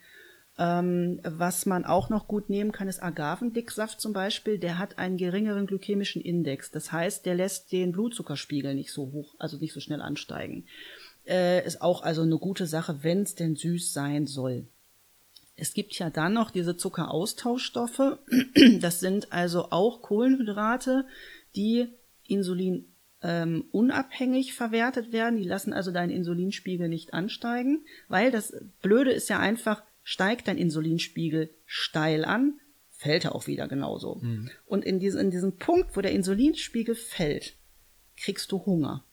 Ähm, 0.58 1.20
was 1.24 1.64
man 1.64 1.86
auch 1.86 2.10
noch 2.10 2.28
gut 2.28 2.50
nehmen 2.50 2.72
kann, 2.72 2.88
ist 2.88 3.02
Agavendicksaft 3.02 4.00
zum 4.00 4.12
Beispiel. 4.12 4.58
Der 4.58 4.78
hat 4.78 4.98
einen 4.98 5.16
geringeren 5.16 5.66
glykämischen 5.66 6.20
Index. 6.20 6.70
Das 6.70 6.92
heißt, 6.92 7.24
der 7.24 7.34
lässt 7.34 7.72
den 7.72 7.92
Blutzuckerspiegel 7.92 8.74
nicht 8.74 8.92
so 8.92 9.12
hoch, 9.12 9.34
also 9.38 9.56
nicht 9.56 9.72
so 9.72 9.80
schnell 9.80 10.02
ansteigen. 10.02 10.66
Äh, 11.26 11.64
ist 11.66 11.80
auch 11.80 12.02
also 12.02 12.22
eine 12.22 12.36
gute 12.36 12.66
Sache, 12.66 12.98
wenn 13.02 13.22
es 13.22 13.34
denn 13.34 13.56
süß 13.56 13.94
sein 13.94 14.26
soll. 14.26 14.66
Es 15.62 15.74
gibt 15.74 15.96
ja 15.96 16.10
dann 16.10 16.32
noch 16.32 16.50
diese 16.50 16.76
Zuckeraustauschstoffe. 16.76 18.18
Das 18.80 18.98
sind 18.98 19.32
also 19.32 19.70
auch 19.70 20.02
Kohlenhydrate, 20.02 21.06
die 21.54 21.86
Insulin 22.26 22.92
ähm, 23.22 23.66
unabhängig 23.70 24.54
verwertet 24.54 25.12
werden. 25.12 25.36
Die 25.36 25.46
lassen 25.46 25.72
also 25.72 25.92
deinen 25.92 26.10
Insulinspiegel 26.10 26.88
nicht 26.88 27.14
ansteigen, 27.14 27.84
weil 28.08 28.32
das 28.32 28.52
Blöde 28.82 29.12
ist 29.12 29.28
ja 29.28 29.38
einfach, 29.38 29.84
steigt 30.02 30.48
dein 30.48 30.58
Insulinspiegel 30.58 31.54
steil 31.64 32.24
an, 32.24 32.58
fällt 32.90 33.24
er 33.24 33.36
auch 33.36 33.46
wieder 33.46 33.68
genauso. 33.68 34.16
Mhm. 34.16 34.50
Und 34.66 34.84
in, 34.84 34.98
diesem, 34.98 35.20
in 35.20 35.30
diesem 35.30 35.58
Punkt, 35.58 35.96
wo 35.96 36.00
der 36.00 36.10
Insulinspiegel 36.10 36.96
fällt, 36.96 37.54
kriegst 38.16 38.50
du 38.50 38.66
Hunger. 38.66 39.04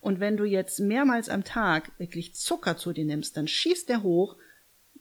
Und 0.00 0.20
wenn 0.20 0.38
du 0.38 0.44
jetzt 0.44 0.80
mehrmals 0.80 1.28
am 1.28 1.44
Tag 1.44 1.92
wirklich 1.98 2.34
Zucker 2.34 2.78
zu 2.78 2.94
dir 2.94 3.04
nimmst, 3.04 3.36
dann 3.36 3.46
schießt 3.46 3.90
der 3.90 4.02
hoch 4.02 4.36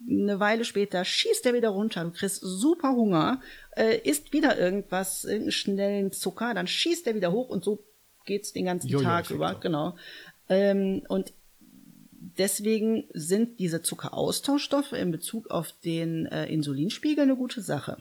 eine 0.07 0.39
Weile 0.39 0.65
später 0.65 1.03
schießt 1.05 1.45
er 1.45 1.53
wieder 1.53 1.69
runter, 1.69 2.03
du 2.03 2.11
kriegst 2.11 2.41
super 2.41 2.91
Hunger, 2.91 3.41
äh, 3.75 3.97
isst 3.97 4.33
wieder 4.33 4.57
irgendwas, 4.57 5.23
irgendeinen 5.23 5.51
schnellen 5.51 6.11
Zucker, 6.11 6.53
dann 6.53 6.67
schießt 6.67 7.07
er 7.07 7.15
wieder 7.15 7.31
hoch 7.31 7.49
und 7.49 7.63
so 7.63 7.83
geht's 8.25 8.53
den 8.53 8.65
ganzen 8.65 8.87
Jojo 8.87 9.03
Tag 9.03 9.29
über, 9.29 9.55
auch. 9.55 9.59
genau. 9.59 9.95
Ähm, 10.49 11.03
und 11.07 11.33
deswegen 12.37 13.05
sind 13.13 13.59
diese 13.59 13.81
Zuckeraustauschstoffe 13.81 14.93
in 14.93 15.11
Bezug 15.11 15.49
auf 15.49 15.73
den 15.83 16.25
äh, 16.27 16.45
Insulinspiegel 16.47 17.23
eine 17.23 17.35
gute 17.35 17.61
Sache 17.61 17.97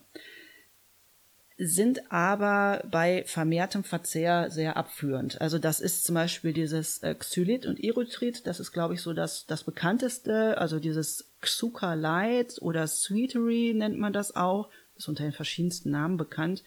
sind 1.57 2.11
aber 2.11 2.83
bei 2.91 3.23
vermehrtem 3.27 3.85
Verzehr 3.85 4.51
sehr 4.51 4.77
abführend. 4.77 5.41
Also 5.41 5.59
das 5.59 5.81
ist 5.81 6.05
zum 6.05 6.17
Beispiel 6.17 6.53
dieses 6.53 6.99
äh, 7.03 7.15
Xylit 7.15 7.67
und 7.67 7.83
Erythrit, 7.83 8.47
das 8.47 8.59
ist 8.59 8.73
glaube 8.73 8.95
ich 8.95 9.03
so 9.03 9.13
das, 9.13 9.47
das 9.47 9.63
bekannteste, 9.63 10.59
also 10.59 10.81
dieses 10.81 11.31
Xuca 11.41 11.95
Light 11.95 12.61
oder 12.61 12.87
Sweetery 12.87 13.73
nennt 13.77 13.99
man 13.99 14.13
das 14.13 14.35
auch, 14.35 14.69
ist 14.97 15.09
unter 15.09 15.23
den 15.23 15.33
verschiedensten 15.33 15.91
Namen 15.91 16.17
bekannt. 16.17 16.65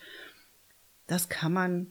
Das 1.07 1.27
kann 1.27 1.53
man 1.53 1.87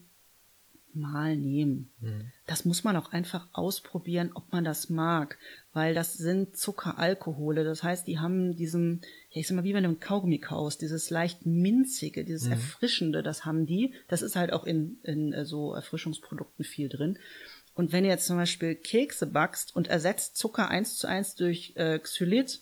mal 0.93 1.35
nehmen. 1.35 1.91
Mhm. 1.99 2.31
Das 2.47 2.65
muss 2.65 2.83
man 2.83 2.95
auch 2.95 3.11
einfach 3.11 3.47
ausprobieren, 3.53 4.31
ob 4.33 4.51
man 4.51 4.63
das 4.63 4.89
mag, 4.89 5.37
weil 5.73 5.93
das 5.93 6.15
sind 6.15 6.57
Zuckeralkohole. 6.57 7.63
Das 7.63 7.83
heißt, 7.83 8.07
die 8.07 8.19
haben 8.19 8.55
diesen, 8.55 9.01
ich 9.39 9.47
sag 9.47 9.55
mal, 9.55 9.63
wie 9.63 9.73
wenn 9.73 9.83
du 9.83 9.89
ein 9.89 9.99
Kaugummi 9.99 10.39
kaust, 10.39 10.81
dieses 10.81 11.09
leicht 11.09 11.45
minzige, 11.45 12.23
dieses 12.23 12.45
mhm. 12.45 12.53
erfrischende, 12.53 13.23
das 13.23 13.45
haben 13.45 13.65
die. 13.65 13.93
Das 14.07 14.21
ist 14.21 14.35
halt 14.35 14.53
auch 14.53 14.63
in, 14.63 14.99
in 15.03 15.33
äh, 15.33 15.45
so 15.45 15.73
Erfrischungsprodukten 15.73 16.65
viel 16.65 16.89
drin. 16.89 17.17
Und 17.73 17.91
wenn 17.91 18.03
ihr 18.03 18.11
jetzt 18.11 18.25
zum 18.25 18.37
Beispiel 18.37 18.75
Kekse 18.75 19.27
backst 19.27 19.75
und 19.75 19.87
ersetzt 19.87 20.37
Zucker 20.37 20.69
eins 20.69 20.97
zu 20.97 21.07
eins 21.07 21.35
durch 21.35 21.73
äh, 21.75 21.99
Xylit, 21.99 22.61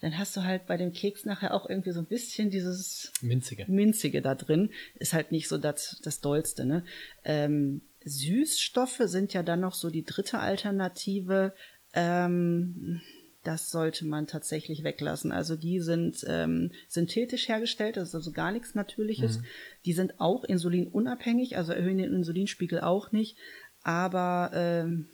dann 0.00 0.18
hast 0.18 0.36
du 0.36 0.44
halt 0.44 0.66
bei 0.66 0.76
dem 0.76 0.92
Keks 0.92 1.24
nachher 1.24 1.54
auch 1.54 1.68
irgendwie 1.68 1.90
so 1.90 2.00
ein 2.00 2.06
bisschen 2.06 2.50
dieses 2.50 3.12
Minzige, 3.22 3.64
Minzige 3.66 4.22
da 4.22 4.34
drin. 4.34 4.70
Ist 4.94 5.14
halt 5.14 5.32
nicht 5.32 5.48
so 5.48 5.58
das, 5.58 6.00
das 6.02 6.20
Dollste, 6.20 6.64
ne? 6.64 6.84
Ähm, 7.24 7.80
Süßstoffe 8.04 9.02
sind 9.06 9.32
ja 9.32 9.42
dann 9.42 9.60
noch 9.60 9.74
so 9.74 9.90
die 9.90 10.04
dritte 10.04 10.38
Alternative. 10.38 11.54
Ähm, 11.92 13.00
das 13.46 13.70
sollte 13.70 14.04
man 14.04 14.26
tatsächlich 14.26 14.82
weglassen. 14.82 15.30
Also 15.30 15.54
die 15.54 15.80
sind 15.80 16.24
ähm, 16.26 16.72
synthetisch 16.88 17.48
hergestellt, 17.48 17.96
das 17.96 18.08
ist 18.08 18.14
also 18.14 18.32
gar 18.32 18.50
nichts 18.50 18.74
Natürliches. 18.74 19.38
Mhm. 19.38 19.44
Die 19.84 19.92
sind 19.92 20.20
auch 20.20 20.42
insulinunabhängig, 20.44 21.56
also 21.56 21.72
erhöhen 21.72 21.98
den 21.98 22.12
Insulinspiegel 22.12 22.80
auch 22.80 23.12
nicht. 23.12 23.36
Aber 23.82 24.50
ähm, 24.52 25.08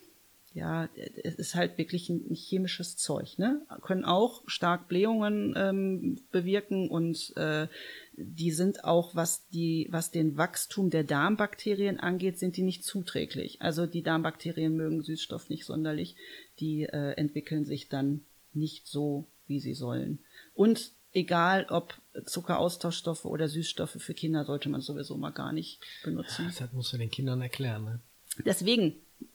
ja, 0.55 0.89
es 1.23 1.35
ist 1.35 1.55
halt 1.55 1.77
wirklich 1.79 2.09
ein, 2.09 2.35
chemisches 2.35 2.97
Zeug, 2.97 3.39
ne? 3.39 3.63
Können 3.83 4.05
auch 4.05 4.43
stark 4.47 4.89
Blähungen 4.89 5.55
ähm, 5.57 6.21
bewirken 6.31 6.89
und 6.89 7.35
äh, 7.37 7.69
die 8.15 8.51
sind 8.51 8.85
auch, 8.85 9.15
was 9.15 9.49
die, 9.49 9.89
was 9.91 10.11
den 10.11 10.37
Wachstum 10.37 10.91
der 10.91 11.05
Darmbakterien 11.05 11.99
angeht, 11.99 12.39
sind 12.39 12.57
die 12.57 12.63
nicht 12.63 12.85
zuträglich. 12.85 13.63
Also 13.63 13.87
die 13.87 14.03
Darmbakterien 14.03 14.77
mögen 14.77 15.03
Süßstoff 15.03 15.49
nicht 15.49 15.65
sonderlich, 15.65 16.17
die 16.61 16.85
äh, 16.85 17.13
entwickeln 17.13 17.65
sich 17.65 17.89
dann 17.89 18.23
nicht 18.53 18.87
so, 18.87 19.29
wie 19.47 19.61
sie 19.61 19.75
sollen. 19.75 20.19
Und 20.55 20.93
egal 21.13 21.67
ob 21.71 21.95
Zuckeraustauschstoffe 22.25 23.25
oder 23.25 23.49
Süßstoffe 23.49 23.97
für 23.99 24.15
Kinder 24.15 24.45
sollte 24.45 24.69
man 24.69 24.81
sowieso 24.83 25.17
mal 25.17 25.31
gar 25.31 25.53
nicht 25.53 25.81
benutzen. 26.05 26.53
Das 26.59 26.73
musst 26.73 26.93
du 26.93 26.99
den 26.99 27.11
Kindern 27.11 27.41
erklären, 27.41 27.85
ne? 27.85 28.01
Deswegen, 28.47 28.95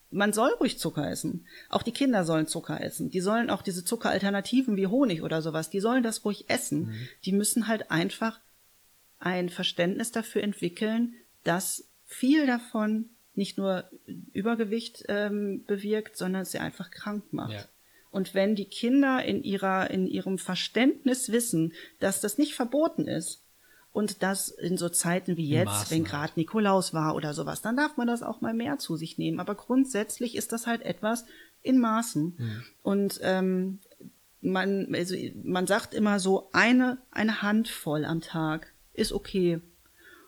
man 0.09 0.33
soll 0.33 0.51
ruhig 0.59 0.79
Zucker 0.79 1.09
essen. 1.09 1.45
Auch 1.69 1.83
die 1.83 1.91
Kinder 1.91 2.25
sollen 2.25 2.47
Zucker 2.47 2.81
essen. 2.81 3.11
Die 3.11 3.21
sollen 3.21 3.51
auch 3.51 3.61
diese 3.61 3.85
Zuckeralternativen 3.85 4.75
wie 4.75 4.87
Honig 4.87 5.21
oder 5.21 5.41
sowas, 5.41 5.69
die 5.69 5.79
sollen 5.79 6.01
das 6.01 6.25
ruhig 6.25 6.49
essen. 6.49 6.87
Mhm. 6.87 7.07
Die 7.25 7.31
müssen 7.31 7.67
halt 7.67 7.91
einfach 7.91 8.39
ein 9.19 9.49
Verständnis 9.49 10.11
dafür 10.11 10.43
entwickeln, 10.43 11.15
dass 11.43 11.87
viel 12.05 12.45
davon 12.45 13.09
nicht 13.33 13.57
nur 13.57 13.89
Übergewicht 14.33 15.03
ähm, 15.09 15.63
bewirkt, 15.65 16.17
sondern 16.17 16.45
sie 16.45 16.59
einfach 16.59 16.89
krank 16.89 17.25
macht. 17.31 17.53
Ja. 17.53 17.65
Und 18.09 18.33
wenn 18.33 18.55
die 18.55 18.65
Kinder 18.65 19.23
in 19.23 19.43
ihrer, 19.43 19.91
in 19.91 20.07
ihrem 20.07 20.39
Verständnis 20.39 21.31
wissen, 21.31 21.73
dass 21.99 22.19
das 22.19 22.37
nicht 22.37 22.55
verboten 22.55 23.07
ist, 23.07 23.43
und 23.97 24.21
das 24.21 24.49
in 24.49 24.77
so 24.77 24.89
Zeiten 24.89 25.37
wie 25.37 25.49
jetzt, 25.49 25.89
wenn 25.89 26.03
gerade 26.03 26.33
Nikolaus 26.35 26.93
war 26.93 27.15
oder 27.15 27.33
sowas, 27.33 27.63
dann 27.63 27.75
darf 27.75 27.97
man 27.97 28.05
das 28.05 28.21
auch 28.21 28.41
mal 28.41 28.53
mehr 28.53 28.77
zu 28.77 28.95
sich 28.95 29.17
nehmen. 29.17 29.39
Aber 29.39 29.55
grundsätzlich 29.55 30.35
ist 30.35 30.51
das 30.51 30.67
halt 30.67 30.83
etwas 30.83 31.25
in 31.63 31.79
Maßen. 31.79 32.35
Mhm. 32.37 32.63
Und 32.83 33.19
ähm, 33.23 33.79
man, 34.39 34.93
also 34.93 35.15
man 35.41 35.65
sagt 35.65 35.95
immer 35.95 36.19
so, 36.19 36.49
eine, 36.53 36.99
eine 37.09 37.41
Handvoll 37.41 38.05
am 38.05 38.21
Tag 38.21 38.71
ist 38.97 39.13
okay. 39.13 39.61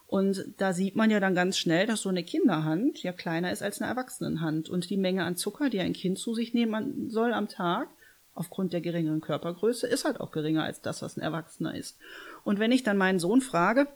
Und 0.08 0.44
da 0.58 0.74
sieht 0.74 0.96
man 0.96 1.12
ja 1.12 1.20
dann 1.20 1.36
ganz 1.36 1.58
schnell, 1.58 1.86
dass 1.86 2.02
so 2.02 2.10
eine 2.10 2.24
Kinderhand 2.24 3.04
ja 3.04 3.12
kleiner 3.12 3.52
ist 3.52 3.62
als 3.62 3.80
eine 3.80 3.92
Erwachsenenhand. 3.92 4.70
Und 4.70 4.90
die 4.90 4.98
Menge 4.98 5.24
an 5.24 5.36
Zucker, 5.36 5.70
die 5.70 5.80
ein 5.82 5.94
Kind 5.94 6.18
zu 6.18 6.34
sich 6.34 6.54
nehmen 6.54 7.10
soll 7.10 7.32
am 7.32 7.48
Tag, 7.48 7.90
aufgrund 8.34 8.74
der 8.74 8.82
geringeren 8.82 9.22
Körpergröße 9.22 9.86
ist 9.86 10.06
halt 10.06 10.20
auch 10.20 10.32
geringer 10.32 10.64
als 10.64 10.82
das, 10.82 11.02
was 11.02 11.18
ein 11.18 11.22
Erwachsener 11.22 11.76
ist. 11.76 12.00
Und 12.44 12.58
wenn 12.58 12.72
ich 12.72 12.84
dann 12.84 12.98
meinen 12.98 13.20
Sohn 13.20 13.42
frage, 13.42 13.88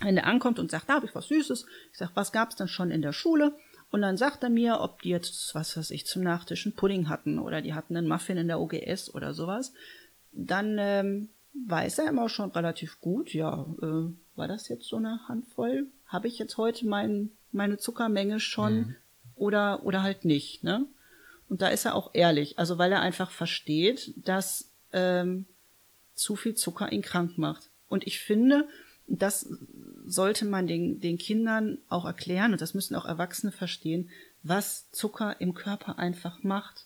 wenn 0.00 0.16
er 0.16 0.26
ankommt 0.26 0.58
und 0.58 0.70
sagt, 0.70 0.90
da 0.90 0.94
habe 0.94 1.06
ich 1.06 1.14
was 1.14 1.28
Süßes, 1.28 1.64
ich 1.92 1.98
sage, 1.98 2.12
was 2.14 2.32
gab's 2.32 2.56
denn 2.56 2.68
schon 2.68 2.90
in 2.90 3.00
der 3.00 3.12
Schule? 3.12 3.54
Und 3.90 4.02
dann 4.02 4.16
sagt 4.16 4.42
er 4.42 4.50
mir, 4.50 4.80
ob 4.80 5.00
die 5.02 5.10
jetzt, 5.10 5.54
was 5.54 5.76
weiß 5.76 5.90
ich, 5.90 6.06
zum 6.06 6.22
Nachtisch 6.22 6.66
einen 6.66 6.74
Pudding 6.74 7.08
hatten 7.08 7.38
oder 7.38 7.62
die 7.62 7.72
hatten 7.72 7.96
einen 7.96 8.08
Muffin 8.08 8.36
in 8.36 8.48
der 8.48 8.60
OGS 8.60 9.14
oder 9.14 9.32
sowas. 9.32 9.72
Dann 10.32 10.76
ähm, 10.78 11.28
weiß 11.66 11.98
er 12.00 12.08
immer 12.08 12.28
schon 12.28 12.50
relativ 12.50 13.00
gut, 13.00 13.32
ja, 13.32 13.66
äh, 13.82 14.12
war 14.36 14.48
das 14.48 14.68
jetzt 14.68 14.86
so 14.86 14.96
eine 14.96 15.26
Handvoll? 15.28 15.86
Habe 16.06 16.28
ich 16.28 16.38
jetzt 16.38 16.56
heute 16.56 16.86
mein, 16.86 17.30
meine 17.52 17.78
Zuckermenge 17.78 18.40
schon 18.40 18.76
mhm. 18.78 18.96
oder, 19.34 19.84
oder 19.84 20.02
halt 20.02 20.24
nicht, 20.24 20.62
ne? 20.62 20.86
Und 21.48 21.62
da 21.62 21.68
ist 21.68 21.84
er 21.84 21.94
auch 21.94 22.10
ehrlich, 22.12 22.58
also 22.58 22.76
weil 22.76 22.90
er 22.90 23.00
einfach 23.00 23.30
versteht, 23.30 24.12
dass 24.16 24.70
ähm, 24.92 25.46
zu 26.14 26.34
viel 26.34 26.54
Zucker 26.54 26.90
ihn 26.90 27.02
krank 27.02 27.38
macht. 27.38 27.70
Und 27.88 28.06
ich 28.06 28.18
finde, 28.18 28.66
das 29.06 29.48
sollte 30.04 30.44
man 30.44 30.66
den, 30.66 31.00
den 31.00 31.18
Kindern 31.18 31.78
auch 31.88 32.04
erklären 32.04 32.52
und 32.52 32.60
das 32.60 32.74
müssen 32.74 32.96
auch 32.96 33.04
Erwachsene 33.04 33.52
verstehen, 33.52 34.10
was 34.42 34.90
Zucker 34.90 35.40
im 35.40 35.54
Körper 35.54 35.98
einfach 35.98 36.42
macht. 36.42 36.85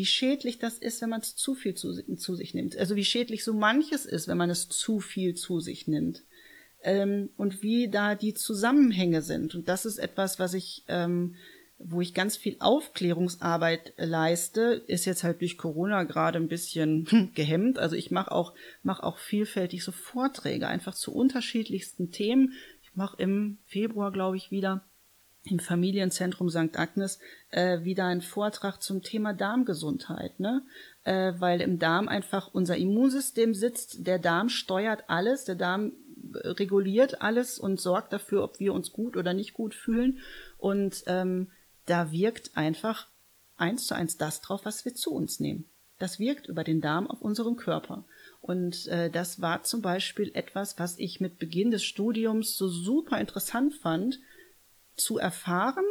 Wie 0.00 0.06
schädlich 0.06 0.58
das 0.58 0.78
ist, 0.78 1.02
wenn 1.02 1.10
man 1.10 1.20
es 1.20 1.36
zu 1.36 1.54
viel 1.54 1.74
zu, 1.74 1.92
zu, 2.16 2.34
sich 2.34 2.54
nimmt. 2.54 2.74
Also 2.74 2.96
wie 2.96 3.04
schädlich 3.04 3.44
so 3.44 3.52
manches 3.52 4.06
ist, 4.06 4.28
wenn 4.28 4.38
man 4.38 4.48
es 4.48 4.66
zu 4.70 4.98
viel 4.98 5.34
zu 5.34 5.60
sich 5.60 5.88
nimmt. 5.88 6.22
Ähm, 6.82 7.28
und 7.36 7.62
wie 7.62 7.90
da 7.90 8.14
die 8.14 8.32
Zusammenhänge 8.32 9.20
sind. 9.20 9.54
Und 9.54 9.68
das 9.68 9.84
ist 9.84 9.98
etwas, 9.98 10.38
was 10.38 10.54
ich 10.54 10.84
ähm, 10.88 11.34
wo 11.76 12.00
ich 12.00 12.14
ganz 12.14 12.38
viel 12.38 12.56
Aufklärungsarbeit 12.60 13.92
leiste, 13.98 14.82
ist 14.86 15.04
jetzt 15.04 15.22
halt 15.22 15.42
durch 15.42 15.58
Corona 15.58 16.04
gerade 16.04 16.38
ein 16.38 16.48
bisschen 16.48 17.30
gehemmt. 17.34 17.78
Also 17.78 17.94
ich 17.94 18.10
mache 18.10 18.32
auch 18.32 18.54
mache 18.82 19.02
auch 19.02 19.18
vielfältig 19.18 19.84
so 19.84 19.92
Vorträge 19.92 20.66
einfach 20.66 20.94
zu 20.94 21.12
unterschiedlichsten 21.12 22.10
Themen. 22.10 22.54
Ich 22.82 22.96
mache 22.96 23.20
im 23.20 23.58
Februar, 23.66 24.12
glaube 24.12 24.38
ich, 24.38 24.50
wieder 24.50 24.82
im 25.44 25.58
Familienzentrum 25.58 26.50
St. 26.50 26.76
Agnes 26.78 27.18
äh, 27.50 27.82
wieder 27.82 28.04
einen 28.04 28.20
Vortrag 28.20 28.82
zum 28.82 29.02
Thema 29.02 29.32
Darmgesundheit, 29.32 30.38
ne? 30.38 30.62
Äh, 31.04 31.32
weil 31.38 31.62
im 31.62 31.78
Darm 31.78 32.08
einfach 32.08 32.52
unser 32.52 32.76
Immunsystem 32.76 33.54
sitzt. 33.54 34.06
Der 34.06 34.18
Darm 34.18 34.50
steuert 34.50 35.04
alles, 35.08 35.44
der 35.44 35.54
Darm 35.54 35.92
äh, 36.34 36.48
reguliert 36.48 37.22
alles 37.22 37.58
und 37.58 37.80
sorgt 37.80 38.12
dafür, 38.12 38.44
ob 38.44 38.60
wir 38.60 38.74
uns 38.74 38.92
gut 38.92 39.16
oder 39.16 39.32
nicht 39.32 39.54
gut 39.54 39.74
fühlen. 39.74 40.18
Und 40.58 41.04
ähm, 41.06 41.48
da 41.86 42.12
wirkt 42.12 42.56
einfach 42.56 43.08
eins 43.56 43.86
zu 43.86 43.94
eins 43.94 44.18
das 44.18 44.42
drauf, 44.42 44.60
was 44.64 44.84
wir 44.84 44.94
zu 44.94 45.12
uns 45.12 45.40
nehmen. 45.40 45.64
Das 45.98 46.18
wirkt 46.18 46.48
über 46.48 46.64
den 46.64 46.80
Darm 46.80 47.06
auf 47.06 47.20
unseren 47.20 47.56
Körper. 47.56 48.04
Und 48.40 48.86
äh, 48.88 49.10
das 49.10 49.40
war 49.40 49.62
zum 49.64 49.82
Beispiel 49.82 50.30
etwas, 50.34 50.78
was 50.78 50.98
ich 50.98 51.20
mit 51.20 51.38
Beginn 51.38 51.70
des 51.70 51.84
Studiums 51.84 52.56
so 52.56 52.68
super 52.68 53.20
interessant 53.20 53.74
fand, 53.74 54.18
zu 55.00 55.18
erfahren, 55.18 55.84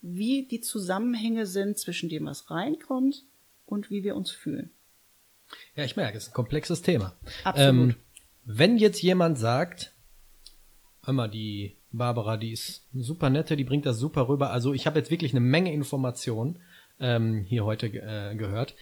wie 0.00 0.46
die 0.46 0.60
Zusammenhänge 0.60 1.46
sind 1.46 1.78
zwischen 1.78 2.08
dem, 2.08 2.26
was 2.26 2.50
reinkommt 2.50 3.24
und 3.66 3.90
wie 3.90 4.02
wir 4.02 4.16
uns 4.16 4.30
fühlen. 4.30 4.70
Ja, 5.76 5.84
ich 5.84 5.96
merke, 5.96 6.16
es 6.16 6.24
ist 6.24 6.30
ein 6.30 6.34
komplexes 6.34 6.82
Thema. 6.82 7.14
Absolut. 7.44 7.68
Ähm, 7.68 7.94
wenn 8.44 8.76
jetzt 8.76 9.02
jemand 9.02 9.38
sagt, 9.38 9.92
einmal 11.02 11.30
die 11.30 11.76
Barbara, 11.92 12.36
die 12.36 12.52
ist 12.52 12.86
super 12.92 13.30
nette, 13.30 13.56
die 13.56 13.64
bringt 13.64 13.86
das 13.86 13.98
super 13.98 14.28
rüber. 14.28 14.50
Also 14.50 14.72
ich 14.72 14.86
habe 14.86 14.98
jetzt 14.98 15.10
wirklich 15.10 15.32
eine 15.32 15.40
Menge 15.40 15.72
Informationen 15.72 16.60
ähm, 16.98 17.44
hier 17.44 17.64
heute 17.64 17.86
äh, 17.86 18.34
gehört. 18.34 18.74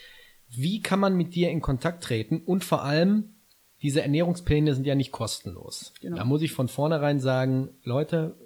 Wie 0.49 0.81
kann 0.81 1.01
man 1.01 1.17
mit 1.17 1.35
dir 1.35 1.51
in 1.51 1.61
Kontakt 1.61 2.05
treten? 2.05 2.41
Und 2.45 2.65
vor 2.65 2.83
allem, 2.83 3.35
diese 3.83 4.03
Ernährungspläne 4.03 4.75
sind 4.75 4.87
ja 4.87 4.95
nicht 4.95 5.13
kostenlos. 5.13 5.93
Genau. 6.01 6.17
Da 6.17 6.25
muss 6.25 6.43
ich 6.43 6.53
von 6.53 6.69
vornherein 6.69 7.21
sagen, 7.21 7.71
Leute, 7.83 8.37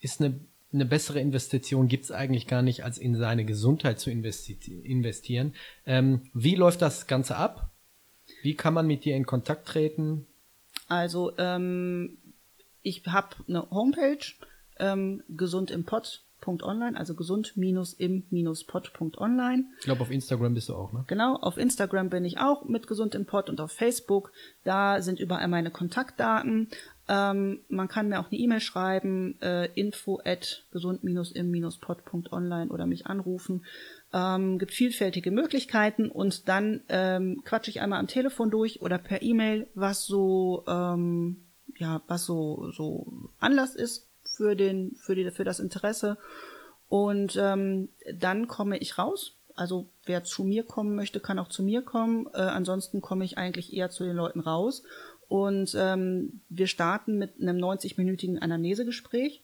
ist 0.00 0.20
eine, 0.20 0.38
eine 0.72 0.84
bessere 0.84 1.20
Investition 1.20 1.88
gibt's 1.88 2.10
eigentlich 2.10 2.46
gar 2.46 2.62
nicht, 2.62 2.84
als 2.84 2.98
in 2.98 3.16
seine 3.16 3.44
Gesundheit 3.44 3.98
zu 3.98 4.10
investi 4.10 4.58
investieren. 4.84 5.54
Ähm, 5.86 6.22
wie 6.34 6.54
läuft 6.54 6.82
das 6.82 7.06
Ganze 7.06 7.36
ab? 7.36 7.70
Wie 8.42 8.54
kann 8.54 8.74
man 8.74 8.86
mit 8.86 9.04
dir 9.04 9.16
in 9.16 9.24
Kontakt 9.24 9.66
treten? 9.66 10.26
Also 10.88 11.32
ähm, 11.38 12.18
ich 12.82 13.06
habe 13.06 13.36
eine 13.48 13.70
Homepage, 13.70 14.26
ähm, 14.78 15.22
gesund 15.28 15.70
im 15.70 15.84
Pod.online, 15.84 16.98
also 16.98 17.14
gesund-im-pod.online. 17.14 19.64
Ich 19.78 19.84
glaube, 19.84 20.02
auf 20.02 20.10
Instagram 20.10 20.54
bist 20.54 20.68
du 20.68 20.74
auch, 20.74 20.92
ne? 20.92 21.04
Genau, 21.06 21.36
auf 21.36 21.58
Instagram 21.58 22.10
bin 22.10 22.24
ich 22.24 22.38
auch 22.38 22.64
mit 22.64 22.86
gesund 22.86 23.14
im 23.14 23.26
Pod 23.26 23.50
und 23.50 23.60
auf 23.60 23.72
Facebook. 23.72 24.32
Da 24.64 25.02
sind 25.02 25.20
überall 25.20 25.48
meine 25.48 25.70
Kontaktdaten. 25.70 26.68
Ähm, 27.08 27.60
man 27.68 27.88
kann 27.88 28.08
mir 28.08 28.20
auch 28.20 28.30
eine 28.30 28.38
E-Mail 28.38 28.60
schreiben, 28.60 29.40
äh, 29.40 29.66
info 29.74 30.20
at 30.24 30.64
gesund-im-pod.online 30.72 32.70
oder 32.70 32.86
mich 32.86 33.06
anrufen. 33.06 33.64
Ähm, 34.12 34.58
gibt 34.58 34.72
vielfältige 34.72 35.30
Möglichkeiten 35.30 36.10
und 36.10 36.48
dann 36.48 36.82
ähm, 36.88 37.42
quatsche 37.44 37.70
ich 37.70 37.80
einmal 37.80 38.00
am 38.00 38.08
Telefon 38.08 38.50
durch 38.50 38.82
oder 38.82 38.98
per 38.98 39.22
E-Mail, 39.22 39.68
was 39.74 40.06
so 40.06 40.64
ähm, 40.66 41.44
ja, 41.78 42.02
was 42.08 42.24
so, 42.24 42.70
so 42.72 43.06
Anlass 43.38 43.74
ist 43.74 44.06
für 44.24 44.54
den, 44.56 44.96
für 44.96 45.14
die, 45.14 45.30
für 45.30 45.44
das 45.44 45.60
Interesse. 45.60 46.18
Und 46.88 47.36
ähm, 47.36 47.88
dann 48.14 48.48
komme 48.48 48.78
ich 48.78 48.98
raus. 48.98 49.34
Also 49.54 49.88
wer 50.04 50.22
zu 50.24 50.44
mir 50.44 50.62
kommen 50.62 50.94
möchte, 50.94 51.20
kann 51.20 51.38
auch 51.38 51.48
zu 51.48 51.62
mir 51.62 51.82
kommen. 51.82 52.28
Äh, 52.32 52.38
ansonsten 52.38 53.00
komme 53.00 53.24
ich 53.24 53.38
eigentlich 53.38 53.72
eher 53.72 53.90
zu 53.90 54.04
den 54.04 54.16
Leuten 54.16 54.40
raus. 54.40 54.82
Und 55.28 55.76
ähm, 55.78 56.40
wir 56.48 56.66
starten 56.66 57.18
mit 57.18 57.40
einem 57.40 57.58
90-minütigen 57.58 58.38
Anamnesegespräch, 58.38 59.42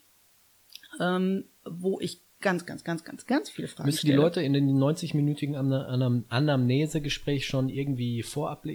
ähm, 0.98 1.44
wo 1.64 2.00
ich 2.00 2.20
ganz, 2.40 2.66
ganz, 2.66 2.84
ganz, 2.84 3.04
ganz, 3.04 3.26
ganz 3.26 3.48
viele 3.50 3.68
Fragen 3.68 3.86
Müssen 3.86 4.06
die 4.06 4.12
Leute 4.12 4.42
in 4.42 4.52
den 4.52 4.68
90-minütigen 4.68 6.24
Anamnesegespräch 6.28 7.46
schon 7.46 7.70
irgendwie 7.70 8.22
vorab 8.22 8.66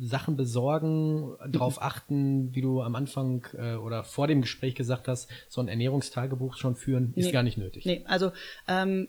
Sachen 0.00 0.36
besorgen, 0.36 1.34
darauf 1.48 1.80
achten, 1.80 2.54
wie 2.54 2.60
du 2.60 2.82
am 2.82 2.94
Anfang 2.94 3.46
äh, 3.54 3.74
oder 3.74 4.04
vor 4.04 4.26
dem 4.26 4.42
Gespräch 4.42 4.74
gesagt 4.74 5.08
hast, 5.08 5.30
so 5.48 5.60
ein 5.62 5.68
Ernährungstagebuch 5.68 6.56
schon 6.56 6.76
führen, 6.76 7.14
ist 7.16 7.26
nee. 7.26 7.32
gar 7.32 7.42
nicht 7.42 7.56
nötig. 7.56 7.86
Nee, 7.86 8.04
also 8.06 8.32
ähm, 8.68 9.08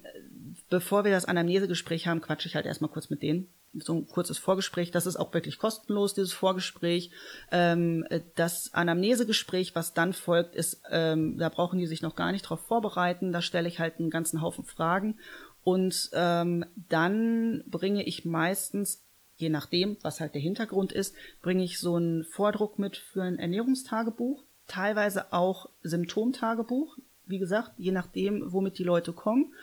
bevor 0.70 1.04
wir 1.04 1.12
das 1.12 1.26
Anamnesegespräch 1.26 2.08
haben, 2.08 2.22
quatsche 2.22 2.48
ich 2.48 2.56
halt 2.56 2.66
erstmal 2.66 2.90
kurz 2.90 3.10
mit 3.10 3.22
denen 3.22 3.48
so 3.74 3.94
ein 3.94 4.08
kurzes 4.08 4.38
Vorgespräch. 4.38 4.92
Das 4.92 5.06
ist 5.06 5.16
auch 5.16 5.34
wirklich 5.34 5.58
kostenlos, 5.58 6.14
dieses 6.14 6.34
Vorgespräch. 6.34 7.12
Ähm, 7.52 8.06
das 8.36 8.74
Anamnesegespräch, 8.74 9.76
was 9.76 9.94
dann 9.94 10.14
folgt, 10.14 10.56
ist, 10.56 10.82
ähm, 10.92 11.38
da 11.38 11.50
brauchen 11.50 11.80
die 11.80 11.88
sich 11.88 12.02
noch 12.02 12.16
gar 12.16 12.32
nicht 12.32 12.44
drauf 12.44 12.62
vorbereiten. 12.62 13.32
Da 13.32 13.42
stelle 13.42 13.68
ich 13.68 13.80
halt 13.80 14.00
einen 14.00 14.10
ganzen 14.10 14.42
Haufen 14.42 14.64
Fragen. 14.64 15.18
Und 15.64 16.10
ähm, 16.14 16.66
dann 16.90 17.64
bringe 17.68 18.04
ich 18.04 18.26
meistens, 18.26 19.04
je 19.38 19.50
nachdem, 19.50 19.98
was 20.02 20.20
halt 20.20 20.34
der 20.34 20.42
Hintergrund 20.42 20.92
ist, 20.92 21.16
bringe 21.42 21.64
ich 21.64 21.80
so 21.80 21.96
einen 21.96 22.26
Vordruck 22.26 22.80
mit 22.80 22.98
für 22.98 23.24
ein 23.24 23.40
Ernährungstagebuch, 23.40 24.44
teilweise 24.68 25.32
auch 25.34 25.70
Symptomtagebuch. 25.82 26.98
Wie 27.26 27.40
gesagt, 27.40 27.72
je 27.78 27.92
nachdem, 27.92 28.52
womit 28.52 28.78
die 28.78 28.84
Leute 28.84 29.14
kommen. 29.14 29.54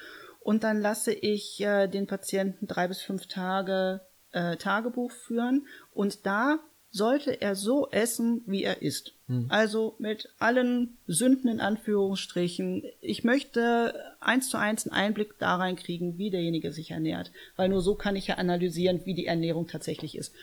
Und 0.41 0.64
dann 0.64 0.80
lasse 0.80 1.12
ich 1.12 1.61
äh, 1.61 1.86
den 1.86 2.07
Patienten 2.07 2.66
drei 2.66 2.88
bis 2.88 3.03
fünf 3.03 3.26
Tage 3.26 4.01
äh, 4.32 4.57
Tagebuch 4.57 5.12
führen. 5.12 5.66
Und 5.93 6.26
da 6.26 6.59
sollte 6.91 7.41
er 7.41 7.55
so 7.55 7.88
essen, 7.91 8.43
wie 8.47 8.64
er 8.64 8.82
ist. 8.82 9.12
Hm. 9.26 9.47
Also 9.49 9.95
mit 9.99 10.28
allen 10.38 10.99
Sünden 11.07 11.49
in 11.49 11.61
Anführungsstrichen. 11.61 12.82
Ich 13.01 13.22
möchte 13.22 13.95
eins 14.18 14.49
zu 14.49 14.57
eins 14.59 14.88
einen 14.88 14.95
Einblick 14.95 15.38
da 15.38 15.57
reinkriegen, 15.57 16.18
wie 16.18 16.30
derjenige 16.30 16.72
sich 16.72 16.91
ernährt. 16.91 17.30
Weil 17.57 17.68
nur 17.68 17.80
so 17.80 17.95
kann 17.95 18.16
ich 18.16 18.26
ja 18.26 18.36
analysieren, 18.36 19.03
wie 19.05 19.14
die 19.14 19.26
Ernährung 19.26 19.68
tatsächlich 19.68 20.16
ist. 20.16 20.34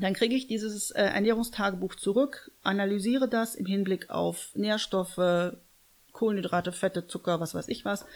Dann 0.00 0.14
kriege 0.14 0.34
ich 0.34 0.46
dieses 0.46 0.90
äh, 0.92 1.02
Ernährungstagebuch 1.02 1.96
zurück, 1.96 2.50
analysiere 2.62 3.28
das 3.28 3.54
im 3.54 3.66
Hinblick 3.66 4.08
auf 4.08 4.50
Nährstoffe, 4.54 5.54
Kohlenhydrate, 6.12 6.72
Fette, 6.72 7.06
Zucker, 7.06 7.40
was 7.40 7.54
weiß 7.54 7.68
ich 7.68 7.84
was 7.84 8.06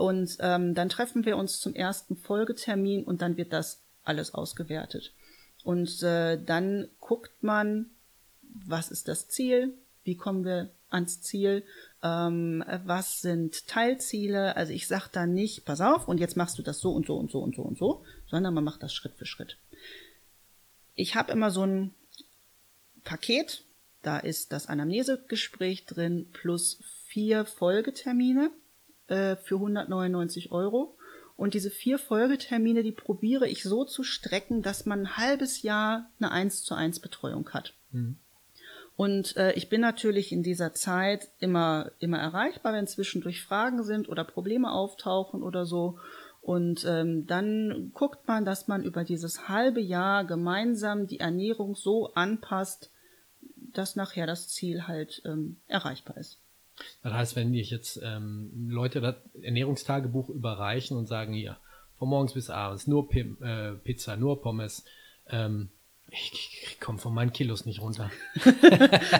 und 0.00 0.38
ähm, 0.40 0.74
dann 0.74 0.88
treffen 0.88 1.24
wir 1.24 1.36
uns 1.36 1.60
zum 1.60 1.74
ersten 1.74 2.16
Folgetermin 2.16 3.04
und 3.04 3.20
dann 3.20 3.36
wird 3.36 3.52
das 3.52 3.82
alles 4.02 4.32
ausgewertet. 4.32 5.12
Und 5.62 6.02
äh, 6.02 6.42
dann 6.42 6.88
guckt 7.00 7.42
man, 7.42 7.90
was 8.42 8.90
ist 8.90 9.08
das 9.08 9.28
Ziel, 9.28 9.74
wie 10.02 10.16
kommen 10.16 10.44
wir 10.44 10.70
ans 10.88 11.20
Ziel, 11.20 11.64
ähm, 12.02 12.64
was 12.84 13.20
sind 13.20 13.68
Teilziele. 13.68 14.56
Also 14.56 14.72
ich 14.72 14.88
sage 14.88 15.10
da 15.12 15.26
nicht, 15.26 15.66
pass 15.66 15.80
auf, 15.80 16.08
und 16.08 16.18
jetzt 16.18 16.36
machst 16.36 16.58
du 16.58 16.62
das 16.62 16.80
so 16.80 16.92
und 16.92 17.06
so 17.06 17.16
und 17.16 17.30
so 17.30 17.40
und 17.40 17.54
so 17.54 17.62
und 17.62 17.78
so, 17.78 18.02
sondern 18.26 18.54
man 18.54 18.64
macht 18.64 18.82
das 18.82 18.94
Schritt 18.94 19.14
für 19.16 19.26
Schritt. 19.26 19.58
Ich 20.94 21.14
habe 21.14 21.30
immer 21.30 21.50
so 21.50 21.64
ein 21.64 21.94
Paket, 23.04 23.64
da 24.02 24.18
ist 24.18 24.52
das 24.52 24.66
Anamnesegespräch 24.66 25.84
drin 25.84 26.26
plus 26.32 26.82
vier 27.06 27.44
Folgetermine 27.44 28.50
äh, 29.10 29.36
für 29.36 29.56
199 29.56 30.52
Euro. 30.52 30.96
Und 31.36 31.54
diese 31.54 31.70
vier 31.70 31.98
Folgetermine, 31.98 32.82
die 32.82 32.92
probiere 32.92 33.48
ich 33.48 33.62
so 33.62 33.84
zu 33.84 34.02
strecken, 34.02 34.62
dass 34.62 34.84
man 34.84 35.00
ein 35.00 35.16
halbes 35.16 35.62
Jahr 35.62 36.10
eine 36.18 36.30
1 36.32 36.64
zu 36.64 36.74
1 36.74 37.00
Betreuung 37.00 37.48
hat. 37.50 37.74
Mhm. 37.92 38.16
Und 38.96 39.38
äh, 39.38 39.52
ich 39.52 39.70
bin 39.70 39.80
natürlich 39.80 40.30
in 40.32 40.42
dieser 40.42 40.74
Zeit 40.74 41.30
immer, 41.38 41.90
immer 41.98 42.18
erreichbar, 42.18 42.74
wenn 42.74 42.86
zwischendurch 42.86 43.42
Fragen 43.42 43.82
sind 43.82 44.10
oder 44.10 44.24
Probleme 44.24 44.70
auftauchen 44.70 45.42
oder 45.42 45.64
so. 45.64 45.98
Und 46.42 46.84
ähm, 46.86 47.26
dann 47.26 47.92
guckt 47.94 48.28
man, 48.28 48.44
dass 48.44 48.68
man 48.68 48.84
über 48.84 49.04
dieses 49.04 49.48
halbe 49.48 49.80
Jahr 49.80 50.26
gemeinsam 50.26 51.06
die 51.06 51.20
Ernährung 51.20 51.74
so 51.74 52.12
anpasst, 52.12 52.90
dass 53.56 53.96
nachher 53.96 54.26
das 54.26 54.48
Ziel 54.48 54.86
halt 54.86 55.22
ähm, 55.24 55.56
erreichbar 55.66 56.18
ist. 56.18 56.38
Das 57.02 57.12
heißt, 57.12 57.36
wenn 57.36 57.52
ich 57.54 57.70
jetzt 57.70 58.00
ähm, 58.02 58.68
Leute 58.68 59.00
das 59.00 59.16
Ernährungstagebuch 59.42 60.28
überreichen 60.30 60.96
und 60.96 61.06
sagen, 61.06 61.32
hier, 61.32 61.56
von 61.98 62.08
morgens 62.08 62.32
bis 62.32 62.50
abends 62.50 62.86
nur 62.86 63.08
P 63.08 63.20
äh, 63.42 63.72
Pizza, 63.84 64.16
nur 64.16 64.40
Pommes, 64.40 64.84
ähm, 65.28 65.68
ich, 66.10 66.32
ich 66.64 66.80
komme 66.80 66.98
von 66.98 67.14
meinen 67.14 67.32
Kilos 67.32 67.66
nicht 67.66 67.80
runter. 67.80 68.10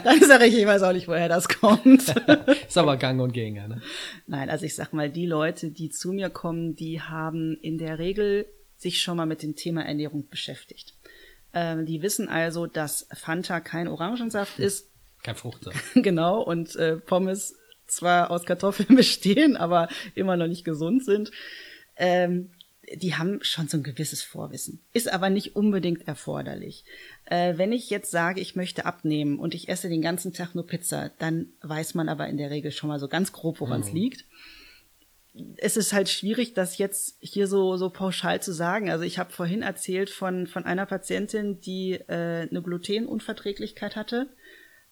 Dann 0.05 0.21
sage 0.23 0.47
ich, 0.47 0.57
ich 0.57 0.67
weiß 0.67 0.83
auch 0.83 0.93
nicht, 0.93 1.07
woher 1.07 1.29
das 1.29 1.49
kommt. 1.49 2.09
ist 2.69 2.79
aber 2.79 2.97
Gang 2.97 3.21
und 3.21 3.33
Gänger, 3.33 3.69
ne? 3.69 3.83
Nein, 4.27 4.51
also 4.51 4.65
ich 4.65 4.75
sag 4.75 4.93
mal, 4.93 5.11
die 5.11 5.27
Leute, 5.27 5.71
die 5.71 5.91
zu 5.91 6.13
mir 6.13 6.31
kommen, 6.31 6.75
die 6.75 7.01
haben 7.01 7.57
in 7.63 7.79
der 7.79 7.99
Regel 7.99 8.47
sich 8.77 9.01
schon 9.01 9.17
mal 9.17 9.27
mit 9.27 9.43
dem 9.43 9.55
Thema 9.55 9.83
Ernährung 9.85 10.29
beschäftigt. 10.29 10.95
Ähm, 11.53 11.87
die 11.87 12.03
wissen 12.03 12.29
also, 12.29 12.67
dass 12.67 13.07
Fanta 13.15 13.61
kein 13.61 13.89
Orangensaft 13.89 14.59
hm. 14.59 14.65
ist. 14.65 14.90
Kein 15.23 15.37
Fruchtsaft. 15.37 15.79
genau, 15.95 16.43
und 16.43 16.77
äh, 16.77 16.97
Pommes 16.97 17.55
zwar 17.87 18.31
aus 18.31 18.45
Kartoffeln 18.45 18.95
bestehen, 18.97 19.57
aber 19.57 19.89
immer 20.15 20.37
noch 20.37 20.47
nicht 20.47 20.65
gesund 20.65 21.05
sind. 21.05 21.31
Ähm, 21.97 22.51
die 22.95 23.15
haben 23.15 23.43
schon 23.43 23.69
so 23.69 23.77
ein 23.77 23.83
gewisses 23.83 24.23
Vorwissen, 24.23 24.81
ist 24.93 25.13
aber 25.13 25.31
nicht 25.31 25.55
unbedingt 25.55 26.09
erforderlich. 26.09 26.85
Äh, 27.27 27.57
wenn 27.57 27.73
ich 27.73 27.91
jetzt 27.91 28.11
sage, 28.11 28.41
ich 28.41 28.57
möchte 28.57 28.85
abnehmen 28.85 29.39
und 29.39 29.55
ich 29.55 29.69
esse 29.69 29.89
den 29.89 30.03
ganzen 30.03 30.33
Tag 30.33 30.55
nur 30.55 30.67
Pizza, 30.67 31.11
dann 31.19 31.53
weiß 31.63 31.95
man 31.95 32.09
aber 32.09 32.27
in 32.27 32.37
der 32.37 32.51
Regel 32.51 32.73
schon 32.73 32.89
mal 32.89 32.99
so 32.99 33.09
ganz 33.09 33.33
grob, 33.33 33.61
woran 33.61 33.83
es 33.83 33.91
mhm. 33.91 33.97
liegt. 33.97 34.25
Es 35.59 35.77
ist 35.77 35.93
halt 35.93 36.09
schwierig, 36.09 36.55
das 36.55 36.79
jetzt 36.79 37.17
hier 37.21 37.47
so, 37.47 37.77
so 37.77 37.91
pauschal 37.91 38.43
zu 38.43 38.53
sagen. 38.53 38.91
Also 38.91 39.05
ich 39.05 39.19
habe 39.19 39.33
vorhin 39.33 39.63
erzählt 39.63 40.11
von, 40.11 40.49
von 40.49 40.65
einer 40.65 40.87
Patientin, 40.87 41.61
die 41.61 41.93
äh, 41.93 42.49
eine 42.51 42.63
Glutenunverträglichkeit 42.63 43.95
hatte, 43.95 44.29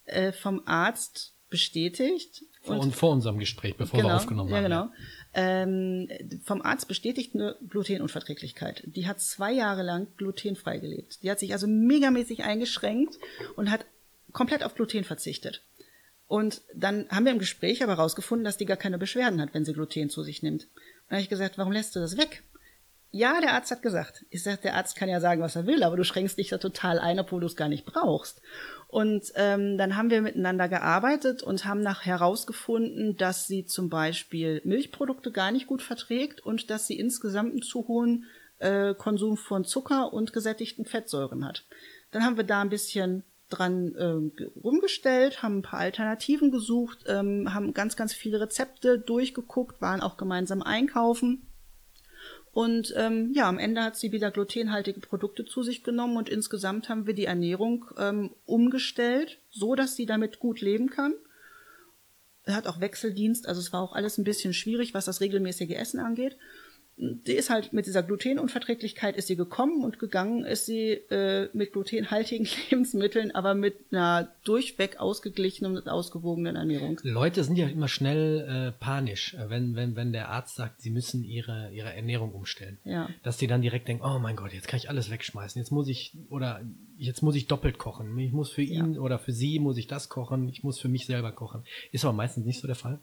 äh, 0.09 0.31
vom 0.31 0.61
Arzt 0.65 1.35
bestätigt. 1.49 2.43
Vor, 2.61 2.79
und 2.79 2.95
vor 2.95 3.11
unserem 3.11 3.39
Gespräch, 3.39 3.75
bevor 3.77 3.99
genau, 3.99 4.09
wir 4.09 4.15
aufgenommen 4.17 4.53
haben. 4.53 4.55
Ja, 4.55 4.67
genau. 4.67 4.83
Ja 4.85 4.93
ähm, 5.33 6.09
vom 6.43 6.61
Arzt 6.61 6.87
bestätigt 6.87 7.35
eine 7.35 7.55
Glutenunverträglichkeit. 7.67 8.83
Die 8.85 9.07
hat 9.07 9.21
zwei 9.21 9.51
Jahre 9.51 9.83
lang 9.83 10.07
glutenfrei 10.17 10.79
gelebt. 10.79 11.21
Die 11.23 11.29
hat 11.29 11.39
sich 11.39 11.53
also 11.53 11.67
megamäßig 11.67 12.43
eingeschränkt 12.43 13.19
und 13.55 13.69
hat 13.69 13.85
komplett 14.31 14.63
auf 14.63 14.75
Gluten 14.75 15.03
verzichtet. 15.03 15.63
Und 16.27 16.61
dann 16.75 17.07
haben 17.09 17.25
wir 17.25 17.31
im 17.31 17.39
Gespräch 17.39 17.83
aber 17.83 17.97
herausgefunden, 17.97 18.45
dass 18.45 18.57
die 18.57 18.65
gar 18.65 18.77
keine 18.77 18.97
Beschwerden 18.97 19.41
hat, 19.41 19.53
wenn 19.53 19.65
sie 19.65 19.73
Gluten 19.73 20.09
zu 20.09 20.23
sich 20.23 20.43
nimmt. 20.43 20.63
Und 20.63 20.71
dann 21.09 21.17
habe 21.17 21.23
ich 21.23 21.29
gesagt, 21.29 21.57
warum 21.57 21.71
lässt 21.71 21.95
du 21.95 21.99
das 21.99 22.17
weg? 22.17 22.43
Ja, 23.11 23.41
der 23.41 23.53
Arzt 23.53 23.71
hat 23.71 23.81
gesagt. 23.81 24.25
Ich 24.29 24.43
sage, 24.43 24.61
der 24.61 24.75
Arzt 24.75 24.95
kann 24.95 25.09
ja 25.09 25.19
sagen, 25.19 25.41
was 25.41 25.55
er 25.55 25.65
will, 25.65 25.81
aber 25.81 25.97
du 25.97 26.03
schränkst 26.03 26.37
dich 26.37 26.49
da 26.49 26.59
total 26.59 26.99
ein, 26.99 27.19
obwohl 27.19 27.41
du 27.41 27.47
es 27.47 27.55
gar 27.55 27.67
nicht 27.67 27.85
brauchst. 27.85 28.41
Und 28.89 29.31
ähm, 29.35 29.77
dann 29.77 29.95
haben 29.95 30.09
wir 30.09 30.23
miteinander 30.23 30.67
gearbeitet 30.67 31.43
und 31.43 31.63
haben 31.63 31.81
nach 31.81 32.07
herausgefunden, 32.07 33.15
dass 33.17 33.45
sie 33.45 33.65
zum 33.65 33.87
Beispiel 33.87 34.61
Milchprodukte 34.65 35.31
gar 35.31 35.51
nicht 35.51 35.67
gut 35.67 35.83
verträgt 35.83 36.43
und 36.43 36.71
dass 36.71 36.87
sie 36.87 36.97
insgesamt 36.97 37.51
einen 37.51 37.61
zu 37.61 37.87
hohen 37.87 38.25
äh, 38.57 38.95
Konsum 38.95 39.37
von 39.37 39.63
Zucker 39.63 40.11
und 40.11 40.33
gesättigten 40.33 40.85
Fettsäuren 40.85 41.45
hat. 41.45 41.65
Dann 42.09 42.23
haben 42.23 42.37
wir 42.37 42.43
da 42.43 42.61
ein 42.61 42.69
bisschen 42.69 43.23
dran 43.49 43.93
äh, 43.93 44.59
rumgestellt, 44.59 45.43
haben 45.43 45.59
ein 45.59 45.63
paar 45.63 45.81
Alternativen 45.81 46.49
gesucht, 46.49 47.05
ähm, 47.05 47.53
haben 47.53 47.75
ganz, 47.75 47.95
ganz 47.95 48.13
viele 48.13 48.41
Rezepte 48.41 48.97
durchgeguckt, 48.97 49.81
waren 49.81 50.01
auch 50.01 50.17
gemeinsam 50.17 50.63
einkaufen 50.63 51.45
und 52.51 52.93
ähm, 52.97 53.31
ja, 53.33 53.47
am 53.47 53.59
Ende 53.59 53.83
hat 53.83 53.95
sie 53.95 54.11
wieder 54.11 54.31
glutenhaltige 54.31 54.99
Produkte 54.99 55.45
zu 55.45 55.63
sich 55.63 55.83
genommen 55.83 56.17
und 56.17 56.29
insgesamt 56.29 56.89
haben 56.89 57.05
wir 57.05 57.13
die 57.13 57.25
Ernährung 57.25 57.85
ähm, 57.97 58.31
umgestellt, 58.45 59.39
so 59.49 59.75
dass 59.75 59.95
sie 59.95 60.05
damit 60.05 60.39
gut 60.39 60.61
leben 60.61 60.89
kann. 60.89 61.13
Er 62.43 62.55
hat 62.55 62.67
auch 62.67 62.79
Wechseldienst, 62.79 63.47
also 63.47 63.61
es 63.61 63.71
war 63.71 63.81
auch 63.81 63.93
alles 63.93 64.17
ein 64.17 64.23
bisschen 64.23 64.53
schwierig, 64.53 64.93
was 64.93 65.05
das 65.05 65.21
regelmäßige 65.21 65.71
Essen 65.71 65.99
angeht 65.99 66.35
die 66.99 67.31
ist 67.31 67.49
halt 67.49 67.71
mit 67.71 67.85
dieser 67.85 68.03
Glutenunverträglichkeit 68.03 69.15
ist 69.15 69.27
sie 69.27 69.37
gekommen 69.37 69.85
und 69.85 69.99
gegangen 69.99 70.43
ist 70.43 70.65
sie 70.65 70.91
äh, 70.91 71.47
mit 71.53 71.71
glutenhaltigen 71.71 72.45
Lebensmitteln, 72.69 73.31
aber 73.31 73.55
mit 73.55 73.75
einer 73.91 74.29
durchweg 74.43 74.99
ausgeglichenen 74.99 75.77
und 75.77 75.87
ausgewogenen 75.87 76.57
Ernährung. 76.57 76.99
Leute 77.03 77.45
sind 77.45 77.57
ja 77.57 77.67
immer 77.67 77.87
schnell 77.87 78.41
äh, 78.41 78.71
panisch, 78.83 79.33
äh, 79.35 79.49
wenn, 79.49 79.75
wenn, 79.75 79.95
wenn 79.95 80.11
der 80.11 80.29
Arzt 80.29 80.55
sagt, 80.55 80.81
sie 80.81 80.89
müssen 80.89 81.23
ihre, 81.23 81.71
ihre 81.71 81.93
Ernährung 81.93 82.33
umstellen. 82.33 82.79
Ja. 82.83 83.09
Dass 83.23 83.37
die 83.37 83.47
dann 83.47 83.61
direkt 83.61 83.87
denken, 83.87 84.03
oh 84.03 84.19
mein 84.19 84.35
Gott, 84.35 84.51
jetzt 84.51 84.67
kann 84.67 84.77
ich 84.77 84.89
alles 84.89 85.09
wegschmeißen, 85.09 85.57
jetzt 85.61 85.71
muss 85.71 85.87
ich, 85.87 86.17
oder 86.29 86.61
jetzt 86.97 87.23
muss 87.23 87.35
ich 87.35 87.47
doppelt 87.47 87.77
kochen. 87.77 88.17
Ich 88.19 88.33
muss 88.33 88.51
für 88.51 88.61
ihn 88.61 88.95
ja. 88.95 88.99
oder 88.99 89.19
für 89.19 89.31
sie 89.31 89.59
muss 89.59 89.77
ich 89.77 89.87
das 89.87 90.09
kochen, 90.09 90.49
ich 90.49 90.63
muss 90.63 90.79
für 90.79 90.89
mich 90.89 91.05
selber 91.05 91.31
kochen. 91.31 91.63
Ist 91.93 92.03
aber 92.03 92.13
meistens 92.13 92.45
nicht 92.45 92.59
so 92.59 92.67
der 92.67 92.75
Fall. 92.75 92.99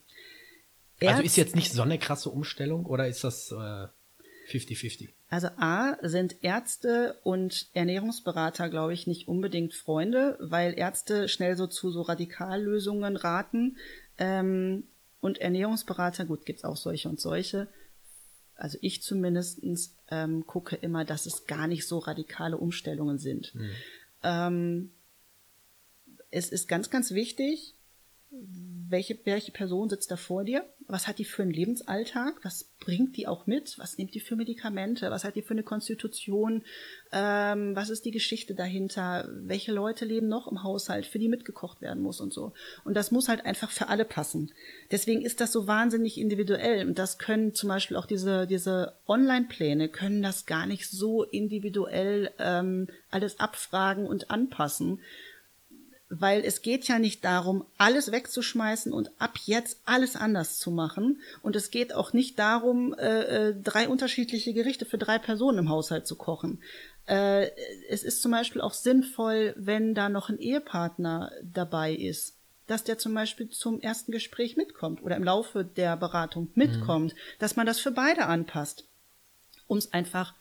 Ärz 1.00 1.16
also 1.16 1.22
ist 1.22 1.36
jetzt 1.36 1.56
nicht 1.56 1.72
so 1.72 1.82
eine 1.82 1.98
krasse 1.98 2.30
Umstellung 2.30 2.86
oder 2.86 3.06
ist 3.06 3.24
das 3.24 3.52
50-50? 3.52 5.04
Äh, 5.04 5.08
also 5.28 5.48
A 5.58 5.96
sind 6.02 6.36
Ärzte 6.42 7.18
und 7.22 7.68
Ernährungsberater, 7.74 8.68
glaube 8.68 8.94
ich, 8.94 9.06
nicht 9.06 9.28
unbedingt 9.28 9.74
Freunde, 9.74 10.38
weil 10.40 10.78
Ärzte 10.78 11.28
schnell 11.28 11.56
so 11.56 11.66
zu 11.66 11.90
so 11.90 12.02
Radikallösungen 12.02 13.16
raten. 13.16 13.76
Ähm, 14.18 14.84
und 15.20 15.38
Ernährungsberater, 15.38 16.24
gut, 16.24 16.46
gibt's 16.46 16.64
auch 16.64 16.76
solche 16.76 17.08
und 17.08 17.20
solche. 17.20 17.68
Also 18.54 18.78
ich 18.80 19.02
zumindestens 19.02 19.94
ähm, 20.10 20.46
gucke 20.46 20.76
immer, 20.76 21.04
dass 21.04 21.26
es 21.26 21.46
gar 21.46 21.66
nicht 21.66 21.86
so 21.86 21.98
radikale 21.98 22.56
Umstellungen 22.56 23.18
sind. 23.18 23.54
Mhm. 23.54 23.70
Ähm, 24.22 24.90
es 26.30 26.48
ist 26.50 26.68
ganz, 26.68 26.90
ganz 26.90 27.12
wichtig, 27.12 27.74
welche, 28.88 29.18
welche 29.24 29.52
Person 29.52 29.88
sitzt 29.88 30.10
da 30.10 30.16
vor 30.16 30.44
dir? 30.44 30.64
Was 30.88 31.08
hat 31.08 31.18
die 31.18 31.24
für 31.24 31.42
einen 31.42 31.50
Lebensalltag? 31.50 32.44
Was 32.44 32.70
bringt 32.78 33.16
die 33.16 33.26
auch 33.26 33.46
mit? 33.48 33.76
Was 33.78 33.98
nimmt 33.98 34.14
die 34.14 34.20
für 34.20 34.36
Medikamente? 34.36 35.10
Was 35.10 35.24
hat 35.24 35.34
die 35.34 35.42
für 35.42 35.54
eine 35.54 35.64
Konstitution? 35.64 36.62
Ähm, 37.10 37.74
was 37.74 37.90
ist 37.90 38.04
die 38.04 38.12
Geschichte 38.12 38.54
dahinter? 38.54 39.28
Welche 39.32 39.72
Leute 39.72 40.04
leben 40.04 40.28
noch 40.28 40.46
im 40.46 40.62
Haushalt, 40.62 41.06
für 41.06 41.18
die 41.18 41.28
mitgekocht 41.28 41.80
werden 41.80 42.02
muss 42.02 42.20
und 42.20 42.32
so? 42.32 42.52
Und 42.84 42.94
das 42.94 43.10
muss 43.10 43.28
halt 43.28 43.44
einfach 43.44 43.70
für 43.70 43.88
alle 43.88 44.04
passen. 44.04 44.52
Deswegen 44.92 45.22
ist 45.22 45.40
das 45.40 45.50
so 45.50 45.66
wahnsinnig 45.66 46.18
individuell. 46.18 46.86
Und 46.86 46.98
das 46.98 47.18
können 47.18 47.54
zum 47.54 47.68
Beispiel 47.68 47.96
auch 47.96 48.06
diese, 48.06 48.46
diese 48.46 48.94
Online-Pläne 49.08 49.88
können 49.88 50.22
das 50.22 50.46
gar 50.46 50.66
nicht 50.66 50.88
so 50.88 51.24
individuell 51.24 52.30
ähm, 52.38 52.86
alles 53.10 53.40
abfragen 53.40 54.06
und 54.06 54.30
anpassen 54.30 55.00
weil 56.08 56.44
es 56.44 56.62
geht 56.62 56.86
ja 56.86 56.98
nicht 56.98 57.24
darum, 57.24 57.64
alles 57.78 58.12
wegzuschmeißen 58.12 58.92
und 58.92 59.10
ab 59.18 59.38
jetzt 59.44 59.80
alles 59.84 60.14
anders 60.14 60.58
zu 60.58 60.70
machen. 60.70 61.20
Und 61.42 61.56
es 61.56 61.70
geht 61.70 61.94
auch 61.94 62.12
nicht 62.12 62.38
darum, 62.38 62.94
äh, 62.94 63.48
äh, 63.48 63.54
drei 63.60 63.88
unterschiedliche 63.88 64.54
Gerichte 64.54 64.86
für 64.86 64.98
drei 64.98 65.18
Personen 65.18 65.58
im 65.58 65.68
Haushalt 65.68 66.06
zu 66.06 66.16
kochen. 66.16 66.62
Äh, 67.06 67.50
es 67.88 68.04
ist 68.04 68.22
zum 68.22 68.30
Beispiel 68.30 68.60
auch 68.60 68.72
sinnvoll, 68.72 69.54
wenn 69.56 69.94
da 69.94 70.08
noch 70.08 70.28
ein 70.28 70.38
Ehepartner 70.38 71.32
dabei 71.42 71.92
ist, 71.92 72.36
dass 72.68 72.84
der 72.84 72.98
zum 72.98 73.14
Beispiel 73.14 73.48
zum 73.48 73.80
ersten 73.80 74.12
Gespräch 74.12 74.56
mitkommt 74.56 75.02
oder 75.02 75.16
im 75.16 75.24
Laufe 75.24 75.64
der 75.64 75.96
Beratung 75.96 76.50
mitkommt, 76.54 77.14
mhm. 77.14 77.18
dass 77.38 77.56
man 77.56 77.66
das 77.66 77.80
für 77.80 77.92
beide 77.92 78.26
anpasst, 78.26 78.84
um 79.66 79.78
es 79.78 79.92
einfach 79.92 80.34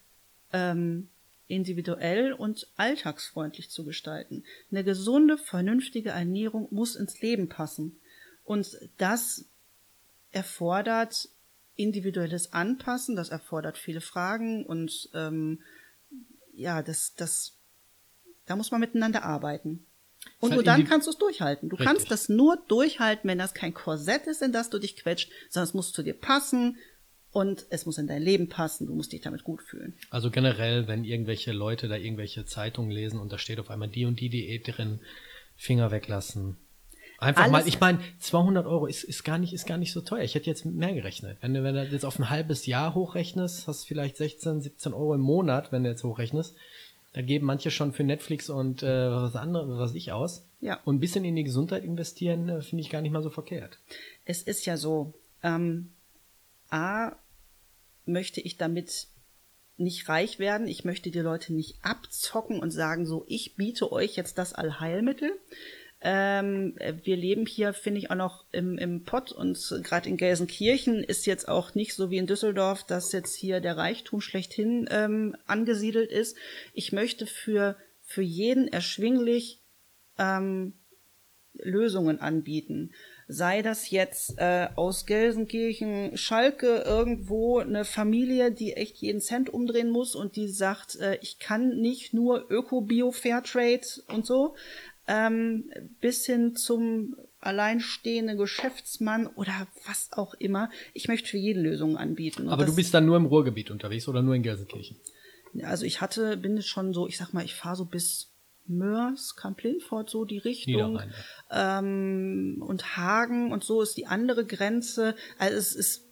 ähm, 0.52 1.08
individuell 1.48 2.32
und 2.32 2.68
alltagsfreundlich 2.76 3.70
zu 3.70 3.84
gestalten. 3.84 4.44
Eine 4.70 4.84
gesunde, 4.84 5.38
vernünftige 5.38 6.10
Ernährung 6.10 6.68
muss 6.70 6.96
ins 6.96 7.20
Leben 7.20 7.48
passen. 7.48 8.00
Und 8.44 8.76
das 8.98 9.44
erfordert 10.32 11.28
individuelles 11.76 12.52
Anpassen, 12.52 13.16
das 13.16 13.28
erfordert 13.28 13.78
viele 13.78 14.00
Fragen 14.00 14.64
und 14.64 15.10
ähm, 15.14 15.60
ja, 16.54 16.82
das, 16.82 17.14
das, 17.14 17.52
da 18.46 18.56
muss 18.56 18.70
man 18.70 18.80
miteinander 18.80 19.24
arbeiten. 19.24 19.84
Und 20.40 20.54
nur 20.54 20.62
dann 20.62 20.84
kannst 20.84 21.06
du 21.06 21.10
es 21.10 21.18
durchhalten. 21.18 21.68
Du 21.68 21.76
Richtig. 21.76 21.86
kannst 21.86 22.10
das 22.10 22.28
nur 22.28 22.56
durchhalten, 22.68 23.28
wenn 23.28 23.38
das 23.38 23.54
kein 23.54 23.74
Korsett 23.74 24.26
ist, 24.26 24.42
in 24.42 24.52
das 24.52 24.70
du 24.70 24.78
dich 24.78 24.96
quetscht, 24.96 25.30
sondern 25.50 25.68
es 25.68 25.74
muss 25.74 25.92
zu 25.92 26.02
dir 26.02 26.14
passen, 26.14 26.78
und 27.36 27.66
es 27.68 27.84
muss 27.84 27.98
in 27.98 28.06
dein 28.06 28.22
Leben 28.22 28.48
passen, 28.48 28.86
du 28.86 28.94
musst 28.94 29.12
dich 29.12 29.20
damit 29.20 29.44
gut 29.44 29.60
fühlen. 29.60 29.92
Also 30.08 30.30
generell, 30.30 30.88
wenn 30.88 31.04
irgendwelche 31.04 31.52
Leute 31.52 31.86
da 31.86 31.96
irgendwelche 31.96 32.46
Zeitungen 32.46 32.90
lesen 32.90 33.20
und 33.20 33.30
da 33.30 33.36
steht 33.36 33.60
auf 33.60 33.68
einmal 33.68 33.88
die 33.88 34.06
und 34.06 34.18
die 34.20 34.30
Diät 34.30 34.66
drin, 34.66 35.00
Finger 35.54 35.90
weglassen. 35.90 36.56
Einfach 37.18 37.42
Alles- 37.42 37.52
mal, 37.52 37.68
ich 37.68 37.78
meine, 37.78 37.98
200 38.20 38.64
Euro 38.66 38.86
ist, 38.86 39.04
ist, 39.04 39.22
gar 39.22 39.36
nicht, 39.36 39.52
ist 39.52 39.66
gar 39.66 39.76
nicht 39.76 39.92
so 39.92 40.00
teuer. 40.00 40.22
Ich 40.22 40.34
hätte 40.34 40.46
jetzt 40.48 40.64
mit 40.64 40.76
mehr 40.76 40.94
gerechnet. 40.94 41.36
Wenn 41.42 41.52
du, 41.52 41.62
wenn 41.62 41.74
du 41.74 41.84
jetzt 41.84 42.06
auf 42.06 42.18
ein 42.18 42.30
halbes 42.30 42.64
Jahr 42.64 42.94
hochrechnest, 42.94 43.68
hast 43.68 43.84
du 43.84 43.88
vielleicht 43.88 44.16
16, 44.16 44.62
17 44.62 44.94
Euro 44.94 45.12
im 45.12 45.20
Monat, 45.20 45.72
wenn 45.72 45.84
du 45.84 45.90
jetzt 45.90 46.04
hochrechnest. 46.04 46.56
Da 47.12 47.20
geben 47.20 47.44
manche 47.44 47.70
schon 47.70 47.92
für 47.92 48.04
Netflix 48.04 48.48
und 48.48 48.82
äh, 48.82 49.10
was 49.10 49.36
andere, 49.36 49.78
was 49.78 49.94
ich 49.94 50.12
aus. 50.12 50.46
Ja. 50.62 50.80
Und 50.86 50.96
ein 50.96 51.00
bisschen 51.00 51.26
in 51.26 51.36
die 51.36 51.44
Gesundheit 51.44 51.84
investieren, 51.84 52.48
äh, 52.48 52.62
finde 52.62 52.80
ich 52.80 52.88
gar 52.88 53.02
nicht 53.02 53.12
mal 53.12 53.22
so 53.22 53.28
verkehrt. 53.30 53.78
Es 54.24 54.40
ist 54.40 54.64
ja 54.64 54.78
so, 54.78 55.12
ähm, 55.42 55.90
A, 56.70 57.12
möchte 58.06 58.40
ich 58.40 58.56
damit 58.56 59.08
nicht 59.76 60.08
reich 60.08 60.38
werden. 60.38 60.68
Ich 60.68 60.84
möchte 60.84 61.10
die 61.10 61.20
Leute 61.20 61.52
nicht 61.52 61.76
abzocken 61.82 62.60
und 62.60 62.70
sagen, 62.70 63.06
so, 63.06 63.24
ich 63.28 63.56
biete 63.56 63.92
euch 63.92 64.16
jetzt 64.16 64.38
das 64.38 64.54
Allheilmittel. 64.54 65.32
Ähm, 66.00 66.74
äh, 66.78 66.94
wir 67.04 67.16
leben 67.16 67.46
hier, 67.46 67.72
finde 67.72 68.00
ich, 68.00 68.10
auch 68.10 68.16
noch 68.16 68.44
im, 68.52 68.78
im 68.78 69.04
Pott 69.04 69.32
und 69.32 69.58
gerade 69.82 70.08
in 70.08 70.16
Gelsenkirchen 70.16 71.02
ist 71.02 71.26
jetzt 71.26 71.48
auch 71.48 71.74
nicht 71.74 71.94
so 71.94 72.10
wie 72.10 72.18
in 72.18 72.26
Düsseldorf, 72.26 72.84
dass 72.84 73.12
jetzt 73.12 73.34
hier 73.34 73.60
der 73.60 73.76
Reichtum 73.76 74.20
schlechthin 74.20 74.86
ähm, 74.90 75.36
angesiedelt 75.46 76.10
ist. 76.10 76.36
Ich 76.74 76.92
möchte 76.92 77.26
für, 77.26 77.76
für 78.02 78.22
jeden 78.22 78.68
erschwinglich 78.68 79.62
ähm, 80.18 80.74
Lösungen 81.54 82.20
anbieten. 82.20 82.92
Sei 83.28 83.62
das 83.62 83.90
jetzt 83.90 84.38
äh, 84.38 84.68
aus 84.76 85.04
Gelsenkirchen, 85.04 86.16
Schalke, 86.16 86.84
irgendwo 86.86 87.58
eine 87.58 87.84
Familie, 87.84 88.52
die 88.52 88.74
echt 88.74 88.98
jeden 88.98 89.20
Cent 89.20 89.50
umdrehen 89.50 89.90
muss 89.90 90.14
und 90.14 90.36
die 90.36 90.48
sagt, 90.48 90.96
äh, 90.96 91.18
ich 91.22 91.38
kann 91.38 91.80
nicht 91.80 92.14
nur 92.14 92.46
Öko, 92.50 92.82
Bio, 92.82 93.10
Fairtrade 93.10 93.86
und 94.08 94.26
so, 94.26 94.54
ähm, 95.08 95.70
bis 96.00 96.24
hin 96.26 96.54
zum 96.54 97.16
alleinstehenden 97.40 98.38
Geschäftsmann 98.38 99.26
oder 99.26 99.66
was 99.86 100.10
auch 100.12 100.34
immer. 100.34 100.70
Ich 100.94 101.08
möchte 101.08 101.28
für 101.28 101.38
jeden 101.38 101.62
Lösungen 101.62 101.96
anbieten. 101.96 102.48
Aber 102.48 102.64
du 102.64 102.74
bist 102.74 102.94
dann 102.94 103.06
nur 103.06 103.16
im 103.16 103.26
Ruhrgebiet 103.26 103.70
unterwegs 103.70 104.08
oder 104.08 104.22
nur 104.22 104.34
in 104.34 104.42
Gelsenkirchen? 104.42 104.96
also 105.62 105.84
ich 105.86 106.00
hatte, 106.00 106.36
bin 106.36 106.56
jetzt 106.56 106.68
schon 106.68 106.92
so, 106.92 107.06
ich 107.06 107.16
sag 107.16 107.32
mal, 107.32 107.44
ich 107.44 107.54
fahre 107.54 107.76
so 107.76 107.86
bis 107.86 108.35
Mörs, 108.68 109.36
Kamp-Lindfort, 109.36 110.08
so 110.10 110.24
die 110.24 110.38
Richtung. 110.38 111.00
Ähm, 111.50 112.62
und 112.66 112.96
Hagen 112.96 113.52
und 113.52 113.64
so 113.64 113.82
ist 113.82 113.96
die 113.96 114.06
andere 114.06 114.44
Grenze. 114.44 115.14
Also 115.38 115.56
es 115.56 115.74
ist, 115.74 116.04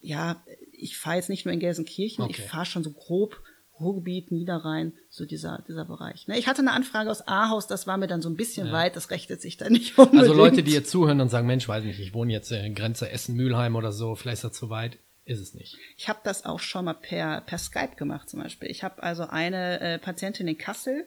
ja, 0.00 0.42
ich 0.72 0.96
fahre 0.96 1.16
jetzt 1.16 1.30
nicht 1.30 1.44
nur 1.44 1.52
in 1.52 1.60
Gelsenkirchen, 1.60 2.24
ich 2.30 2.38
Okay. 2.38 2.48
fahre 2.48 2.66
schon 2.66 2.84
so 2.84 2.90
grob 2.92 3.40
Ruhrgebiet, 3.80 4.30
Niederrhein, 4.30 4.92
so 5.08 5.24
dieser, 5.24 5.64
dieser 5.66 5.84
Bereich. 5.84 6.28
Ne, 6.28 6.38
ich 6.38 6.46
hatte 6.46 6.60
eine 6.60 6.70
Anfrage 6.72 7.10
aus 7.10 7.26
Ahaus, 7.26 7.66
das 7.66 7.88
war 7.88 7.96
mir 7.96 8.06
dann 8.06 8.22
so 8.22 8.28
ein 8.28 8.36
bisschen 8.36 8.70
weit, 8.70 8.94
das 8.94 9.10
rechnet 9.10 9.40
sich 9.42 9.56
dann 9.56 9.72
nicht 9.72 9.98
unbedingt. 9.98 10.22
Also 10.22 10.32
Leute, 10.34 10.62
die 10.62 10.70
jetzt 10.72 10.90
zuhören 10.90 11.20
und 11.20 11.28
sagen, 11.28 11.48
Mensch, 11.48 11.66
weiß 11.66 11.82
nicht, 11.82 11.98
ich 11.98 12.14
wohne 12.14 12.32
jetzt 12.32 12.52
in 12.52 12.74
Grenze 12.76 13.10
Essen-Mülheim 13.10 13.74
oder 13.74 13.90
so, 13.90 14.14
vielleicht 14.14 14.36
ist 14.36 14.44
das 14.44 14.52
zu 14.52 14.70
weit. 14.70 14.98
Ist 15.26 15.40
es 15.40 15.54
nicht. 15.54 15.76
Ich 15.96 16.08
habe 16.10 16.20
das 16.22 16.44
auch 16.44 16.60
schon 16.60 16.84
mal 16.84 16.92
per, 16.92 17.40
per 17.40 17.56
Skype 17.56 17.96
gemacht 17.96 18.28
zum 18.28 18.42
Beispiel. 18.42 18.70
Ich 18.70 18.84
habe 18.84 19.02
also 19.02 19.22
eine 19.24 19.80
äh, 19.80 19.98
Patientin 19.98 20.46
in 20.46 20.58
Kassel, 20.58 21.06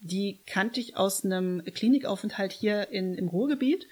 die 0.00 0.40
kannte 0.46 0.80
ich 0.80 0.96
aus 0.96 1.24
einem 1.24 1.62
Klinikaufenthalt 1.64 2.52
hier 2.52 2.90
in, 2.90 3.14
im 3.14 3.28
Ruhrgebiet. 3.28 3.86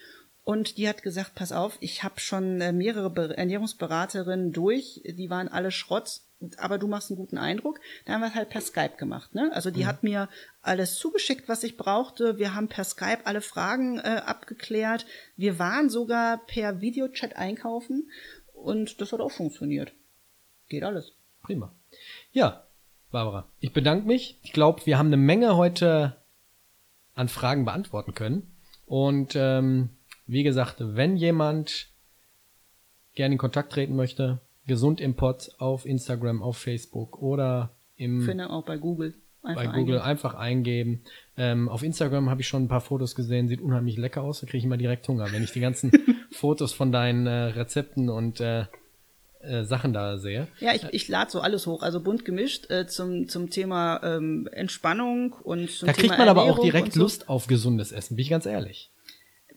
Und 0.45 0.77
die 0.77 0.89
hat 0.89 1.03
gesagt, 1.03 1.35
pass 1.35 1.51
auf, 1.51 1.77
ich 1.81 2.05
habe 2.05 2.21
schon 2.21 2.61
äh, 2.61 2.73
mehrere 2.73 3.11
Be 3.11 3.37
Ernährungsberaterinnen 3.37 4.53
durch, 4.53 5.03
die 5.05 5.29
waren 5.29 5.49
alle 5.49 5.73
Schrott, 5.73 6.21
aber 6.59 6.79
du 6.79 6.87
machst 6.87 7.11
einen 7.11 7.19
guten 7.19 7.37
Eindruck. 7.37 7.81
Da 8.05 8.13
haben 8.13 8.21
wir 8.21 8.29
es 8.29 8.35
halt 8.37 8.51
per 8.51 8.61
Skype 8.61 8.97
gemacht. 8.97 9.35
Ne? 9.35 9.51
Also 9.53 9.73
die 9.73 9.87
hat 9.87 10.05
mir 10.05 10.29
alles 10.63 10.95
zugeschickt, 10.95 11.49
was 11.49 11.65
ich 11.65 11.77
brauchte. 11.77 12.39
Wir 12.39 12.55
haben 12.55 12.69
per 12.69 12.85
Skype 12.85 13.25
alle 13.25 13.41
Fragen 13.41 13.99
äh, 13.99 14.23
abgeklärt. 14.25 15.07
Wir 15.37 15.59
waren 15.59 15.91
sogar 15.91 16.39
per 16.47 16.81
Videochat 16.81 17.35
einkaufen 17.35 18.09
und 18.53 19.01
das 19.01 19.13
hat 19.13 19.21
auch 19.21 19.33
funktioniert. 19.33 19.95
Geht 20.69 20.85
alles. 20.85 21.13
Prima. 21.43 21.75
Ja, 22.31 22.66
Barbara, 23.17 23.47
ich 23.61 23.73
bedanke 23.73 24.07
mich. 24.07 24.39
Ich 24.43 24.53
glaube, 24.53 24.85
wir 24.85 24.99
haben 24.99 25.07
eine 25.07 25.17
Menge 25.17 25.57
heute 25.57 26.17
an 27.15 27.29
Fragen 27.29 27.65
beantworten 27.65 28.13
können. 28.13 28.55
Und 28.85 29.33
ähm, 29.35 29.89
wie 30.27 30.43
gesagt, 30.43 30.77
wenn 30.81 31.17
jemand 31.17 31.89
gerne 33.15 33.33
in 33.33 33.39
Kontakt 33.39 33.73
treten 33.73 33.97
möchte, 33.97 34.43
gesund 34.67 35.01
im 35.01 35.15
Pod 35.15 35.51
auf 35.57 35.87
Instagram, 35.87 36.43
auf 36.43 36.59
Facebook 36.59 37.23
oder 37.23 37.71
im 37.97 38.21
Finde 38.21 38.51
auch 38.51 38.67
bei 38.67 38.77
Google. 38.77 39.15
Einfach 39.43 39.65
bei 39.65 39.67
Google 39.69 39.95
eingeben. 39.95 40.11
einfach 40.11 40.35
eingeben. 40.35 41.03
Ähm, 41.39 41.71
auf 41.71 41.83
Instagram 41.83 42.29
habe 42.29 42.43
ich 42.43 42.49
schon 42.49 42.65
ein 42.65 42.69
paar 42.69 42.83
Fotos 42.83 43.15
gesehen, 43.15 43.49
sieht 43.49 43.63
unheimlich 43.63 43.97
lecker 43.97 44.25
aus. 44.25 44.41
Da 44.41 44.47
kriege 44.47 44.59
ich 44.59 44.65
immer 44.65 44.77
direkt 44.77 45.09
Hunger, 45.09 45.33
wenn 45.33 45.43
ich 45.43 45.53
die 45.53 45.61
ganzen 45.61 45.91
Fotos 46.33 46.75
von 46.75 46.93
deinen 46.93 47.27
äh, 47.27 47.45
Rezepten 47.45 48.11
und 48.11 48.43
äh, 48.43 48.67
äh, 49.47 49.65
Sachen 49.65 49.93
da 49.93 50.19
sehe. 50.19 50.49
Ja, 50.61 50.75
ich, 50.75 50.85
ich 50.91 51.09
lade 51.09 51.31
so 51.31 51.41
alles 51.41 51.67
hoch, 51.67 51.83
also 51.83 52.01
bunt 52.01 52.25
gemischt 52.25 52.71
äh, 52.71 52.87
zum, 52.87 53.29
zum 53.29 53.51
Thema 53.51 54.01
ähm, 54.03 54.49
Entspannung 54.53 55.33
und 55.33 55.71
zum 55.71 55.87
Da 55.87 55.93
Thema 55.93 56.09
kriegt 56.09 56.19
man 56.19 56.29
aber 56.29 56.43
auch 56.43 56.59
Ernährung 56.59 56.65
direkt 56.65 56.93
so. 56.93 57.01
Lust 57.01 57.29
auf 57.29 57.47
gesundes 57.47 57.93
Essen, 57.93 58.17
bin 58.17 58.23
ich 58.23 58.31
ganz 58.31 58.47
ehrlich. 58.47 58.91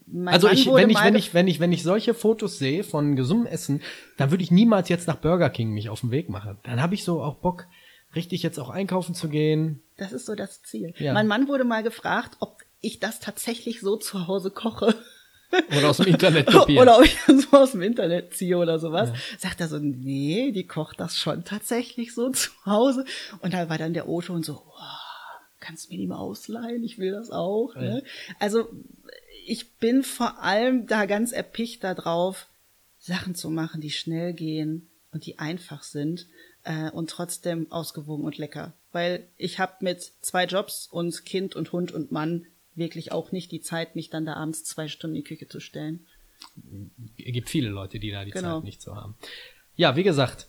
Mein 0.06 0.34
Also 0.34 0.48
Mann 0.48 0.56
ich, 0.56 0.66
wenn 0.66 0.90
ich, 0.90 1.02
wenn 1.02 1.14
ich, 1.14 1.34
wenn 1.34 1.48
ich, 1.48 1.60
wenn 1.60 1.72
ich 1.72 1.82
solche 1.82 2.14
Fotos 2.14 2.58
sehe 2.58 2.82
von 2.82 3.16
gesundem 3.16 3.46
Essen, 3.46 3.80
dann 4.16 4.30
würde 4.30 4.42
ich 4.42 4.50
niemals 4.50 4.88
jetzt 4.88 5.06
nach 5.06 5.16
Burger 5.16 5.50
King 5.50 5.70
mich 5.70 5.88
auf 5.88 6.00
den 6.00 6.10
Weg 6.10 6.28
machen. 6.28 6.58
Dann 6.64 6.82
habe 6.82 6.94
ich 6.94 7.04
so 7.04 7.22
auch 7.22 7.36
Bock, 7.36 7.66
richtig 8.14 8.42
jetzt 8.42 8.58
auch 8.58 8.70
einkaufen 8.70 9.14
zu 9.14 9.28
gehen. 9.28 9.82
Das 9.96 10.12
ist 10.12 10.26
so 10.26 10.34
das 10.34 10.62
Ziel. 10.62 10.94
Ja. 10.98 11.12
Mein 11.12 11.26
Mann 11.28 11.48
wurde 11.48 11.64
mal 11.64 11.82
gefragt, 11.82 12.36
ob 12.40 12.58
ich 12.80 12.98
das 12.98 13.20
tatsächlich 13.20 13.80
so 13.80 13.96
zu 13.96 14.26
Hause 14.26 14.50
koche. 14.50 14.94
Oder 15.76 15.90
aus 15.90 15.96
dem 15.96 16.06
Internet 16.06 16.46
kopieren. 16.46 16.82
Oder 16.82 16.98
ob 16.98 17.04
ich 17.04 17.16
das 17.26 17.42
so 17.42 17.56
aus 17.56 17.72
dem 17.72 17.82
Internet 17.82 18.34
ziehe 18.34 18.56
oder 18.56 18.78
sowas. 18.78 19.10
Sagt 19.38 19.60
er 19.60 19.68
so, 19.68 19.78
nee, 19.78 20.52
die 20.52 20.66
kocht 20.66 21.00
das 21.00 21.16
schon 21.16 21.44
tatsächlich 21.44 22.14
so 22.14 22.30
zu 22.30 22.50
Hause. 22.66 23.04
Und 23.40 23.54
da 23.54 23.68
war 23.68 23.78
dann 23.78 23.94
der 23.94 24.08
O-Ton 24.08 24.42
so, 24.42 24.62
oh, 24.66 24.82
kannst 25.58 25.86
du 25.88 25.92
mir 25.92 25.98
die 25.98 26.06
mal 26.06 26.18
ausleihen? 26.18 26.84
Ich 26.84 26.98
will 26.98 27.12
das 27.12 27.30
auch. 27.30 27.74
Ne? 27.74 28.02
Also 28.38 28.68
ich 29.46 29.72
bin 29.74 30.02
vor 30.02 30.42
allem 30.42 30.86
da 30.86 31.06
ganz 31.06 31.32
erpicht 31.32 31.82
darauf, 31.84 32.46
Sachen 32.98 33.34
zu 33.34 33.50
machen, 33.50 33.80
die 33.80 33.90
schnell 33.90 34.34
gehen 34.34 34.88
und 35.12 35.26
die 35.26 35.38
einfach 35.38 35.82
sind 35.82 36.26
äh, 36.64 36.90
und 36.90 37.10
trotzdem 37.10 37.70
ausgewogen 37.72 38.24
und 38.24 38.38
lecker. 38.38 38.74
Weil 38.92 39.26
ich 39.36 39.58
habe 39.58 39.72
mit 39.80 40.12
zwei 40.20 40.44
Jobs 40.44 40.86
und 40.90 41.24
Kind 41.24 41.56
und 41.56 41.72
Hund 41.72 41.92
und 41.92 42.12
Mann 42.12 42.46
wirklich 42.80 43.12
auch 43.12 43.30
nicht 43.30 43.52
die 43.52 43.60
Zeit, 43.60 43.94
mich 43.94 44.10
dann 44.10 44.26
da 44.26 44.34
abends 44.34 44.64
zwei 44.64 44.88
Stunden 44.88 45.14
in 45.14 45.22
die 45.22 45.28
Küche 45.28 45.46
zu 45.46 45.60
stellen. 45.60 46.06
Es 47.18 47.32
gibt 47.32 47.48
viele 47.48 47.68
Leute, 47.68 48.00
die 48.00 48.10
da 48.10 48.24
die 48.24 48.32
Genau. 48.32 48.56
Zeit 48.56 48.64
nicht 48.64 48.82
so 48.82 48.96
haben. 48.96 49.14
Ja, 49.76 49.94
wie 49.94 50.02
gesagt, 50.02 50.48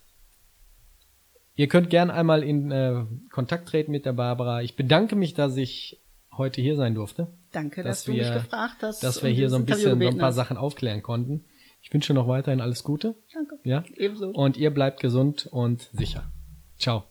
ihr 1.55 1.67
könnt 1.67 1.89
gern 1.91 2.09
einmal 2.09 2.43
in 2.43 2.71
äh, 2.71 3.05
Kontakt 3.29 3.69
treten 3.69 3.91
mit 3.91 4.05
der 4.05 4.13
Barbara. 4.13 4.63
Ich 4.63 4.75
bedanke 4.75 5.15
mich, 5.15 5.33
dass 5.35 5.55
ich 5.57 5.99
heute 6.35 6.61
hier 6.61 6.75
sein 6.75 6.95
durfte. 6.95 7.27
Danke, 7.51 7.83
Dass 7.83 7.99
dass, 7.99 8.05
du 8.05 8.13
wir- 8.13 8.23
mich 8.23 8.33
gefragt 8.33 8.77
hast. 8.81 9.03
Dass 9.03 9.21
wir 9.21 9.29
hier 9.29 9.49
so 9.49 9.57
ein 9.57 9.65
bisschen 9.65 9.99
so 9.99 10.07
ein 10.07 10.17
paar 10.17 10.29
hast. 10.29 10.35
Sachen 10.35 10.57
aufklären 10.57 11.03
konnten. 11.03 11.43
Ich 11.83 11.93
wünsche 11.93 12.13
noch 12.13 12.27
weiterhin 12.27 12.61
alles 12.61 12.83
Gute. 12.83 13.15
Danke. 13.33 13.59
Ja. 13.63 13.83
Ebenso. 13.97 14.29
Und 14.29 14.55
ihr 14.55 14.69
bleibt 14.71 14.99
gesund 15.01 15.47
und 15.51 15.89
sicher. 15.93 16.31
Ciao. 16.77 17.10